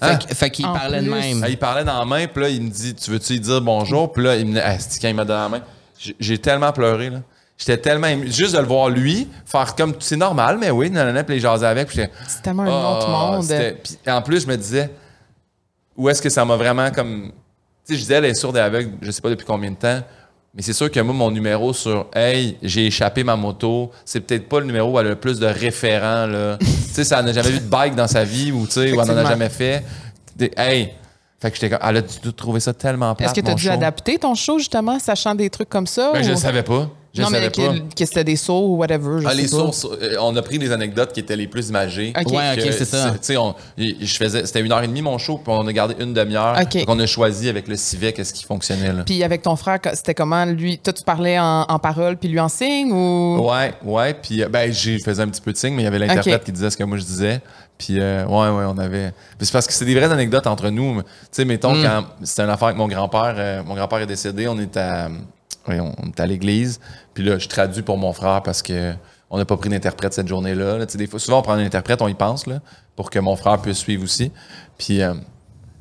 Ah! 0.00 0.16
Fait, 0.32 0.50
qu'il 0.50 0.64
En 0.66 0.72
parlait 0.72 1.02
de 1.02 1.10
même. 1.10 1.40
Ah, 1.44 1.48
il 1.48 1.58
parlait 1.58 1.82
dans 1.84 1.98
la 1.98 2.04
main, 2.04 2.26
puis 2.28 2.42
là, 2.42 2.48
il 2.48 2.62
me 2.62 2.70
dit 2.70 2.94
Tu 2.94 3.10
veux-tu 3.10 3.32
lui 3.34 3.40
dire 3.40 3.60
bonjour? 3.60 4.12
Puis 4.12 4.22
là, 4.24 4.36
il 4.36 4.46
me 4.46 4.52
dit 4.54 4.60
Ah, 4.62 4.78
c'est 4.78 5.00
quand 5.00 5.08
il 5.08 5.14
m'a 5.14 5.24
donné 5.24 5.40
la 5.40 5.48
main? 5.48 5.60
J'ai- 5.98 6.14
J'ai 6.20 6.38
tellement 6.38 6.72
pleuré, 6.72 7.10
là. 7.10 7.18
J'étais 7.58 7.76
tellement 7.76 8.06
ému. 8.06 8.30
Juste 8.30 8.54
de 8.54 8.60
le 8.60 8.66
voir 8.66 8.88
lui, 8.88 9.28
faire 9.44 9.74
comme 9.74 9.94
c'est 9.98 10.16
normal, 10.16 10.58
mais 10.60 10.70
oui, 10.70 10.90
nanana, 10.90 11.24
puis 11.24 11.34
les 11.34 11.40
jaser 11.40 11.66
avec. 11.66 11.90
C'est 11.90 12.10
tellement 12.40 12.62
un 12.62 12.68
ah, 12.70 12.96
autre 12.96 13.08
monde. 13.10 13.46
Puis 13.82 13.98
en 14.06 14.22
plus, 14.22 14.42
je 14.42 14.46
me 14.46 14.56
disais, 14.56 14.88
où 15.96 16.08
est-ce 16.08 16.22
que 16.22 16.30
ça 16.30 16.44
m'a 16.44 16.56
vraiment 16.56 16.90
comme. 16.92 17.32
Tu 17.84 17.94
sais, 17.94 17.94
je 17.94 18.00
disais, 18.00 18.14
elle 18.14 18.26
est 18.26 18.34
sourde 18.34 18.56
et 18.56 18.60
aveugle, 18.60 18.92
je 19.02 19.10
sais 19.10 19.20
pas 19.20 19.30
depuis 19.30 19.46
combien 19.46 19.72
de 19.72 19.76
temps, 19.76 20.00
mais 20.54 20.62
c'est 20.62 20.72
sûr 20.72 20.90
que 20.90 21.00
moi, 21.00 21.14
mon 21.14 21.30
numéro 21.32 21.72
sur 21.72 22.06
Hey, 22.14 22.56
j'ai 22.62 22.86
échappé 22.86 23.24
ma 23.24 23.34
moto, 23.34 23.90
c'est 24.04 24.20
peut-être 24.20 24.48
pas 24.48 24.60
le 24.60 24.66
numéro 24.66 24.92
où 24.92 25.00
elle 25.00 25.06
a 25.06 25.10
le 25.10 25.16
plus 25.16 25.40
de 25.40 25.46
référents, 25.46 26.26
là. 26.26 26.58
tu 26.60 26.66
sais, 26.66 27.04
ça 27.04 27.20
n'a 27.22 27.32
jamais 27.32 27.50
vu 27.50 27.60
de 27.60 27.68
bike 27.68 27.96
dans 27.96 28.08
sa 28.08 28.22
vie 28.22 28.52
ou, 28.52 28.66
tu 28.66 28.74
sais, 28.74 28.92
ou 28.92 29.00
elle 29.00 29.10
en 29.10 29.16
a 29.16 29.24
jamais 29.24 29.48
fait. 29.48 29.82
Hey! 30.56 30.92
Fait 31.40 31.50
que 31.50 31.56
j'étais 31.56 31.70
comme, 31.70 31.88
elle 31.88 31.96
a 31.98 32.02
dû 32.02 32.32
trouver 32.32 32.58
ça 32.58 32.72
tellement 32.72 33.14
plate. 33.14 33.30
Est-ce 33.30 33.40
que 33.40 33.44
tu 33.44 33.50
as 33.50 33.54
dû 33.54 33.64
show. 33.64 33.70
adapter 33.70 34.18
ton 34.18 34.34
show, 34.34 34.58
justement, 34.58 34.98
sachant 34.98 35.34
des 35.34 35.48
trucs 35.50 35.68
comme 35.68 35.86
ça? 35.86 36.10
Ben, 36.12 36.22
je 36.22 36.28
ou- 36.28 36.32
le 36.32 36.36
savais 36.36 36.64
pas. 36.64 36.90
Je 37.14 37.22
non, 37.22 37.28
savais 37.28 37.40
mais 37.40 37.50
pas. 37.50 37.72
que, 37.72 37.94
que 37.94 38.04
c'était 38.04 38.22
des 38.22 38.36
sauts 38.36 38.66
ou 38.68 38.76
whatever. 38.76 39.22
Je 39.22 39.26
Ah, 39.26 39.30
sais 39.30 39.36
les 39.36 39.42
pas. 39.44 39.48
sources, 39.48 39.86
euh, 40.02 40.16
on 40.20 40.36
a 40.36 40.42
pris 40.42 40.58
des 40.58 40.70
anecdotes 40.70 41.12
qui 41.12 41.20
étaient 41.20 41.36
les 41.36 41.46
plus 41.48 41.70
imagées. 41.70 42.12
Ok. 42.18 42.30
Ouais, 42.32 42.52
ok, 42.52 42.72
c'est 42.72 42.84
ça. 42.84 43.10
Tu 43.12 43.18
sais, 43.22 43.36
on- 43.38 43.54
je 43.78 44.16
faisais, 44.16 44.44
c'était 44.44 44.60
une 44.60 44.70
heure 44.70 44.82
et 44.82 44.86
demie 44.88 45.00
mon 45.02 45.16
show, 45.18 45.38
puis 45.38 45.52
on 45.56 45.66
a 45.66 45.72
gardé 45.72 45.94
une 46.00 46.12
demi-heure. 46.12 46.56
Ok. 46.60 46.76
Donc 46.80 46.88
on 46.88 46.98
a 47.00 47.06
choisi 47.06 47.48
avec 47.48 47.66
le 47.66 47.76
civet 47.76 48.12
qu'est-ce 48.12 48.32
qui 48.34 48.44
fonctionnait 48.44 48.92
là. 48.92 49.02
Puis 49.04 49.24
avec 49.24 49.42
ton 49.42 49.56
frère, 49.56 49.78
c'était 49.94 50.14
comment? 50.14 50.44
Lui, 50.44 50.78
toi, 50.78 50.92
tu 50.92 51.02
parlais 51.02 51.38
en, 51.38 51.62
en 51.62 51.78
parole, 51.78 52.16
puis 52.18 52.28
lui 52.28 52.38
en 52.40 52.48
signe 52.50 52.92
ou? 52.92 53.38
Ouais, 53.50 53.72
ouais, 53.84 54.14
puis 54.14 54.42
euh, 54.42 54.48
ben 54.48 54.70
j'ai 54.72 54.98
faisais 54.98 55.22
un 55.22 55.28
petit 55.28 55.40
peu 55.40 55.52
de 55.52 55.56
signe, 55.56 55.74
mais 55.74 55.82
il 55.82 55.86
y 55.86 55.88
avait 55.88 55.98
l'interprète 55.98 56.44
qui 56.44 56.52
disait 56.52 56.70
ce 56.70 56.76
que 56.76 56.84
moi 56.84 56.98
je 56.98 57.04
disais. 57.04 57.40
Puis 57.78 57.98
euh, 58.00 58.26
ouais, 58.26 58.48
ouais, 58.50 58.64
on 58.68 58.76
avait. 58.76 59.12
C'est 59.40 59.52
parce 59.52 59.66
que 59.66 59.72
c'est 59.72 59.84
des 59.84 59.94
vraies 59.94 60.12
anecdotes 60.12 60.46
entre 60.46 60.68
nous. 60.68 61.00
Tu 61.00 61.06
sais, 61.32 61.44
mettons 61.44 61.74
Mm. 61.74 61.82
quand 61.82 62.04
c'était 62.22 62.42
une 62.42 62.50
affaire 62.50 62.68
avec 62.68 62.76
mon 62.78 62.88
grand-père, 62.88 63.34
euh, 63.38 63.62
mon 63.64 63.74
grand-père 63.76 64.00
est 64.00 64.06
décédé, 64.06 64.46
on 64.48 64.58
est 64.58 64.76
à, 64.76 65.08
oui, 65.68 65.80
on 65.80 66.08
est 66.08 66.20
à 66.20 66.26
l'église. 66.26 66.80
Puis 67.14 67.22
là, 67.24 67.38
je 67.38 67.48
traduis 67.48 67.82
pour 67.82 67.98
mon 67.98 68.12
frère 68.12 68.42
parce 68.42 68.62
que 68.62 68.94
on 69.30 69.36
n'a 69.38 69.44
pas 69.44 69.56
pris 69.56 69.68
d'interprète 69.68 70.14
cette 70.14 70.28
journée-là. 70.28 70.86
des 70.86 71.06
fois, 71.06 71.20
souvent 71.20 71.40
on 71.40 71.42
prend 71.42 71.52
un 71.52 71.64
interprète, 71.64 72.00
on 72.00 72.08
y 72.08 72.14
pense 72.14 72.46
là, 72.46 72.60
pour 72.96 73.10
que 73.10 73.18
mon 73.18 73.36
frère 73.36 73.60
puisse 73.60 73.78
suivre 73.78 74.02
aussi. 74.04 74.32
Puis 74.78 75.02
euh, 75.02 75.14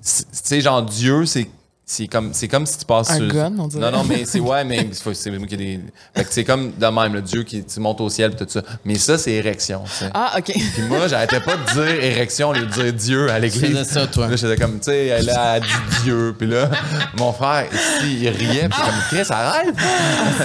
c'est- 0.02 0.26
tu 0.26 0.38
sais, 0.44 0.62
genre 0.62 0.84
Dieu, 0.84 1.26
c'est 1.26 1.48
c'est 1.90 2.08
comme 2.08 2.34
c'est 2.34 2.50
comme 2.50 2.66
si 2.66 2.78
tu 2.80 2.84
passes 2.86 3.10
Un 3.12 3.16
sur 3.16 3.28
gun, 3.30 3.54
on 3.58 3.68
dirait. 3.68 3.82
non 3.90 4.00
non 4.00 4.04
mais 4.04 4.26
c'est 4.26 4.42
ouais 4.42 4.66
mais 4.66 4.90
c'est 4.92 5.14
c'est 5.14 5.32
moi 5.32 5.48
qui 5.48 5.54
ai 5.54 5.58
des 5.58 5.80
fait 6.14 6.26
que 6.26 6.34
c'est 6.34 6.44
comme 6.44 6.74
de 6.78 6.86
même 6.86 7.14
le 7.14 7.22
Dieu 7.22 7.44
qui 7.44 7.64
tu 7.64 7.80
montes 7.80 8.02
au 8.02 8.10
ciel 8.10 8.32
pis 8.32 8.46
tout 8.46 8.50
ça 8.50 8.62
mais 8.84 8.96
ça 8.96 9.18
c'est 9.18 9.32
érection 9.32 9.84
tu 9.86 9.92
sais. 9.94 10.10
Ah, 10.14 10.34
OK. 10.38 10.52
Puis 10.52 10.82
moi, 10.90 11.08
j'arrêtais 11.08 11.40
pas 11.40 11.56
de 11.56 11.64
dire 11.74 12.04
érection, 12.04 12.50
au 12.50 12.54
lieu 12.54 12.66
de 12.66 12.72
dire 12.72 12.94
Dieu 12.94 13.32
à 13.32 13.40
l'église. 13.40 13.62
faisais 13.62 13.84
ça, 13.86 14.06
toi. 14.08 14.28
Là, 14.28 14.36
j'étais 14.36 14.58
comme, 14.58 14.80
tu 14.80 14.86
sais, 14.92 15.06
elle 15.08 15.30
a 15.30 15.60
dit 15.62 15.68
Dieu. 16.04 16.36
Puis 16.38 16.48
là, 16.48 16.70
mon 17.18 17.32
frère, 17.32 17.66
ici, 17.74 18.18
il 18.22 18.30
riait. 18.30 18.68
Puis 18.70 18.80
comme, 18.82 19.00
Chris, 19.10 19.26
arrête. 19.30 19.74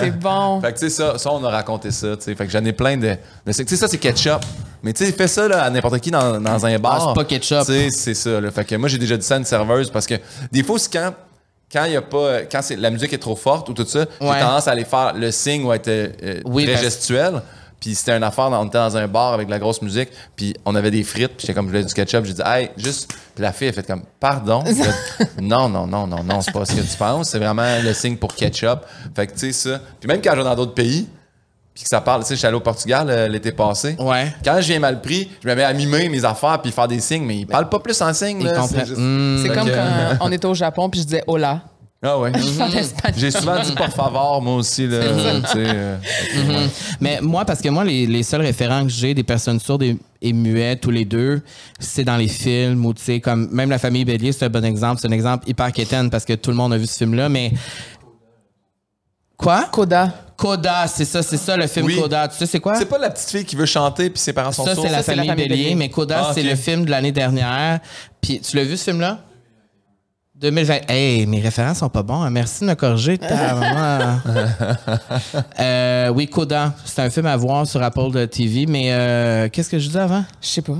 c'est 0.01 0.17
bon. 0.19 0.61
Fait 0.61 0.73
que, 0.73 0.79
tu 0.79 0.85
sais, 0.89 0.91
ça, 0.91 1.19
ça, 1.19 1.31
on 1.33 1.43
a 1.45 1.51
raconté 1.51 1.91
ça, 1.91 2.17
tu 2.17 2.23
sais. 2.25 2.35
Fait 2.37 2.47
que 2.47 2.53
j'en 2.53 2.65
ai 2.65 2.73
plein 2.73 2.97
de. 2.97 3.09
de- 3.47 3.53
Tu 3.53 3.53
sais, 3.67 3.77
ça, 3.77 3.89
c'est 3.89 3.99
ketchup. 3.99 4.45
Mais 4.83 4.93
tu 4.93 5.05
sais, 5.05 5.13
fais 5.13 5.29
ça 5.29 5.49
là, 5.49 5.65
à 5.65 5.71
n'importe 5.71 5.99
qui 6.01 6.11
dans, 6.11 6.41
dans 6.41 6.67
un 6.67 6.79
bar. 6.79 6.99
Ah, 7.01 7.05
c'est 7.09 7.15
pas 7.21 7.25
ketchup. 7.25 7.61
Tu 7.67 7.73
sais, 7.73 7.89
c'est 7.91 8.15
ça. 8.15 8.41
Là. 8.41 8.51
Fait 8.51 8.65
que 8.65 8.75
moi, 8.77 8.89
j'ai 8.89 8.99
déjà 8.99 9.17
dit 9.17 9.27
ça 9.27 9.35
à 9.35 9.39
une 9.39 9.45
serveuse 9.45 9.91
parce 9.91 10.07
que 10.07 10.15
des 10.53 10.63
fois, 10.63 10.79
c'est 10.79 10.93
quand. 10.93 11.13
Quand 11.73 11.85
il 11.87 11.93
y 11.93 11.97
a 11.97 12.03
pas, 12.03 12.43
quand 12.51 12.61
c'est, 12.63 12.77
la 12.77 12.91
musique 12.91 13.13
est 13.13 13.19
trop 13.19 13.37
forte 13.37 13.69
ou 13.69 13.73
tout 13.73 13.87
ça, 13.87 14.05
j'ai 14.21 14.27
tendance 14.27 14.69
à 14.69 14.73
aller 14.73 14.85
faire 14.85 15.15
le 15.15 15.31
signe 15.31 15.65
ou 15.65 15.73
être 15.73 15.89
euh, 15.89 16.09
euh, 16.23 16.41
Oui, 16.45 16.65
très 16.65 16.73
parce- 16.75 16.85
gestuel. 16.85 17.43
Puis 17.81 17.97
c'était 17.97 18.17
une 18.17 18.23
affaire, 18.23 18.45
on 18.53 18.67
était 18.67 18.79
dans 18.79 18.97
un 18.97 19.09
bar 19.09 19.33
avec 19.33 19.47
de 19.49 19.51
la 19.51 19.59
grosse 19.59 19.83
musique, 19.83 20.09
puis 20.37 20.55
on 20.65 20.77
avait 20.77 20.93
des 20.93 21.03
frites, 21.03 21.33
puis 21.37 21.39
j'étais 21.41 21.53
comme, 21.55 21.67
je 21.67 21.71
voulais 21.73 21.85
du 21.85 21.93
ketchup, 21.93 22.25
j'ai 22.25 22.35
dit, 22.35 22.43
hey, 22.45 22.71
juste, 22.77 23.13
puis 23.35 23.43
la 23.43 23.53
fille 23.53 23.67
a 23.71 23.73
fait 23.73 23.85
comme, 23.85 24.05
pardon? 24.21 24.63
Dit, 24.63 24.81
non, 25.43 25.69
non, 25.69 25.89
non, 25.89 26.07
non, 26.07 26.23
non, 26.23 26.41
c'est 26.43 26.53
pas 26.53 26.65
ce 26.65 26.75
que 26.77 26.81
tu 26.81 26.97
penses, 26.97 27.31
c'est 27.31 27.41
vraiment 27.41 27.67
le 27.83 27.93
signe 27.93 28.17
pour 28.17 28.37
ketchup. 28.37 28.83
Fait 29.17 29.27
que, 29.27 29.33
tu 29.33 29.53
sais, 29.53 29.53
ça. 29.53 29.81
Puis 29.99 30.07
même 30.07 30.21
quand 30.23 30.31
je 30.31 30.37
vais 30.37 30.45
dans 30.45 30.55
d'autres 30.55 30.75
pays, 30.75 31.09
puis 31.75 31.85
que 31.85 31.89
ça 31.89 32.01
parle, 32.01 32.23
tu 32.23 32.29
sais, 32.29 32.35
je 32.35 32.39
suis 32.39 32.47
allé 32.47 32.57
au 32.57 32.61
Portugal 32.61 33.07
euh, 33.11 33.29
l'été 33.29 33.53
passé. 33.53 33.97
Ouais. 33.99 34.33
Quand 34.45 34.57
je 34.61 34.67
viens 34.67 34.79
mal 34.81 35.01
pris, 35.01 35.31
je 35.43 35.49
me 35.49 35.55
mets 35.55 35.65
à 35.65 35.73
mimer 35.73 36.09
mes 36.09 36.25
affaires 36.25 36.61
puis 36.63 36.71
faire 36.71 36.89
des 36.89 37.01
signes, 37.01 37.25
mais 37.25 37.39
ils 37.39 37.47
parlent 37.47 37.69
pas 37.69 37.79
plus 37.81 38.01
en 38.03 38.13
signes. 38.13 38.45
Là, 38.45 38.63
c'est 38.69 38.87
juste- 38.87 38.99
Hmm. 38.99 39.39
C'est 39.43 39.49
Fait 39.49 39.55
comme 39.55 39.69
que- 39.69 39.75
quand 39.75 40.17
on 40.27 40.33
était 40.33 40.47
au 40.47 40.55
Japon, 40.55 40.91
puis 40.91 41.01
je 41.01 41.05
disais 41.07 41.25
hola. 41.27 41.63
Ah 42.05 42.19
ouais. 42.19 42.33
En 42.61 42.67
espagnol. 42.73 43.15
J'ai 43.17 43.31
souvent 43.31 43.63
dit 43.63 43.71
por 43.77 43.87
favor, 43.91 44.43
moi 44.43 44.57
aussi, 44.57 44.89
là. 44.89 44.99
tu 44.99 45.53
sais, 45.53 45.53
euh, 45.57 45.97
ouais. 46.49 46.67
Mais 47.01 47.21
moi, 47.23 47.45
parce 47.45 47.61
que 47.61 47.69
moi, 47.69 47.85
les, 47.85 48.07
les 48.09 48.25
seuls 48.25 48.41
référents 48.41 48.83
que 48.83 48.89
j'ai 48.91 49.15
des 49.15 49.23
personnes 49.23 49.61
sourdes 49.61 49.85
et, 49.85 49.97
et 50.21 50.33
muettes, 50.33 50.81
tous 50.81 50.91
les 50.91 51.05
deux, 51.05 51.43
c'est 51.79 52.03
dans 52.03 52.17
les 52.17 52.27
films 52.27 52.85
ou, 52.85 52.93
tu 52.93 53.05
sais, 53.05 53.21
comme 53.21 53.49
même 53.53 53.71
la 53.71 53.79
famille 53.79 54.05
Bélier, 54.05 54.33
c'est 54.33 54.45
un 54.47 54.49
bon 54.49 54.65
exemple. 54.65 55.01
C'est 55.01 55.07
un 55.07 55.13
exemple 55.13 55.49
hyper 55.49 55.71
quétaine 55.71 56.11
parce 56.11 56.25
que 56.25 56.33
tout 56.33 56.51
le 56.51 56.57
monde 56.57 56.73
a 56.73 56.77
vu 56.77 56.89
ce 56.89 56.99
film-là, 56.99 57.29
mais. 57.29 57.53
Quoi? 59.43 59.67
Coda. 59.73 60.13
Coda, 60.37 60.87
c'est 60.87 61.05
ça, 61.05 61.23
c'est 61.23 61.37
ça 61.37 61.57
le 61.57 61.67
film 61.67 61.87
Oui. 61.87 61.97
Coda. 62.01 62.29
Tu 62.29 62.37
sais 62.37 62.47
c'est 62.47 62.61
quoi? 62.61 62.75
C'est 62.77 62.87
pas 62.87 62.99
la 62.99 63.11
petite 63.11 63.29
fille 63.31 63.45
qui 63.45 63.57
veut 63.57 63.67
chanter 63.67 64.09
puis 64.11 64.19
ses 64.21 64.33
parents 64.33 64.53
sont 64.53 64.65
Ça, 64.65 64.75
sourds. 64.75 64.85
c'est 64.85 64.91
la, 64.91 64.99
Ça, 64.99 65.03
c'est 65.05 65.11
la 65.17 65.23
famille 65.23 65.31
famille 65.31 65.49
Bélier, 65.49 65.63
Bélier. 65.65 65.75
mais 65.77 65.89
Coda, 65.89 66.27
Ah, 66.29 66.33
c'est 66.35 66.43
le 66.43 66.55
film 66.57 66.85
de 66.85 66.91
l'année 66.91 67.13
dernière. 67.13 67.81
Puis 68.21 68.41
tu 68.41 68.57
l'as 68.57 68.65
vu 68.65 68.77
ce 68.77 68.85
film-là? 68.85 69.19
2020. 70.37 70.81
Hey, 70.89 71.27
mes 71.27 71.41
références 71.41 71.79
sont 71.79 71.89
pas 71.89 72.03
bons. 72.03 72.23
hein. 72.23 72.31
Merci 72.31 72.63
de 72.65 72.67
me 72.71 72.75
corriger. 72.75 73.19
ta 73.19 73.55
maman. 73.55 74.19
Euh, 75.61 76.09
oui, 76.09 76.27
Coda. 76.27 76.75
C'est 76.85 77.03
un 77.03 77.11
film 77.11 77.27
à 77.27 77.37
voir 77.37 77.65
sur 77.67 77.81
Apple 77.83 78.11
de 78.11 78.25
TV, 78.27 78.67
mais 78.67 78.93
euh, 78.93 79.49
qu'est-ce 79.49 79.71
que 79.71 79.79
je 79.79 79.87
disais 79.87 80.01
avant? 80.01 80.25
Je 80.41 80.49
sais 80.49 80.63
pas. 80.63 80.75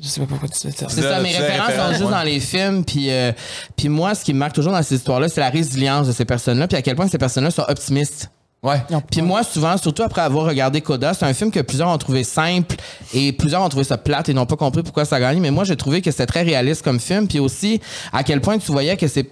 Je 0.00 0.06
sais 0.06 0.20
pas 0.20 0.26
pourquoi 0.26 0.48
tu 0.48 0.66
dis 0.66 0.72
ça. 0.72 0.86
C'est 0.88 1.02
ça, 1.02 1.20
mes 1.20 1.36
références 1.36 1.72
sont 1.72 1.88
juste 1.90 2.04
ouais. 2.04 2.10
dans 2.10 2.22
les 2.22 2.40
films. 2.40 2.84
Puis, 2.84 3.10
euh, 3.10 3.32
puis 3.76 3.88
moi, 3.88 4.14
ce 4.14 4.24
qui 4.24 4.32
me 4.32 4.38
marque 4.38 4.54
toujours 4.54 4.72
dans 4.72 4.82
ces 4.82 4.96
histoires-là, 4.96 5.28
c'est 5.28 5.40
la 5.40 5.50
résilience 5.50 6.06
de 6.06 6.12
ces 6.12 6.24
personnes-là, 6.24 6.68
puis 6.68 6.76
à 6.76 6.82
quel 6.82 6.94
point 6.94 7.08
ces 7.08 7.18
personnes-là 7.18 7.50
sont 7.50 7.64
optimistes. 7.66 8.30
Ouais. 8.62 8.82
Puis 9.10 9.22
moi, 9.22 9.44
souvent, 9.44 9.76
surtout 9.76 10.02
après 10.02 10.20
avoir 10.20 10.46
regardé 10.46 10.80
Coda, 10.80 11.14
c'est 11.14 11.24
un 11.24 11.34
film 11.34 11.50
que 11.50 11.60
plusieurs 11.60 11.88
ont 11.88 11.98
trouvé 11.98 12.24
simple 12.24 12.74
et 13.14 13.32
plusieurs 13.32 13.62
ont 13.62 13.68
trouvé 13.68 13.84
ça 13.84 13.96
plate 13.96 14.28
et 14.28 14.34
n'ont 14.34 14.46
pas 14.46 14.56
compris 14.56 14.82
pourquoi 14.82 15.04
ça 15.04 15.20
gagnait. 15.20 15.40
Mais 15.40 15.52
moi, 15.52 15.62
j'ai 15.64 15.76
trouvé 15.76 16.02
que 16.02 16.10
c'était 16.10 16.26
très 16.26 16.42
réaliste 16.42 16.82
comme 16.82 16.98
film. 16.98 17.28
Puis 17.28 17.38
aussi, 17.38 17.80
à 18.12 18.24
quel 18.24 18.40
point 18.40 18.58
tu 18.58 18.72
voyais 18.72 18.96
que 18.96 19.06
c'est. 19.06 19.30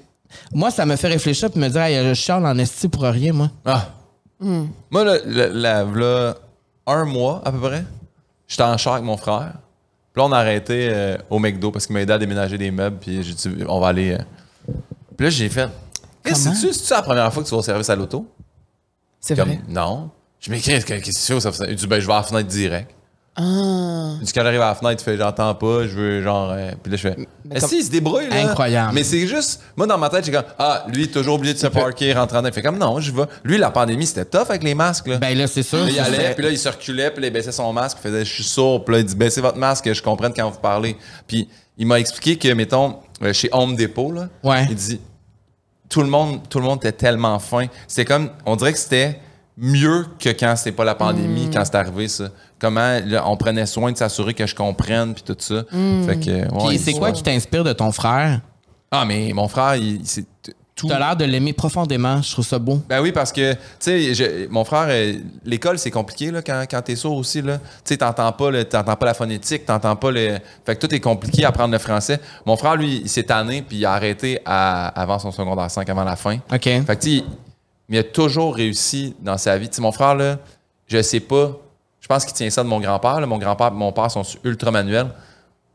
Moi, 0.52 0.70
ça 0.70 0.86
me 0.86 0.94
fait 0.94 1.08
réfléchir 1.08 1.50
puis 1.50 1.60
me 1.60 1.68
dire, 1.68 1.82
hey, 1.82 2.08
je 2.08 2.14
chiale 2.14 2.46
en 2.46 2.56
esti 2.58 2.88
pour 2.88 3.02
rien, 3.02 3.32
moi. 3.32 3.50
Ah. 3.64 3.88
Moi, 4.40 5.04
là, 5.04 5.16
là, 5.24 5.48
là, 5.48 5.84
là, 5.84 6.34
un 6.86 7.04
mois 7.04 7.42
à 7.44 7.50
peu 7.50 7.58
près, 7.58 7.84
j'étais 8.46 8.62
en 8.62 8.76
char 8.76 8.94
avec 8.94 9.04
mon 9.04 9.16
frère. 9.16 9.54
Puis 10.16 10.22
là, 10.22 10.28
on 10.30 10.32
a 10.32 10.38
arrêté 10.38 10.88
euh, 10.90 11.18
au 11.28 11.38
McDo 11.38 11.70
parce 11.70 11.84
qu'il 11.86 11.92
m'a 11.92 12.00
aidé 12.00 12.10
à 12.14 12.16
déménager 12.16 12.56
des 12.56 12.70
meubles. 12.70 12.96
Puis 12.98 13.22
j'ai 13.22 13.34
dit, 13.34 13.64
on 13.68 13.78
va 13.78 13.88
aller. 13.88 14.12
euh. 14.12 14.72
Puis 15.14 15.24
là, 15.26 15.28
j'ai 15.28 15.50
fait. 15.50 15.68
Qu'est-ce 16.24 16.44
Comment? 16.44 16.54
que 16.54 16.60
c'est-tu? 16.62 16.72
C'est-tu 16.72 16.90
la 16.94 17.02
première 17.02 17.30
fois 17.30 17.42
que 17.42 17.48
tu 17.48 17.54
vas 17.54 17.58
au 17.58 17.62
service 17.62 17.90
à 17.90 17.96
l'auto? 17.96 18.26
C'est 19.20 19.36
Comme, 19.36 19.48
vrai. 19.50 19.60
non. 19.68 20.10
Je 20.40 20.50
m'écris, 20.50 20.70
qu'est-ce 20.70 20.86
que 20.86 21.50
tu 21.50 21.52
fais? 21.52 21.70
Il 21.70 21.76
dit, 21.76 21.86
ben, 21.86 22.00
je 22.00 22.06
vais 22.06 22.12
à 22.14 22.16
la 22.16 22.22
fenêtre 22.22 22.48
direct. 22.48 22.94
Ah. 23.38 24.14
Il 24.20 24.24
dit, 24.24 24.32
quand 24.32 24.42
j'arrive 24.42 24.62
à 24.62 24.68
la 24.68 24.74
fenêtre, 24.74 25.02
il 25.02 25.04
fait, 25.04 25.16
j'entends 25.18 25.54
pas, 25.54 25.82
je 25.86 25.94
veux 25.94 26.22
genre. 26.22 26.50
euh, 26.52 26.70
Puis 26.82 26.90
là, 26.90 26.96
je 26.96 27.02
fais, 27.02 27.14
Mais 27.44 27.60
comme- 27.60 27.68
il 27.72 27.84
se 27.84 27.90
débrouille, 27.90 28.28
là? 28.30 28.48
Incroyable. 28.50 28.92
Mais 28.94 29.04
c'est 29.04 29.26
juste, 29.26 29.60
moi, 29.76 29.86
dans 29.86 29.98
ma 29.98 30.08
tête, 30.08 30.24
j'ai 30.24 30.32
comme, 30.32 30.44
ah, 30.58 30.86
lui, 30.88 31.08
toujours 31.10 31.34
oublié 31.36 31.52
de 31.52 31.58
se 31.58 31.66
parker, 31.66 32.14
rentrant 32.14 32.38
dedans. 32.38 32.48
Il 32.48 32.54
fait 32.54 32.62
comme, 32.62 32.78
non, 32.78 32.98
je 33.00 33.12
vais. 33.12 33.24
Lui, 33.44 33.58
la 33.58 33.70
pandémie, 33.70 34.06
c'était 34.06 34.24
tough 34.24 34.46
avec 34.48 34.62
les 34.62 34.74
masques, 34.74 35.06
là. 35.08 35.18
Ben 35.18 35.36
là, 35.36 35.46
c'est 35.46 35.62
sûr. 35.62 35.78
Là, 35.80 35.84
il 35.88 35.94
ça, 35.96 36.04
allait, 36.04 36.34
puis 36.34 36.44
là, 36.44 36.50
il 36.50 36.58
se 36.58 36.68
reculait, 36.68 37.10
puis 37.10 37.20
là, 37.20 37.28
il 37.28 37.32
baissait 37.32 37.52
son 37.52 37.72
masque, 37.72 37.98
il 38.00 38.08
faisait 38.08 38.24
Je 38.24 38.32
suis 38.32 38.44
sourd, 38.44 38.84
puis 38.84 38.94
là, 38.94 39.00
il 39.00 39.04
dit 39.04 39.14
Baissez 39.14 39.40
votre 39.42 39.58
masque, 39.58 39.84
que 39.84 39.92
je 39.94 40.02
comprenne 40.02 40.32
quand 40.34 40.48
vous 40.50 40.58
parlez. 40.60 40.96
Puis 41.26 41.48
il 41.76 41.86
m'a 41.86 42.00
expliqué 42.00 42.36
que, 42.38 42.52
mettons, 42.54 42.96
euh, 43.22 43.32
chez 43.34 43.50
Home 43.52 43.76
Depot, 43.76 44.12
là, 44.12 44.28
Ouais. 44.42 44.66
il 44.70 44.74
dit 44.74 45.00
tout 45.90 46.00
le, 46.02 46.08
monde, 46.08 46.40
tout 46.48 46.58
le 46.58 46.64
monde 46.64 46.78
était 46.78 46.90
tellement 46.92 47.38
fin. 47.38 47.66
C'était 47.86 48.06
comme, 48.06 48.30
on 48.46 48.56
dirait 48.56 48.72
que 48.72 48.78
c'était 48.78 49.20
mieux 49.58 50.04
que 50.18 50.30
quand 50.30 50.54
c'était 50.56 50.72
pas 50.72 50.84
la 50.84 50.94
pandémie, 50.96 51.48
quand 51.52 51.64
c'est 51.64 51.76
arrivé, 51.76 52.08
ça. 52.08 52.24
Comment 52.66 52.98
là, 53.06 53.22
on 53.28 53.36
prenait 53.36 53.64
soin 53.66 53.92
de 53.92 53.96
s'assurer 53.96 54.34
que 54.34 54.44
je 54.46 54.54
comprenne, 54.54 55.14
puis 55.14 55.22
tout 55.22 55.36
ça. 55.38 55.62
Fait 56.06 56.18
que, 56.18 56.30
ouais, 56.52 56.68
Puis 56.68 56.78
c'est 56.78 56.92
quoi 56.94 57.12
qui 57.12 57.22
t'inspire 57.22 57.62
de 57.62 57.72
ton 57.72 57.92
frère? 57.92 58.40
Ah, 58.90 59.04
mais 59.04 59.32
mon 59.32 59.46
frère, 59.46 59.76
il, 59.76 60.00
c'est 60.04 60.24
tout. 60.74 60.88
T'as 60.88 60.98
l'air 60.98 61.16
de 61.16 61.24
l'aimer 61.24 61.52
profondément. 61.52 62.20
Je 62.20 62.30
trouve 62.32 62.44
ça 62.46 62.58
beau. 62.58 62.82
Ben 62.88 63.00
oui, 63.00 63.10
parce 63.12 63.32
que, 63.32 63.54
tu 63.54 64.14
sais, 64.14 64.46
mon 64.50 64.62
frère, 64.64 64.86
euh, 64.88 65.14
l'école, 65.44 65.78
c'est 65.78 65.90
compliqué 65.90 66.30
là, 66.30 66.42
quand, 66.42 66.64
quand 66.70 66.82
t'es 66.82 66.96
sourd 66.96 67.16
aussi. 67.16 67.40
là. 67.40 67.58
Tu 67.58 67.64
sais, 67.84 67.96
t'entends 67.96 68.30
pas, 68.32 68.50
le- 68.50 68.64
t'entends 68.64 68.94
pas 68.96 69.06
la 69.06 69.14
phonétique, 69.14 69.64
t'entends 69.64 69.96
pas 69.96 70.10
le. 70.10 70.38
Fait 70.66 70.76
que 70.76 70.86
tout 70.86 70.94
est 70.94 71.00
compliqué 71.00 71.44
à 71.44 71.48
apprendre 71.48 71.72
le 71.72 71.78
français. 71.78 72.20
Mon 72.44 72.56
frère, 72.56 72.76
lui, 72.76 73.00
il 73.04 73.08
s'est 73.08 73.22
tanné, 73.22 73.62
puis 73.62 73.78
il 73.78 73.86
a 73.86 73.92
arrêté 73.92 74.40
à- 74.44 74.88
avant 74.88 75.18
son 75.18 75.30
secondaire 75.30 75.70
5, 75.70 75.88
avant 75.88 76.04
la 76.04 76.16
fin. 76.16 76.36
OK. 76.52 76.62
Fait 76.64 76.84
que, 76.84 76.92
tu 76.94 76.98
sais, 77.00 77.10
il, 77.10 77.24
il 77.88 77.98
a 77.98 78.02
toujours 78.02 78.54
réussi 78.56 79.14
dans 79.22 79.38
sa 79.38 79.56
vie. 79.56 79.68
Tu 79.70 79.76
sais, 79.76 79.82
mon 79.82 79.92
frère, 79.92 80.14
là, 80.14 80.38
je 80.88 81.00
sais 81.00 81.20
pas, 81.20 81.52
je 82.06 82.08
pense 82.08 82.24
qu'il 82.24 82.34
tient 82.34 82.48
ça 82.50 82.62
de 82.62 82.68
mon 82.68 82.78
grand-père. 82.78 83.26
Mon 83.26 83.36
grand-père 83.36 83.66
et 83.66 83.70
mon 83.72 83.90
père 83.90 84.08
sont 84.12 84.22
ultra 84.44 84.70
manuels. 84.70 85.08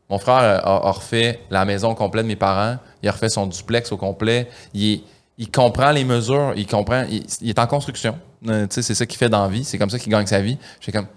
Mon 0.08 0.16
frère 0.16 0.38
euh, 0.38 0.56
a, 0.64 0.88
a 0.88 0.90
refait 0.90 1.40
la 1.50 1.66
maison 1.66 1.90
au 1.90 1.94
complet 1.94 2.22
de 2.22 2.26
mes 2.26 2.36
parents. 2.36 2.78
Il 3.02 3.08
a 3.10 3.12
refait 3.12 3.28
son 3.28 3.46
duplex 3.46 3.92
au 3.92 3.98
complet. 3.98 4.48
Il, 4.72 5.02
comprend 5.52 5.90
les 5.90 6.04
mesures. 6.04 6.54
Il 6.56 6.66
comprend. 6.66 7.04
Il, 7.10 7.26
il 7.42 7.50
est 7.50 7.58
en 7.58 7.66
construction. 7.66 8.18
Euh, 8.48 8.66
c'est 8.70 8.94
ça 8.94 9.04
qu'il 9.04 9.18
fait 9.18 9.28
dans 9.28 9.42
la 9.42 9.50
vie. 9.50 9.62
C'est 9.62 9.76
comme 9.76 9.90
ça 9.90 9.98
qu'il 9.98 10.10
gagne 10.10 10.26
sa 10.26 10.40
vie. 10.40 10.56
Je 10.80 10.86
fais 10.86 10.92
comme. 10.92 11.08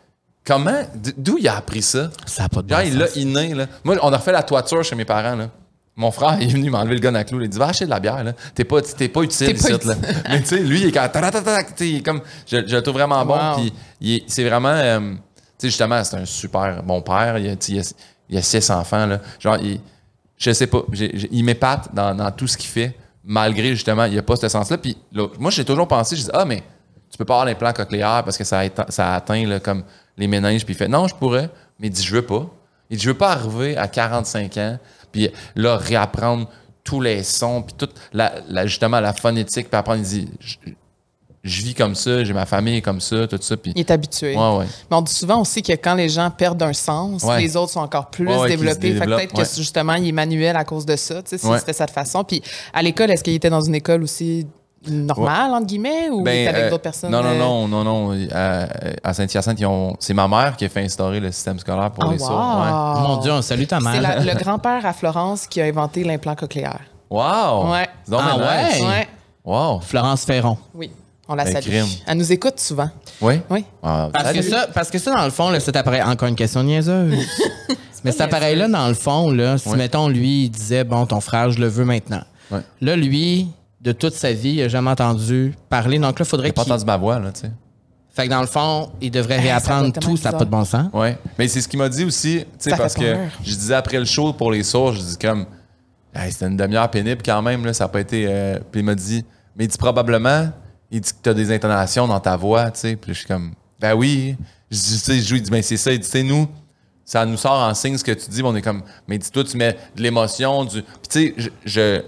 Comment? 0.45 0.81
D'où 1.15 1.37
il 1.37 1.47
a 1.47 1.55
appris 1.55 1.81
ça? 1.81 2.09
Ça 2.25 2.43
a 2.43 2.49
pas 2.49 2.61
de 2.61 2.67
Genre, 2.67 2.81
bon 2.81 2.85
il 2.85 2.97
l'a 2.97 3.07
inné. 3.15 3.53
Là. 3.53 3.67
Moi, 3.85 3.95
on 4.01 4.11
a 4.11 4.17
refait 4.17 4.33
la 4.33 4.43
toiture 4.43 4.83
chez 4.83 4.97
mes 4.97 5.05
parents. 5.05 5.37
Là. 5.37 5.47
Mon 5.97 6.11
frère 6.11 6.37
il 6.41 6.49
est 6.49 6.51
venu 6.53 6.69
m'enlever 6.69 6.95
le 6.95 6.99
gun 6.99 7.15
à 7.15 7.23
clou. 7.23 7.41
Il 7.41 7.47
dit 7.49 7.57
Va 7.57 7.67
acheter 7.67 7.85
de 7.85 7.89
la 7.89 7.99
bière. 7.99 8.23
là. 8.23 8.33
T'es 8.53 8.63
pas, 8.65 8.81
t'es 8.81 9.07
pas 9.07 9.21
utile 9.21 9.55
ici. 9.55 9.71
Là. 9.71 9.95
Mais 10.29 10.41
tu 10.41 10.47
sais, 10.47 10.59
lui, 10.59 10.81
il 10.81 10.87
est 10.87 10.99
il 11.79 11.95
est 11.97 12.01
comme 12.01 12.21
je, 12.45 12.57
je 12.67 12.75
le 12.75 12.81
trouve 12.81 12.95
vraiment 12.95 13.25
bon. 13.25 13.35
Wow. 13.37 13.55
Puis 13.99 14.23
c'est 14.27 14.43
vraiment. 14.43 14.69
euh, 14.69 14.99
tu 14.99 15.17
sais, 15.57 15.67
justement, 15.69 16.03
c'est 16.03 16.17
un 16.17 16.25
super 16.25 16.83
bon 16.83 17.01
père. 17.01 17.37
Il 17.37 17.49
a, 17.49 17.53
il 17.69 17.79
a, 17.79 17.93
il 18.29 18.37
a 18.37 18.41
six 18.41 18.69
enfants. 18.69 19.05
Là. 19.05 19.21
Genre, 19.39 19.57
il, 19.57 19.79
je 20.37 20.51
sais 20.51 20.67
pas. 20.67 20.81
il 21.31 21.43
m'épate 21.45 21.93
dans, 21.93 22.13
dans 22.13 22.29
tout 22.31 22.47
ce 22.47 22.57
qu'il 22.57 22.69
fait, 22.69 22.93
malgré 23.23 23.69
justement, 23.69 24.03
il 24.03 24.17
a 24.17 24.21
pas 24.21 24.35
ce 24.35 24.49
sens-là. 24.49 24.77
Puis 24.77 24.97
là, 25.13 25.27
moi, 25.39 25.49
j'ai 25.51 25.63
toujours 25.63 25.87
pensé, 25.87 26.17
je 26.17 26.23
dis, 26.23 26.29
ah, 26.33 26.43
mais 26.43 26.61
tu 27.09 27.17
peux 27.17 27.23
pas 27.25 27.35
avoir 27.35 27.45
l'implant 27.45 27.71
cochléaire 27.71 28.21
parce 28.25 28.37
que 28.37 28.43
ça, 28.43 28.59
a 28.59 28.69
ça 28.89 29.15
atteint 29.15 29.45
là, 29.47 29.61
comme 29.61 29.83
les 30.17 30.27
méninges. 30.27 30.65
Puis 30.65 30.73
il 30.73 30.77
fait, 30.77 30.89
non, 30.89 31.07
je 31.07 31.15
pourrais. 31.15 31.49
Mais 31.79 31.87
il 31.87 31.91
dit, 31.91 32.03
je 32.03 32.13
veux 32.15 32.25
pas. 32.25 32.45
Il 32.89 32.97
dit, 32.97 33.03
je 33.03 33.09
veux 33.09 33.17
pas 33.17 33.31
arriver 33.31 33.77
à 33.77 33.87
45 33.87 34.57
ans, 34.57 34.77
puis 35.15 35.29
là, 35.55 35.77
réapprendre 35.77 36.49
tous 36.83 36.99
les 37.01 37.23
sons, 37.23 37.61
puis 37.63 37.73
toute 37.77 37.93
la, 38.13 38.33
la- 38.49 38.67
justement 38.67 38.99
la 38.99 39.13
phonétique, 39.13 39.69
puis 39.69 39.77
apprendre. 39.79 39.99
Il 40.01 40.07
dit, 40.07 40.29
je, 40.39 40.55
je 41.43 41.61
vis 41.63 41.73
comme 41.75 41.95
ça, 41.95 42.23
j'ai 42.23 42.33
ma 42.33 42.45
famille 42.45 42.81
comme 42.81 42.99
ça, 42.99 43.27
tout 43.27 43.37
ça. 43.39 43.55
Puis, 43.55 43.71
Il 43.75 43.79
est 43.79 43.91
habitué. 43.91 44.35
ouais, 44.35 44.57
ouais. 44.57 44.65
Mais 44.89 44.97
on 44.97 45.01
dit 45.01 45.13
souvent 45.13 45.39
aussi 45.41 45.61
que 45.61 45.73
quand 45.73 45.93
les 45.95 46.09
gens 46.09 46.29
perdent 46.31 46.61
un 46.63 46.73
sens, 46.73 47.23
Ouais. 47.23 47.39
les 47.39 47.55
autres 47.55 47.71
sont 47.71 47.79
encore 47.81 48.09
plus 48.09 48.25
se 48.27 48.47
développés. 48.47 48.93
Peut-être 48.99 49.33
que 49.33 49.45
justement, 49.55 49.93
il 49.93 50.07
est 50.07 50.11
manuel 50.11 50.55
à 50.57 50.63
cause 50.65 50.85
de 50.85 50.95
ça, 50.95 51.21
tu 51.23 51.29
sais, 51.29 51.37
si 51.37 51.47
ça 51.73 51.85
de 51.85 51.91
façon. 51.91 52.23
Puis 52.23 52.41
à 52.73 52.81
l'école, 52.81 53.11
est-ce 53.11 53.23
qu'il 53.23 53.33
était 53.35 53.49
dans 53.51 53.61
une 53.61 53.75
école 53.75 54.03
aussi 54.03 54.45
normale, 54.91 55.51
entre 55.51 55.65
guillemets, 55.67 56.09
ou 56.11 56.21
était 56.21 56.47
avec 56.47 56.63
euh, 56.65 56.69
d'autres 56.69 56.83
personnes? 56.83 57.11
Non, 57.11 57.21
non, 57.23 57.29
euh, 57.29 57.37
non, 57.39 57.67
non, 57.67 57.83
non. 57.83 58.27
À, 58.33 58.67
à 59.03 59.13
Saint-Hyacinthe, 59.13 59.63
ont- 59.65 59.95
c'est 59.99 60.13
ma 60.13 60.27
mère 60.27 60.55
qui 60.57 60.65
a 60.65 60.69
fait 60.69 60.83
instaurer 60.83 61.19
le 61.19 61.31
système 61.31 61.59
scolaire 61.59 61.91
pour 61.91 62.05
Ah, 62.07 62.11
les 62.13 62.19
sourds. 62.19 62.29
Ouais. 62.31 62.71
wow. 63.01 63.07
Mon 63.07 63.17
Dieu, 63.17 63.31
on 63.31 63.41
salue 63.41 63.65
ta 63.65 63.79
C'est 63.79 63.83
mère. 63.83 64.01
la- 64.01 64.19
le 64.19 64.39
grand-père 64.43 64.85
à 64.85 64.93
Florence 64.93 65.47
qui 65.47 65.61
a 65.61 65.65
inventé 65.65 66.03
l'implant 66.03 66.35
cochléaire. 66.35 66.81
Wow! 67.09 67.71
Ouais. 67.71 67.87
C'est 68.03 68.11
donc 68.11 68.21
Ah 68.23 68.37
ouais? 68.37 68.63
nice. 68.73 68.81
Ouais. 68.81 69.07
Wow! 69.43 69.79
Florence 69.81 70.25
Ferron. 70.25 70.57
Oui, 70.73 70.89
on 71.27 71.35
la 71.35 71.43
Ben, 71.45 71.53
salue. 71.53 71.65
crime. 71.65 71.85
Elle 72.07 72.17
nous 72.17 72.31
écoute 72.31 72.59
souvent. 72.59 72.89
Oui? 73.21 73.41
Oui. 73.49 73.63
Ah, 73.83 74.09
Parce 74.11 74.33
que, 74.33 74.41
ça, 74.41 74.67
parce 74.73 74.89
que 74.89 74.97
ça, 74.97 75.11
dans 75.15 75.23
le 75.25 75.29
fond, 75.31 75.49
là, 75.49 75.59
cet 75.59 75.75
appareil, 75.75 76.01
encore 76.01 76.27
une 76.27 76.35
question 76.35 76.63
niaiseuse. 76.63 77.13
Mais 78.03 78.11
cet 78.11 78.21
appareil-là, 78.21 78.67
dans 78.67 78.87
le 78.87 78.93
fond, 78.93 79.31
là, 79.31 79.57
si, 79.57 79.69
mettons, 79.69 80.07
lui, 80.07 80.43
il 80.45 80.49
disait, 80.49 80.83
bon, 80.83 81.05
ton 81.07 81.21
frère, 81.21 81.49
je 81.51 81.59
le 81.59 81.67
veux 81.67 81.85
maintenant. 81.85 82.21
Là, 82.81 82.95
lui, 82.95 83.47
de 83.85 83.91
toute 83.91 84.13
sa 84.15 84.33
vie, 84.33 84.49
il 84.55 84.61
n'a 84.61 84.67
jamais 84.67 84.89
entendu 84.89 85.53
parler. 85.69 85.97
Donc 85.99 86.19
là, 86.19 86.25
il 86.25 86.29
faudrait 86.29 86.47
J'ai 86.47 86.53
pas 86.53 86.63
qu'il... 86.63 86.73
entendu 86.73 86.85
ma 86.85 86.97
voix, 86.97 87.19
là, 87.19 87.31
tu 87.31 87.41
sais. 87.41 87.51
Fait 88.09 88.25
que 88.25 88.29
dans 88.29 88.41
le 88.41 88.47
fond, 88.47 88.91
il 89.01 89.11
devrait 89.11 89.35
doit 89.35 89.43
réapprendre 89.43 89.93
tout, 89.99 90.17
ça 90.17 90.31
n'a 90.31 90.37
pas 90.37 90.45
de 90.45 90.49
bon 90.49 90.63
sens. 90.65 90.87
Ouais. 90.93 91.17
Mais 91.37 91.47
c'est 91.47 91.61
ce 91.61 91.67
qu'il 91.67 91.77
m'a 91.79 91.89
dit 91.89 92.03
aussi, 92.05 92.39
tu 92.39 92.69
sais, 92.69 92.77
parce 92.77 92.93
que 92.95 93.13
peur. 93.13 93.29
je 93.43 93.51
disais 93.53 93.73
après 93.75 93.99
le 93.99 94.05
show 94.05 94.33
pour 94.33 94.51
les 94.51 94.63
sourds, 94.63 94.93
je 94.93 95.01
dis 95.01 95.17
comme, 95.17 95.45
Hey, 96.13 96.31
c'était 96.31 96.47
une 96.47 96.55
demi-heure 96.55 96.89
pénible 96.89 97.21
quand 97.23 97.41
même, 97.41 97.65
là, 97.65 97.73
ça 97.73 97.83
n'a 97.83 97.87
pas 97.89 97.99
été. 97.99 98.25
euh, 98.27 98.57
Puis 98.71 98.79
il 98.81 98.85
m'a 98.85 98.95
dit, 98.95 99.25
mais 99.55 99.65
il 99.65 99.67
dit 99.67 99.77
probablement, 99.77 100.49
il 100.89 101.01
dit 101.01 101.11
que 101.11 101.17
tu 101.21 101.29
as 101.29 101.33
des 101.33 101.51
intonations 101.53 102.07
dans 102.07 102.19
ta 102.21 102.37
voix, 102.37 102.71
tu 102.71 102.79
sais. 102.79 102.95
Puis 102.95 103.09
là, 103.11 103.13
je 103.13 103.19
suis 103.19 103.27
comme, 103.27 103.53
ben 103.81 103.93
oui. 103.93 104.37
Je 104.71 104.77
dis, 104.77 104.91
tu 104.93 104.97
sais, 104.99 105.19
je 105.19 105.33
lui 105.33 105.41
dis, 105.41 105.51
ben 105.51 105.61
c'est 105.61 105.75
ça. 105.77 105.91
Il 105.91 105.99
dit, 105.99 106.05
tu 106.05 106.11
sais, 106.11 106.23
nous, 106.23 106.47
ça 107.03 107.25
nous 107.25 107.35
sort 107.37 107.59
en 107.61 107.73
signe 107.73 107.97
ce 107.97 108.03
que 108.05 108.13
tu 108.13 108.29
dis, 108.29 108.41
mais 108.41 108.47
on 108.47 108.55
est 108.55 108.61
comme, 108.61 108.81
mais 109.09 109.17
dis-toi, 109.17 109.43
tu 109.43 109.57
mets 109.57 109.73
de 109.95 110.01
l'émotion, 110.01 110.63
du. 110.63 110.81
Puis 110.81 110.93
tu 111.09 111.19
sais, 111.19 111.33
je, 111.37 111.49
je, 111.65 112.01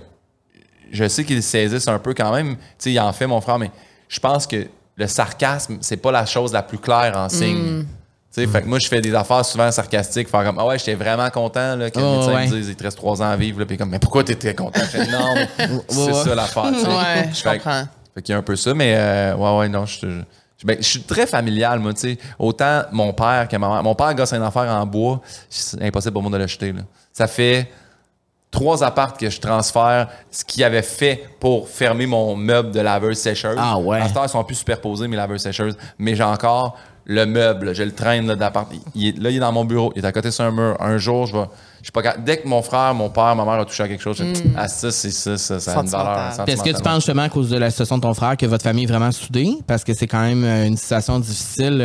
je 0.92 1.08
sais 1.08 1.24
qu'ils 1.24 1.44
saisissent 1.44 1.88
un 1.88 2.00
peu 2.00 2.14
quand 2.14 2.34
même. 2.34 2.56
Tu 2.56 2.62
sais, 2.80 2.92
il 2.92 3.00
en 3.00 3.12
fait, 3.14 3.28
mon 3.28 3.42
frère, 3.42 3.60
mais 3.60 3.72
je 4.10 4.20
pense 4.20 4.48
que 4.48 4.68
le 4.96 5.08
sarcasme, 5.08 5.78
c'est 5.82 5.98
pas 5.98 6.12
la 6.12 6.26
chose 6.26 6.54
la 6.54 6.64
plus 6.64 6.78
claire 6.80 7.14
en 7.18 7.30
signe. 7.30 7.86
Tu 8.34 8.44
sais, 8.44 8.48
fait 8.48 8.62
que 8.62 8.68
moi, 8.68 8.78
je 8.80 8.88
fais 8.88 9.00
des 9.02 9.14
affaires 9.16 9.44
souvent 9.46 9.72
sarcastiques, 9.72 10.28
faire 10.30 10.44
comme, 10.44 10.60
ah 10.60 10.66
ouais, 10.66 10.78
j'étais 10.78 10.96
vraiment 10.96 11.30
content 11.30 11.76
là, 11.76 11.90
que 11.90 11.98
le 12.00 12.06
Oh, 12.06 12.12
médecin 12.14 12.34
ouais. 12.34 12.48
me 12.48 12.52
dise, 12.52 12.68
il 12.70 12.76
te 12.76 12.84
reste 12.84 12.98
trois 12.98 13.22
ans 13.22 13.30
à 13.30 13.36
vivre, 13.36 13.60
là, 13.60 13.66
puis 13.66 13.78
comme, 13.78 13.90
mais 13.90 14.00
pourquoi 14.00 14.24
t'étais 14.24 14.54
content? 14.54 14.80
Je 14.82 14.86
fais, 14.98 15.08
non, 15.08 15.36
c'est 15.90 16.14
ça 16.14 16.36
l'affaire. 16.36 16.66
Ouais, 16.66 17.30
je 17.34 17.44
comprends. 17.44 17.84
fait 18.14 18.22
qu'il 18.22 18.34
y 18.34 18.36
a 18.36 18.40
un 18.40 18.44
peu 18.44 18.56
ça, 18.56 18.74
mais 18.74 18.96
euh, 18.98 19.36
ouais, 19.36 19.58
ouais, 19.60 19.70
non, 19.70 19.86
je, 19.86 20.00
je, 20.02 20.08
je- 20.60 20.66
ben, 20.66 20.78
je 20.80 20.86
suis 20.88 21.02
très 21.04 21.26
familial, 21.28 21.80
moi, 21.80 21.94
tu 21.94 22.02
sais. 22.02 22.18
Autant 22.38 22.84
mon 22.92 23.14
père 23.14 23.48
que 23.50 23.56
ma 23.58 23.70
mère. 23.70 23.84
Mon 23.84 23.96
père 23.96 24.14
gosse 24.14 24.34
une 24.34 24.42
affaire 24.44 24.64
en 24.72 24.86
bois, 24.86 25.22
c'est 25.50 25.82
impossible 25.84 26.14
pour 26.14 26.22
moi 26.24 26.32
de 26.32 26.38
l'acheter, 26.38 26.74
là. 26.74 26.82
Ça 27.14 27.28
fait 27.28 27.70
trois 28.52 28.84
appartes 28.84 29.20
que 29.20 29.30
je 29.30 29.40
transfère, 29.40 30.08
ce 30.32 30.44
qu'il 30.46 30.64
avait 30.64 30.82
fait 30.82 31.30
pour 31.40 31.68
fermer 31.68 32.06
mon 32.06 32.36
meuble 32.36 32.72
de 32.72 32.80
laveuse 32.80 33.18
sécheuse. 33.18 33.58
Ah 33.58 33.78
ouais. 33.78 34.00
À 34.00 34.08
cette 34.08 34.18
heure, 34.18 34.26
ils 34.26 34.30
sont 34.30 34.44
plus 34.44 34.56
superposés, 34.56 35.08
mes 35.08 35.18
laveuses 35.18 35.42
sécheuses. 35.42 35.78
Mais 35.98 36.16
j'ai 36.16 36.24
encore 36.24 36.78
le 37.10 37.26
meuble, 37.26 37.74
je 37.74 37.84
le 37.84 37.94
traîne 37.94 38.28
là, 38.28 38.36
d'appart. 38.36 38.68
Il, 38.94 39.08
est- 39.08 39.18
là, 39.18 39.30
il 39.30 39.38
est 39.38 39.40
dans 39.40 39.52
mon 39.54 39.64
bureau, 39.64 39.94
il 39.96 40.04
est 40.04 40.08
à 40.08 40.12
côté 40.12 40.30
sur 40.30 40.44
un 40.44 40.52
mur. 40.52 40.76
Un 40.80 40.98
jour, 40.98 41.26
je 41.26 41.38
vais. 41.38 41.46
Je 41.80 41.86
suis 41.86 41.92
pas 41.94 42.02
Dès 42.18 42.38
que 42.38 42.48
mon 42.48 42.62
frère, 42.62 42.94
mon 42.96 43.10
père, 43.10 43.34
ma 43.36 43.46
mère 43.46 43.54
a 43.62 43.64
touché 43.66 43.84
à 43.84 43.88
quelque 43.88 44.02
chose, 44.02 44.18
je 44.18 44.24
dis, 44.26 44.44
ah, 44.58 44.68
ça, 44.68 44.92
c'est 44.92 45.12
ça, 45.12 45.38
ça, 45.38 45.60
ça 45.60 45.72
a 45.80 45.82
une 45.82 45.88
valeur. 45.88 46.34
Est-ce 46.48 46.62
que 46.64 46.76
tu 46.76 46.82
penses 46.84 46.96
justement 47.06 47.22
à 47.22 47.30
cause 47.30 47.50
de 47.50 47.58
la 47.58 47.70
situation 47.70 47.98
de 47.98 48.02
ton 48.02 48.14
frère 48.14 48.36
que 48.36 48.46
votre 48.46 48.64
famille 48.64 48.84
est 48.84 48.88
vraiment 48.88 49.12
soudée? 49.12 49.52
Parce 49.66 49.86
que 49.86 49.94
c'est 49.94 50.08
quand 50.08 50.20
même 50.22 50.44
euh, 50.44 50.66
une 50.68 50.76
situation 50.76 51.18
difficile. 51.20 51.80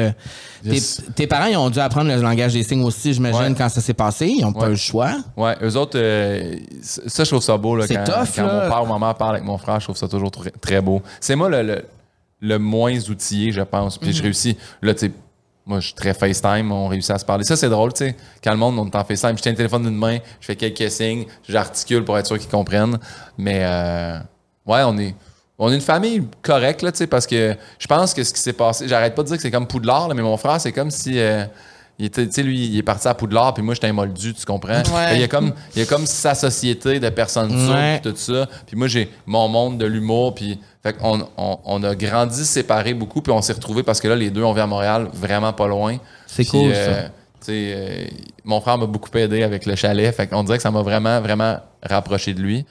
euh. 0.67 0.73
Tes, 1.15 1.27
parents, 1.29 1.47
ils 1.47 1.57
ont 1.57 1.71
dû 1.71 1.79
apprendre 1.79 2.09
le 2.13 2.21
langage 2.21 2.55
des 2.55 2.65
signes 2.65 2.83
aussi, 2.83 3.13
j'imagine, 3.15 3.41
Ouais. 3.53 3.55
quand 3.57 3.69
ça 3.69 3.81
s'est 3.81 3.95
passé. 3.95 4.27
Ils 4.27 4.43
n'ont 4.43 4.53
pas 4.53 4.67
eu 4.67 4.71
le 4.71 4.77
choix. 4.77 5.13
Ouais, 5.37 5.55
eux 5.63 5.77
autres, 5.77 5.97
euh, 5.99 6.57
ça, 6.83 7.23
je 7.23 7.29
trouve 7.31 7.43
ça 7.43 7.57
beau. 7.57 7.77
Là, 7.77 7.85
C'est 7.87 7.95
quand, 7.95 8.05
tough, 8.05 8.29
quand 8.35 8.47
là. 8.47 8.53
mon 8.65 8.71
père 8.71 8.83
ou 8.83 8.99
ma 8.99 9.07
mère 9.07 9.15
parle 9.15 9.37
avec 9.37 9.45
mon 9.47 9.59
frère, 9.59 9.79
je 9.79 9.85
trouve 9.85 9.97
ça 9.97 10.09
toujours 10.09 10.31
très, 10.33 10.51
très 10.51 10.81
beau. 10.81 11.01
C'est 11.21 11.37
moi 11.37 11.49
le, 11.49 11.63
le, 11.63 11.85
le 12.43 12.59
moins 12.59 12.99
outillé, 13.09 13.53
je 13.53 13.63
pense. 13.63 13.97
Puis 13.97 14.09
Mhm. 14.11 14.15
je 14.15 14.23
réussis. 14.23 14.57
Là, 14.83 14.93
tu 14.93 15.07
sais, 15.07 15.13
moi, 15.65 15.79
je 15.81 15.87
suis 15.87 15.95
très 15.95 16.13
FaceTime, 16.13 16.71
on 16.73 16.89
réussit 16.89 17.13
à 17.13 17.19
se 17.19 17.25
parler. 17.25 17.45
Ça, 17.45 17.57
c'est 17.57 17.69
drôle, 17.69 17.93
tu 17.95 18.05
sais. 18.05 18.17
Quand 18.43 18.51
le 18.51 18.57
monde, 18.59 18.79
on 18.79 18.87
est 18.87 18.97
en 18.97 19.05
FaceTime, 19.05 19.37
je 19.39 19.43
tiens 19.43 19.53
le 19.53 19.57
téléphone 19.57 19.85
d'une 19.85 19.97
main, 19.97 20.19
je 20.41 20.47
fais 20.47 20.57
quelques 20.57 20.91
signes, 20.91 21.25
j'articule 21.49 22.05
pour 22.05 22.19
être 22.19 22.27
sûr 22.27 22.39
qu'ils 22.39 22.51
comprennent. 22.51 22.99
Mais, 23.39 23.61
euh, 23.65 24.19
ouais, 24.67 24.83
on 24.85 24.99
est. 24.99 25.15
On 25.59 25.71
est 25.71 25.77
une 25.77 25.81
famille 25.81 26.27
correcte, 26.43 26.83
là, 26.83 26.91
tu 26.91 26.99
sais, 26.99 27.07
parce 27.07 27.27
que 27.29 27.55
je 27.79 27.87
pense 27.87 28.13
que 28.13 28.25
ce 28.25 28.33
qui 28.33 28.41
s'est 28.41 28.53
passé, 28.55 28.89
j'arrête 28.89 29.15
pas 29.15 29.23
de 29.23 29.29
dire 29.29 29.37
que 29.37 29.43
c'est 29.43 29.51
comme 29.53 29.69
Poudlard, 29.69 30.09
là, 30.09 30.15
mais 30.15 30.23
mon 30.23 30.37
frère, 30.37 30.61
c'est 30.61 30.73
comme 30.73 30.91
si. 30.91 31.19
euh, 31.21 31.45
tu 31.99 32.31
sais, 32.31 32.43
lui, 32.43 32.67
il 32.67 32.79
est 32.79 32.83
parti 32.83 33.07
à 33.09 33.15
Poudlard, 33.15 33.55
puis 33.55 33.63
moi, 33.63 33.75
j'étais 33.75 33.87
un 33.89 33.93
moldu, 33.93 34.35
tu 34.35 34.45
comprends? 34.45 34.83
Ouais. 34.95 35.15
Il 35.15 35.21
y 35.21 35.25
a 35.25 35.29
comme, 35.29 35.53
il 35.77 35.81
y 35.81 35.83
a 35.83 35.87
comme 35.87 36.07
sa 36.07 36.35
société 36.35 36.99
de 36.99 37.09
personnes 37.11 37.71
Ouais. 37.73 38.01
tout 38.01 38.15
ça. 38.17 38.49
Puis 38.67 38.77
moi, 38.77 38.89
j'ai 38.89 39.09
mon 39.27 39.47
monde 39.49 39.79
de 39.79 39.87
l'humour, 39.87 40.35
puis 40.35 40.59
fait 40.83 40.95
qu'on 40.95 41.29
on, 41.37 41.59
on 41.65 41.83
a 41.85 41.95
grandi 41.95 42.45
séparés 42.45 42.95
beaucoup, 42.95 43.21
puis 43.23 43.33
on 43.33 43.41
s'est 43.43 43.53
retrouvés 43.53 43.83
parce 43.83 44.01
que 44.01 44.09
là, 44.09 44.17
les 44.17 44.31
deux, 44.31 44.43
on 44.43 44.53
vit 44.53 44.61
à 44.63 44.67
Montréal, 44.67 45.09
vraiment 45.13 45.53
pas 45.53 45.69
loin. 45.69 45.97
C'est 46.27 46.45
cool, 46.45 46.73
euh, 46.75 47.03
ça. 47.05 47.11
euh, 47.51 48.05
mon 48.45 48.61
frère 48.61 48.79
m'a 48.79 48.87
beaucoup 48.87 49.17
aidé 49.17 49.43
avec 49.43 49.67
le 49.67 49.77
chalet, 49.77 50.13
fait 50.15 50.27
qu'on 50.27 50.43
dirait 50.45 50.57
que 50.59 50.63
ça 50.63 50.71
m'a 50.71 50.83
vraiment, 50.83 51.21
vraiment 51.21 51.59
rapproché 51.83 52.35
de 52.35 52.41
lui. 52.41 52.65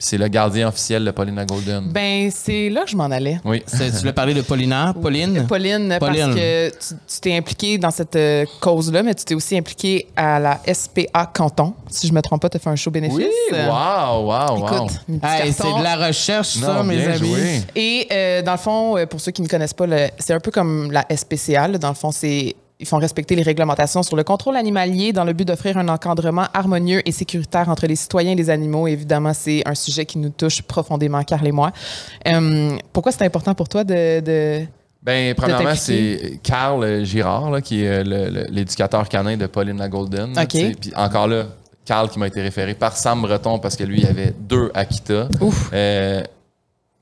C'est 0.00 0.16
le 0.16 0.28
gardien 0.28 0.68
officiel 0.68 1.04
de 1.04 1.10
Paulina 1.10 1.44
Golden. 1.44 1.88
Ben, 1.90 2.30
c'est 2.32 2.68
là 2.68 2.84
que 2.84 2.90
je 2.90 2.96
m'en 2.96 3.06
allais. 3.10 3.40
oui. 3.44 3.64
Tu 3.68 3.76
voulais 3.98 4.12
parler 4.12 4.32
de 4.32 4.42
Paulina? 4.42 4.94
Pauline? 4.94 5.44
Pauline, 5.48 5.96
Pauline. 5.98 6.20
parce 6.26 6.36
que 6.36 6.68
tu 6.70 6.94
tu 7.08 7.20
t'es 7.20 7.36
impliquée 7.36 7.78
dans 7.78 7.90
cette 7.90 8.14
euh, 8.14 8.44
cause-là, 8.60 9.02
mais 9.02 9.12
tu 9.16 9.24
t'es 9.24 9.34
aussi 9.34 9.58
impliquée 9.58 10.06
à 10.14 10.38
la 10.38 10.60
SPA 10.72 11.26
Canton. 11.34 11.74
Si 11.90 12.06
je 12.06 12.12
me 12.12 12.22
trompe 12.22 12.42
pas, 12.42 12.48
tu 12.48 12.58
as 12.58 12.60
fait 12.60 12.70
un 12.70 12.76
show 12.76 12.92
bénéfice. 12.92 13.16
Oui, 13.16 13.26
wow, 13.50 14.22
wow, 14.22 14.60
wow. 14.60 14.66
Écoute, 14.68 14.92
une 15.08 15.18
petite 15.18 15.44
Hey, 15.46 15.52
c'est 15.52 15.64
de 15.64 15.82
la 15.82 15.96
recherche, 16.06 16.48
ça, 16.50 16.74
Non, 16.74 16.84
mes 16.84 17.04
amis. 17.04 17.18
joué. 17.18 17.62
Et 17.74 18.06
euh, 18.12 18.42
dans 18.42 18.52
le 18.52 18.58
fond, 18.58 18.96
euh, 18.96 19.06
pour 19.06 19.20
ceux 19.20 19.32
qui 19.32 19.42
ne 19.42 19.48
connaissent 19.48 19.74
pas, 19.74 19.88
le- 19.88 20.10
c'est 20.20 20.32
un 20.32 20.38
peu 20.38 20.52
comme 20.52 20.92
la 20.92 21.04
SPCA. 21.10 21.66
là. 21.66 21.76
Dans 21.76 21.88
le 21.88 21.94
fond, 21.94 22.12
c'est 22.12 22.54
ils 22.80 22.86
font 22.86 22.98
respecter 22.98 23.34
les 23.34 23.42
réglementations 23.42 24.02
sur 24.04 24.16
le 24.16 24.22
contrôle 24.22 24.56
animalier 24.56 25.12
dans 25.12 25.24
le 25.24 25.32
but 25.32 25.44
d'offrir 25.46 25.76
un 25.78 25.88
encadrement 25.88 26.46
harmonieux 26.54 27.00
et 27.06 27.12
sécuritaire 27.12 27.68
entre 27.68 27.86
les 27.86 27.96
citoyens 27.96 28.32
et 28.32 28.36
les 28.36 28.50
animaux. 28.50 28.86
Évidemment, 28.86 29.34
c'est 29.34 29.66
un 29.66 29.74
sujet 29.74 30.06
qui 30.06 30.18
nous 30.18 30.30
touche 30.30 30.62
profondément, 30.62 31.22
Carl 31.24 31.46
et 31.46 31.52
moi. 31.52 31.72
Euh, 32.28 32.76
pourquoi 32.92 33.10
c'est 33.12 33.24
important 33.24 33.54
pour 33.54 33.68
toi 33.68 33.82
de... 33.82 34.20
de- 34.20 34.64
Ben, 35.02 35.34
premièrement, 35.34 35.74
c'est 35.74 36.38
Carl 36.42 36.84
euh, 36.84 37.04
Girard, 37.04 37.50
là, 37.50 37.60
qui 37.60 37.82
est 37.82 37.88
euh, 37.88 38.46
l'éducateur 38.48 39.08
canin 39.08 39.36
de 39.36 39.46
Pauline 39.46 39.78
la 39.78 39.88
Golden. 39.88 40.38
OK. 40.38 40.48
Puis 40.80 40.92
encore 40.94 41.26
là, 41.26 41.46
Carl 41.84 42.08
qui 42.10 42.18
m'a 42.20 42.28
été 42.28 42.42
référé 42.42 42.74
par 42.74 42.96
Sam 42.96 43.22
Breton 43.22 43.58
parce 43.58 43.74
que 43.74 43.82
lui, 43.84 44.02
il 44.02 44.06
avait 44.06 44.34
deux 44.38 44.70
Akita. 44.74 45.28
Ouf. 45.40 45.70
Euh, 45.72 46.22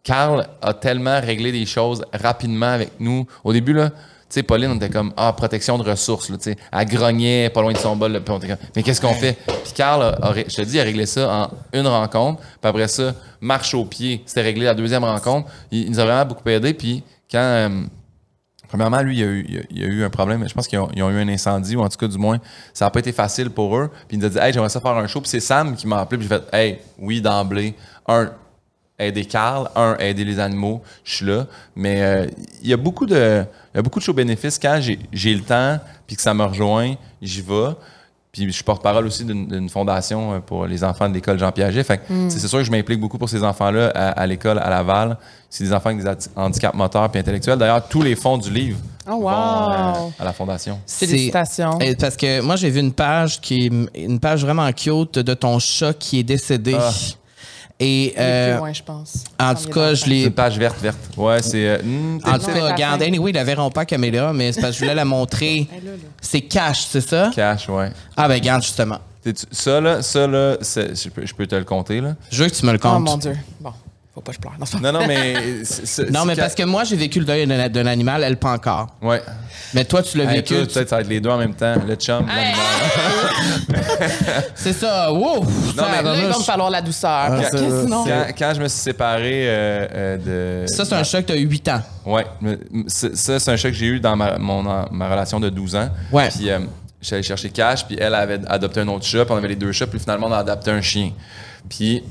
Carl 0.03 0.47
a 0.62 0.72
tellement 0.72 1.20
réglé 1.20 1.53
des 1.53 1.66
choses 1.66 2.05
rapidement 2.14 2.66
avec 2.72 2.93
nous. 3.01 3.27
Au 3.45 3.53
début, 3.53 3.72
là, 3.72 3.91
sais, 4.29 4.43
Pauline, 4.43 4.70
on 4.72 4.77
était 4.77 4.91
comme, 4.91 5.12
ah, 5.16 5.33
protection 5.33 5.79
de 5.79 5.89
ressources, 5.89 6.29
là, 6.31 6.37
tu 6.37 6.51
sais. 6.53 6.57
Elle 6.72 6.87
grognait 6.87 7.51
pas 7.51 7.62
loin 7.62 7.72
de 7.72 7.79
son 7.79 7.97
bol, 7.97 8.20
puis 8.22 8.35
on 8.35 8.39
était 8.39 8.49
comme, 8.49 8.57
mais 8.74 8.83
qu'est-ce 8.83 9.01
qu'on 9.01 9.14
fait? 9.14 9.35
Puis 9.64 9.72
Carl, 9.74 10.16
je 10.49 10.55
te 10.57 10.62
dis, 10.62 10.81
a 10.81 10.83
réglé 10.83 11.07
ça 11.07 11.29
en 11.29 11.51
une 11.79 11.87
rencontre. 11.87 12.41
Puis 12.41 12.68
après 12.68 12.89
ça, 12.89 13.14
marche 13.41 13.74
au 13.74 13.85
pied, 13.85 14.22
c'était 14.27 14.43
réglé 14.43 14.64
la 14.64 14.74
deuxième 14.74 15.05
rencontre. 15.05 15.49
Il, 15.70 15.91
nous 15.91 15.99
a 16.01 16.05
vraiment 16.05 16.24
beaucoup 16.27 16.49
aidé. 16.49 16.74
Puis 16.74 17.03
quand, 17.31 17.39
euh, 17.39 17.68
Premièrement, 18.68 19.01
lui, 19.01 19.18
il 19.18 19.22
a 19.22 19.27
eu, 19.27 19.66
il 19.70 19.85
a- 19.85 19.87
eu 19.87 20.05
un 20.05 20.11
problème. 20.11 20.47
Je 20.49 20.53
pense 20.53 20.66
qu'ils 20.66 20.81
ont, 20.81 20.89
ont 20.89 21.11
eu 21.11 21.20
un 21.20 21.29
incendie, 21.29 21.77
ou 21.77 21.83
en 21.83 21.89
tout 21.89 21.97
cas, 21.99 22.09
du 22.09 22.18
moins, 22.18 22.39
ça 22.74 22.85
n'a 22.85 22.91
pas 22.91 22.99
été 22.99 23.12
facile 23.12 23.49
pour 23.51 23.77
eux. 23.77 23.91
Puis 24.09 24.16
il 24.16 24.18
nous 24.18 24.27
a 24.27 24.29
dit, 24.29 24.39
hey, 24.39 24.53
j'aimerais 24.53 24.68
ça 24.70 24.81
faire 24.81 24.97
un 24.97 25.07
show. 25.07 25.20
Puis 25.20 25.31
c'est 25.31 25.39
Sam 25.39 25.77
qui 25.77 25.87
m'a 25.87 26.01
appelé. 26.01 26.18
Puis 26.18 26.29
j'ai 26.29 26.35
fait, 26.35 26.45
hey, 26.53 26.79
oui, 26.99 27.20
d'emblée. 27.20 27.74
Un, 28.09 28.33
aider 28.99 29.24
Carl. 29.24 29.68
Un, 29.74 29.97
aider 29.99 30.24
les 30.24 30.38
animaux. 30.38 30.82
Je 31.05 31.16
suis 31.16 31.26
là. 31.26 31.47
Mais 31.74 32.03
euh, 32.03 32.26
il 32.62 32.68
y 32.68 32.72
a 32.72 32.76
beaucoup 32.76 33.07
de, 33.07 33.44
il 33.74 33.76
y 33.76 33.78
a 33.78 33.82
beaucoup 33.82 33.99
de 33.99 34.05
shows 34.05 34.12
bénéfices. 34.14 34.59
Quand 34.59 34.78
j'ai, 34.80 34.99
j'ai 35.12 35.34
le 35.34 35.42
temps, 35.42 35.78
puis 36.07 36.16
que 36.16 36.22
ça 36.22 36.34
me 36.34 36.44
rejoint, 36.44 36.94
j'y 37.20 37.42
vais. 37.42 37.70
Puis 38.32 38.44
je 38.47 38.51
suis 38.51 38.64
porte-parole 38.64 39.07
aussi 39.07 39.24
d'une, 39.24 39.47
d'une 39.49 39.68
fondation 39.70 40.34
euh, 40.34 40.38
pour 40.40 40.66
les 40.66 40.84
enfants 40.84 41.09
de 41.09 41.14
l'école 41.14 41.38
Jean 41.38 41.51
Piaget. 41.53 41.82
Fait 41.84 41.99
que 41.99 42.03
c'est, 42.28 42.38
sûr 42.47 42.59
que 42.59 42.64
je 42.64 42.70
m'implique 42.70 43.01
beaucoup 43.01 43.16
pour 43.16 43.30
ces 43.30 43.42
enfants-là 43.42 43.90
à, 43.94 44.09
à 44.11 44.26
l'école 44.26 44.59
à 44.59 44.68
Laval. 44.68 45.16
C'est 45.49 45.64
des 45.64 45.72
enfants 45.72 45.88
avec 45.90 46.03
des 46.05 46.11
handicaps 46.36 46.74
moteurs 46.76 47.11
puis 47.11 47.18
intellectuels. 47.20 47.59
D'ailleurs, 47.59 47.88
tous 47.88 48.03
les 48.03 48.14
fonds 48.14 48.36
du 48.36 48.51
livre 48.51 48.78
Oh, 49.09 49.12
vont 49.12 49.22
wow! 49.22 49.30
euh, 49.30 50.09
à 50.18 50.24
la 50.24 50.32
fondation. 50.34 50.78
C'est- 50.84 51.07
Félicitations. 51.07 51.78
Parce 51.99 52.16
que 52.16 52.40
moi, 52.42 52.57
j'ai 52.57 52.68
vu 52.68 52.80
une 52.80 52.92
page 52.92 53.40
qui 53.40 53.66
est 53.94 54.01
une 54.05 54.20
page 54.20 54.44
vraiment 54.44 54.70
cute 54.72 55.18
de 55.18 55.32
ton 55.34 55.59
chat 55.59 55.94
qui 55.94 56.18
est 56.18 56.24
décédé. 56.24 56.76
Ah. 56.78 56.90
Et 57.79 58.14
euh, 58.18 58.53
plus 58.53 58.59
loin, 58.61 58.72
je 58.72 58.83
pense. 58.83 59.24
en 59.39 59.55
tout 59.55 59.68
cas, 59.68 59.93
je 59.95 60.07
l'ai. 60.07 60.20
C'est 60.22 60.27
une 60.29 60.33
page 60.33 60.59
verte, 60.59 60.81
verte. 60.81 60.99
Ouais, 61.16 61.43
c'est. 61.43 61.68
euh, 61.68 61.79
hmm, 61.83 62.18
En 62.24 62.39
tout 62.39 62.47
cas, 62.47 62.72
regarde, 62.72 63.03
anyway, 63.03 63.33
la 63.33 63.45
verront 63.45 63.70
pas 63.70 63.85
caméra, 63.85 64.33
mais 64.33 64.53
c'est 64.53 64.62
parce 64.62 64.72
que 64.72 64.79
je 64.79 64.85
voulais 64.85 64.95
la 64.95 65.05
montrer. 65.05 65.68
C'est 66.20 66.41
cash, 66.41 66.87
c'est 66.89 67.03
ça? 67.03 67.31
Cash, 67.35 67.68
ouais. 67.68 67.91
Ah, 68.16 68.29
ben, 68.29 68.35
regarde, 68.35 68.62
justement. 68.62 68.99
Ça, 69.51 69.81
là, 69.81 70.01
ça, 70.03 70.27
là, 70.27 70.57
c'est- 70.62 70.95
je 71.03 71.09
peux, 71.11 71.27
je 71.27 71.35
peux 71.35 71.47
te 71.47 71.57
le 71.57 71.64
compter, 71.64 72.01
là? 72.01 72.14
Je 72.31 72.45
veux 72.45 72.49
que 72.49 72.55
tu 72.55 72.64
me 72.64 72.70
le 72.72 72.79
Oh 72.83 72.87
comptes. 72.89 73.03
mon 73.03 73.16
Dieu. 73.18 73.37
Bon, 73.61 73.72
faut 74.16 74.22
pas 74.22 74.32
que 74.32 74.36
je 74.36 74.40
pleure. 74.40 74.54
Non, 74.58 74.92
Non, 74.92 74.98
non, 75.00 75.06
mais. 75.06 75.34
non, 76.10 76.24
mais 76.24 76.34
parce 76.36 76.54
que 76.54 76.62
moi, 76.62 76.84
j'ai 76.84 76.96
vécu 76.96 77.18
le 77.18 77.26
deuil 77.26 77.46
d'un 77.46 77.86
animal, 77.86 78.24
elle 78.24 78.38
pas 78.38 78.52
encore. 78.52 78.96
Ouais. 79.02 79.20
Mais 79.74 79.84
toi, 79.84 80.02
tu 80.02 80.16
l'as 80.16 80.24
Hey, 80.24 80.36
vécu. 80.36 80.54
toi, 80.54 80.66
tu- 80.66 80.72
peut-être 80.72 80.88
ça 80.88 80.96
va 80.96 81.02
être 81.02 81.08
les 81.08 81.20
deux 81.20 81.28
en 81.28 81.36
même 81.36 81.52
temps. 81.54 81.74
Le 81.86 81.94
chum, 81.96 82.24
l'animal. 82.26 82.56
C'est 84.54 84.72
ça. 84.72 85.12
Wow! 85.12 85.44
Non, 85.44 85.84
mais 85.90 86.02
Là, 86.02 86.14
il 86.16 86.22
va 86.28 86.38
me 86.38 86.42
falloir 86.42 86.70
la 86.70 86.80
douceur. 86.80 87.10
Ah, 87.10 87.28
parce 87.30 87.50
que 87.50 87.58
ça, 87.58 87.82
sinon... 87.82 88.04
Quand, 88.04 88.26
quand 88.38 88.52
je 88.54 88.62
me 88.62 88.68
suis 88.68 88.80
séparé 88.80 89.48
euh, 89.48 89.86
euh, 89.92 90.62
de. 90.64 90.66
Ça, 90.72 90.84
c'est 90.84 90.94
un 90.94 91.02
que 91.22 91.26
tu 91.26 91.32
as 91.32 91.36
8 91.36 91.68
ans. 91.68 91.82
Ouais. 92.06 92.26
Ça, 92.86 93.38
c'est 93.38 93.50
un 93.50 93.56
chat 93.56 93.70
que 93.70 93.76
j'ai 93.76 93.86
eu 93.86 94.00
dans 94.00 94.16
ma, 94.16 94.38
mon, 94.38 94.62
ma 94.62 95.08
relation 95.10 95.40
de 95.40 95.48
12 95.50 95.76
ans. 95.76 95.90
Ouais. 96.10 96.28
Puis, 96.28 96.48
euh, 96.50 96.60
je 97.00 97.06
suis 97.06 97.14
allé 97.14 97.22
chercher 97.22 97.50
Cash, 97.50 97.86
puis 97.86 97.96
elle 98.00 98.14
avait 98.14 98.40
adopté 98.48 98.80
un 98.80 98.88
autre 98.88 99.04
chat, 99.04 99.24
puis 99.24 99.34
on 99.34 99.36
avait 99.36 99.48
les 99.48 99.56
deux 99.56 99.72
chats, 99.72 99.86
puis 99.86 99.98
finalement, 100.00 100.28
on 100.28 100.32
a 100.32 100.38
adopté 100.38 100.70
un 100.70 100.80
chien. 100.80 101.10
Puis, 101.68 102.02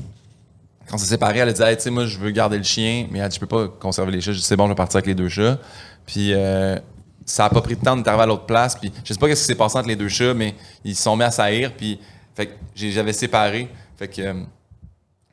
quand 0.87 0.95
on 0.95 0.97
s'est 0.97 1.05
séparés, 1.07 1.39
elle 1.39 1.49
a 1.49 1.53
dit, 1.53 1.61
Hey, 1.61 1.75
tu 1.77 1.83
sais, 1.83 1.89
moi, 1.89 2.05
je 2.05 2.17
veux 2.17 2.31
garder 2.31 2.57
le 2.57 2.63
chien, 2.63 3.07
mais 3.11 3.19
elle 3.19 3.29
dit, 3.29 3.35
je 3.35 3.39
peux 3.39 3.47
pas 3.47 3.67
conserver 3.67 4.11
les 4.11 4.21
chats. 4.21 4.31
Je 4.33 4.37
dis, 4.37 4.43
c'est 4.43 4.55
bon, 4.57 4.65
je 4.65 4.69
vais 4.71 4.75
partir 4.75 4.97
avec 4.97 5.07
les 5.07 5.15
deux 5.15 5.29
chats. 5.29 5.57
Puis, 6.05 6.31
euh, 6.33 6.77
ça 7.25 7.45
a 7.45 7.49
pas 7.49 7.61
pris 7.61 7.75
de 7.75 7.81
temps 7.81 7.97
d'arriver 7.97 8.23
à 8.23 8.27
l'autre 8.27 8.45
place. 8.45 8.75
Puis, 8.75 8.91
je 9.03 9.13
sais 9.13 9.19
pas 9.19 9.27
ce 9.27 9.31
qui 9.33 9.37
s'est 9.47 9.55
passé 9.55 9.77
entre 9.77 9.87
les 9.87 9.95
deux 9.95 10.09
chats, 10.09 10.33
mais 10.33 10.53
ils 10.83 10.95
se 10.95 11.03
sont 11.03 11.15
mis 11.17 11.23
à 11.23 11.31
saillir, 11.31 11.73
puis, 11.75 11.99
fait 12.35 12.57
j'avais 12.75 13.13
séparé. 13.13 13.67
Fait 13.97 14.07
que. 14.07 14.21
euh, 14.21 14.33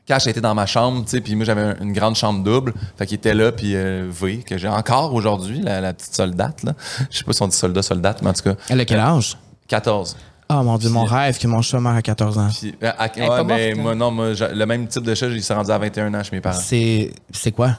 Cash 0.04 0.26
était 0.26 0.40
dans 0.40 0.54
ma 0.54 0.66
chambre, 0.66 1.04
tu 1.04 1.10
sais, 1.12 1.20
puis 1.20 1.36
moi 1.36 1.44
j'avais 1.44 1.60
un- 1.60 1.76
une 1.80 1.92
grande 1.92 2.16
chambre 2.16 2.42
double, 2.42 2.74
fait 2.98 3.06
qu'il 3.06 3.14
était 3.18 3.34
là, 3.34 3.52
puis 3.52 3.76
euh, 3.76 4.08
V, 4.10 4.38
que 4.38 4.58
j'ai 4.58 4.66
encore 4.66 5.14
aujourd'hui, 5.14 5.60
la, 5.60 5.80
la 5.80 5.92
petite 5.94 6.12
soldate, 6.14 6.64
là. 6.64 6.74
Je 7.08 7.18
sais 7.18 7.24
pas 7.24 7.32
si 7.32 7.40
on 7.40 7.46
dit 7.46 7.56
soldat, 7.56 7.82
soldate, 7.82 8.20
mais 8.20 8.30
en 8.30 8.32
tout 8.32 8.42
cas, 8.42 8.54
Elle 8.68 8.80
a 8.80 8.84
quel 8.84 8.98
âge? 8.98 9.38
14. 9.68 10.16
Oh 10.54 10.62
mon 10.62 10.76
Dieu, 10.78 10.90
mon 10.90 11.04
Puis- 11.06 11.14
rêve 11.14 11.38
que 11.38 11.46
mon 11.46 11.62
chat 11.62 11.80
meurt 11.80 11.96
à 11.96 12.02
14 12.02 12.38
ans. 12.38 12.48
Puis, 12.58 12.74
euh, 12.82 12.90
à- 12.98 13.04
ouais, 13.06 13.10
mais 13.16 13.26
morte, 13.26 13.48
là. 13.48 13.74
moi, 13.82 13.94
non, 13.94 14.10
moi, 14.10 14.32
le 14.52 14.64
même 14.66 14.86
type 14.86 15.02
de 15.04 15.14
chat, 15.14 15.26
il 15.28 15.42
s'est 15.42 15.54
rendu 15.54 15.70
à 15.70 15.78
21 15.78 16.12
ans 16.14 16.22
chez 16.22 16.34
mes 16.36 16.40
parents. 16.40 16.58
C'est 16.60 17.12
c'est 17.32 17.52
quoi? 17.52 17.78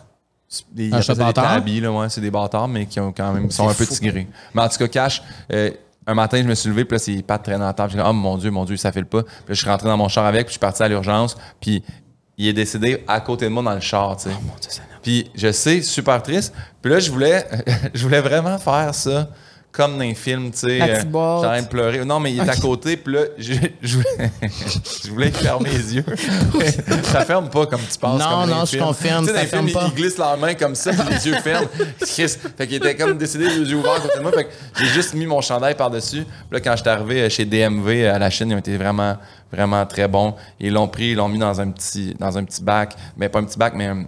Des, 0.72 0.88
ils 0.88 0.94
Un 0.96 1.02
chat 1.02 1.14
des 1.14 1.20
bâtard? 1.20 1.56
tabis, 1.56 1.80
là, 1.82 1.92
ouais, 1.92 2.10
c'est 2.10 2.22
des 2.22 2.30
bâtards, 2.32 2.68
mais 2.68 2.86
qui 2.86 3.00
ont 3.00 3.12
quand 3.12 3.34
même, 3.34 3.50
sont 3.50 3.68
un 3.68 3.74
peu 3.74 3.86
tigrés. 3.88 4.28
Mais 4.54 4.62
en 4.62 4.70
tout 4.70 4.78
cas, 4.78 4.88
Cash, 4.88 5.24
euh, 5.52 5.72
un 6.06 6.14
matin, 6.14 6.38
je 6.38 6.48
me 6.48 6.54
suis 6.54 6.70
levé, 6.70 6.86
puis 6.86 6.96
là, 6.96 7.00
ses 7.00 7.22
pattes 7.24 7.44
traînaient 7.44 7.64
en 7.66 7.74
table. 7.74 7.92
J'ai 7.92 7.98
dit, 7.98 8.04
oh 8.06 8.14
mon 8.14 8.38
Dieu, 8.38 8.52
mon 8.52 8.66
Dieu, 8.66 8.78
ça 8.78 8.92
file 8.92 9.06
pas. 9.06 9.24
Puis 9.24 9.32
là, 9.48 9.54
je 9.54 9.60
suis 9.62 9.70
rentré 9.70 9.88
dans 9.88 9.98
mon 9.98 10.10
char 10.10 10.26
avec, 10.26 10.46
puis 10.46 10.50
je 10.50 10.54
suis 10.54 10.60
parti 10.60 10.84
à 10.84 10.88
l'urgence, 10.88 11.36
puis 11.60 11.82
il 12.38 12.48
est 12.48 12.54
décédé 12.54 13.04
à 13.08 13.20
côté 13.22 13.46
de 13.46 13.50
moi 13.50 13.64
dans 13.64 13.74
le 13.74 13.80
char, 13.80 14.16
tu 14.18 14.30
sais. 14.30 14.36
Puis 15.02 15.30
je 15.36 15.52
sais, 15.52 15.82
super 15.82 16.22
triste. 16.22 16.54
Puis 16.82 16.92
là, 16.92 17.00
je 17.00 17.12
voulais, 17.12 17.46
je 17.94 18.04
voulais 18.04 18.22
vraiment 18.22 18.58
faire 18.60 18.94
ça 18.94 19.30
comme 19.74 19.98
dans 19.98 20.04
les 20.04 20.14
films, 20.14 20.52
tu 20.52 20.60
sais. 20.60 20.80
Euh, 20.82 21.02
train 21.42 21.62
de 21.64 21.68
pleurer. 21.68 22.06
Non, 22.06 22.20
mais 22.20 22.32
il 22.32 22.40
est 22.40 22.48
à 22.48 22.56
côté, 22.56 22.96
puis 22.96 23.16
là, 23.16 23.22
je, 23.40 23.54
je 23.82 23.96
voulais, 23.98 24.32
je 25.04 25.10
voulais 25.10 25.32
fermer 25.32 25.72
les 25.72 25.96
yeux. 25.96 26.06
ça 27.04 27.26
ferme 27.26 27.50
pas 27.50 27.66
comme 27.66 27.82
tu 27.82 27.98
penses. 27.98 28.22
Non, 28.22 28.42
comme 28.42 28.50
non, 28.52 28.66
je 28.66 28.78
confirme, 28.78 29.26
Tu 29.26 29.32
sais, 29.32 29.34
dans 29.34 29.42
les 29.42 29.48
films, 29.48 29.72
pas. 29.72 29.88
Ils 29.88 29.96
glissent 29.96 30.18
leurs 30.20 30.38
mains 30.38 30.54
comme 30.54 30.76
ça, 30.76 30.92
puis 30.92 31.16
les 31.16 31.28
yeux 31.28 31.36
ferment. 31.42 31.68
Chris. 32.02 32.36
Fait 32.56 32.68
qu'il 32.68 32.76
était 32.76 32.96
comme 32.96 33.18
décédé, 33.18 33.46
les 33.46 33.72
yeux 33.72 33.78
ouverts 33.78 34.00
côté 34.00 34.20
de 34.20 34.22
moi. 34.22 34.32
Fait 34.32 34.44
que 34.44 34.52
j'ai 34.78 34.86
juste 34.86 35.16
mis 35.16 35.26
mon 35.26 35.42
chandail 35.42 35.74
par-dessus. 35.74 36.24
Puis 36.24 36.48
là, 36.52 36.60
quand 36.60 36.76
j'étais 36.78 36.92
arrivé 36.92 37.22
euh, 37.24 37.30
chez 37.30 37.46
DMV 37.46 38.06
à 38.06 38.20
la 38.20 38.30
Chine, 38.30 38.52
ils 38.52 38.56
ont 38.56 38.60
été 38.60 38.78
vraiment, 38.78 39.18
vraiment 39.52 39.84
très 39.88 40.08
bons. 40.08 40.36
Ils 40.60 40.72
l'ont 40.72 40.88
pris, 40.88 41.10
ils 41.10 41.16
l'ont 41.16 41.30
mis 41.30 41.40
dans 41.40 41.60
un 41.60 41.72
petit, 41.72 42.16
dans 42.20 42.38
un 42.38 42.44
petit 42.44 42.64
bac. 42.64 42.96
Mais 43.18 43.28
pas 43.28 43.40
un 43.40 43.46
petit 43.46 43.58
bac, 43.58 43.74
mais 43.76 43.88
un, 43.88 44.06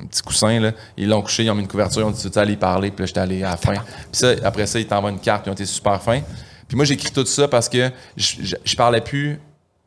un 0.00 0.06
petit 0.06 0.22
coussin, 0.22 0.58
là. 0.60 0.72
Ils 0.96 1.08
l'ont 1.08 1.22
couché, 1.22 1.44
ils 1.44 1.50
ont 1.50 1.54
mis 1.54 1.62
une 1.62 1.68
couverture, 1.68 2.00
ils 2.02 2.04
ont 2.04 2.10
dit, 2.10 2.30
tu 2.30 2.50
y 2.52 2.56
parler? 2.56 2.90
Puis 2.90 3.02
là, 3.02 3.06
j'étais 3.06 3.20
allé 3.20 3.42
à 3.44 3.50
la 3.50 3.56
fin. 3.56 3.74
Puis 3.74 3.84
ça, 4.12 4.32
après 4.44 4.66
ça, 4.66 4.78
ils 4.80 4.86
t'envoient 4.86 5.10
une 5.10 5.20
carte, 5.20 5.46
ils 5.46 5.50
ont 5.50 5.54
été 5.54 5.66
super 5.66 6.02
fins. 6.02 6.20
Puis 6.66 6.76
moi, 6.76 6.84
j'ai 6.84 6.94
écrit 6.94 7.12
tout 7.12 7.24
ça 7.26 7.46
parce 7.46 7.68
que 7.68 7.90
je, 8.16 8.36
je, 8.42 8.56
je 8.64 8.76
parlais 8.76 9.00
plus 9.00 9.38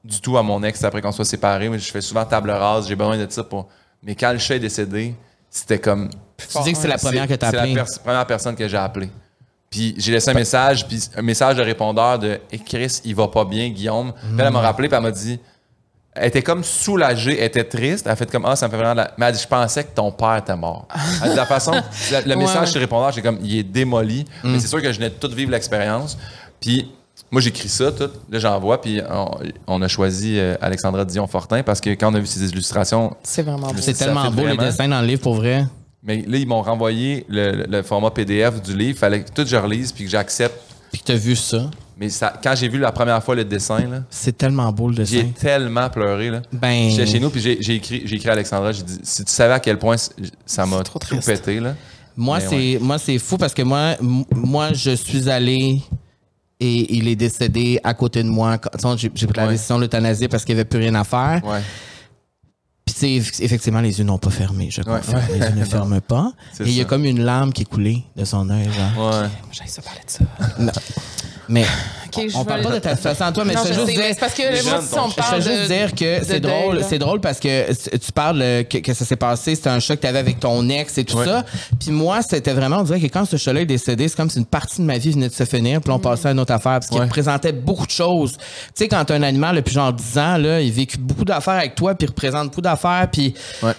du 0.04 0.22
tout 0.22 0.38
à 0.38 0.44
mon 0.44 0.64
ex 0.64 0.84
après 0.84 1.02
qu'on 1.02 1.12
soit 1.12 1.26
séparés. 1.26 1.70
Mais 1.70 1.80
je 1.80 1.92
fais 1.92 2.02
souvent 2.02 2.24
table 2.26 2.52
rase, 2.52 2.88
j'ai 2.88 2.96
besoin 2.96 3.18
de 3.18 3.30
ça 3.30 3.44
pour. 3.44 3.68
Mais 4.04 4.16
quand 4.16 4.32
le 4.32 4.38
chat 4.38 4.56
est 4.56 4.60
décédé, 4.60 5.16
c'était 5.50 5.80
comme. 5.80 6.10
Tu 6.38 6.62
dis 6.64 6.74
que 6.74 6.78
c'est 6.78 6.88
la 6.88 6.98
première 6.98 7.28
que 7.28 7.34
tu 7.34 7.46
as 7.46 7.50
C'est 7.50 7.56
la 7.56 7.62
appelée. 7.64 7.84
première 8.04 8.28
personne 8.28 8.56
que 8.56 8.68
j'ai 8.68 8.78
appelée. 8.78 9.10
Puis 9.70 9.96
j'ai 9.98 10.14
laissé 10.14 10.30
un 10.30 10.34
message, 10.34 10.88
puis 10.88 11.04
un 11.16 11.22
message 11.22 11.58
de 11.58 11.62
répondeur 11.62 12.18
de 12.20 12.40
hey, 12.52 12.64
Chris, 12.64 13.02
il 13.04 13.16
va 13.16 13.28
pas 13.28 13.44
bien, 13.44 13.70
Guillaume. 13.70 14.14
Puis 14.14 14.36
elle 14.40 14.54
m'a 14.54 14.62
rappelé, 14.62 14.88
puis 14.88 14.96
elle 14.96 15.04
m'a 15.04 15.12
dit. 15.12 15.40
Elle 16.20 16.28
était 16.28 16.42
comme 16.42 16.64
soulagée, 16.64 17.38
elle 17.40 17.46
était 17.46 17.64
triste. 17.64 18.06
Elle 18.06 18.14
a 18.14 18.16
fait 18.16 18.30
comme 18.32 18.46
Ah, 18.46 18.56
ça 18.56 18.68
me 18.68 18.72
fait 18.72 18.78
vraiment. 18.78 18.94
de 18.94 18.98
la- 18.98 19.12
Mais 19.18 19.26
elle 19.26 19.34
a 19.34 19.36
dit 19.38 19.42
Je 19.44 19.48
pensais 19.48 19.84
que 19.84 19.94
ton 19.96 20.12
père 20.12 20.38
était 20.38 20.56
mort. 20.56 20.88
Elle 21.22 21.30
dit, 21.30 21.32
de 21.34 21.38
la 21.40 21.46
façon. 21.46 21.72
la- 22.12 22.22
le 22.22 22.28
Ouais, 22.30 22.36
message 22.36 22.60
ouais. 22.62 22.66
sur 22.68 22.80
répondeur, 22.82 23.12
j'ai 23.12 23.22
comme 23.22 23.40
Il 23.44 23.58
est 23.60 23.64
démoli. 23.64 24.26
Mais 24.44 24.60
c'est 24.60 24.68
sûr 24.68 24.82
que 24.82 24.92
je 24.92 24.98
venais 24.98 25.10
de 25.10 25.16
tout 25.16 25.30
vivre 25.30 25.52
l'expérience. 25.52 26.18
Puis 26.60 26.90
moi, 27.32 27.42
j'écris 27.42 27.70
ça, 27.70 27.92
tout. 27.92 28.10
Là, 28.32 28.40
j'envoie, 28.40 28.80
puis 28.82 29.02
on, 29.10 29.28
on 29.68 29.82
a 29.82 29.88
choisi 29.88 30.40
euh, 30.40 30.56
Alexandra 30.62 31.04
Dion-Fortin 31.06 31.62
parce 31.64 31.82
que 31.82 31.90
quand 31.92 32.12
on 32.12 32.16
a 32.16 32.20
vu 32.20 32.26
ses 32.28 32.50
illustrations, 32.50 33.16
C'est 33.24 33.42
vraiment 33.44 33.68
beau. 33.68 33.82
C'est 33.82 33.94
tellement 33.94 34.32
beau, 34.32 34.46
les 34.48 34.56
dessins 34.58 34.88
dans 34.88 35.02
le 35.02 35.08
livre, 35.08 35.22
pour 35.22 35.36
vrai. 35.36 35.66
mais 36.04 36.24
là, 36.28 36.38
ils 36.38 36.48
m'ont 36.48 36.62
renvoyé 36.62 37.26
le 37.30 37.82
format 37.82 38.12
PDF 38.12 38.62
du 38.62 38.76
livre. 38.78 38.98
Fallait 38.98 39.24
que 39.24 39.32
tout 39.32 39.46
je 39.46 39.56
relise 39.58 39.92
puis 39.92 40.06
que 40.06 40.10
j'accepte. 40.10 40.56
Puis 40.92 41.02
que 41.02 41.06
tu 41.08 41.12
as 41.12 41.16
vu 41.16 41.36
ça. 41.36 41.70
Mais 42.00 42.10
ça, 42.10 42.32
quand 42.44 42.54
j'ai 42.56 42.70
vu 42.70 42.78
la 42.78 42.92
première 42.92 43.24
fois 43.24 43.34
le 43.36 43.44
dessin, 43.44 43.80
là, 43.80 44.04
C'est 44.10 44.38
tellement 44.38 44.72
beau, 44.72 44.90
le 44.90 45.04
j'ai 45.04 45.24
dessin. 45.24 45.32
tellement 45.40 45.90
pleuré. 45.90 46.30
Là. 46.30 46.42
Ben. 46.52 46.90
J'étais 46.92 47.08
chez 47.08 47.20
nous 47.20 47.30
puis 47.32 47.42
j'ai, 47.42 47.58
j'ai 47.62 47.76
écrit, 47.76 48.04
j'ai 48.06 48.16
écrit 48.18 48.30
à 48.30 48.34
Alexandra. 48.34 48.72
J'ai 48.72 48.84
dit 48.84 49.00
si 49.04 49.26
tu 49.26 49.32
savais 49.32 49.54
à 49.56 49.60
quel 49.60 49.80
point 49.80 49.96
ça 50.46 50.66
m'a 50.68 50.84
trop 50.84 51.00
tout 51.00 51.18
pété. 51.26 51.60
Là. 51.60 51.74
Moi, 52.16 52.38
Mais 52.40 52.48
c'est 52.48 52.80
moi 52.82 52.98
c'est 53.00 53.18
fou 53.18 53.38
parce 53.38 53.54
que 53.54 53.64
moi, 53.64 53.96
moi, 54.02 54.74
je 54.74 54.92
suis 54.92 55.28
allé 55.30 55.82
et 56.60 56.96
il 56.98 57.08
est 57.08 57.16
décédé 57.16 57.80
à 57.84 57.94
côté 57.96 58.22
de 58.24 58.30
moi. 58.30 58.60
J'ai 58.98 59.12
j'ai 59.16 59.28
pris 59.28 59.38
la 59.40 59.46
Ouais. 59.48 59.54
décision 59.54 59.78
de 59.78 59.82
l'euthanasie 59.82 60.28
parce 60.28 60.44
qu'il 60.46 60.54
n'y 60.56 60.62
avait 60.62 60.70
plus 60.70 60.80
rien 60.80 60.94
à 60.96 61.04
faire. 61.04 61.42
Ouais. 61.46 61.62
Puis 62.86 63.16
effectivement, 63.42 63.82
les 63.82 64.00
yeux 64.00 64.06
n'ont 64.06 64.18
pas 64.18 64.30
fermé, 64.32 64.70
je 64.72 64.82
Ouais. 64.82 64.98
confirme. 65.00 65.22
Les 65.32 65.40
yeux 65.40 65.56
ne 65.56 65.66
ferment 65.76 66.00
pas. 66.02 66.32
C'est 66.54 66.64
Et 66.66 66.70
il 66.70 66.74
y 66.76 66.82
a 66.82 66.86
comme 66.86 67.06
une 67.06 67.22
larme 67.24 67.54
qui 67.54 67.62
est 67.64 67.66
coulée 67.66 68.04
de 68.16 68.24
son 68.26 68.50
œil. 68.50 68.66
genre. 68.72 69.12
Ouais. 69.22 69.28
J'aille 69.52 69.68
ça 69.68 69.82
parler 69.84 70.02
de 70.06 70.12
ça. 70.12 70.26
Mais 71.50 71.66
on 72.36 72.44
parle 72.46 72.62
pas 72.62 72.72
de 72.72 72.80
ta 72.80 72.96
situation 72.96 73.26
à 73.26 73.32
toi, 73.32 73.46
mais 73.46 73.54
Non, 73.54 73.62
je 73.64 73.74
juste 73.74 73.86
sais, 73.86 73.94
dire... 73.94 74.04
c'est 74.10 74.20
parce 74.20 74.34
que 74.34 74.42
Les 74.42 74.62
moi, 74.64 74.72
jeunes, 74.74 74.82
si 74.82 74.92
ton 74.92 75.02
on 75.06 75.10
chat. 75.10 75.22
parle 75.22 75.42
Je 75.42 75.48
fais 75.50 75.56
juste 75.58 75.70
de- 75.70 75.76
dire 75.76 75.96
que 75.96 76.20
de 76.20 76.26
c'est 76.26 76.40
drôle, 76.40 76.82
c'est 76.88 77.00
drôle 77.00 77.20
parce 77.22 77.40
que 77.40 77.98
tu 77.98 78.12
parles 78.12 78.42
euh, 78.42 78.64
que, 78.64 78.80
que 78.80 78.94
ça 78.94 79.06
s'est 79.06 79.16
passé, 79.16 79.56
c'était 79.56 79.70
un 79.70 79.80
choc 79.80 79.98
que 79.98 80.02
tu 80.02 80.08
avais 80.08 80.20
avec 80.20 80.40
ton 80.40 80.68
ex 80.70 80.98
et 80.98 81.04
tout 81.06 81.18
Ouais. 81.18 81.26
ça. 81.26 81.46
Puis 81.80 81.92
moi, 81.92 82.22
c'était 82.22 82.54
vraiment, 82.54 82.80
on 82.80 82.84
dirait 82.84 83.00
que 83.00 83.08
quand 83.08 83.26
ce 83.26 83.38
chat-là 83.38 83.62
est 83.62 83.66
décédé, 83.66 84.08
c'est 84.08 84.16
comme 84.18 84.30
si 84.30 84.40
une 84.40 84.46
partie 84.46 84.82
de 84.82 84.86
ma 84.86 84.98
vie 84.98 85.12
venait 85.12 85.30
de 85.30 85.34
se 85.34 85.46
finir, 85.46 85.80
puis 85.82 85.92
on 85.92 86.00
passait 86.00 86.30
à 86.30 86.32
une 86.32 86.40
autre 86.40 86.54
affaire, 86.54 86.74
parce 86.74 86.88
qu'il 86.88 86.98
Ouais. 86.98 87.06
représentait 87.06 87.52
beaucoup 87.54 87.86
de 87.86 87.92
choses. 87.92 88.34
Tu 88.38 88.44
sais, 88.76 88.88
quand 88.88 89.04
t'as 89.06 89.16
un 89.16 89.24
animal 89.24 89.56
depuis 89.56 89.74
genre 89.74 89.94
10 89.94 90.18
ans, 90.18 90.38
là, 90.38 90.60
il 90.62 90.72
vécu 90.72 90.98
beaucoup 90.98 91.26
d'affaires 91.26 91.54
avec 91.56 91.76
toi, 91.76 91.94
puis 91.96 92.06
il 92.08 92.10
représente 92.10 92.50
beaucoup 92.50 92.62
d'affaires, 92.62 93.08
puis 93.12 93.34
Ouais. 93.64 93.72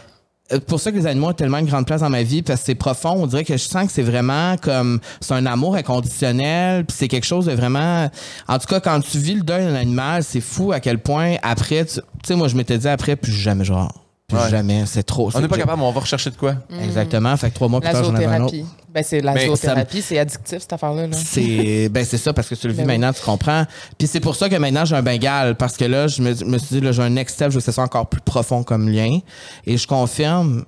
Euh, 0.52 0.60
pour 0.60 0.80
ça 0.80 0.90
que 0.90 0.96
les 0.96 1.06
animaux 1.06 1.28
ont 1.28 1.32
tellement 1.32 1.58
une 1.58 1.66
grande 1.66 1.86
place 1.86 2.00
dans 2.00 2.10
ma 2.10 2.22
vie 2.22 2.42
parce 2.42 2.60
que 2.60 2.66
c'est 2.66 2.74
profond. 2.74 3.10
On 3.16 3.26
dirait 3.26 3.44
que 3.44 3.56
je 3.56 3.62
sens 3.62 3.86
que 3.86 3.92
c'est 3.92 4.02
vraiment 4.02 4.56
comme 4.56 5.00
c'est 5.20 5.34
un 5.34 5.46
amour 5.46 5.76
inconditionnel. 5.76 6.84
Puis 6.84 6.96
c'est 6.98 7.08
quelque 7.08 7.26
chose 7.26 7.46
de 7.46 7.52
vraiment. 7.52 8.10
En 8.46 8.58
tout 8.58 8.66
cas, 8.66 8.80
quand 8.80 9.00
tu 9.00 9.18
vis 9.18 9.34
le 9.34 9.42
deuil 9.42 9.64
d'un 9.64 9.74
animal, 9.74 10.22
c'est 10.24 10.40
fou 10.40 10.72
à 10.72 10.80
quel 10.80 10.98
point 10.98 11.36
après, 11.42 11.84
tu 11.84 11.96
tu 11.98 12.02
sais, 12.24 12.34
moi 12.34 12.48
je 12.48 12.56
m'étais 12.56 12.78
dit 12.78 12.88
après 12.88 13.16
plus 13.16 13.32
jamais 13.32 13.64
genre. 13.64 14.07
Plus 14.28 14.36
Ouais. 14.36 14.50
jamais, 14.50 14.84
c'est 14.84 15.04
trop. 15.04 15.30
On 15.34 15.40
n'est 15.40 15.48
pas 15.48 15.56
capable, 15.56 15.80
mais 15.80 15.86
on 15.86 15.90
va 15.90 16.00
rechercher 16.00 16.28
de 16.28 16.36
quoi? 16.36 16.56
Exactement. 16.82 17.34
Fait 17.38 17.48
que 17.48 17.54
trois 17.54 17.68
mois 17.68 17.80
plus 17.80 17.90
tard, 17.90 18.04
j'en 18.04 18.14
avais 18.14 18.26
un 18.26 18.42
autre. 18.42 18.52
zoothérapie. 18.54 18.66
Ben, 18.92 19.02
c'est 19.02 19.20
la 19.22 19.46
zoothérapie, 19.46 20.02
c'est 20.02 20.18
addictif, 20.18 20.58
cette 20.60 20.72
affaire-là. 20.74 21.06
là. 21.06 21.16
C'est 21.16 21.88
ben 21.88 22.04
c'est 22.04 22.18
ça 22.18 22.34
parce 22.34 22.46
que 22.46 22.54
tu 22.54 22.66
le 22.66 22.74
vis 22.74 22.80
Ben 22.82 22.90
oui. 22.90 22.98
maintenant, 22.98 23.14
tu 23.18 23.22
comprends. 23.24 23.64
Puis 23.96 24.06
c'est 24.06 24.20
pour 24.20 24.36
ça 24.36 24.50
que 24.50 24.56
maintenant 24.56 24.84
j'ai 24.84 24.96
un 24.96 25.02
bengal 25.02 25.54
parce 25.56 25.78
que 25.78 25.86
là 25.86 26.08
je 26.08 26.20
me, 26.20 26.28
me 26.44 26.58
suis 26.58 26.76
dit 26.76 26.80
là 26.82 26.92
j'ai 26.92 27.02
un 27.02 27.08
next 27.08 27.36
step, 27.36 27.48
je 27.48 27.54
veux 27.54 27.60
que 27.60 27.64
ce 27.64 27.72
soit 27.72 27.84
encore 27.84 28.06
plus 28.06 28.20
profond 28.20 28.62
comme 28.64 28.90
lien 28.90 29.18
et 29.64 29.78
je 29.78 29.86
confirme 29.86 30.66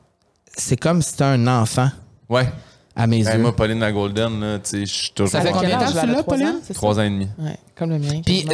c'est 0.57 0.79
comme 0.79 1.03
si 1.03 1.11
c'était 1.11 1.25
un 1.25 1.47
enfant 1.47 1.91
Ouais. 2.31 2.49
à 2.97 3.07
mes 3.07 3.19
Hey, 3.29 3.35
yeux. 3.37 3.43
moi, 3.43 3.55
Pauline 3.55 3.81
la 3.81 3.93
Golden, 3.93 4.41
là, 4.41 4.59
tu 4.59 4.71
sais, 4.71 4.87
je 4.87 4.93
suis 5.03 5.11
toujours. 5.13 5.33
Ça 5.33 5.43
fait 5.43 5.53
combien 5.53 5.79
de 5.79 5.85
temps 5.85 6.01
tu 6.01 6.07
l'as, 6.07 6.23
Pauline? 6.23 6.55
Trois 6.73 6.99
ans 6.99 7.03
et 7.03 7.11
demi. 7.11 7.29
Ouais, 7.39 7.59
comme 7.77 7.91
le 7.91 7.99
mien. 7.99 8.23
Puis, 8.25 8.47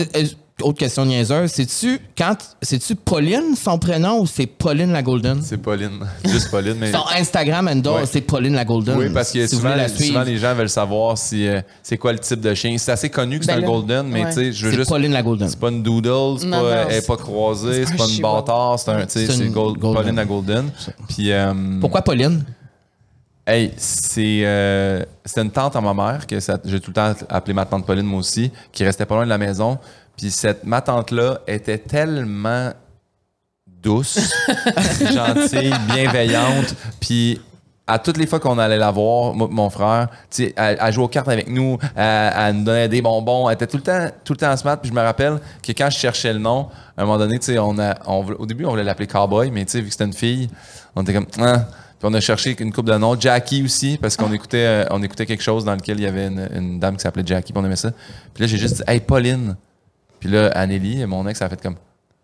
autre 0.63 0.79
question 0.79 1.05
niaiseuse, 1.05 1.51
c'est-tu 1.51 2.01
quand 2.17 2.35
c'est-tu 2.63 2.95
Pauline 2.95 3.55
son 3.55 3.79
prénom 3.79 4.21
ou 4.21 4.27
c'est 4.27 4.47
Pauline 4.47 4.91
la 4.91 5.03
Golden? 5.03 5.43
C'est 5.43 5.59
Pauline. 5.59 6.01
Juste 6.25 6.51
Pauline, 6.51 6.77
mais. 6.81 6.91
Son 6.93 7.05
Instagram 7.15 7.67
Ouais. 7.67 8.07
c'est 8.07 8.23
Pauline 8.23 8.55
la 8.55 8.65
Golden. 8.65 8.97
Oui, 8.97 9.11
parce 9.13 9.33
que 9.33 9.47
Si 9.47 9.55
souvent, 9.57 9.75
la 9.75 9.89
souvent, 9.89 10.23
les 10.23 10.39
gens 10.39 10.55
veulent 10.55 10.71
savoir 10.71 11.19
si 11.19 11.47
euh, 11.47 11.61
c'est 11.83 11.99
quoi 11.99 12.13
le 12.15 12.19
type 12.19 12.41
de 12.41 12.55
chien. 12.55 12.75
C'est 12.79 12.93
assez 12.93 13.11
connu 13.11 13.39
que 13.39 13.45
c'est 13.45 13.53
Ben 13.53 13.59
un 13.59 13.61
là, 13.61 13.67
golden, 13.67 14.07
mais 14.09 14.23
ouais. 14.25 14.29
tu 14.31 14.35
sais, 14.37 14.53
je 14.53 14.65
veux 14.65 14.71
c'est 14.71 14.77
juste. 14.79 14.89
Pauline 14.91 15.13
la 15.13 15.23
Golden. 15.23 15.49
C'est 15.49 15.61
pas 15.61 15.69
une 15.69 15.83
doodle, 15.83 16.39
c'est 16.41 16.47
Non, 16.47 16.63
pas, 16.63 16.63
non, 16.63 16.87
elle 16.89 16.97
est 16.97 17.01
c'est- 17.03 17.07
pas 17.07 17.17
croisée, 17.19 17.85
c'est 17.85 17.91
c'est 17.93 17.97
pas 17.99 18.07
une 18.09 18.23
bâtard, 18.23 18.79
c'est 18.79 18.91
un, 18.91 19.05
tu 19.07 19.13
sais, 19.13 19.27
C'est 19.27 19.33
c'est 19.33 19.45
une 19.47 19.53
Gold- 19.53 19.79
golden. 19.79 20.01
Pauline 20.03 20.17
la 20.17 20.25
golden. 20.25 20.71
Puis, 21.09 21.33
euh, 21.33 21.53
Pourquoi 21.81 22.01
Pauline? 22.03 22.43
hey, 23.47 23.73
c'est 23.77 24.41
euh, 24.45 25.05
c'était 25.25 25.43
une 25.43 25.51
tante 25.53 25.77
à 25.77 25.81
ma 25.81 25.95
mère 25.95 26.27
que 26.27 26.41
ça- 26.41 26.59
j'ai 26.65 26.81
tout 26.81 26.91
le 26.91 26.95
temps 26.95 27.13
appelé 27.29 27.53
ma 27.55 27.65
tante 27.65 27.85
Pauline 27.87 28.07
moi 28.07 28.19
aussi, 28.21 28.51
qui 28.73 28.83
restait 28.85 29.07
pas 29.07 29.15
loin 29.17 29.25
de 29.25 29.31
la 29.31 29.39
maison. 29.39 29.79
Puis 30.17 30.31
cette 30.31 30.65
ma 30.65 30.81
tante 30.81 31.11
là 31.11 31.41
était 31.47 31.79
tellement 31.79 32.73
douce, 33.67 34.33
gentille, 35.13 35.75
bienveillante, 35.89 36.75
puis 37.01 37.41
à 37.87 37.99
toutes 37.99 38.17
les 38.17 38.27
fois 38.27 38.41
qu'on 38.41 38.59
allait 38.59 38.79
la 38.79 38.91
voir, 38.91 39.33
moi, 39.33 39.49
mon 39.51 39.71
frère, 39.71 40.09
elle, 40.39 40.53
elle 40.57 40.93
jouait 40.93 41.05
aux 41.05 41.09
cartes 41.09 41.29
avec 41.29 41.49
nous, 41.49 41.79
elle, 41.95 42.33
elle 42.37 42.57
nous 42.57 42.65
donnait 42.65 42.89
des 42.89 43.01
bonbons, 43.01 43.49
elle 43.49 43.55
était 43.55 43.69
tout 43.69 43.77
le 43.77 43.83
temps, 43.83 44.09
tout 44.25 44.33
le 44.33 44.39
temps 44.39 44.57
smart. 44.57 44.77
Puis 44.81 44.91
je 44.91 44.95
me 44.95 45.01
rappelle 45.01 45.39
que 45.63 45.71
quand 45.73 45.89
je 45.89 45.99
cherchais 45.99 46.33
le 46.33 46.41
nom, 46.41 46.69
à 46.97 47.03
un 47.03 47.05
moment 47.05 47.19
donné, 47.19 47.39
tu 47.39 47.47
sais, 47.47 47.59
on 47.59 47.79
a, 47.79 47.95
on, 48.07 48.27
au 48.39 48.47
début 48.47 48.65
on 48.65 48.71
voulait 48.71 48.83
l'appeler 48.83 49.07
Cowboy, 49.07 49.51
mais 49.53 49.65
tu 49.65 49.73
sais, 49.73 49.81
vu 49.81 49.87
que 49.87 49.93
c'était 49.93 50.05
une 50.05 50.13
fille, 50.13 50.51
on 50.97 51.03
était 51.03 51.15
comme, 51.15 51.27
ah. 51.41 51.67
Puis 51.99 52.07
on 52.11 52.13
a 52.13 52.21
cherché 52.21 52.55
une 52.61 52.73
coupe 52.73 52.87
de 52.87 52.95
noms, 52.95 53.19
Jackie 53.19 53.63
aussi, 53.63 53.97
parce 53.97 54.17
qu'on 54.17 54.31
écoutait, 54.31 54.67
euh, 54.67 54.85
on 54.91 55.03
écoutait 55.03 55.25
quelque 55.25 55.43
chose 55.43 55.65
dans 55.65 55.75
lequel 55.75 55.99
il 55.99 56.03
y 56.03 56.07
avait 56.07 56.27
une, 56.27 56.47
une 56.55 56.79
dame 56.79 56.97
qui 56.97 57.03
s'appelait 57.03 57.25
Jackie, 57.25 57.53
puis 57.53 57.63
on 57.63 57.65
aimait 57.65 57.77
ça. 57.77 57.91
Puis 58.35 58.43
là 58.43 58.49
j'ai 58.49 58.59
juste 58.59 58.77
dit, 58.77 58.83
hey 58.87 59.01
Pauline. 59.01 59.57
Puis 60.21 60.29
là 60.29 60.49
Anneli, 60.49 61.05
mon 61.07 61.27
ex, 61.27 61.43
a 61.43 61.49
fait 61.49 61.61
comme, 61.61 61.77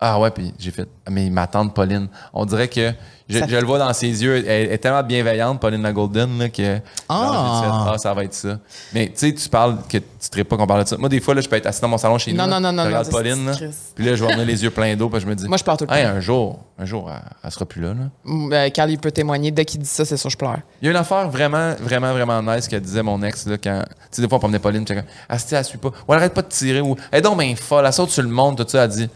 ah 0.04 0.18
ouais, 0.18 0.30
puis 0.30 0.52
j'ai 0.58 0.70
fait, 0.72 0.88
Ah, 1.06 1.10
mais 1.10 1.30
ma 1.30 1.46
tante 1.46 1.74
Pauline. 1.74 2.08
On 2.34 2.44
dirait 2.44 2.68
que 2.68 2.92
je, 3.28 3.38
je 3.38 3.56
le 3.56 3.64
vois 3.64 3.78
dans 3.78 3.92
ses 3.94 4.08
yeux, 4.22 4.44
elle 4.46 4.72
est 4.72 4.78
tellement 4.78 5.02
bienveillante, 5.02 5.60
Pauline 5.60 5.80
la 5.82 5.92
Golden, 5.92 6.38
là, 6.38 6.48
que 6.48 6.78
Ah! 7.08 7.92
ah, 7.92 7.96
ça 7.98 8.12
va 8.12 8.24
être 8.24 8.34
ça. 8.34 8.58
Mais 8.92 9.06
tu 9.06 9.12
sais, 9.14 9.32
tu 9.32 9.48
parles 9.48 9.78
que 9.88 9.98
tu 9.98 10.38
ne 10.38 10.42
pas 10.42 10.56
qu'on 10.56 10.66
parle 10.66 10.82
de 10.82 10.88
ça. 10.88 10.96
Moi, 10.98 11.08
des 11.08 11.20
fois, 11.20 11.34
là, 11.34 11.40
je 11.40 11.48
peux 11.48 11.56
être 11.56 11.66
assis 11.66 11.80
dans 11.80 11.88
mon 11.88 11.98
salon 11.98 12.18
chez 12.18 12.32
Non, 12.32 12.44
nous. 12.44 12.50
non, 12.50 12.60
non, 12.60 12.72
non, 12.72 12.82
Je 12.82 12.88
regarde 12.88 13.06
non, 13.06 13.12
Pauline, 13.12 13.46
là, 13.46 13.52
puis 13.94 14.04
là, 14.04 14.16
je 14.16 14.24
vais 14.24 14.32
avoir 14.32 14.44
les 14.46 14.62
yeux 14.64 14.70
pleins 14.70 14.94
d'eau, 14.96 15.08
puis 15.08 15.20
je 15.20 15.26
me 15.26 15.34
dis, 15.34 15.46
Moi, 15.48 15.56
je 15.56 15.62
pleure 15.64 15.76
tout 15.76 15.86
le 15.88 15.94
hey, 15.96 16.04
temps. 16.04 16.10
un 16.10 16.20
jour, 16.20 16.58
un 16.78 16.84
jour, 16.84 17.10
elle, 17.10 17.22
elle 17.44 17.50
sera 17.50 17.64
plus 17.64 17.80
là, 17.80 17.88
là. 17.88 18.10
Mm, 18.24 18.52
euh, 18.52 18.68
Carl, 18.70 18.90
il 18.90 18.98
peut 18.98 19.12
témoigner. 19.12 19.50
Dès 19.52 19.64
qu'il 19.64 19.80
dit 19.80 19.88
ça, 19.88 20.04
c'est 20.04 20.16
sûr 20.16 20.28
je 20.28 20.36
pleure. 20.36 20.58
Il 20.82 20.86
y 20.86 20.88
a 20.88 20.90
une 20.90 20.96
affaire 20.96 21.28
vraiment, 21.30 21.74
vraiment, 21.80 22.12
vraiment 22.12 22.42
nice 22.42 22.66
que 22.68 22.76
disait 22.76 23.02
mon 23.02 23.22
ex, 23.22 23.46
là, 23.46 23.56
quand. 23.56 23.82
Tu 23.86 24.06
sais, 24.16 24.22
des 24.22 24.28
fois, 24.28 24.36
on 24.36 24.40
promenait 24.40 24.58
Pauline, 24.58 24.84
puis 24.84 24.94
comme, 24.96 25.04
ah, 25.28 25.38
si, 25.38 25.54
elle 25.54 25.64
suit 25.64 25.78
pas. 25.78 25.88
Ou 25.88 26.12
elle 26.12 26.18
arrête 26.18 26.34
pas 26.34 26.42
de 26.42 26.48
tirer, 26.48 26.80
ou 26.80 26.96
elle 27.10 27.20
est 27.20 27.22
donc 27.22 27.38
bien 27.38 27.54
folle, 27.56 27.86
elle 27.86 27.92
saute 27.92 28.10
sur 28.10 28.22
le 28.24 28.28
monde, 28.28 28.56
tout 28.58 28.68
ça, 28.68 28.84
elle 28.84 28.90
dit, 28.90 29.08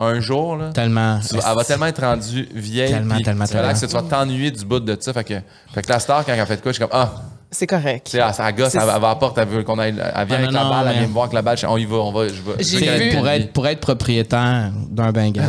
un 0.00 0.20
jour, 0.20 0.56
là. 0.56 0.70
Tellement. 0.72 1.20
tu 1.20 1.36
elle 1.36 1.54
va 1.56 1.64
tellement 1.64 1.86
être 1.86 2.00
rendue 2.02 2.48
vieille. 2.54 2.90
Tellement, 2.90 3.20
tellement, 3.20 3.46
tu 3.46 3.56
relaxes, 3.56 3.80
tellement. 3.80 4.02
tu 4.02 4.08
vas 4.08 4.16
t'ennuyer 4.18 4.50
du 4.50 4.64
bout 4.64 4.80
de 4.80 4.96
ça. 5.00 5.12
Fait 5.12 5.24
que, 5.24 5.34
fait 5.72 5.82
que 5.82 5.88
la 5.92 5.98
star, 6.00 6.24
quand 6.24 6.32
elle 6.32 6.46
fait 6.46 6.56
de 6.56 6.62
quoi, 6.62 6.72
je 6.72 6.76
suis 6.76 6.80
comme, 6.88 6.98
ah, 7.00 7.12
C'est 7.50 7.66
correct. 7.68 8.06
tu 8.06 8.12
sais, 8.12 8.18
elle, 8.18 8.32
elle 8.46 8.54
gosse, 8.56 8.74
elle, 8.74 8.80
elle 8.82 8.86
va 8.88 8.94
à 8.94 9.00
la 9.00 9.14
porte, 9.14 9.38
elle 9.38 9.46
veut 9.48 9.62
qu'on 9.62 9.78
aille. 9.78 9.90
Elle 9.90 10.26
vient 10.26 10.36
Ah, 10.36 10.40
avec 10.40 10.50
non, 10.50 10.64
la 10.64 10.68
balle, 10.68 10.86
elle 10.88 10.98
vient 10.98 11.06
me 11.08 11.12
voir 11.12 11.24
avec 11.26 11.34
la 11.34 11.42
balle, 11.42 11.56
je- 11.58 11.66
on 11.66 11.76
y 11.76 11.84
va, 11.84 11.96
on 11.96 12.12
va, 12.12 12.26
je 12.26 12.32
vais. 12.34 12.54
J'ai 12.58 13.10
je 13.10 13.16
pour, 13.16 13.28
être, 13.28 13.52
pour 13.52 13.66
être 13.68 13.80
propriétaire 13.80 14.72
d'un 14.90 15.12
Bengal, 15.12 15.48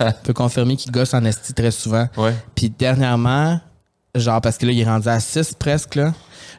on 0.00 0.12
peut 0.24 0.34
confirmer 0.34 0.76
qu'il 0.76 0.92
gosse 0.92 1.14
en 1.14 1.24
esti 1.24 1.54
très 1.54 1.70
souvent. 1.70 2.06
Ouais. 2.18 2.34
Puis 2.54 2.68
dernièrement, 2.70 3.58
genre, 4.14 4.40
parce 4.42 4.58
que 4.58 4.66
là, 4.66 4.72
il 4.72 4.80
est 4.80 4.84
rendu 4.84 5.08
à 5.08 5.18
6 5.20 5.54
presque, 5.58 5.94
là. 5.94 6.12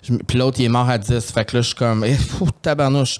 Je 0.03 0.15
Puis 0.15 0.39
l'autre, 0.39 0.59
il 0.59 0.65
est 0.65 0.69
mort 0.69 0.89
à 0.89 0.97
10. 0.97 1.32
Fait 1.32 1.45
que 1.45 1.57
là, 1.57 1.61
je 1.61 1.67
suis 1.67 1.76
comme, 1.76 2.03
eh, 2.03 2.15
fou, 2.15 2.47
tabarnouche. 2.63 3.19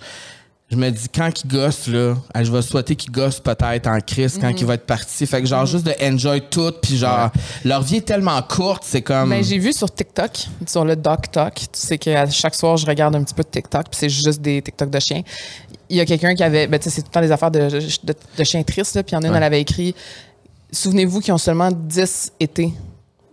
Je 0.72 0.78
me 0.78 0.90
dis, 0.90 1.10
quand 1.14 1.30
il 1.44 1.50
gosse, 1.50 1.88
là, 1.88 2.16
je 2.34 2.50
vais 2.50 2.62
souhaiter 2.62 2.96
qu'il 2.96 3.12
gosse 3.12 3.42
peut-être 3.42 3.88
en 3.88 4.00
crise 4.00 4.38
quand 4.40 4.50
il 4.50 4.66
va 4.66 4.76
être 4.76 4.86
parti. 4.86 5.28
Fait 5.28 5.42
que 5.42 5.48
genre, 5.48 5.66
juste 5.66 5.86
de 5.86 5.94
enjoy 6.02 6.42
tout. 6.50 6.72
Puis 6.82 6.96
genre, 6.96 7.30
leur 7.66 7.82
vie 7.82 7.98
est 7.98 8.08
tellement 8.08 8.42
courte, 8.42 8.84
c'est 8.86 9.02
comme. 9.02 9.32
Ben, 9.32 9.44
j'ai 9.44 9.58
vu 9.58 9.74
sur 9.74 9.94
TikTok, 9.94 10.48
sur 10.66 10.86
le 10.86 10.96
Doc 10.96 11.30
Talk, 11.30 11.56
tu 11.56 11.68
sais 11.74 11.98
que 11.98 12.10
chaque 12.30 12.56
soir, 12.56 12.78
je 12.78 12.86
regarde 12.86 13.16
un 13.18 13.24
petit 13.24 13.34
peu 13.34 13.44
de 13.44 13.50
TikTok, 13.50 13.90
puis 13.90 13.98
c'est 14.00 14.10
juste 14.10 14.42
des 14.42 14.62
TikTok 14.62 14.90
de 14.90 15.00
chiens. 15.00 15.22
Il 15.90 15.98
y 15.98 16.00
a 16.00 16.06
quelqu'un 16.06 16.34
qui 16.36 16.44
avait, 16.44 16.68
ben, 16.68 16.80
tu 16.80 16.86
sais, 16.86 16.96
c'est 16.96 17.02
tout 17.02 17.10
le 17.10 17.14
temps 17.16 17.22
des 17.22 17.32
affaires 17.34 17.52
de, 17.52 17.68
de, 18.04 18.16
de 18.38 18.44
chiens 18.46 18.64
tristes, 18.64 18.96
là, 18.96 19.04
puis 19.04 19.14
il 19.14 19.16
y 19.16 19.18
en 19.18 19.24
a 19.24 19.28
une, 19.28 19.36
elle 19.36 19.44
avait 19.44 19.62
écrit 19.62 19.94
Souvenez-vous 20.72 21.20
qu'ils 21.20 21.34
ont 21.34 21.38
seulement 21.38 21.70
10 21.70 22.32
étés. 22.40 22.72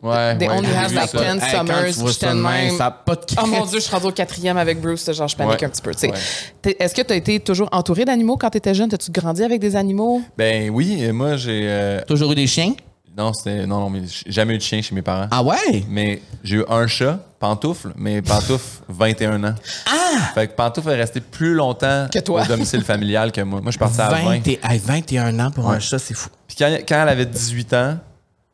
Ouais. 0.00 0.38
They 0.38 0.48
ouais, 0.48 0.54
only 0.56 0.68
have 0.70 0.92
like 0.94 1.08
ça. 1.10 1.18
10 1.18 1.24
Hey, 1.24 1.52
quand 1.52 1.58
summers, 1.66 1.82
puis 1.92 2.12
j'étais 2.12 2.28
de 2.28 2.32
même, 2.34 2.76
ça 2.76 2.90
pas 2.90 3.16
de 3.16 3.20
Oh 3.42 3.46
mon. 3.46 3.64
Dieu, 3.66 3.80
je 3.80 3.84
suis 3.84 3.92
rendue 3.92 4.06
au 4.06 4.12
quatrième 4.12 4.56
avec 4.56 4.80
Bruce, 4.80 5.10
genre 5.12 5.26
je 5.26 5.36
panique 5.36 5.60
Ouais. 5.60 5.64
un 5.66 5.68
petit 5.70 5.82
peu. 5.82 5.90
Ouais. 6.02 6.76
Est-ce 6.78 6.94
que 6.94 7.02
tu 7.02 7.12
as 7.12 7.16
été 7.16 7.40
toujours 7.40 7.68
entouré 7.72 8.04
d'animaux 8.04 8.36
quand 8.36 8.50
tu 8.50 8.58
étais 8.58 8.74
jeune? 8.74 8.88
As-tu 8.94 9.10
grandi 9.10 9.42
avec 9.42 9.60
des 9.60 9.74
animaux? 9.74 10.22
Ben 10.36 10.70
oui, 10.70 11.10
moi, 11.12 11.36
j'ai. 11.36 11.64
euh, 11.68 12.00
Toujours 12.06 12.30
eu 12.32 12.34
des 12.36 12.46
chiens? 12.46 12.74
Non, 13.16 13.32
c'était. 13.32 13.66
Non, 13.66 13.80
non, 13.80 13.90
mais 13.90 14.02
j'ai 14.06 14.30
jamais 14.30 14.54
eu 14.54 14.58
de 14.58 14.62
chien 14.62 14.80
chez 14.80 14.94
mes 14.94 15.02
parents. 15.02 15.26
Ah 15.32 15.42
ouais? 15.42 15.82
Mais 15.88 16.22
j'ai 16.44 16.58
eu 16.58 16.64
un 16.68 16.86
chat, 16.86 17.18
Pantoufle, 17.40 17.92
mais 17.96 18.22
Pantoufle, 18.22 18.82
21 18.88 19.42
ans. 19.42 19.54
Ah! 19.86 20.18
Fait 20.36 20.46
que 20.46 20.52
Pantoufle 20.52 20.90
est 20.90 20.94
resté 20.94 21.20
plus 21.20 21.54
longtemps 21.54 22.06
Que 22.12 22.20
toi. 22.20 22.42
au 22.42 22.46
domicile 22.46 22.84
familial 22.84 23.32
que 23.32 23.40
moi. 23.40 23.60
Moi, 23.60 23.72
je 23.72 23.78
suis 23.78 23.78
parti 23.80 24.00
à 24.00 24.10
20. 24.10 24.22
20 24.22 24.46
et- 24.46 24.60
hey, 24.62 24.78
21 24.78 25.40
ans 25.40 25.50
pour 25.50 25.68
un 25.68 25.80
chat, 25.80 25.98
c'est 25.98 26.14
fou. 26.14 26.28
Puis 26.46 26.56
quand, 26.56 26.70
quand 26.88 27.02
elle 27.02 27.08
avait 27.08 27.26
18 27.26 27.72
ans, 27.74 27.96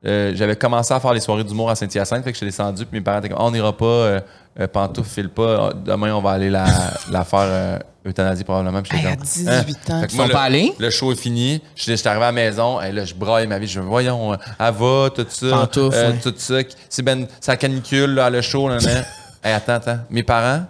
euh, 0.07 0.33
j'avais 0.35 0.57
commencé 0.57 0.93
à 0.93 1.01
faire 1.01 1.13
les 1.15 1.21
soirées 1.21 1.45
d'humour 1.45 1.71
à 1.71 1.75
Saint-Hyacinthe. 1.75 2.25
Fait 2.25 2.31
que 2.31 2.35
je 2.35 2.39
suis 2.39 2.47
descendu, 2.47 2.85
puis 2.87 2.99
mes 3.01 3.05
parents 3.05 3.19
étaient 3.19 3.29
comme, 3.29 3.39
Ah, 3.41 3.45
on 3.45 3.51
n'ira 3.51 3.77
pas, 3.77 3.85
euh, 3.85 4.21
euh, 4.61 4.67
pantoufle, 4.69 5.09
file 5.09 5.29
pas. 5.31 5.73
Demain, 5.75 6.15
on 6.15 6.21
va 6.21 6.31
aller 6.33 6.51
la, 6.51 6.67
la 7.11 7.25
faire 7.25 7.39
euh, 7.43 7.79
euthanasie 8.07 8.45
probablement. 8.45 8.83
Puis 8.83 8.93
j'étais 8.97 9.07
Hey, 9.09 9.13
à 9.13 9.17
comme, 9.17 9.25
18 9.25 9.49
Hein? 9.49 9.61
ans. 9.61 10.01
Fait 10.03 10.07
que 10.09 10.13
Ils 10.13 10.17
moi, 10.17 10.27
sont 10.27 10.33
pas 10.33 10.43
allés? 10.43 10.73
le 10.79 10.91
show 10.91 11.13
est 11.13 11.17
fini. 11.17 11.63
Je 11.75 11.95
suis 11.95 12.09
arrivé 12.09 12.25
à 12.25 12.29
la 12.29 12.33
maison. 12.33 12.81
Et 12.81 12.93
là, 12.93 13.05
je 13.05 13.15
braille 13.15 13.47
ma 13.47 13.59
vie. 13.59 13.67
Je 13.67 13.81
me 13.81 13.87
voyons, 13.87 14.33
elle 14.35 14.39
va, 14.75 15.09
tout 15.15 15.27
ça. 15.29 15.47
Ouais. 15.63 15.67
Tout 15.69 15.91
ça. 16.37 16.55
C'est 16.89 17.03
ben, 17.03 17.27
ça 17.41 17.57
canicule, 17.57 18.11
là, 18.15 18.29
le 18.31 18.41
show. 18.43 18.69
Là, 18.69 18.79
là. 18.79 18.91
Hey, 19.43 19.53
attends, 19.53 19.75
attends. 19.75 19.99
Mes 20.09 20.23
parents 20.23 20.65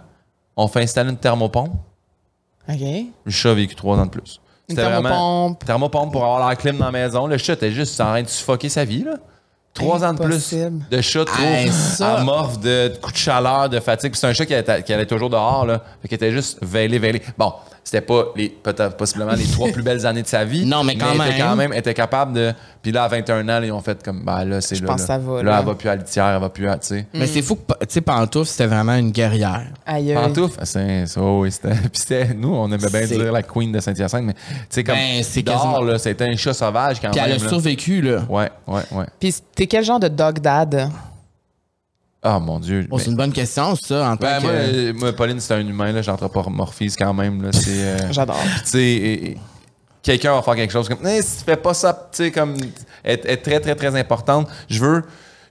ont 0.57 0.67
fait 0.67 0.81
installer 0.81 1.09
une 1.09 1.17
thermopompe. 1.17 1.71
OK. 2.67 2.75
Le 3.25 3.31
chat 3.31 3.51
a 3.51 3.53
vécu 3.53 3.73
trois 3.75 3.97
ans 3.97 4.05
de 4.05 4.09
plus. 4.11 4.41
Une 4.69 4.75
vraiment- 4.75 5.01
thermopompe. 5.09 5.65
Thermopompe 5.65 6.11
pour 6.11 6.23
avoir 6.23 6.47
la 6.49 6.55
clim 6.55 6.77
dans 6.77 6.85
la 6.85 6.91
maison. 6.91 7.27
Le 7.27 7.37
chat 7.37 7.53
était 7.53 7.71
juste 7.71 7.99
en 8.01 8.05
train 8.05 8.23
de 8.23 8.27
suffoquer 8.27 8.69
sa 8.69 8.83
vie. 8.85 9.03
Là. 9.03 9.13
Trois 9.73 10.03
ans 10.05 10.13
de 10.13 10.23
plus 10.23 10.53
de 10.89 11.01
chat 11.01 11.25
trop 11.25 11.43
Hey, 11.43 11.69
amorphe, 12.01 12.59
de, 12.61 12.87
de 12.87 12.97
coups 12.97 13.13
de 13.13 13.17
chaleur, 13.17 13.67
de 13.69 13.79
fatigue. 13.81 14.11
Puis 14.11 14.19
C'est 14.19 14.27
un 14.27 14.33
chat 14.33 14.45
qui, 14.45 14.53
était- 14.53 14.81
qui 14.83 14.93
allait 14.93 15.05
toujours 15.05 15.29
dehors. 15.29 15.65
Là. 15.65 15.81
Fait 16.01 16.07
qu'il 16.07 16.15
était 16.15 16.31
juste 16.31 16.57
veillé, 16.61 16.97
veillé. 16.97 17.21
Bon, 17.37 17.53
c'était 17.85 18.01
pas 18.01 18.25
les, 18.35 18.49
peut-être 18.49 18.97
possiblement 18.97 19.33
les 19.33 19.45
trois 19.45 19.69
plus 19.71 19.83
belles 19.83 20.05
années 20.07 20.23
de 20.23 20.27
sa 20.27 20.43
vie. 20.43 20.65
Non, 20.65 20.83
mais 20.83 20.97
quand 20.97 21.05
il 21.13 21.21
était 21.21 21.29
même. 21.37 21.39
quand 21.47 21.55
même 21.55 21.73
était 21.73 21.93
capable 21.93 22.33
de. 22.33 22.51
Puis 22.81 22.91
là, 22.91 23.03
à 23.03 23.07
21 23.07 23.43
ans, 23.43 23.45
là, 23.59 23.65
ils 23.65 23.71
ont 23.71 23.79
fait 23.81 24.03
comme, 24.03 24.23
ben 24.25 24.43
là, 24.43 24.59
c'est 24.59 24.75
là. 24.81 24.87
pense 24.87 25.01
là. 25.01 25.05
que 25.05 25.07
ça 25.07 25.17
va, 25.19 25.37
Là, 25.43 25.51
là. 25.51 25.59
elle 25.59 25.65
va 25.65 25.75
plus 25.75 25.87
à 25.89 25.95
la 25.95 26.01
litière, 26.01 26.25
elle 26.27 26.41
va 26.41 26.49
plus 26.49 26.67
à, 26.67 26.77
tu 26.79 26.87
sais. 26.87 27.07
Mais 27.13 27.27
c'est 27.27 27.41
fou 27.43 27.55
que, 27.55 27.61
tu 27.61 27.85
sais, 27.89 28.01
Pantoufle, 28.01 28.49
c'était 28.49 28.65
vraiment 28.67 28.95
une 28.95 29.11
guerrière. 29.11 29.67
Aïe. 29.85 30.11
aïe. 30.11 30.15
Pantoufle, 30.15 30.59
c'est 30.63 31.05
ça, 31.05 31.21
oui, 31.21 31.51
c'était. 31.51 31.69
Puis 31.75 31.89
c'était, 31.93 32.33
nous, 32.33 32.53
on 32.55 32.65
aimait 32.71 32.89
bien 32.89 33.05
dire 33.05 33.31
la 33.31 33.43
queen 33.43 33.71
de 33.71 33.79
Saint-Hyacinthe, 33.79 34.23
mais 34.25 34.33
tu 34.33 34.39
sais, 34.69 34.83
comme. 34.83 34.95
Ben, 34.95 35.23
c'est 35.23 35.43
quasiment- 35.43 35.81
là, 35.81 35.97
c'était 35.99 36.25
un 36.25 36.35
chat 36.35 36.53
sauvage 36.55 36.99
quand 36.99 37.11
Puis 37.11 37.21
même. 37.21 37.29
elle 37.31 37.39
a 37.39 37.43
là. 37.43 37.49
survécu, 37.49 38.01
là. 38.01 38.23
Ouais, 38.27 38.49
ouais, 38.67 38.81
ouais. 38.91 39.05
Puis 39.19 39.33
t'es 39.55 39.67
quel 39.67 39.83
genre 39.83 39.99
de 39.99 40.07
dog 40.07 40.39
dad? 40.39 40.89
Ah, 42.27 42.39
mon 42.39 42.59
Dieu. 42.59 42.87
Oh, 42.89 42.95
mais- 42.97 43.03
c'est 43.03 43.11
une 43.11 43.17
bonne 43.17 43.31
question, 43.31 43.75
ça, 43.75 44.09
en 44.09 44.17
tant 44.17 44.25
Ben, 44.25 44.37
que... 44.39 44.43
moi, 44.43 44.51
euh, 44.51 44.93
moi, 44.95 45.13
Pauline, 45.13 45.39
c'est 45.39 45.53
un 45.53 45.59
humain, 45.59 45.91
là, 45.91 46.01
j'anthropomorphise 46.01 46.95
quand 46.97 47.13
même. 47.13 47.43
Là, 47.43 47.49
c'est, 47.53 47.69
euh, 47.69 47.97
J'adore. 48.11 48.35
tu 48.69 49.37
quelqu'un 50.01 50.33
va 50.35 50.41
faire 50.41 50.55
quelque 50.55 50.71
chose 50.71 50.87
comme, 50.89 50.99
Eh, 51.07 51.21
si 51.21 51.37
tu 51.39 51.43
fais 51.43 51.55
pas 51.55 51.73
ça, 51.75 51.93
tu 52.11 52.23
sais, 52.23 52.31
comme, 52.31 52.55
est, 53.03 53.25
est 53.25 53.37
très, 53.37 53.59
très, 53.59 53.75
très 53.75 53.95
importante. 53.99 54.47
Je 54.69 54.79
veux, 54.79 55.03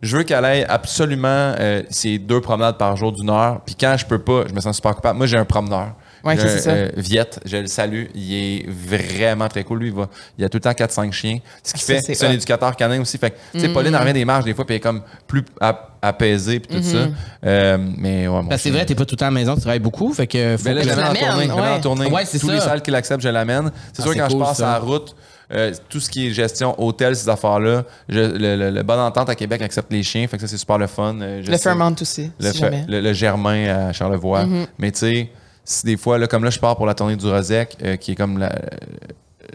je 0.02 0.16
veux 0.16 0.22
qu'elle 0.24 0.44
ait 0.44 0.66
absolument 0.68 1.54
euh, 1.58 1.82
ces 1.90 2.18
deux 2.18 2.40
promenades 2.40 2.76
par 2.76 2.96
jour 2.96 3.12
d'une 3.12 3.30
heure. 3.30 3.60
Puis 3.64 3.76
quand 3.78 3.94
je 3.96 4.04
peux 4.06 4.18
pas, 4.18 4.44
je 4.48 4.54
me 4.54 4.60
sens 4.60 4.76
super 4.76 4.94
coupable. 4.96 5.16
Moi, 5.18 5.26
j'ai 5.26 5.38
un 5.38 5.44
promeneur. 5.44 5.92
Ouais, 6.24 6.36
J'ai 6.36 6.48
c'est 6.48 6.58
ça. 6.60 6.70
euh, 6.70 6.88
Viette, 6.96 7.40
je 7.44 7.56
le 7.58 7.66
salue. 7.66 8.04
Il 8.14 8.32
est 8.34 8.66
vraiment 8.68 9.48
très 9.48 9.62
cool. 9.64 9.80
Lui, 9.80 9.88
il, 9.88 9.94
va, 9.94 10.08
il 10.38 10.44
a 10.44 10.48
tout 10.48 10.56
le 10.56 10.62
temps 10.62 10.70
4-5 10.72 11.12
chiens. 11.12 11.38
Ce 11.62 11.74
qui 11.74 11.80
Ça, 11.80 11.94
fait, 12.00 12.14
c'est 12.14 12.26
un 12.26 12.30
éducateur 12.32 12.74
canin 12.76 13.00
aussi. 13.00 13.18
Fait 13.18 13.30
que, 13.30 13.36
tu 13.52 13.60
sais, 13.60 13.66
Mm-hmm. 13.68 13.72
Pauline, 13.72 13.94
elle 13.94 14.00
revient 14.00 14.12
des 14.14 14.24
marches 14.24 14.44
des 14.44 14.54
fois, 14.54 14.64
puis 14.64 14.74
elle 14.74 14.78
est 14.78 14.80
comme 14.80 15.02
plus 15.26 15.44
ap- 15.60 15.96
apaisée, 16.00 16.60
puis 16.60 16.76
tout 16.76 16.82
ça. 16.82 17.08
Euh, 17.44 17.78
mais 17.98 18.26
ouais, 18.28 18.40
c'est 18.58 18.70
vrai, 18.70 18.84
t'es 18.86 18.94
pas 18.94 19.04
tout 19.04 19.14
le 19.14 19.18
temps 19.18 19.26
à 19.26 19.30
la 19.30 19.34
maison, 19.34 19.54
tu 19.54 19.60
travailles 19.62 19.78
beaucoup, 19.80 20.12
fait 20.12 20.26
que... 20.26 20.56
faut 20.56 20.64
ben 20.64 20.74
là, 20.74 20.82
que- 20.82 20.88
je 20.88 20.94
l'amène 20.94 21.50
en 21.50 21.80
tournée. 21.80 22.06
En. 22.06 22.12
Ouais, 22.12 22.24
Tous 22.24 22.38
ça. 22.46 22.52
les 22.52 22.60
salles 22.60 22.82
qui 22.82 22.90
l'acceptent, 22.90 23.22
je 23.22 23.28
l'amène. 23.28 23.70
C'est 23.92 24.02
Ah, 24.02 24.06
sûr, 24.06 24.14
quand 24.14 24.28
cool, 24.28 24.38
je 24.40 24.44
passe 24.44 24.56
ça. 24.58 24.70
à 24.70 24.72
la 24.74 24.78
route, 24.84 25.14
euh, 25.52 25.72
tout 25.88 26.00
ce 26.00 26.08
qui 26.10 26.26
est 26.26 26.30
gestion, 26.30 26.74
hôtel, 26.82 27.14
ces 27.16 27.28
affaires-là, 27.28 27.84
le, 28.08 28.38
le, 28.38 28.70
le 28.70 28.82
Bonne 28.82 28.98
Entente 29.00 29.28
à 29.28 29.34
Québec 29.34 29.60
accepte 29.62 29.92
les 29.92 30.02
chiens, 30.02 30.26
fait 30.26 30.36
que 30.36 30.40
ça, 30.42 30.48
c'est 30.48 30.56
super 30.58 30.78
le 30.78 30.86
fun. 30.86 31.16
Euh, 31.20 31.42
Le 31.46 31.56
Fairmont 31.58 31.94
aussi, 32.00 32.30
si 32.40 32.62
le- 32.88 33.00
le 33.00 33.12
Germain 33.12 33.88
à 33.88 33.92
Charlevoix. 33.92 34.44
Mm-hmm. 34.44 34.66
Mais 34.78 34.90
tu 34.92 34.98
sais, 35.00 35.30
si 35.64 35.86
des 35.86 35.96
fois, 35.96 36.18
là, 36.18 36.26
comme 36.26 36.44
là, 36.44 36.50
je 36.50 36.58
pars 36.58 36.76
pour 36.76 36.86
la 36.86 36.94
tournée 36.94 37.16
du 37.16 37.26
Rosec, 37.26 37.76
euh, 37.82 37.96
qui 37.96 38.12
est 38.12 38.14
comme 38.14 38.38
la- 38.38 38.52
euh, 38.54 38.68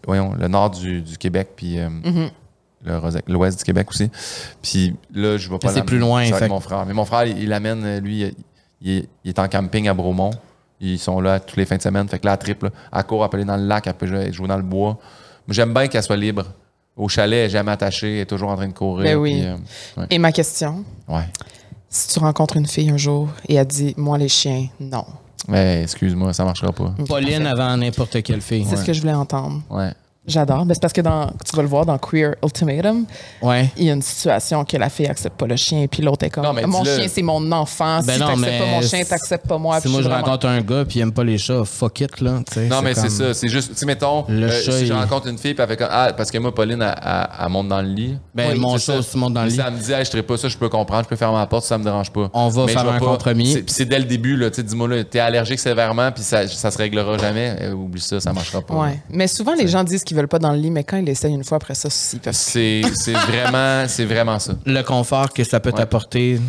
voyons, 0.06 0.34
le 0.34 0.48
nord 0.48 0.72
du, 0.72 1.02
du 1.02 1.18
Québec, 1.18 1.50
puis 1.56 1.80
euh, 1.80 1.90
Mm-hmm. 1.90 3.22
l'ouest 3.28 3.58
du 3.60 3.64
Québec 3.64 3.88
aussi. 3.90 4.10
Puis 4.62 4.96
là, 5.14 5.38
je 5.38 5.50
vais 5.50 5.60
pas 5.60 5.74
c'est 5.74 5.84
plus 5.84 6.00
loin, 6.00 6.22
avec 6.32 6.50
mon 6.50 6.60
frère. 6.60 6.86
Mais 6.86 6.94
mon 6.94 7.06
frère, 7.06 7.26
il 7.26 7.50
l'amène, 7.50 8.00
lui, 8.00 8.34
il, 8.82 9.08
il 9.24 9.30
est, 9.30 9.40
en 9.40 9.48
camping 9.48 9.88
à 9.88 9.94
Bromont. 9.94 10.32
Ils 10.80 10.98
sont 10.98 11.20
là 11.20 11.40
tous 11.42 11.58
les 11.58 11.66
fins 11.66 11.76
de 11.76 11.82
semaine. 11.82 12.08
Fait 12.08 12.20
que 12.20 12.26
là, 12.26 12.34
elle 12.34 12.40
triple. 12.40 12.72
Elle 12.96 13.04
court, 13.04 13.24
elle 13.24 13.30
peut 13.30 13.38
aller 13.38 13.46
dans 13.46 13.58
le 13.58 13.66
lac, 13.66 13.86
elle 13.88 13.94
peut 13.96 14.32
jouer 14.32 14.48
dans 14.48 14.56
le 14.58 14.64
bois. 14.64 14.98
J'aime 15.50 15.74
bien 15.74 15.88
qu'elle 15.88 16.04
soit 16.04 16.16
libre. 16.16 16.46
Au 16.96 17.08
chalet, 17.10 17.40
elle 17.40 17.46
est 17.48 17.50
jamais 17.50 17.72
attachée, 17.72 18.16
elle 18.16 18.22
est 18.22 18.26
toujours 18.26 18.50
en 18.50 18.56
train 18.56 18.68
de 18.68 18.74
courir. 18.74 19.04
Ben 19.04 19.18
oui. 19.18 19.42
puis, 19.42 20.02
ouais. 20.02 20.08
Et 20.10 20.18
ma 20.20 20.32
question, 20.32 20.84
ouais. 21.08 21.24
si 21.90 22.10
tu 22.10 22.20
rencontres 22.20 22.56
une 22.58 22.66
fille 22.68 22.90
un 22.90 22.98
jour 22.98 23.30
et 23.48 23.56
elle 23.56 23.68
dit, 23.68 23.94
moi 23.98 24.18
les 24.18 24.28
chiens, 24.30 24.68
non. 24.80 25.06
Mais 25.48 25.84
excuse-moi, 25.84 26.34
ça 26.34 26.44
marchera 26.44 26.72
pas. 26.72 26.94
Pauline 27.08 27.46
avant 27.46 27.76
n'importe 27.78 28.22
quelle 28.24 28.42
fille. 28.42 28.66
C'est 28.70 28.78
ce 28.78 28.86
que 28.86 28.94
je 28.94 29.02
voulais 29.02 29.14
entendre. 29.14 29.62
Ouais. 29.70 29.92
J'adore. 30.30 30.66
Ben, 30.66 30.74
c'est 30.74 30.80
parce 30.82 30.94
que 30.94 31.02
dans, 31.02 31.28
tu 31.28 31.56
vas 31.56 31.62
le 31.64 31.68
voir 31.68 31.86
dans 31.86 31.98
Queer 31.98 32.36
Ultimatum, 32.44 33.06
Ouais. 33.42 33.70
il 33.78 33.86
y 33.86 33.90
a 33.90 33.94
une 33.94 34.02
situation 34.02 34.64
que 34.64 34.78
la 34.78 34.90
fille 34.90 35.08
accepte 35.08 35.38
pas 35.38 35.48
le 35.48 35.56
chien, 35.56 35.88
puis 35.88 36.02
l'autre 36.04 36.26
est 36.26 36.30
comme 36.30 36.44
Non, 36.44 36.54
mais 36.54 36.66
Mon 36.68 36.84
chien, 36.84 37.08
c'est 37.08 37.22
mon 37.22 37.52
enfant. 37.52 38.00
Ben 38.06 38.14
si 38.14 38.20
t'acceptes 38.20 38.38
mais 38.40 38.60
pas 38.60 38.66
mon 38.66 38.82
chien, 38.82 39.04
t'acceptes 39.04 39.48
pas 39.48 39.58
moi. 39.58 39.82
Si 39.82 39.88
moi 39.88 39.98
je 40.00 40.04
je 40.04 40.08
suis 40.08 40.12
vraiment- 40.14 40.26
rencontre 40.26 40.48
un 40.48 40.62
gars 40.62 40.86
puis 40.86 41.00
il 41.00 41.02
aime 41.02 41.12
pas 41.12 41.24
les 41.24 41.38
chats, 41.38 41.64
fuck 41.66 42.00
it 42.02 42.22
là. 42.22 42.40
Non, 42.70 42.82
mais 42.84 42.94
c'est 42.94 43.02
comme- 43.02 43.10
ça. 43.10 43.34
C'est 43.34 43.50
juste, 43.50 43.76
tu 43.76 43.86
mettons, 43.86 44.26
Le 44.30 44.48
euh, 44.48 44.62
chat, 44.64 44.72
si 44.74 44.86
je 44.86 44.94
rencontre 44.94 45.28
une 45.28 45.38
fille, 45.38 45.54
puis 45.56 45.78
comme, 45.78 45.88
ah, 45.90 46.12
parce 46.16 46.30
que 46.32 46.38
moi, 46.38 46.54
Pauline, 46.54 46.82
elle, 46.82 46.96
elle- 47.04 47.28
elle 47.44 47.50
monte 47.50 47.68
dans 47.70 47.82
le 47.82 47.88
lit. 47.90 48.18
Ben 48.36 48.52
Oui, 48.54 48.60
mon 48.60 48.78
chat 48.78 48.98
aussi 48.98 49.18
monte 49.18 49.34
dans 49.34 49.44
le 49.44 49.50
lit. 49.50 49.56
Ça 49.56 49.70
me 49.72 49.80
dit, 49.80 49.92
hey, 49.92 50.06
je 50.06 50.16
ne 50.16 50.22
pas 50.22 50.38
ça, 50.38 50.48
je 50.48 50.58
peux 50.58 50.70
comprendre, 50.70 51.04
je 51.04 51.10
peux 51.10 51.16
fermer 51.16 51.38
ma 51.38 51.48
porte, 51.48 51.66
ça 51.66 51.78
me 51.78 51.84
dérange 51.84 52.12
pas. 52.12 52.30
On 52.34 52.50
va 52.50 52.66
Mais 52.66 52.74
faire 52.74 52.88
un 52.90 53.00
compromis. 53.00 53.54
c'est- 53.54 53.62
Puis 53.64 53.74
c'est 53.74 53.86
dès 53.86 54.00
le 54.00 54.06
début, 54.06 54.36
là, 54.38 54.50
tu 54.50 54.58
sais, 54.58 54.64
dis-moi, 54.64 54.88
là, 54.88 55.04
t'es 55.04 55.20
allergique 55.20 55.60
sévèrement, 55.60 56.12
puis 56.12 56.24
ça, 56.24 56.48
ça 56.48 56.70
se 56.72 56.78
réglera 56.78 57.18
jamais. 57.18 57.56
Euh, 57.62 57.74
oublie 57.74 58.02
ça, 58.02 58.20
ça 58.20 58.32
marchera 58.34 58.62
pas. 58.62 58.90
Mais 59.10 59.28
souvent, 59.28 59.54
les 59.56 59.68
gens 59.68 59.84
disent 59.84 60.04
qu'ils 60.04 60.18
veulent 60.20 60.28
pas 60.28 60.40
dans 60.40 60.52
le 60.52 60.58
lit, 60.60 60.72
mais 60.72 60.84
quand 60.84 60.98
ils 60.98 61.06
l'essayent 61.06 61.34
une 61.34 61.44
fois 61.44 61.58
après 61.58 61.76
ça, 61.76 61.90
ils 62.14 62.20
peuvent. 62.20 62.34
C'est 62.34 62.82
c'est 62.94 63.14
vraiment, 63.14 63.86
c'est 63.88 64.06
vraiment 64.06 64.40
ça. 64.40 64.54
Le 64.66 64.82
confort 64.84 65.34
que 65.34 65.44
ça 65.44 65.60
peut 65.60 65.72
t'apporter, 65.72 66.40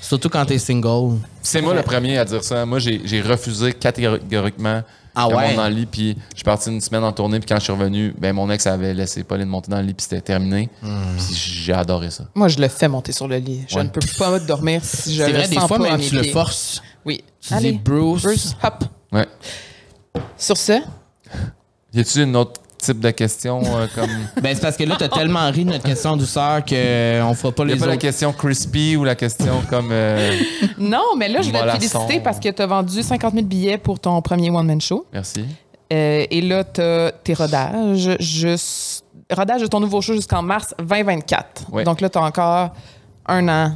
surtout 0.00 0.28
quand 0.28 0.44
t'es 0.46 0.58
single. 0.58 1.18
C'est 1.42 1.60
moi 1.60 1.74
le 1.74 1.82
premier 1.82 2.18
à 2.18 2.24
dire 2.24 2.42
ça. 2.44 2.64
Moi, 2.66 2.78
j'ai 2.78 3.20
refusé 3.22 3.72
catégoriquement 3.72 4.82
Ah 5.14 5.28
ouais? 5.28 5.54
dans 5.56 5.68
le 5.68 5.74
lit, 5.74 5.86
puis 5.86 6.16
je 6.32 6.36
suis 6.36 6.44
parti 6.44 6.70
une 6.70 6.80
semaine 6.80 7.02
en 7.04 7.12
tournée, 7.12 7.40
puis 7.40 7.48
quand 7.48 7.56
je 7.58 7.64
suis 7.64 7.72
revenu, 7.72 8.14
ben 8.18 8.32
mon 8.32 8.48
ex 8.50 8.66
avait 8.66 8.94
laissé 8.94 9.24
Pauline 9.24 9.48
monter 9.48 9.70
dans 9.70 9.78
le 9.80 9.86
lit, 9.86 9.94
puis 9.94 10.04
c'était 10.08 10.20
terminé. 10.20 10.68
Puis 10.80 11.34
j'ai 11.34 11.72
adoré 11.72 12.10
ça. 12.10 12.24
Moi, 12.34 12.48
je 12.48 12.58
le 12.58 12.68
fais 12.68 12.86
monter 12.88 13.12
sur 13.12 13.26
le 13.26 13.36
lit. 13.38 13.64
Je 13.68 13.76
Ouais. 13.76 13.84
ne 13.84 13.88
peux 13.88 14.00
pas 14.18 14.38
dormir 14.38 14.80
si 14.84 15.14
je 15.14 15.22
C'est 15.24 15.32
le 15.32 15.38
vrai, 15.38 15.48
des 15.48 15.54
fois 15.56 15.68
pas 15.68 15.78
même 15.78 16.00
tu 16.00 16.14
le 16.14 16.22
forces. 16.24 16.82
Oui. 17.04 17.24
Tu 17.40 17.54
dis 17.56 17.72
Bruce. 17.72 18.22
Bruce, 18.22 18.56
hop. 18.62 18.84
Ouais. 19.12 19.26
Sur 20.36 20.56
ce, 20.56 20.80
Y 21.94 22.00
a-tu 22.00 22.22
une 22.22 22.36
autre 22.36 22.60
type 22.78 23.00
de 23.00 23.10
question 23.10 23.60
euh, 23.64 23.86
comme. 23.94 24.10
Ben 24.42 24.54
c'est 24.54 24.60
parce 24.62 24.76
que 24.76 24.84
là 24.84 24.96
t'as 24.98 25.08
tellement 25.08 25.50
ri 25.50 25.64
de 25.64 25.70
notre 25.72 25.84
question 25.84 26.16
douceur 26.16 26.64
qu'on 26.64 27.34
fera 27.34 27.52
pas 27.52 27.64
Y 27.64 27.66
les 27.66 27.74
a 27.74 27.76
pas 27.78 27.86
la 27.86 27.96
question 27.96 28.32
crispy 28.32 28.96
ou 28.96 29.04
la 29.04 29.14
question 29.14 29.62
comme. 29.68 29.90
euh, 29.92 30.38
non, 30.78 31.16
mais 31.16 31.28
là, 31.28 31.42
je 31.42 31.50
vais 31.50 31.60
te 31.60 31.70
féliciter 31.70 32.20
parce 32.20 32.38
que 32.38 32.48
tu 32.48 32.62
as 32.62 32.66
vendu 32.66 33.02
50 33.02 33.34
000 33.34 33.46
billets 33.46 33.78
pour 33.78 33.98
ton 34.00 34.20
premier 34.22 34.50
one-man 34.50 34.80
show. 34.80 35.06
Merci. 35.12 35.44
Euh, 35.92 36.26
et 36.30 36.40
là, 36.40 36.64
tu 36.64 36.80
as 36.80 37.12
tes 37.24 37.34
rodages. 37.34 38.16
Juste, 38.20 39.04
rodage 39.30 39.62
de 39.62 39.66
ton 39.66 39.80
nouveau 39.80 40.00
show 40.00 40.14
jusqu'en 40.14 40.42
mars 40.42 40.74
2024. 40.78 41.72
Ouais. 41.72 41.84
Donc 41.84 42.00
là, 42.00 42.08
tu 42.08 42.18
as 42.18 42.22
encore 42.22 42.70
un 43.26 43.48
an. 43.48 43.72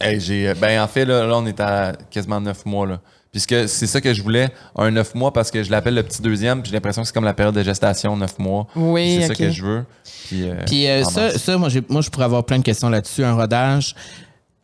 Hey, 0.00 0.18
j'ai, 0.20 0.48
euh, 0.48 0.54
ben, 0.58 0.82
en 0.82 0.88
fait, 0.88 1.04
là, 1.04 1.26
là, 1.26 1.36
on 1.36 1.46
est 1.46 1.60
à 1.60 1.92
quasiment 2.10 2.40
neuf 2.40 2.64
mois. 2.66 2.86
Là. 2.86 2.98
Puisque 3.32 3.66
c'est 3.66 3.86
ça 3.86 4.02
que 4.02 4.12
je 4.12 4.22
voulais, 4.22 4.50
un 4.76 4.90
neuf 4.90 5.14
mois, 5.14 5.32
parce 5.32 5.50
que 5.50 5.62
je 5.62 5.70
l'appelle 5.70 5.94
le 5.94 6.02
petit 6.02 6.20
deuxième, 6.20 6.60
puis 6.60 6.68
j'ai 6.70 6.76
l'impression 6.76 7.00
que 7.00 7.08
c'est 7.08 7.14
comme 7.14 7.24
la 7.24 7.32
période 7.32 7.54
de 7.54 7.62
gestation, 7.62 8.14
neuf 8.14 8.38
mois. 8.38 8.66
Oui, 8.76 9.20
c'est 9.22 9.28
ça 9.28 9.34
que 9.34 9.50
je 9.50 9.64
veux. 9.64 9.84
Puis, 10.26 10.50
euh, 10.50 10.54
Puis 10.66 10.86
euh, 10.86 11.02
ça, 11.04 11.30
ça 11.38 11.56
moi, 11.56 11.70
moi, 11.88 12.02
je 12.02 12.10
pourrais 12.10 12.26
avoir 12.26 12.44
plein 12.44 12.58
de 12.58 12.62
questions 12.62 12.90
là-dessus, 12.90 13.24
un 13.24 13.32
rodage. 13.34 13.94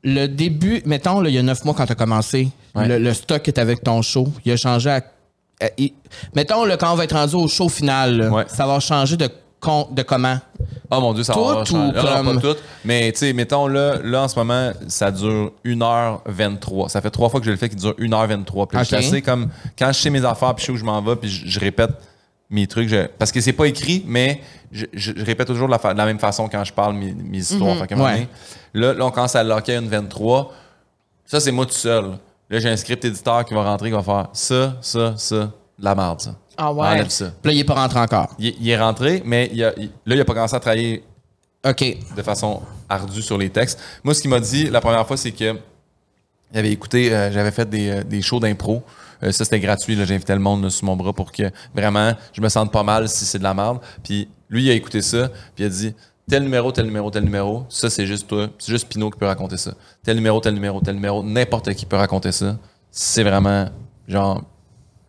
Le 0.04 0.26
début, 0.26 0.82
mettons, 0.84 1.20
là, 1.22 1.30
il 1.30 1.34
y 1.34 1.38
a 1.38 1.42
neuf 1.42 1.64
mois 1.64 1.72
quand 1.74 1.86
tu 1.86 1.92
as 1.92 1.96
commencé, 1.96 2.48
Ouais. 2.74 2.86
le, 2.86 2.98
le 2.98 3.14
stock 3.14 3.48
est 3.48 3.56
avec 3.58 3.82
ton 3.82 4.02
show, 4.02 4.28
il 4.44 4.52
a 4.52 4.56
changé 4.58 4.90
à. 4.90 4.96
à- 5.62 5.70
il- 5.78 5.94
mettons, 6.36 6.66
là, 6.66 6.76
quand 6.76 6.92
on 6.92 6.96
va 6.96 7.04
être 7.04 7.16
rendu 7.16 7.36
au 7.36 7.48
show 7.48 7.70
final, 7.70 8.18
là, 8.18 8.30
Ouais. 8.30 8.44
ça 8.48 8.66
va 8.66 8.78
changer 8.80 9.16
de, 9.16 9.30
de 9.90 10.02
comment? 10.02 10.39
Oh 10.90 11.01
mon 11.01 11.12
Dieu, 11.12 11.24
ça 11.24 11.32
Tout 11.35 11.44
va 11.44 11.62
ou. 11.62 11.93
Ah, 11.97 12.22
non, 12.22 12.32
comme- 12.32 12.40
pas 12.40 12.55
tout. 12.55 12.60
Mais 12.85 13.10
tu 13.12 13.18
sais, 13.18 13.32
mettons 13.32 13.66
là, 13.66 13.97
là, 14.02 14.22
en 14.22 14.28
ce 14.28 14.39
moment, 14.39 14.72
ça 14.86 15.10
dure 15.10 15.52
1h23. 15.64 16.89
Ça 16.89 17.01
fait 17.01 17.10
trois 17.10 17.28
fois 17.28 17.40
que 17.40 17.47
je 17.47 17.51
le 17.51 17.56
fais 17.56 17.68
qui 17.68 17.76
dure 17.76 17.94
1h23. 17.98 18.66
Puis 18.66 18.76
là, 18.76 18.82
je 18.82 18.89
suis 18.89 18.97
assez 18.97 19.22
comme 19.22 19.48
quand 19.78 19.89
je 19.93 19.98
sais 20.01 20.10
mes 20.10 20.24
affaires, 20.24 20.55
puis 20.55 20.62
je 20.62 20.66
sais 20.66 20.72
où 20.72 20.76
je 20.76 20.85
m'en 20.85 21.01
vais, 21.02 21.16
puis 21.16 21.28
je, 21.28 21.47
je 21.48 21.60
répète 21.60 21.90
mes 22.51 22.66
trucs. 22.66 22.89
je- 22.89 23.06
parce 23.18 23.32
que 23.32 23.40
c'est 23.40 23.52
pas 23.52 23.66
écrit, 23.66 24.05
mais 24.06 24.40
je, 24.72 24.86
répète 25.24 25.47
toujours 25.48 25.66
de 25.66 25.72
la, 25.72 25.78
fa- 25.78 25.93
de 25.93 25.98
la 25.98 26.06
même 26.06 26.18
façon 26.18 26.48
quand 26.48 26.64
je 26.64 26.72
parle 26.72 26.94
mes, 26.94 27.12
mes 27.12 27.39
histoires. 27.39 27.76
Fait 27.78 27.93
un 27.93 27.97
moment 27.97 28.09
Ouais. 28.09 28.14
donné, 28.14 28.28
là, 28.74 28.94
là, 28.94 29.05
on 29.06 29.10
commence 29.10 29.35
à 29.36 29.43
locker 29.43 29.76
une 29.76 29.89
23. 29.89 30.52
Ça, 31.26 31.40
c'est 31.40 31.52
moi 31.52 31.66
tout 31.66 31.72
seul. 31.72 32.12
Là, 32.51 32.59
j'ai 32.60 32.70
un 32.70 32.76
script 32.76 33.05
éditeur 33.05 33.44
qui 33.44 33.52
va 33.52 33.62
rentrer, 33.64 33.90
qui 33.90 33.97
va 33.97 34.02
faire 34.02 34.28
ça, 34.32 34.76
ça, 34.80 35.14
ça, 35.18 35.36
de 35.36 35.51
la 35.85 35.94
merde, 35.94 36.20
ça. 36.20 36.35
Ah 36.60 36.72
ouais. 36.72 36.86
Enlève 36.89 37.09
ça. 37.09 37.26
Puis 37.43 37.51
là, 37.51 37.56
il 37.56 37.60
est 37.60 37.64
pas 37.64 37.74
rentré 37.74 38.01
encore. 38.01 38.35
Il, 38.39 38.55
il 38.60 38.68
est 38.68 38.78
rentré, 38.78 39.22
mais 39.24 39.48
il 39.52 39.62
a- 39.64 39.72
il- 39.78 39.90
là, 40.05 40.14
il 40.16 40.20
a 40.20 40.24
pas 40.24 40.35
commencé 40.35 40.55
à 40.56 40.60
travailler 40.60 41.05
OK. 41.64 41.97
de 42.16 42.22
façon 42.22 42.60
ardue 42.89 43.22
sur 43.22 43.39
les 43.39 43.48
textes. 43.48 43.78
Moi, 44.02 44.12
ce 44.12 44.20
qu'il 44.20 44.30
m'a 44.30 44.40
dit 44.40 44.68
la 44.68 44.80
première 44.80 45.06
fois, 45.06 45.16
c'est 45.16 45.30
que 45.32 45.56
il 46.52 46.59
avait 46.59 46.72
écouté, 46.72 47.14
euh, 47.14 47.30
j'avais 47.30 47.51
fait 47.51 47.68
des, 47.68 47.90
euh, 47.90 48.02
des 48.02 48.22
shows 48.22 48.40
d'impro. 48.40 48.82
Euh, 49.22 49.32
ça, 49.32 49.44
c'était 49.44 49.60
gratuit. 49.60 49.97
J'invitais 50.05 50.35
le 50.35 50.40
monde 50.40 50.62
là, 50.64 50.70
sur 50.70 50.85
mon 50.86 50.97
bras 50.97 51.12
pour 51.12 51.30
que 51.30 51.51
vraiment 51.74 52.12
je 52.32 52.40
me 52.40 52.48
sente 52.48 52.72
pas 52.72 52.82
mal 52.82 53.09
si 53.09 53.24
c'est 53.24 53.39
de 53.39 53.43
la 53.44 53.55
merde. 53.55 53.78
Puis 54.02 54.28
lui, 54.48 54.64
il 54.64 54.70
a 54.70 54.72
écouté 54.74 55.02
ça, 55.02 55.28
puis 55.55 55.64
il 55.64 55.66
a 55.66 55.68
dit 55.68 55.94
tel 56.28 56.43
numéro, 56.43 56.72
tel 56.72 56.86
numéro, 56.86 57.10
tel 57.10 57.24
numéro. 57.24 57.64
Ça, 57.68 57.89
c'est 57.90 58.06
juste 58.06 58.26
toi. 58.28 58.48
C'est 58.59 58.72
juste 58.72 58.89
Pinot 58.89 59.10
qui 59.10 59.18
peut 59.18 59.26
raconter 59.26 59.56
ça. 59.59 59.72
Tel 60.02 60.16
numéro, 60.16 60.40
tel 60.40 60.55
numéro, 60.55 60.80
tel 60.80 60.94
numéro. 60.94 61.22
N'importe 61.22 61.72
qui 61.74 61.85
peut 61.86 61.97
raconter 61.97 62.32
ça. 62.32 62.56
C'est 62.90 63.22
vraiment, 63.22 63.68
genre, 64.06 64.43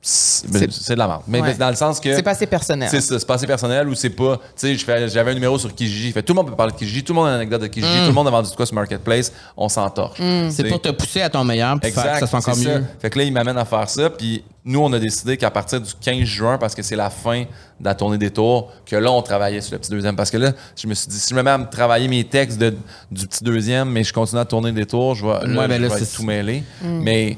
c'est 0.01 0.49
ben, 0.49 0.65
C'est- 0.71 0.93
de 0.93 0.97
la 0.99 1.07
merde. 1.07 1.21
Mais 1.27 1.41
Ouais. 1.41 1.53
dans 1.55 1.69
le 1.69 1.75
sens 1.75 1.99
que. 1.99 2.15
C'est 2.15 2.23
pas 2.23 2.31
assez 2.31 2.47
personnel. 2.47 2.87
C'est 2.89 3.01
ça, 3.01 3.19
c'est 3.19 3.25
pas 3.27 3.33
assez 3.33 3.47
personnel 3.47 3.87
ou 3.89 3.95
c'est 3.95 4.09
pas. 4.09 4.37
Tu 4.57 4.77
sais, 4.77 5.07
j'avais 5.09 5.31
un 5.31 5.33
numéro 5.33 5.57
sur 5.59 5.73
Kijiji. 5.75 6.11
Fait, 6.13 6.21
tout 6.23 6.33
le 6.33 6.37
monde 6.37 6.47
peut 6.49 6.55
parler 6.55 6.71
de 6.71 6.77
Kijiji, 6.77 7.03
tout 7.03 7.11
le 7.13 7.19
monde 7.19 7.27
a 7.27 7.31
une 7.31 7.35
anecdote 7.35 7.61
de 7.63 7.67
Kijiji, 7.67 7.99
tout 8.01 8.07
le 8.07 8.13
monde 8.13 8.27
a 8.27 8.31
vendu 8.31 8.49
de 8.49 8.55
quoi 8.55 8.65
sur 8.65 8.75
Marketplace, 8.75 9.31
on 9.57 9.67
s'entorche. 9.67 10.19
C'est 10.51 10.63
pour 10.69 10.81
te 10.81 10.89
pousser 10.89 11.21
à 11.21 11.29
ton 11.29 11.43
meilleur 11.43 11.77
puis 11.79 11.91
faire 11.91 12.13
que 12.13 12.19
ça 12.19 12.27
soit 12.27 12.39
encore 12.39 12.55
c'est 12.55 12.63
ça. 12.63 12.79
mieux. 12.79 12.85
Fait 13.01 13.09
que 13.09 13.17
là, 13.19 13.25
il 13.25 13.33
m'amène 13.33 13.57
à 13.57 13.65
faire 13.65 13.89
ça. 13.89 14.09
Puis 14.09 14.43
nous, 14.63 14.79
on 14.79 14.91
a 14.93 14.99
décidé 14.99 15.35
qu'à 15.35 15.51
partir 15.51 15.81
du 15.81 15.91
15 15.99 16.23
juin, 16.23 16.57
parce 16.57 16.75
que 16.75 16.81
c'est 16.83 16.95
la 16.95 17.09
fin 17.09 17.41
de 17.41 17.85
la 17.85 17.95
tournée 17.95 18.17
des 18.17 18.29
tours, 18.31 18.71
que 18.85 18.95
là, 18.95 19.11
on 19.11 19.21
travaillait 19.21 19.61
sur 19.61 19.73
le 19.73 19.79
petit 19.79 19.89
deuxième. 19.91 20.15
Parce 20.15 20.29
que 20.31 20.37
là, 20.37 20.51
je 20.75 20.87
me 20.87 20.93
suis 20.93 21.07
dit, 21.07 21.19
si 21.19 21.29
je 21.31 21.35
me 21.35 21.41
mets 21.43 21.49
à 21.51 21.57
me 21.57 21.65
travailler 21.69 22.07
mes 22.07 22.23
textes 22.23 22.57
de- 22.57 22.75
du 23.11 23.25
petit 23.27 23.43
deuxième, 23.43 23.89
mais 23.89 24.03
je 24.03 24.13
continue 24.13 24.39
à 24.41 24.45
tourner 24.45 24.71
des 24.71 24.85
tours, 24.85 25.15
je 25.15 25.25
vais, 25.25 25.31
là, 25.33 25.39
Ouais, 25.61 25.67
ben 25.67 25.77
je 25.77 25.81
là, 25.81 25.87
vais 25.89 25.95
c'est- 25.97 26.03
être 26.03 26.15
tout 26.15 26.23
mêlé. 26.23 26.63
Mais. 26.83 27.37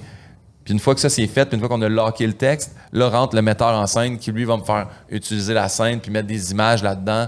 Puis 0.63 0.73
une 0.73 0.79
fois 0.79 0.93
que 0.93 1.01
ça 1.01 1.09
c'est 1.09 1.25
fait, 1.27 1.45
puis 1.45 1.55
une 1.55 1.59
fois 1.59 1.69
qu'on 1.69 1.81
a 1.81 1.89
locké 1.89 2.27
le 2.27 2.33
texte, 2.33 2.75
là 2.93 3.09
rentre 3.09 3.35
le 3.35 3.41
metteur 3.41 3.69
en 3.69 3.87
scène 3.87 4.17
qui 4.19 4.31
lui 4.31 4.45
va 4.45 4.57
me 4.57 4.63
faire 4.63 4.87
utiliser 5.09 5.53
la 5.55 5.67
scène 5.69 5.99
puis 5.99 6.11
mettre 6.11 6.27
des 6.27 6.51
images 6.51 6.83
là-dedans. 6.83 7.25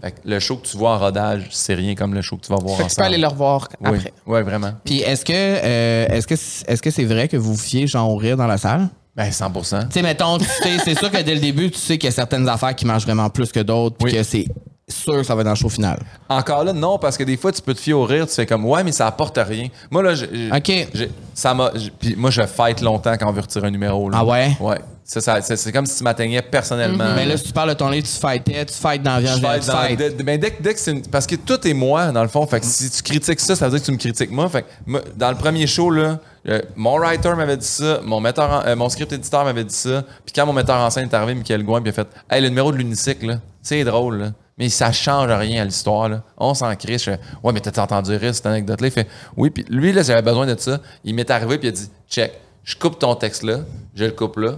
Fait 0.00 0.12
que 0.12 0.16
le 0.24 0.38
show 0.38 0.56
que 0.56 0.66
tu 0.66 0.76
vois 0.76 0.92
en 0.94 0.98
rodage, 0.98 1.48
c'est 1.50 1.74
rien 1.74 1.94
comme 1.96 2.14
le 2.14 2.22
show 2.22 2.36
que 2.36 2.46
tu 2.46 2.52
vas 2.52 2.58
voir 2.60 2.76
Fait 2.76 2.84
en 2.84 2.86
que 2.86 2.90
tu 2.92 2.96
peux 2.96 3.02
aller 3.04 3.18
le 3.18 3.26
revoir 3.26 3.68
Oui, 3.80 3.96
après. 3.98 4.12
ouais, 4.26 4.42
vraiment. 4.42 4.72
Puis 4.84 5.00
est-ce 5.00 5.24
que 5.24 5.32
euh, 5.34 6.06
est-ce 6.08 6.26
que 6.28 6.34
est-ce 6.34 6.80
que 6.82 6.90
c'est 6.90 7.04
vrai 7.04 7.26
que 7.28 7.36
vous 7.36 7.56
fiez 7.56 7.86
genre 7.88 8.08
au 8.10 8.16
rire 8.16 8.36
dans 8.36 8.46
la 8.46 8.58
salle? 8.58 8.88
Ben 9.16 9.30
100% 9.30 9.86
Tu 9.86 9.92
sais, 9.94 10.02
mettons, 10.02 10.36
tu 10.36 10.44
sais, 10.44 10.76
c'est 10.84 10.94
sûr 10.98 11.10
que 11.10 11.22
dès 11.22 11.34
le 11.34 11.40
début, 11.40 11.70
tu 11.70 11.78
sais 11.78 11.96
qu'il 11.96 12.04
y 12.06 12.12
a 12.12 12.14
certaines 12.14 12.46
affaires 12.50 12.74
qui 12.76 12.84
marchent 12.84 13.04
vraiment 13.06 13.30
plus 13.30 13.50
que 13.50 13.60
d'autres, 13.60 13.96
puis 13.96 14.12
Oui. 14.12 14.18
que 14.18 14.22
c'est 14.22 14.44
sûr 14.88 15.14
que 15.16 15.22
ça 15.24 15.34
va 15.34 15.40
être 15.40 15.46
dans 15.46 15.50
le 15.50 15.56
show 15.56 15.68
final. 15.68 15.98
Encore 16.28 16.62
là, 16.64 16.72
non, 16.72 16.98
parce 16.98 17.16
que 17.16 17.24
des 17.24 17.36
fois, 17.36 17.50
tu 17.50 17.60
peux 17.60 17.74
te 17.74 17.80
fier 17.80 17.92
au 17.94 18.04
rire, 18.04 18.26
tu 18.26 18.34
fais 18.34 18.46
comme, 18.46 18.64
ouais, 18.66 18.84
mais 18.84 18.92
ça 18.92 19.06
apporte 19.06 19.36
rien. 19.36 19.68
Moi, 19.90 20.02
là, 20.02 20.14
j'ai- 20.14 20.48
OK. 20.52 20.88
j'ai- 20.94 21.10
ça 21.34 21.54
m'a. 21.54 21.72
Puis 21.98 22.14
moi, 22.16 22.30
je 22.30 22.42
fight 22.42 22.80
longtemps 22.80 23.16
quand 23.18 23.28
on 23.28 23.32
veut 23.32 23.40
retirer 23.40 23.66
un 23.66 23.70
numéro. 23.70 24.08
là. 24.10 24.18
Ah 24.20 24.24
ouais? 24.24 24.56
Ouais. 24.60 24.78
Ça, 25.04 25.20
ça- 25.20 25.40
c'est 25.40 25.56
c'est 25.56 25.70
comme 25.72 25.86
si 25.86 25.98
tu 25.98 26.04
m'atteignais 26.04 26.42
personnellement. 26.42 27.04
Mais 27.14 27.26
là, 27.26 27.36
si 27.36 27.44
tu 27.44 27.52
parles 27.52 27.68
de 27.70 27.74
ton 27.74 27.88
livre, 27.90 28.06
tu 28.06 28.12
fightais, 28.20 28.64
tu 28.66 28.74
fightes 28.74 29.02
dans 29.04 29.14
la 29.14 29.20
viande, 29.20 29.40
fight 29.40 29.60
tu 29.62 29.96
dès- 29.96 30.10
ben, 30.24 30.38
dès, 30.40 30.50
que- 30.50 30.62
dès 30.62 30.74
que 30.74 30.80
c'est 30.80 30.90
une- 30.92 31.02
parce 31.06 31.26
que 31.28 31.36
tout 31.36 31.66
est 31.66 31.74
moi 31.74 32.10
dans 32.10 32.22
le 32.22 32.28
fond 32.28 32.44
fait 32.46 32.58
que 32.58 32.66
si 32.66 32.90
tu 32.90 33.02
critiques 33.04 33.38
ça 33.38 33.54
ça 33.54 33.66
veut 33.68 33.72
dire 33.72 33.80
que 33.80 33.86
tu 33.86 33.92
me 33.92 33.98
critiques 33.98 34.32
moi 34.32 34.48
fait 34.48 34.62
que 34.62 34.66
moi, 34.84 35.00
dans 35.16 35.30
le 35.30 35.36
premier 35.36 35.68
show 35.68 35.90
là 35.90 36.18
euh, 36.48 36.60
mon 36.74 36.96
writer 36.98 37.32
m'avait 37.36 37.56
dit 37.56 37.64
ça 37.66 38.00
mon 38.02 38.18
metteur 38.18 38.50
en- 38.50 38.66
euh, 38.66 38.74
mon 38.74 38.88
script 38.88 39.12
éditeur 39.12 39.44
m'avait 39.44 39.62
dit 39.62 39.74
ça 39.74 40.02
puis 40.24 40.32
quand 40.34 40.44
mon 40.44 40.52
metteur 40.52 40.76
en 40.80 40.90
scène 40.90 41.08
est 41.08 41.14
arrivé 41.14 41.34
Michael 41.36 41.62
Gouin 41.62 41.80
puis 41.80 41.92
il 41.94 42.00
a 42.00 42.04
fait 42.04 42.08
hey 42.28 42.42
le 42.42 42.48
numéro 42.48 42.72
de 42.72 42.76
l'unicycle 42.78 43.26
là 43.26 43.34
c'est 43.62 43.84
drôle 43.84 44.18
là 44.18 44.26
mais 44.58 44.68
ça 44.68 44.90
change 44.92 45.30
rien 45.30 45.62
à 45.62 45.64
l'histoire 45.64 46.08
là 46.08 46.22
on 46.38 46.54
s'en 46.54 46.74
crie 46.76 46.98
je 46.98 47.04
fais 47.04 47.20
ouais 47.42 47.52
mais 47.52 47.60
t'as 47.60 47.82
entendu 47.82 48.14
rire 48.16 48.34
cette 48.34 48.46
anecdote 48.46 48.80
là 48.80 48.86
il 48.88 48.92
fait 48.92 49.08
oui 49.36 49.50
puis 49.50 49.64
lui 49.68 49.92
là 49.92 50.02
j'avais 50.02 50.22
besoin 50.22 50.46
de 50.46 50.58
ça 50.58 50.80
il 51.04 51.14
m'est 51.14 51.30
arrivé 51.30 51.58
puis 51.58 51.68
il 51.68 51.72
a 51.72 51.74
dit 51.74 51.90
check 52.08 52.32
je 52.64 52.74
coupe 52.76 52.98
ton 52.98 53.14
texte 53.14 53.42
là 53.42 53.58
je 53.94 54.04
le 54.04 54.12
coupe 54.12 54.36
là 54.38 54.52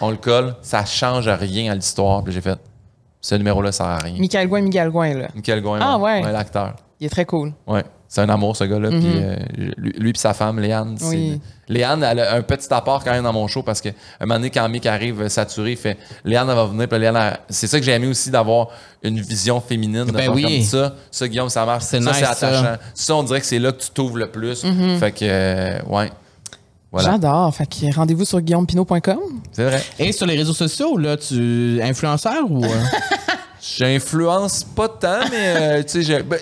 on 0.00 0.10
le 0.10 0.16
colle 0.16 0.54
ça 0.62 0.84
change 0.84 1.28
rien 1.28 1.70
à 1.72 1.74
l'histoire 1.74 2.22
puis 2.24 2.32
j'ai 2.32 2.40
fait 2.40 2.58
ce 3.24 3.36
numéro-là 3.36 3.70
sert 3.70 3.86
à 3.86 3.98
rien. 3.98 4.18
Michael 4.18 4.48
Gouin, 4.48 4.62
Michael 4.62 4.90
Gouin, 4.90 5.14
là. 5.14 5.28
Michael 5.32 5.62
Gouin, 5.62 5.78
Ah, 5.80 5.96
ouais. 5.96 6.22
l'acteur. 6.32 6.74
Il 6.98 7.06
est 7.06 7.08
très 7.08 7.24
cool. 7.24 7.52
Ouais. 7.68 7.84
C'est 8.12 8.20
un 8.20 8.28
amour, 8.28 8.54
ce 8.54 8.64
gars-là. 8.64 8.90
Puis 8.90 9.00
euh, 9.06 9.36
lui, 9.56 9.92
lui 9.96 10.12
puis 10.12 10.20
sa 10.20 10.34
femme, 10.34 10.60
Léane. 10.60 10.98
Mhm. 11.00 11.08
Oui. 11.08 11.40
Léane, 11.66 12.02
elle 12.02 12.20
a 12.20 12.34
un 12.34 12.42
petit 12.42 12.66
apport 12.70 13.02
quand 13.02 13.10
même 13.10 13.24
dans 13.24 13.32
mon 13.32 13.46
show 13.46 13.62
parce 13.62 13.80
que 13.80 13.88
un 13.88 14.26
moment 14.26 14.34
donné, 14.34 14.50
quand 14.50 14.68
Mick 14.68 14.84
arrive 14.84 15.22
euh, 15.22 15.28
saturé, 15.30 15.70
il 15.70 15.76
fait 15.78 15.96
Léane, 16.22 16.46
elle 16.50 16.54
va 16.54 16.66
venir. 16.66 16.86
Puis 16.90 16.98
Léane, 16.98 17.38
c'est 17.48 17.66
ça 17.68 17.78
que 17.78 17.86
j'ai 17.86 17.92
aimé 17.92 18.08
aussi 18.08 18.30
d'avoir 18.30 18.68
une 19.02 19.18
vision 19.18 19.62
féminine. 19.62 20.04
de 20.04 20.12
Ben 20.12 20.28
oui. 20.28 20.42
Comme 20.42 20.60
ça, 20.60 20.94
ça, 21.10 21.26
Guillaume, 21.26 21.48
ça 21.48 21.64
marche. 21.64 21.84
C'est 21.84 22.02
ça, 22.02 22.10
nice, 22.10 22.18
c'est 22.18 22.24
ça. 22.34 22.48
attachant. 22.48 22.82
Ça. 22.92 23.14
on 23.14 23.22
dirait 23.22 23.40
que 23.40 23.46
c'est 23.46 23.58
là 23.58 23.72
que 23.72 23.80
tu 23.82 23.88
t'ouvres 23.88 24.18
le 24.18 24.30
plus. 24.30 24.62
Mhm. 24.62 24.98
Fait 24.98 25.12
que, 25.12 25.20
euh, 25.22 25.78
ouais. 25.88 26.10
Voilà. 26.92 27.12
J'adore. 27.12 27.54
Fait 27.54 27.64
que 27.64 27.94
rendez-vous 27.96 28.26
sur 28.26 28.42
guillaumepinot.com. 28.42 29.20
C'est 29.52 29.64
vrai. 29.64 29.82
Et 29.98 30.12
sur 30.12 30.26
les 30.26 30.36
réseaux 30.36 30.52
sociaux, 30.52 30.98
là, 30.98 31.16
tu 31.16 31.80
influenceur 31.82 32.42
ou. 32.50 32.62
J'influence 33.62 34.64
pas 34.64 34.88
tant, 34.88 35.20
mais 35.30 35.54
euh, 35.56 35.82
tu 35.84 36.02
sais, 36.02 36.22
ben, 36.24 36.38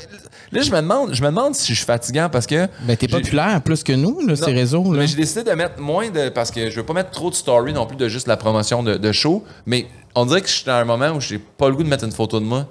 là, 0.53 0.63
je 0.63 0.71
me 0.71 0.77
demande, 0.77 1.13
je 1.13 1.21
me 1.21 1.27
demande 1.27 1.55
si 1.55 1.73
je 1.73 1.77
suis 1.77 1.87
fatigant 1.87 2.31
parce 2.31 2.47
que. 2.47 2.67
ben, 2.83 2.97
t'es 2.97 3.09
populaire 3.09 3.61
plus 3.63 3.83
que 3.83 3.93
nous, 3.93 4.27
là, 4.27 4.37
ces 4.37 4.53
réseaux. 4.53 4.91
Là. 4.91 5.01
Mais 5.01 5.07
j'ai 5.07 5.17
décidé 5.17 5.43
de 5.45 5.51
mettre 5.53 5.79
moins 5.81 6.09
de. 6.09 6.31
Parce 6.31 6.51
que 6.51 6.71
je 6.71 6.77
veux 6.77 6.87
pas 6.87 6.95
mettre 6.95 7.11
trop 7.11 7.29
de 7.29 7.35
story 7.35 7.75
non 7.75 7.85
plus 7.87 7.97
de 7.99 8.09
juste 8.09 8.27
la 8.27 8.39
promotion 8.39 8.83
de, 8.83 8.95
de 8.95 9.13
show. 9.13 9.45
Mais 9.67 9.87
on 10.15 10.25
dirait 10.25 10.41
que 10.41 10.49
je 10.49 10.55
suis 10.55 10.65
dans 10.65 10.73
un 10.73 10.85
moment 10.85 11.11
où 11.11 11.21
j'ai 11.21 11.39
pas 11.39 11.69
le 11.69 11.75
goût 11.75 11.83
de 11.83 11.89
mettre 11.89 12.05
une 12.05 12.13
photo 12.13 12.41
de 12.41 12.47
moi. 12.47 12.67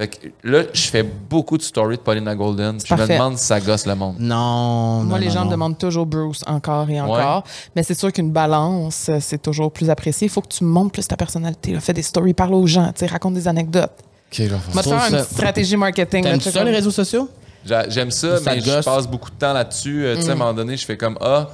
Fait 0.00 0.06
que 0.06 0.28
là, 0.44 0.62
je 0.72 0.82
fais 0.88 1.02
beaucoup 1.02 1.58
de 1.58 1.62
stories 1.62 1.96
de 1.96 2.02
Paulina 2.02 2.32
Golden. 2.34 2.76
puis 2.78 2.86
Je 2.86 2.94
me 2.94 3.06
demande 3.08 3.36
si 3.36 3.44
ça 3.46 3.58
gosse 3.58 3.84
le 3.84 3.96
monde. 3.96 4.14
Non. 4.20 5.02
Moi, 5.02 5.04
non, 5.04 5.16
les 5.16 5.26
non, 5.26 5.32
gens 5.32 5.40
non. 5.40 5.46
me 5.46 5.50
demandent 5.50 5.78
toujours 5.78 6.06
Bruce 6.06 6.44
encore 6.46 6.88
et 6.88 7.00
encore. 7.00 7.42
Mais 7.74 7.82
c'est 7.82 7.98
sûr 7.98 8.12
qu'une 8.12 8.30
balance, 8.30 9.06
euh, 9.08 9.18
c'est 9.20 9.42
toujours 9.42 9.72
plus 9.72 9.90
apprécié. 9.90 10.26
Il 10.26 10.30
faut 10.30 10.40
que 10.40 10.46
tu 10.48 10.62
montres 10.62 10.92
plus 10.92 11.06
ta 11.08 11.16
personnalité. 11.16 11.72
là. 11.72 11.80
Fais 11.80 11.92
des 11.94 12.02
stories, 12.02 12.32
parle 12.32 12.54
aux 12.54 12.66
gens, 12.66 12.92
raconte 13.10 13.34
des 13.34 13.48
anecdotes. 13.48 13.90
Ok, 14.32 14.38
là, 14.38 14.58
faut- 14.58 14.82
faire 14.82 15.04
une 15.10 15.16
petite 15.16 15.32
stratégie 15.32 15.76
marketing. 15.76 16.22
là, 16.24 16.30
T'aimes-tu 16.30 16.50
ça, 16.50 16.62
les 16.62 16.70
réseaux 16.70 16.90
sociaux? 16.92 17.28
J'a- 17.66 17.88
J'aime 17.88 18.12
ça, 18.12 18.36
Ça 18.38 18.54
mais 18.54 18.60
je 18.60 18.80
passe 18.84 19.06
beaucoup 19.08 19.30
de 19.30 19.36
temps 19.36 19.52
là-dessus. 19.52 20.04
Euh, 20.06 20.14
Tu 20.14 20.20
Mm. 20.20 20.22
sais, 20.22 20.28
à 20.30 20.32
un 20.32 20.36
moment 20.36 20.54
donné, 20.54 20.76
je 20.76 20.86
fais 20.86 20.96
comme 20.96 21.18
Ah, 21.20 21.48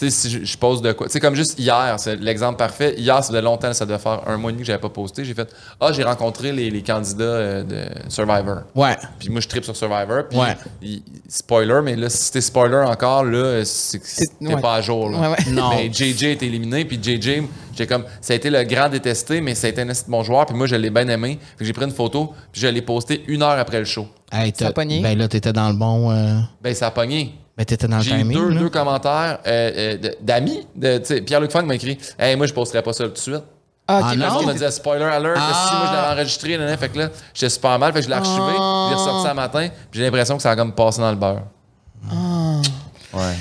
tu 0.00 0.10
sais, 0.10 0.10
si 0.10 0.30
je, 0.30 0.44
je 0.44 0.56
pose 0.58 0.80
de 0.82 0.92
quoi. 0.92 1.06
Tu 1.08 1.12
sais, 1.12 1.20
comme 1.20 1.34
juste 1.34 1.58
hier, 1.58 1.94
c'est 1.98 2.16
l'exemple 2.16 2.56
parfait. 2.58 2.94
Hier, 2.98 3.16
ça 3.22 3.28
faisait 3.28 3.42
longtemps, 3.42 3.72
ça 3.74 3.84
devait 3.84 3.98
faire 3.98 4.22
un 4.26 4.36
mois 4.38 4.50
et 4.50 4.54
demi 4.54 4.62
que 4.62 4.66
j'avais 4.66 4.80
pas 4.80 4.88
posté. 4.88 5.24
J'ai 5.24 5.34
fait 5.34 5.48
Ah, 5.78 5.92
j'ai 5.92 6.02
rencontré 6.02 6.52
les, 6.52 6.70
les 6.70 6.82
candidats 6.82 7.22
euh, 7.24 7.62
de 7.62 8.10
Survivor. 8.10 8.62
Ouais. 8.74 8.96
Puis 9.18 9.28
moi, 9.28 9.40
je 9.40 9.48
tripe 9.48 9.64
sur 9.64 9.76
Survivor. 9.76 10.24
Puis, 10.28 10.38
Ouais. 10.38 10.56
il- 10.82 11.02
spoiler, 11.28 11.80
mais 11.84 11.96
là, 11.96 12.08
si 12.08 12.32
t'es 12.32 12.40
spoiler 12.40 12.76
encore, 12.86 13.24
là, 13.24 13.62
c'est 13.64 13.98
que 13.98 14.06
C'est- 14.06 14.26
t'es 14.40 14.54
ouais. 14.54 14.60
pas 14.60 14.76
à 14.76 14.80
jour. 14.80 15.10
Là. 15.10 15.18
Ouais, 15.20 15.28
ouais. 15.28 15.52
Non. 15.52 15.70
Mais 15.76 15.92
JJ 15.92 16.24
est 16.24 16.42
éliminé, 16.42 16.84
puis 16.84 16.98
JJ, 17.02 17.42
j'ai 17.76 17.86
comme, 17.86 18.04
ça 18.20 18.32
a 18.32 18.36
été 18.36 18.48
le 18.50 18.62
grand 18.64 18.88
détesté, 18.88 19.40
mais 19.40 19.54
ça 19.54 19.66
a 19.66 19.70
été 19.70 19.82
un 19.82 19.88
esti 19.90 20.06
de 20.06 20.10
bon 20.10 20.22
joueur, 20.22 20.46
puis 20.46 20.56
moi, 20.56 20.66
je 20.66 20.76
l'ai 20.76 20.90
bien 20.90 21.06
aimé. 21.08 21.38
Fait 21.40 21.58
que 21.60 21.64
j'ai 21.66 21.72
pris 21.72 21.84
une 21.84 21.90
photo, 21.92 22.32
puis 22.52 22.60
je 22.62 22.66
l'ai 22.68 22.82
postée 22.82 23.22
une 23.28 23.42
heure 23.42 23.58
après 23.58 23.78
le 23.78 23.84
show. 23.84 24.06
Hey, 24.32 24.52
Ça 24.56 24.66
a 24.66 24.68
t'as- 24.68 24.74
pogné? 24.74 25.00
Ben 25.00 25.18
là, 25.18 25.26
t'étais 25.28 25.52
dans 25.52 25.68
le 25.68 25.74
bon. 25.74 26.10
euh, 26.12 26.38
Ben, 26.62 26.72
ça 26.74 26.86
a 26.86 26.90
pogné. 26.92 27.34
Ben, 27.60 27.66
t'étais 27.66 27.86
dans 27.88 27.98
le 27.98 28.02
J'ai 28.02 28.12
eu 28.12 28.18
timing. 28.20 28.38
deux, 28.38 28.48
là. 28.48 28.60
deux 28.60 28.70
commentaires 28.70 29.38
euh, 29.46 29.70
euh, 29.76 29.96
de- 29.98 30.16
d'amis. 30.22 30.66
de- 30.74 30.96
tu 30.96 31.04
sais, 31.04 31.20
Pierre-Luc 31.20 31.50
Funk 31.52 31.64
m'a 31.64 31.74
écrit 31.74 31.98
Hey, 32.18 32.34
moi, 32.34 32.46
je 32.46 32.54
posterai 32.54 32.82
pas 32.82 32.94
ça 32.94 33.04
tout 33.04 33.10
de 33.10 33.18
suite. 33.18 33.42
Ah, 33.86 34.00
Ah, 34.02 34.10
ok, 34.12 34.16
non? 34.16 34.26
Parce 34.28 34.40
que 34.40 34.46
m'a 34.46 34.54
dit 34.70 34.72
spoiler 34.74 35.04
alert, 35.04 35.34
que 35.34 35.40
Ah. 35.42 35.66
si 35.68 35.76
moi 35.76 35.86
je 35.88 35.92
l'avais 35.92 36.12
enregistré, 36.14 36.56
nan, 36.56 36.66
nan. 36.68 36.78
fait 36.78 36.88
que 36.88 36.98
là, 36.98 37.08
j'étais 37.34 37.50
super 37.50 37.78
mal, 37.78 37.92
fait 37.92 37.98
que 37.98 38.04
je 38.06 38.08
l'ai 38.08 38.16
archivé, 38.16 38.40
Ah. 38.58 38.86
je 38.88 38.94
l'ai 38.94 38.98
ressorti 38.98 39.28
un 39.28 39.34
matin, 39.34 39.68
puis 39.90 40.00
j'ai 40.00 40.04
l'impression 40.06 40.36
que 40.38 40.42
ça 40.42 40.52
a 40.52 40.56
comme 40.56 40.72
passé 40.72 41.02
dans 41.02 41.10
le 41.10 41.16
beurre. 41.16 41.42
Ah. 42.10 42.62
Ouais. 43.12 43.34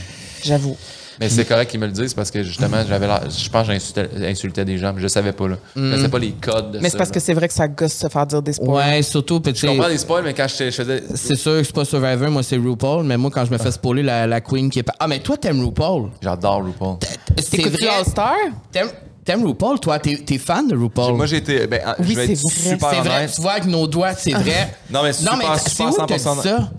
J'avoue. 0.44 0.76
Mais 1.20 1.28
c'est 1.30 1.46
correct 1.46 1.70
qu'ils 1.70 1.80
me 1.80 1.86
le 1.86 1.92
disent 1.92 2.14
parce 2.14 2.32
que 2.32 2.44
justement, 2.44 2.78
j'avais 2.88 3.06
l'air- 3.08 3.30
je 3.30 3.50
pense 3.50 3.68
que 3.68 3.74
j'insultais 3.74 4.10
insultais 4.26 4.64
des 4.66 4.78
gens, 4.78 4.94
mais 4.94 5.02
je 5.02 5.08
savais 5.08 5.34
pas 5.34 5.48
là. 5.50 5.56
Je 5.76 5.96
savais 5.96 6.08
pas 6.08 6.20
les 6.20 6.32
codes 6.32 6.72
de 6.72 6.80
Mais 6.80 6.90
c'est 6.90 6.98
parce 6.98 7.10
là. 7.10 7.14
que 7.16 7.20
c'est 7.20 7.34
vrai 7.34 7.48
que 7.48 7.54
ça 7.54 7.68
gosse 7.68 7.94
se 7.94 8.08
faire 8.08 8.26
dire 8.26 8.42
des 8.42 8.54
spoils. 8.54 8.70
Ouais, 8.76 9.02
surtout, 9.02 9.42
Je 9.46 9.66
comprends 9.68 9.88
les 9.88 9.98
spoils, 9.98 10.24
mais 10.24 10.34
quand 10.34 10.48
je, 10.48 10.66
je 10.66 10.72
faisais. 10.72 11.04
c'est 11.16 11.36
sûr 11.36 11.58
que 11.58 11.64
c'est 11.64 11.74
pas 11.76 11.84
Survivor, 11.86 12.30
moi 12.30 12.44
c'est 12.44 12.58
RuPaul, 12.58 13.04
mais 13.04 13.18
moi 13.18 13.30
quand 13.34 13.44
je 13.46 13.52
me 13.52 13.58
fais 13.58 13.72
spoiler 13.72 14.04
la, 14.04 14.28
la 14.28 14.40
queen 14.42 14.70
qui 14.70 14.80
est 14.80 14.84
pas. 14.84 14.94
Ah, 15.00 15.08
mais 15.08 15.20
toi 15.20 15.36
t'aimes 15.38 15.64
RuPaul? 15.64 16.10
J'adore 16.22 16.64
RuPaul. 16.64 16.96
C'est 17.38 17.62
vrai. 17.68 17.88
All-Star? 17.88 18.36
T'aimes, 18.72 18.90
t'aimes 19.26 19.46
RuPaul, 19.46 19.80
toi? 19.80 20.00
T'es, 20.00 20.16
t'es 20.26 20.38
fan 20.38 20.68
de 20.68 20.76
RuPaul? 20.78 21.16
Moi, 21.16 21.26
j'ai 21.26 21.38
été. 21.38 21.68
Ben, 21.68 21.82
Oui, 22.00 22.06
je 22.12 22.16
vais 22.16 22.32
être 22.32 22.38
c'est 22.38 22.48
vrai. 22.48 22.78
super 22.78 22.90
c'est 22.92 23.10
vrai, 23.10 23.28
tu 23.28 23.42
vois 23.42 23.52
avec 23.54 23.66
nos 23.66 23.88
doigts, 23.88 24.14
c'est 24.14 24.32
vrai. 24.32 24.74
Non, 24.90 25.04
mais 25.04 25.14
super, 25.14 25.34
non, 25.34 25.40
mais 25.40 25.60
super 25.60 25.88
où 25.90 26.06
t'as 26.08 26.16
100% 26.18 26.36
dit 26.38 26.42
ça? 26.48 26.70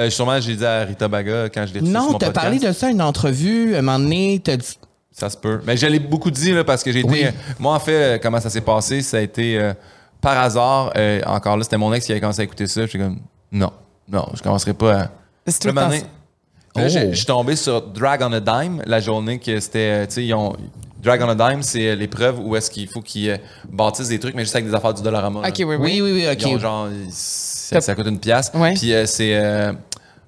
Euh, 0.00 0.10
sûrement, 0.10 0.40
j'ai 0.40 0.56
dit 0.56 0.64
à 0.66 0.80
Rita 0.84 1.06
Baga 1.06 1.48
quand 1.50 1.66
je 1.66 1.74
l'ai 1.74 1.80
Non, 1.80 2.06
t'as 2.14 2.26
podcast. 2.26 2.32
parlé 2.32 2.58
de 2.58 2.72
ça 2.72 2.86
à 2.88 2.90
une 2.90 3.02
entrevue, 3.02 3.76
un 3.76 3.82
moment 3.82 3.98
donné, 4.00 4.40
t'as 4.42 4.56
dit. 4.56 4.76
Ça 5.12 5.30
se 5.30 5.36
peut. 5.36 5.60
Mais 5.64 5.76
je 5.76 5.86
l'ai 5.86 6.00
beaucoup 6.00 6.30
dit 6.32 6.52
là, 6.52 6.64
parce 6.64 6.82
que 6.82 6.90
j'ai 6.90 7.00
été. 7.00 7.08
Oui. 7.08 7.24
euh, 7.24 7.30
moi, 7.60 7.74
en 7.74 7.78
fait, 7.78 7.92
euh, 8.16 8.18
comment 8.20 8.40
ça 8.40 8.50
s'est 8.50 8.60
passé, 8.62 9.02
ça 9.02 9.18
a 9.18 9.20
été 9.20 9.56
euh, 9.60 9.72
par 10.20 10.36
hasard. 10.38 10.92
euh, 10.96 11.20
encore 11.26 11.56
là, 11.56 11.62
c'était 11.62 11.76
mon 11.78 11.92
ex 11.92 12.04
qui 12.06 12.10
avait 12.12 12.20
commencé 12.20 12.40
à 12.40 12.44
écouter 12.44 12.66
ça. 12.66 12.84
J'étais 12.86 12.98
comme, 12.98 13.20
non, 13.52 13.70
non, 14.08 14.26
je 14.34 14.42
commencerai 14.42 14.74
pas 14.74 15.00
à. 15.02 15.08
C'est 15.46 15.60
tout 15.60 15.68
Là, 15.72 15.88
le 15.88 16.00
temps 16.00 16.06
Oh. 16.76 16.80
je 16.88 17.14
suis 17.14 17.24
tombé 17.26 17.54
sur 17.54 17.80
Drag 17.82 18.20
on 18.22 18.32
a 18.32 18.40
Dime 18.40 18.82
la 18.84 18.98
journée 18.98 19.38
que 19.38 19.60
c'était. 19.60 20.08
Tu 20.08 20.14
sais, 20.14 20.24
ils 20.24 20.34
ont. 20.34 20.56
Drag 21.00 21.22
on 21.22 21.28
a 21.28 21.34
Dime, 21.50 21.62
c'est 21.62 21.94
l'épreuve 21.94 22.40
où 22.40 22.56
est-ce 22.56 22.68
qu'il 22.68 22.88
faut 22.88 23.00
qu'ils 23.00 23.38
bâtissent 23.70 24.08
des 24.08 24.18
trucs, 24.18 24.34
mais 24.34 24.42
juste 24.42 24.56
avec 24.56 24.66
des 24.66 24.74
affaires 24.74 24.92
du 24.92 25.00
Dollarama. 25.02 25.38
Ok, 25.48 25.58
là. 25.58 25.64
oui, 25.66 25.76
oui. 25.76 25.76
Oui, 25.78 26.00
oui, 26.00 26.12
oui, 26.26 26.36
Ils 26.36 26.46
ont 26.48 26.54
ok. 26.54 26.60
genre, 26.60 26.88
ça, 27.64 27.80
ça 27.80 27.94
coûte 27.94 28.06
une 28.06 28.18
pièce. 28.20 28.50
Ouais. 28.54 28.74
Puis 28.74 28.92
euh, 28.92 29.06
c'est. 29.06 29.34
euh, 29.34 29.72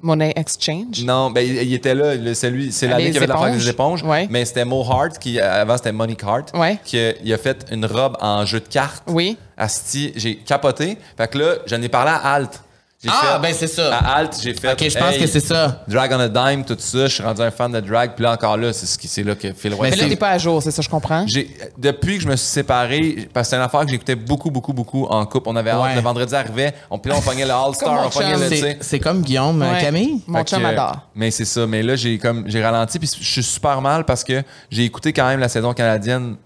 Money 0.02 0.32
Exchange? 0.36 1.02
Non, 1.04 1.30
ben 1.30 1.40
il, 1.40 1.56
il 1.62 1.74
était 1.74 1.94
là, 1.94 2.12
c'est 2.34 2.50
lui, 2.50 2.70
c'est 2.70 2.86
l'année 2.86 3.10
qui 3.10 3.16
avait 3.16 3.26
l'affaire 3.26 3.54
les 3.54 3.68
éponges? 3.68 4.02
Ouais. 4.02 4.26
Mais 4.30 4.44
c'était 4.44 4.64
Mo 4.66 4.82
Hart 4.88 5.18
qui 5.18 5.40
avant 5.40 5.76
c'était 5.78 5.90
Money 5.92 6.14
Cart. 6.16 6.44
Ouais. 6.54 6.78
Qui 6.84 6.98
a- 6.98 7.14
il 7.24 7.32
a 7.32 7.38
fait 7.38 7.66
une 7.72 7.86
robe 7.86 8.16
en 8.20 8.44
jeu 8.44 8.60
de 8.60 8.68
cartes. 8.68 9.02
Oui. 9.06 9.36
Asti, 9.56 10.12
j'ai 10.14 10.36
capoté. 10.36 10.98
Fait 11.16 11.28
que 11.28 11.38
là, 11.38 11.54
j'en 11.66 11.80
ai 11.80 11.88
parlé 11.88 12.10
à 12.10 12.34
Alt. 12.34 12.60
J'ai 13.06 13.12
Ah, 13.14 13.34
fait- 13.34 13.42
ben, 13.42 13.54
c'est 13.56 13.66
ça. 13.68 13.94
À 13.96 14.16
Alt, 14.16 14.36
j'ai 14.42 14.54
fait. 14.54 14.72
Ok, 14.72 14.88
je 14.88 14.98
pense 14.98 15.12
hey, 15.14 15.20
que 15.20 15.26
c'est 15.26 15.40
ça. 15.40 15.82
Drag 15.88 16.10
on 16.12 16.20
a 16.20 16.28
dime, 16.28 16.64
tout 16.64 16.76
ça. 16.78 17.06
Je 17.06 17.14
suis 17.14 17.22
rendu 17.22 17.40
un 17.42 17.50
fan 17.50 17.70
de 17.72 17.80
drag. 17.80 18.12
Puis 18.14 18.22
là 18.24 18.32
encore 18.32 18.56
là, 18.56 18.72
c'est 18.72 18.86
ce 18.86 18.98
qui 18.98 19.08
c'est 19.08 19.22
là 19.22 19.34
que 19.34 19.52
Phil 19.52 19.72
Roy. 19.74 19.84
Mais 19.84 19.90
Mais 19.90 19.96
là, 19.96 20.02
c'est- 20.04 20.08
t'es 20.10 20.16
pas 20.16 20.30
à 20.30 20.38
jour, 20.38 20.62
c'est 20.62 20.70
ça, 20.70 20.82
je 20.82 20.88
comprends. 20.88 21.24
J'ai 21.26 21.48
depuis 21.78 22.16
que 22.16 22.22
je 22.24 22.28
me 22.28 22.36
suis 22.36 22.46
séparé, 22.48 23.28
parce 23.32 23.46
que 23.46 23.50
c'est 23.50 23.56
une 23.56 23.62
affaire 23.62 23.80
que 23.82 23.88
j'écoutais 23.90 24.14
beaucoup, 24.16 24.50
beaucoup, 24.50 24.72
beaucoup 24.72 25.04
en 25.06 25.24
couple. 25.26 25.48
On 25.48 25.56
avait 25.56 25.70
hâte, 25.70 25.82
Ouais. 25.82 25.94
le 25.94 26.00
vendredi 26.00 26.34
arrivait, 26.34 26.74
on, 26.90 26.98
puis 26.98 27.10
là, 27.10 27.18
on 27.18 27.22
pognait 27.22 27.44
le 27.44 27.52
All-Star, 27.52 27.94
mon 27.94 28.06
on 28.06 28.10
pognait 28.10 28.32
chum. 28.32 28.40
le, 28.42 28.48
C'est 28.48 28.78
c'est 28.80 28.98
comme 29.00 29.22
Guillaume 29.22 29.62
euh, 29.62 29.72
Ouais. 29.72 29.80
Camille. 29.80 30.22
Mon 30.26 30.42
chum 30.42 30.64
adore. 30.64 30.96
Mais 31.14 31.30
c'est 31.30 31.44
ça. 31.44 31.66
Mais 31.66 31.82
là, 31.82 31.96
j'ai 31.96 32.18
comme 32.18 32.44
j'ai 32.46 32.62
ralenti, 32.62 32.98
puis 32.98 33.08
je 33.20 33.24
suis 33.30 33.42
super 33.42 33.80
mal 33.80 34.04
parce 34.04 34.24
que 34.24 34.42
j'ai 34.70 34.84
écouté 34.84 35.12
quand 35.12 35.26
même 35.28 35.40
la 35.40 35.48
saison 35.48 35.72
canadienne 35.72 36.36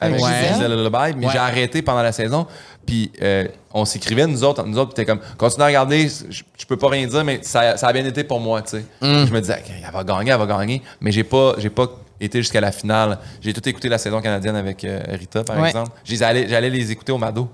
avec 0.00 0.22
Ouais. 0.22 0.30
Gisèle 0.52 0.70
Lullaby, 0.72 1.16
mais 1.16 1.26
Ouais. 1.26 1.32
j'ai 1.32 1.38
arrêté 1.38 1.82
pendant 1.82 2.02
la 2.02 2.12
saison. 2.12 2.46
Puis 2.88 3.12
euh, 3.20 3.46
on 3.74 3.84
s'écrivait, 3.84 4.26
nous 4.26 4.42
autres, 4.44 4.64
nous 4.64 4.78
autres, 4.78 4.94
t'es 4.94 5.04
comme, 5.04 5.20
continue 5.36 5.64
à 5.64 5.66
regarder, 5.66 6.08
je, 6.08 6.42
je 6.58 6.64
peux 6.66 6.78
pas 6.78 6.88
rien 6.88 7.06
dire, 7.06 7.22
mais 7.22 7.40
ça, 7.42 7.76
ça 7.76 7.88
a 7.88 7.92
bien 7.92 8.02
été 8.06 8.24
pour 8.24 8.40
moi, 8.40 8.62
tu 8.62 8.78
sais. 8.78 8.84
Je 9.02 9.30
me 9.30 9.40
disais, 9.40 9.62
elle 9.86 9.92
va 9.92 10.02
gagner, 10.04 10.30
elle 10.30 10.38
va 10.38 10.46
gagner, 10.46 10.80
mais 11.02 11.12
j'ai 11.12 11.22
pas, 11.24 11.52
j'ai 11.58 11.68
pas 11.68 11.86
été 12.18 12.38
jusqu'à 12.38 12.62
la 12.62 12.72
finale. 12.72 13.18
J'ai 13.42 13.52
tout 13.52 13.68
écouté 13.68 13.90
la 13.90 13.98
saison 13.98 14.22
canadienne 14.22 14.56
avec 14.56 14.84
euh, 14.84 15.00
Rita, 15.06 15.44
par 15.44 15.58
Ouais. 15.60 15.68
exemple. 15.68 15.90
J'allais 16.02 16.70
les 16.70 16.90
écouter 16.90 17.12
au 17.12 17.18
Mado. 17.18 17.50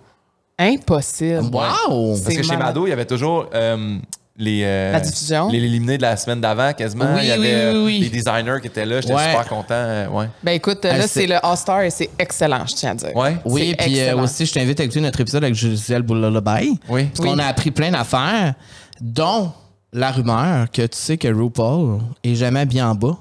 Impossible. 0.56 1.40
Wow! 1.52 2.10
Parce 2.10 2.20
C'est 2.20 2.36
que 2.36 2.42
chez. 2.44 2.56
Mado, 2.56 2.86
il 2.86 2.90
y 2.90 2.92
avait 2.92 3.04
toujours 3.04 3.46
euh, 3.54 3.98
les, 4.36 4.62
euh, 4.64 4.92
La 4.92 5.00
diffusion? 5.00 5.48
les 5.48 5.58
éliminés 5.58 5.96
de 5.96 6.02
la 6.02 6.16
semaine 6.16 6.40
d'avant, 6.40 6.72
quasiment. 6.72 7.14
Oui, 7.14 7.20
il 7.22 7.28
y 7.28 7.30
avait 7.30 7.40
oui, 7.40 7.46
oui, 7.46 7.52
euh, 7.54 7.84
oui. 7.84 7.98
les 8.00 8.08
designers 8.10 8.58
qui 8.60 8.66
étaient 8.66 8.84
là. 8.86 9.00
J'étais 9.00 9.14
Ouais. 9.14 9.30
super 9.30 9.46
content. 9.48 9.66
euh, 9.74 10.08
ouais. 10.08 10.28
Ben 10.42 10.52
écoute, 10.52 10.84
là, 10.84 11.06
c'est- 11.06 11.26
le 11.26 11.36
All-Star 11.44 11.82
et 11.82 11.90
c'est 11.90 12.10
excellent, 12.18 12.66
je 12.66 12.74
tiens 12.74 12.90
à 12.90 12.94
dire. 12.94 13.16
Ouais. 13.16 13.36
Oui, 13.44 13.68
C'est 13.78 13.84
puis 13.84 14.00
euh, 14.00 14.16
aussi, 14.16 14.44
je 14.46 14.52
t'invite 14.52 14.80
à 14.80 14.84
écouter 14.84 15.00
notre 15.00 15.20
épisode 15.20 15.44
avec 15.44 15.54
Gisèle 15.54 16.02
Boulalabaye. 16.02 16.78
Oui. 16.88 17.04
Parce 17.06 17.20
qu'on 17.28 17.38
a 17.38 17.46
appris 17.46 17.70
plein 17.70 17.90
d'affaires, 17.92 18.54
dont 19.00 19.52
la 19.92 20.10
rumeur 20.10 20.68
que 20.72 20.82
tu 20.82 20.98
sais 20.98 21.16
que 21.16 21.28
RuPaul 21.28 22.00
est 22.24 22.34
jamais 22.34 22.66
bien 22.66 22.90
en 22.90 22.94
bas 22.96 23.16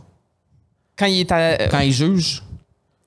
Quand 0.97 1.05
il 1.05 1.19
est, 1.19 1.31
à- 1.31 1.67
quand 1.69 1.79
il 1.79 1.91
juge. 1.93 2.41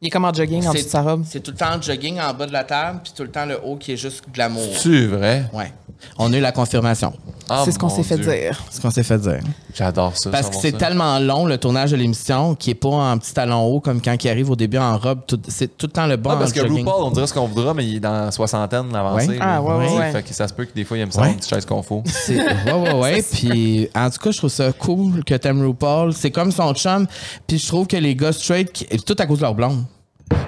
Il 0.00 0.08
est 0.08 0.10
comme 0.10 0.24
en 0.24 0.32
jogging 0.32 0.66
en 0.66 0.72
dessous 0.72 0.84
de 0.84 0.88
sa 0.90 1.02
robe. 1.02 1.24
C'est 1.26 1.40
tout 1.40 1.50
le 1.52 1.56
temps 1.56 1.74
le 1.76 1.82
jogging 1.82 2.20
en 2.20 2.34
bas 2.34 2.46
de 2.46 2.52
la 2.52 2.64
table, 2.64 3.00
puis 3.02 3.12
tout 3.16 3.22
le 3.22 3.30
temps 3.30 3.46
le 3.46 3.58
haut 3.64 3.76
qui 3.76 3.92
est 3.92 3.96
juste 3.96 4.24
glamour. 4.32 4.62
C'est 4.78 5.06
vrai? 5.06 5.44
Ouais. 5.52 5.72
On 6.18 6.30
a 6.32 6.36
eu 6.36 6.40
la 6.40 6.52
confirmation. 6.52 7.14
Ah, 7.48 7.62
c'est 7.64 7.72
ce 7.72 7.78
qu'on 7.78 7.88
s'est 7.88 8.02
fait 8.02 8.18
dire. 8.18 8.60
C'est 8.68 8.76
ce 8.76 8.82
qu'on 8.82 8.90
s'est 8.90 9.02
fait 9.04 9.18
dire. 9.18 9.40
J'adore 9.74 10.16
ça. 10.16 10.30
Parce 10.30 10.50
que 10.50 10.56
c'est 10.56 10.72
tellement 10.72 11.18
long, 11.18 11.46
le 11.46 11.56
tournage 11.58 11.92
de 11.92 11.96
l'émission, 11.96 12.54
qui 12.54 12.70
est 12.70 12.74
pas 12.74 12.88
en 12.88 13.16
petit 13.18 13.32
talon 13.32 13.64
haut 13.64 13.80
comme 13.80 14.02
quand 14.02 14.22
il 14.22 14.28
arrive 14.28 14.50
au 14.50 14.56
début 14.56 14.76
en 14.78 14.98
robe. 14.98 15.20
C'est 15.48 15.78
tout 15.78 15.86
le 15.86 15.92
temps 15.92 16.06
le 16.06 16.16
bon 16.16 16.30
Ah, 16.30 16.36
parce 16.36 16.50
en 16.50 16.54
que 16.54 16.60
jogging. 16.60 16.78
RuPaul, 16.84 17.04
on 17.04 17.10
dirait 17.12 17.26
ce 17.26 17.32
qu'on 17.32 17.46
voudra, 17.46 17.72
mais 17.72 17.86
il 17.86 17.96
est 17.96 18.00
dans 18.00 18.24
la 18.26 18.30
soixantaine 18.32 18.94
avancée. 18.94 19.28
Ouais. 19.28 19.38
Ah, 19.40 19.62
ouais, 19.62 19.74
ouais, 19.76 19.96
ouais. 19.98 20.12
Fait 20.12 20.22
que 20.22 20.34
ça 20.34 20.46
se 20.48 20.52
peut 20.52 20.64
que 20.66 20.74
des 20.74 20.84
fois, 20.84 20.98
il 20.98 21.02
aime 21.02 21.12
ça, 21.12 21.22
Ouais. 21.22 21.28
une 21.30 21.36
petite 21.36 21.48
chaise. 21.48 21.66
C'est- 22.06 22.36
Ouais, 22.36 22.72
ouais, 22.72 22.92
ouais. 22.94 23.22
Puis, 23.32 23.88
en 23.94 24.10
tout 24.10 24.18
cas, 24.18 24.30
je 24.32 24.38
trouve 24.38 24.50
ça 24.50 24.72
cool 24.72 25.24
que 25.24 25.34
t'aimes 25.34 25.64
RuPaul. 25.64 26.12
C'est 26.12 26.30
comme 26.30 26.50
son 26.52 26.74
chum. 26.74 27.06
Puis, 27.46 27.58
je 27.58 27.66
trouve 27.68 27.86
que 27.86 27.96
les 27.96 28.14
gars 28.14 28.32
straight, 28.32 28.70
qui- 28.72 28.86
tout 28.98 29.16
à 29.18 29.24
cause 29.24 29.38
de 29.38 29.42
leur 29.44 29.54
blonde, 29.54 29.84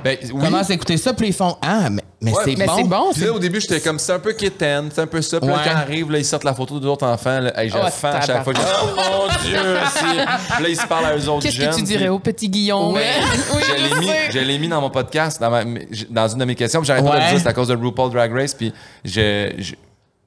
Ben, 0.02 0.16
oui. 0.32 0.40
commencent 0.44 0.70
à 0.70 0.74
écouter 0.74 0.96
ça, 0.96 1.12
puis 1.12 1.28
ils 1.28 1.32
font 1.32 1.56
Ah, 1.62 1.88
mais, 1.90 2.02
mais 2.20 2.32
Ouais, 2.32 2.42
c'est 2.44 2.54
bon. 2.66 2.76
c'est 2.76 2.84
bon, 2.84 3.10
Puis 3.12 3.24
là, 3.24 3.32
au 3.32 3.38
début, 3.38 3.60
j'étais 3.60 3.80
comme, 3.80 3.98
c'est 3.98 4.12
un 4.12 4.18
peu 4.18 4.32
kitten, 4.32 4.88
c'est 4.92 5.00
un 5.02 5.06
peu 5.06 5.20
ça. 5.22 5.38
Puis 5.40 5.48
là, 5.48 5.56
Ouais. 5.56 5.60
quand 5.64 5.76
arrive, 5.76 6.10
là, 6.10 6.18
ils 6.18 6.24
sortent 6.24 6.44
la 6.44 6.54
photo 6.54 6.80
d'autres 6.80 7.06
enfants. 7.06 7.40
Là, 7.40 7.60
hey, 7.60 7.68
je 7.70 7.76
Oh, 7.76 7.86
fends 7.90 8.08
à 8.12 8.20
chaque 8.20 8.42
fois. 8.44 8.52
Oh 8.56 8.86
mon 8.96 9.42
Dieu! 9.44 9.56
là, 9.74 10.68
ils 10.68 10.76
se 10.76 10.86
parlent 10.86 11.04
à 11.06 11.16
eux 11.16 11.28
autres 11.28 11.42
Qu'est-ce 11.44 11.56
jeunes. 11.56 11.70
que 11.70 11.74
tu 11.76 11.82
puis- 11.82 11.86
dirais 11.96 12.08
au 12.08 12.18
petit 12.18 12.48
Guillaume? 12.48 12.94
Mais 12.94 13.14
Oui, 13.54 13.62
je 13.68 13.72
l'ai 13.94 14.00
mis, 14.00 14.10
je 14.32 14.38
l'ai 14.38 14.58
mis 14.58 14.68
dans 14.68 14.80
mon 14.80 14.90
podcast, 14.90 15.40
dans, 15.40 15.50
ma- 15.50 15.64
dans 15.64 16.28
une 16.28 16.38
de 16.38 16.44
mes 16.44 16.54
questions. 16.54 16.80
puis 16.80 16.86
J'arrête 16.88 17.04
pas 17.04 17.10
de 17.12 17.16
Ouais. 17.16 17.24
le 17.26 17.30
dire, 17.32 17.40
c'est 17.40 17.48
à 17.48 17.52
cause 17.52 17.68
de 17.68 17.76
RuPaul 17.76 18.10
Drag 18.12 18.32
Race. 18.32 18.54
Puis 18.54 18.72
je, 19.04 19.52
je- 19.58 19.74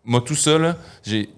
moi, 0.05 0.21
tout 0.25 0.35
ça, 0.35 0.57
là, 0.57 0.75
j'ai. 1.03 1.29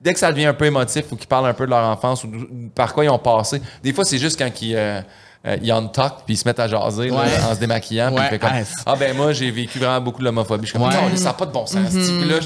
Dès 0.00 0.14
que 0.14 0.18
ça 0.18 0.32
devient 0.32 0.46
un 0.46 0.54
peu 0.54 0.64
émotif 0.64 1.04
ou 1.12 1.16
qu'ils 1.16 1.28
parlent 1.28 1.46
un 1.46 1.52
peu 1.54 1.66
de 1.66 1.70
leur 1.70 1.84
enfance 1.84 2.24
ou 2.24 2.28
par 2.74 2.94
quoi 2.94 3.04
ils 3.04 3.10
ont 3.10 3.18
passé, 3.18 3.60
des 3.82 3.92
fois, 3.92 4.04
c'est 4.04 4.16
juste 4.18 4.38
quand 4.38 4.50
ils, 4.62 4.74
euh, 4.74 5.00
euh, 5.46 5.56
ils 5.62 5.72
on 5.72 5.86
talk 5.88 6.16
puis 6.26 6.34
ils 6.34 6.36
se 6.36 6.46
mettent 6.46 6.60
à 6.60 6.68
jaser 6.68 7.08
là, 7.08 7.22
en 7.50 7.54
se 7.54 7.60
démaquillant. 7.60 8.12
Puis 8.14 8.24
Ouais. 8.30 8.38
comme, 8.38 8.50
Ah, 8.52 8.62
ah 8.86 8.96
ben 8.98 9.16
moi, 9.16 9.32
j'ai 9.32 9.50
vécu 9.50 9.78
vraiment 9.78 10.00
beaucoup 10.00 10.20
de 10.20 10.24
l'homophobie. 10.24 10.66
Je 10.66 10.70
suis 10.70 10.78
comme, 10.78 10.86
Ouais. 10.88 10.94
non, 10.94 11.16
ça 11.16 11.24
n'a 11.24 11.32
pas 11.32 11.46
de 11.46 11.52
bon 11.52 11.64
sens. 11.66 11.88
Puis 11.92 12.28
là, 12.28 12.36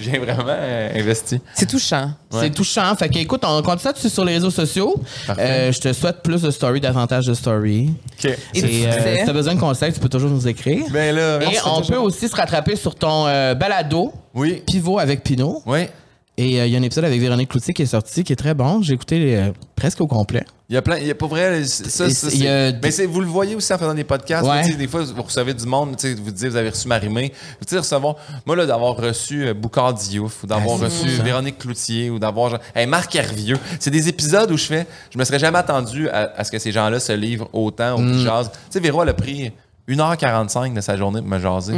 j'ai- 0.00 0.18
vraiment 0.18 0.44
euh, 0.48 0.98
investi. 1.00 1.40
C'est 1.54 1.66
touchant. 1.68 2.10
C'est 2.32 2.50
touchant. 2.52 2.94
Fait 2.96 3.08
que, 3.08 3.18
écoute, 3.18 3.42
on 3.46 3.62
continue 3.62 3.92
ça 3.96 4.08
sur 4.08 4.24
les 4.24 4.34
réseaux 4.34 4.50
sociaux. 4.50 4.96
Euh, 5.38 5.70
je 5.70 5.80
te 5.80 5.92
souhaite 5.92 6.22
plus 6.22 6.42
de 6.42 6.50
stories, 6.50 6.80
davantage 6.80 7.26
de 7.26 7.34
stories. 7.34 7.92
Et 8.24 8.28
euh, 8.86 9.18
si 9.20 9.24
t'as 9.26 9.32
besoin 9.32 9.54
de 9.54 9.60
conseils, 9.60 9.92
tu 9.92 10.00
peux 10.00 10.08
toujours 10.08 10.30
nous 10.30 10.48
écrire. 10.48 10.84
Ben 10.90 11.14
là, 11.14 11.38
Et 11.42 11.56
on 11.64 11.82
peut 11.82 11.96
aussi 11.98 12.28
se 12.28 12.34
rattraper 12.34 12.74
sur 12.76 12.94
ton 12.96 13.24
balado, 13.54 14.12
Oui. 14.34 14.62
Pivot 14.66 14.98
avec 14.98 15.22
Pinot. 15.22 15.62
Oui. 15.66 15.86
Et 16.36 16.60
euh, 16.60 16.66
il 16.66 16.72
y 16.72 16.76
a 16.76 16.78
un 16.80 16.82
épisode 16.82 17.04
avec 17.04 17.20
Véronique 17.20 17.48
Cloutier 17.50 17.72
qui 17.74 17.82
est 17.82 17.86
sorti, 17.86 18.24
qui 18.24 18.32
est 18.32 18.36
très 18.36 18.54
bon. 18.54 18.82
J'ai 18.82 18.94
écouté 18.94 19.36
euh, 19.36 19.50
presque 19.76 20.00
au 20.00 20.08
complet. 20.08 20.44
Il 20.68 20.74
y 20.74 20.76
a 20.78 20.82
plein, 20.82 20.96
il 20.98 21.06
y 21.06 21.10
a 21.10 21.14
pas 21.14 21.26
vrai, 21.28 21.62
ça, 21.64 22.06
Et 22.06 22.10
ça, 22.10 22.28
il 22.32 22.42
y 22.42 22.48
a- 22.48 22.70
c'est- 22.72 22.78
mais 22.82 22.90
c'est, 22.90 23.06
vous 23.06 23.20
le 23.20 23.26
voyez 23.28 23.54
aussi 23.54 23.72
en 23.72 23.78
faisant 23.78 23.94
des 23.94 24.02
podcasts. 24.02 24.44
Ouais. 24.48 24.68
Des 24.74 24.88
fois, 24.88 25.04
vous 25.04 25.22
recevez 25.22 25.54
du 25.54 25.64
monde, 25.66 25.90
vous 25.90 26.30
dites, 26.32 26.48
vous 26.50 26.56
avez 26.56 26.70
reçu 26.70 26.88
Marimé. 26.88 27.32
Sais, 27.64 27.78
recevoir, 27.78 28.16
moi, 28.46 28.56
là, 28.56 28.66
d'avoir 28.66 28.96
reçu 28.96 29.46
euh, 29.46 29.54
Boucard 29.54 29.94
Diouf, 29.94 30.42
ou 30.42 30.46
d'avoir 30.48 30.78
Ah, 30.80 30.86
reçu. 30.86 31.06
Véronique 31.22 31.58
Cloutier, 31.58 32.10
ou 32.10 32.18
d'avoir 32.18 32.58
hey, 32.74 32.86
Marc 32.88 33.14
Hervieux. 33.14 33.58
C'est 33.78 33.90
des 33.90 34.08
épisodes 34.08 34.50
où 34.50 34.56
je 34.56 34.64
fais, 34.64 34.86
je 35.12 35.18
me 35.18 35.24
serais 35.24 35.38
jamais 35.38 35.58
attendu 35.58 36.08
à, 36.08 36.32
à 36.36 36.42
ce 36.42 36.50
que 36.50 36.58
ces 36.58 36.72
gens-là 36.72 36.98
se 36.98 37.12
livrent 37.12 37.48
autant, 37.52 37.96
ou 37.96 38.00
Mm. 38.00 38.24
Tu 38.24 38.50
sais, 38.70 38.80
Véro, 38.80 39.02
elle 39.04 39.10
a 39.10 39.14
pris 39.14 39.52
1h45 39.88 40.74
de 40.74 40.80
sa 40.80 40.96
journée 40.96 41.20
pour 41.20 41.28
me 41.28 41.38
jaser. 41.38 41.74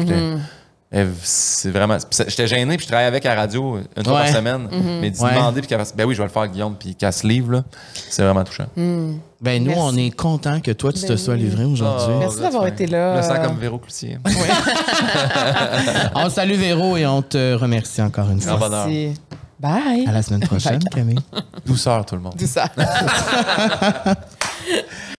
C'est 1.22 1.70
vraiment. 1.70 1.98
J'étais 2.10 2.46
gêné, 2.46 2.76
puis 2.76 2.84
je 2.84 2.88
travaillais 2.88 3.08
avec 3.08 3.26
à 3.26 3.34
la 3.34 3.40
radio 3.42 3.78
une 3.96 4.04
fois 4.04 4.14
Ouais. 4.14 4.24
par 4.26 4.36
semaine. 4.36 4.68
Mais 5.00 5.10
d'y 5.10 5.20
Ouais. 5.20 5.34
demander, 5.34 5.60
puis 5.60 5.68
qu'elle 5.68 5.78
fasse, 5.78 5.94
ben 5.94 6.06
oui, 6.06 6.14
je 6.14 6.18
vais 6.22 6.28
le 6.28 6.32
faire, 6.32 6.46
Guillaume, 6.48 6.76
puis 6.78 6.94
qu'elle 6.94 7.12
se 7.12 7.26
livre, 7.26 7.52
là, 7.52 7.64
c'est 8.08 8.22
vraiment 8.22 8.44
touchant. 8.44 8.66
Ben, 8.76 9.62
nous, 9.62 9.66
Merci. 9.70 9.80
on 9.82 9.96
est 9.96 10.10
content 10.16 10.60
que 10.60 10.70
toi, 10.70 10.92
tu 10.92 11.02
te 11.02 11.08
Ben 11.08 11.16
sois 11.18 11.34
oui. 11.34 11.40
livré 11.40 11.64
aujourd'hui. 11.64 12.14
Oh, 12.14 12.18
Merci 12.20 12.40
d'avoir 12.40 12.66
été 12.68 12.86
là. 12.86 13.20
Je 13.20 13.26
me 13.28 13.34
sens 13.34 13.46
comme 13.46 13.58
Véro 13.58 13.78
Cloutier. 13.78 14.18
On 16.14 16.30
salue 16.30 16.54
Véro 16.54 16.96
et 16.96 17.04
on 17.06 17.20
te 17.20 17.54
remercie 17.54 18.00
encore 18.00 18.30
une 18.30 18.40
fois. 18.40 18.58
Merci. 18.70 19.14
Bye. 19.58 20.06
À 20.06 20.12
la 20.12 20.22
semaine 20.22 20.46
prochaine, 20.46 20.82
Camille. 20.84 21.18
Douceur, 21.66 22.06
tout 22.06 22.14
le 22.14 22.22
monde. 22.22 22.40
Ça. 22.42 22.70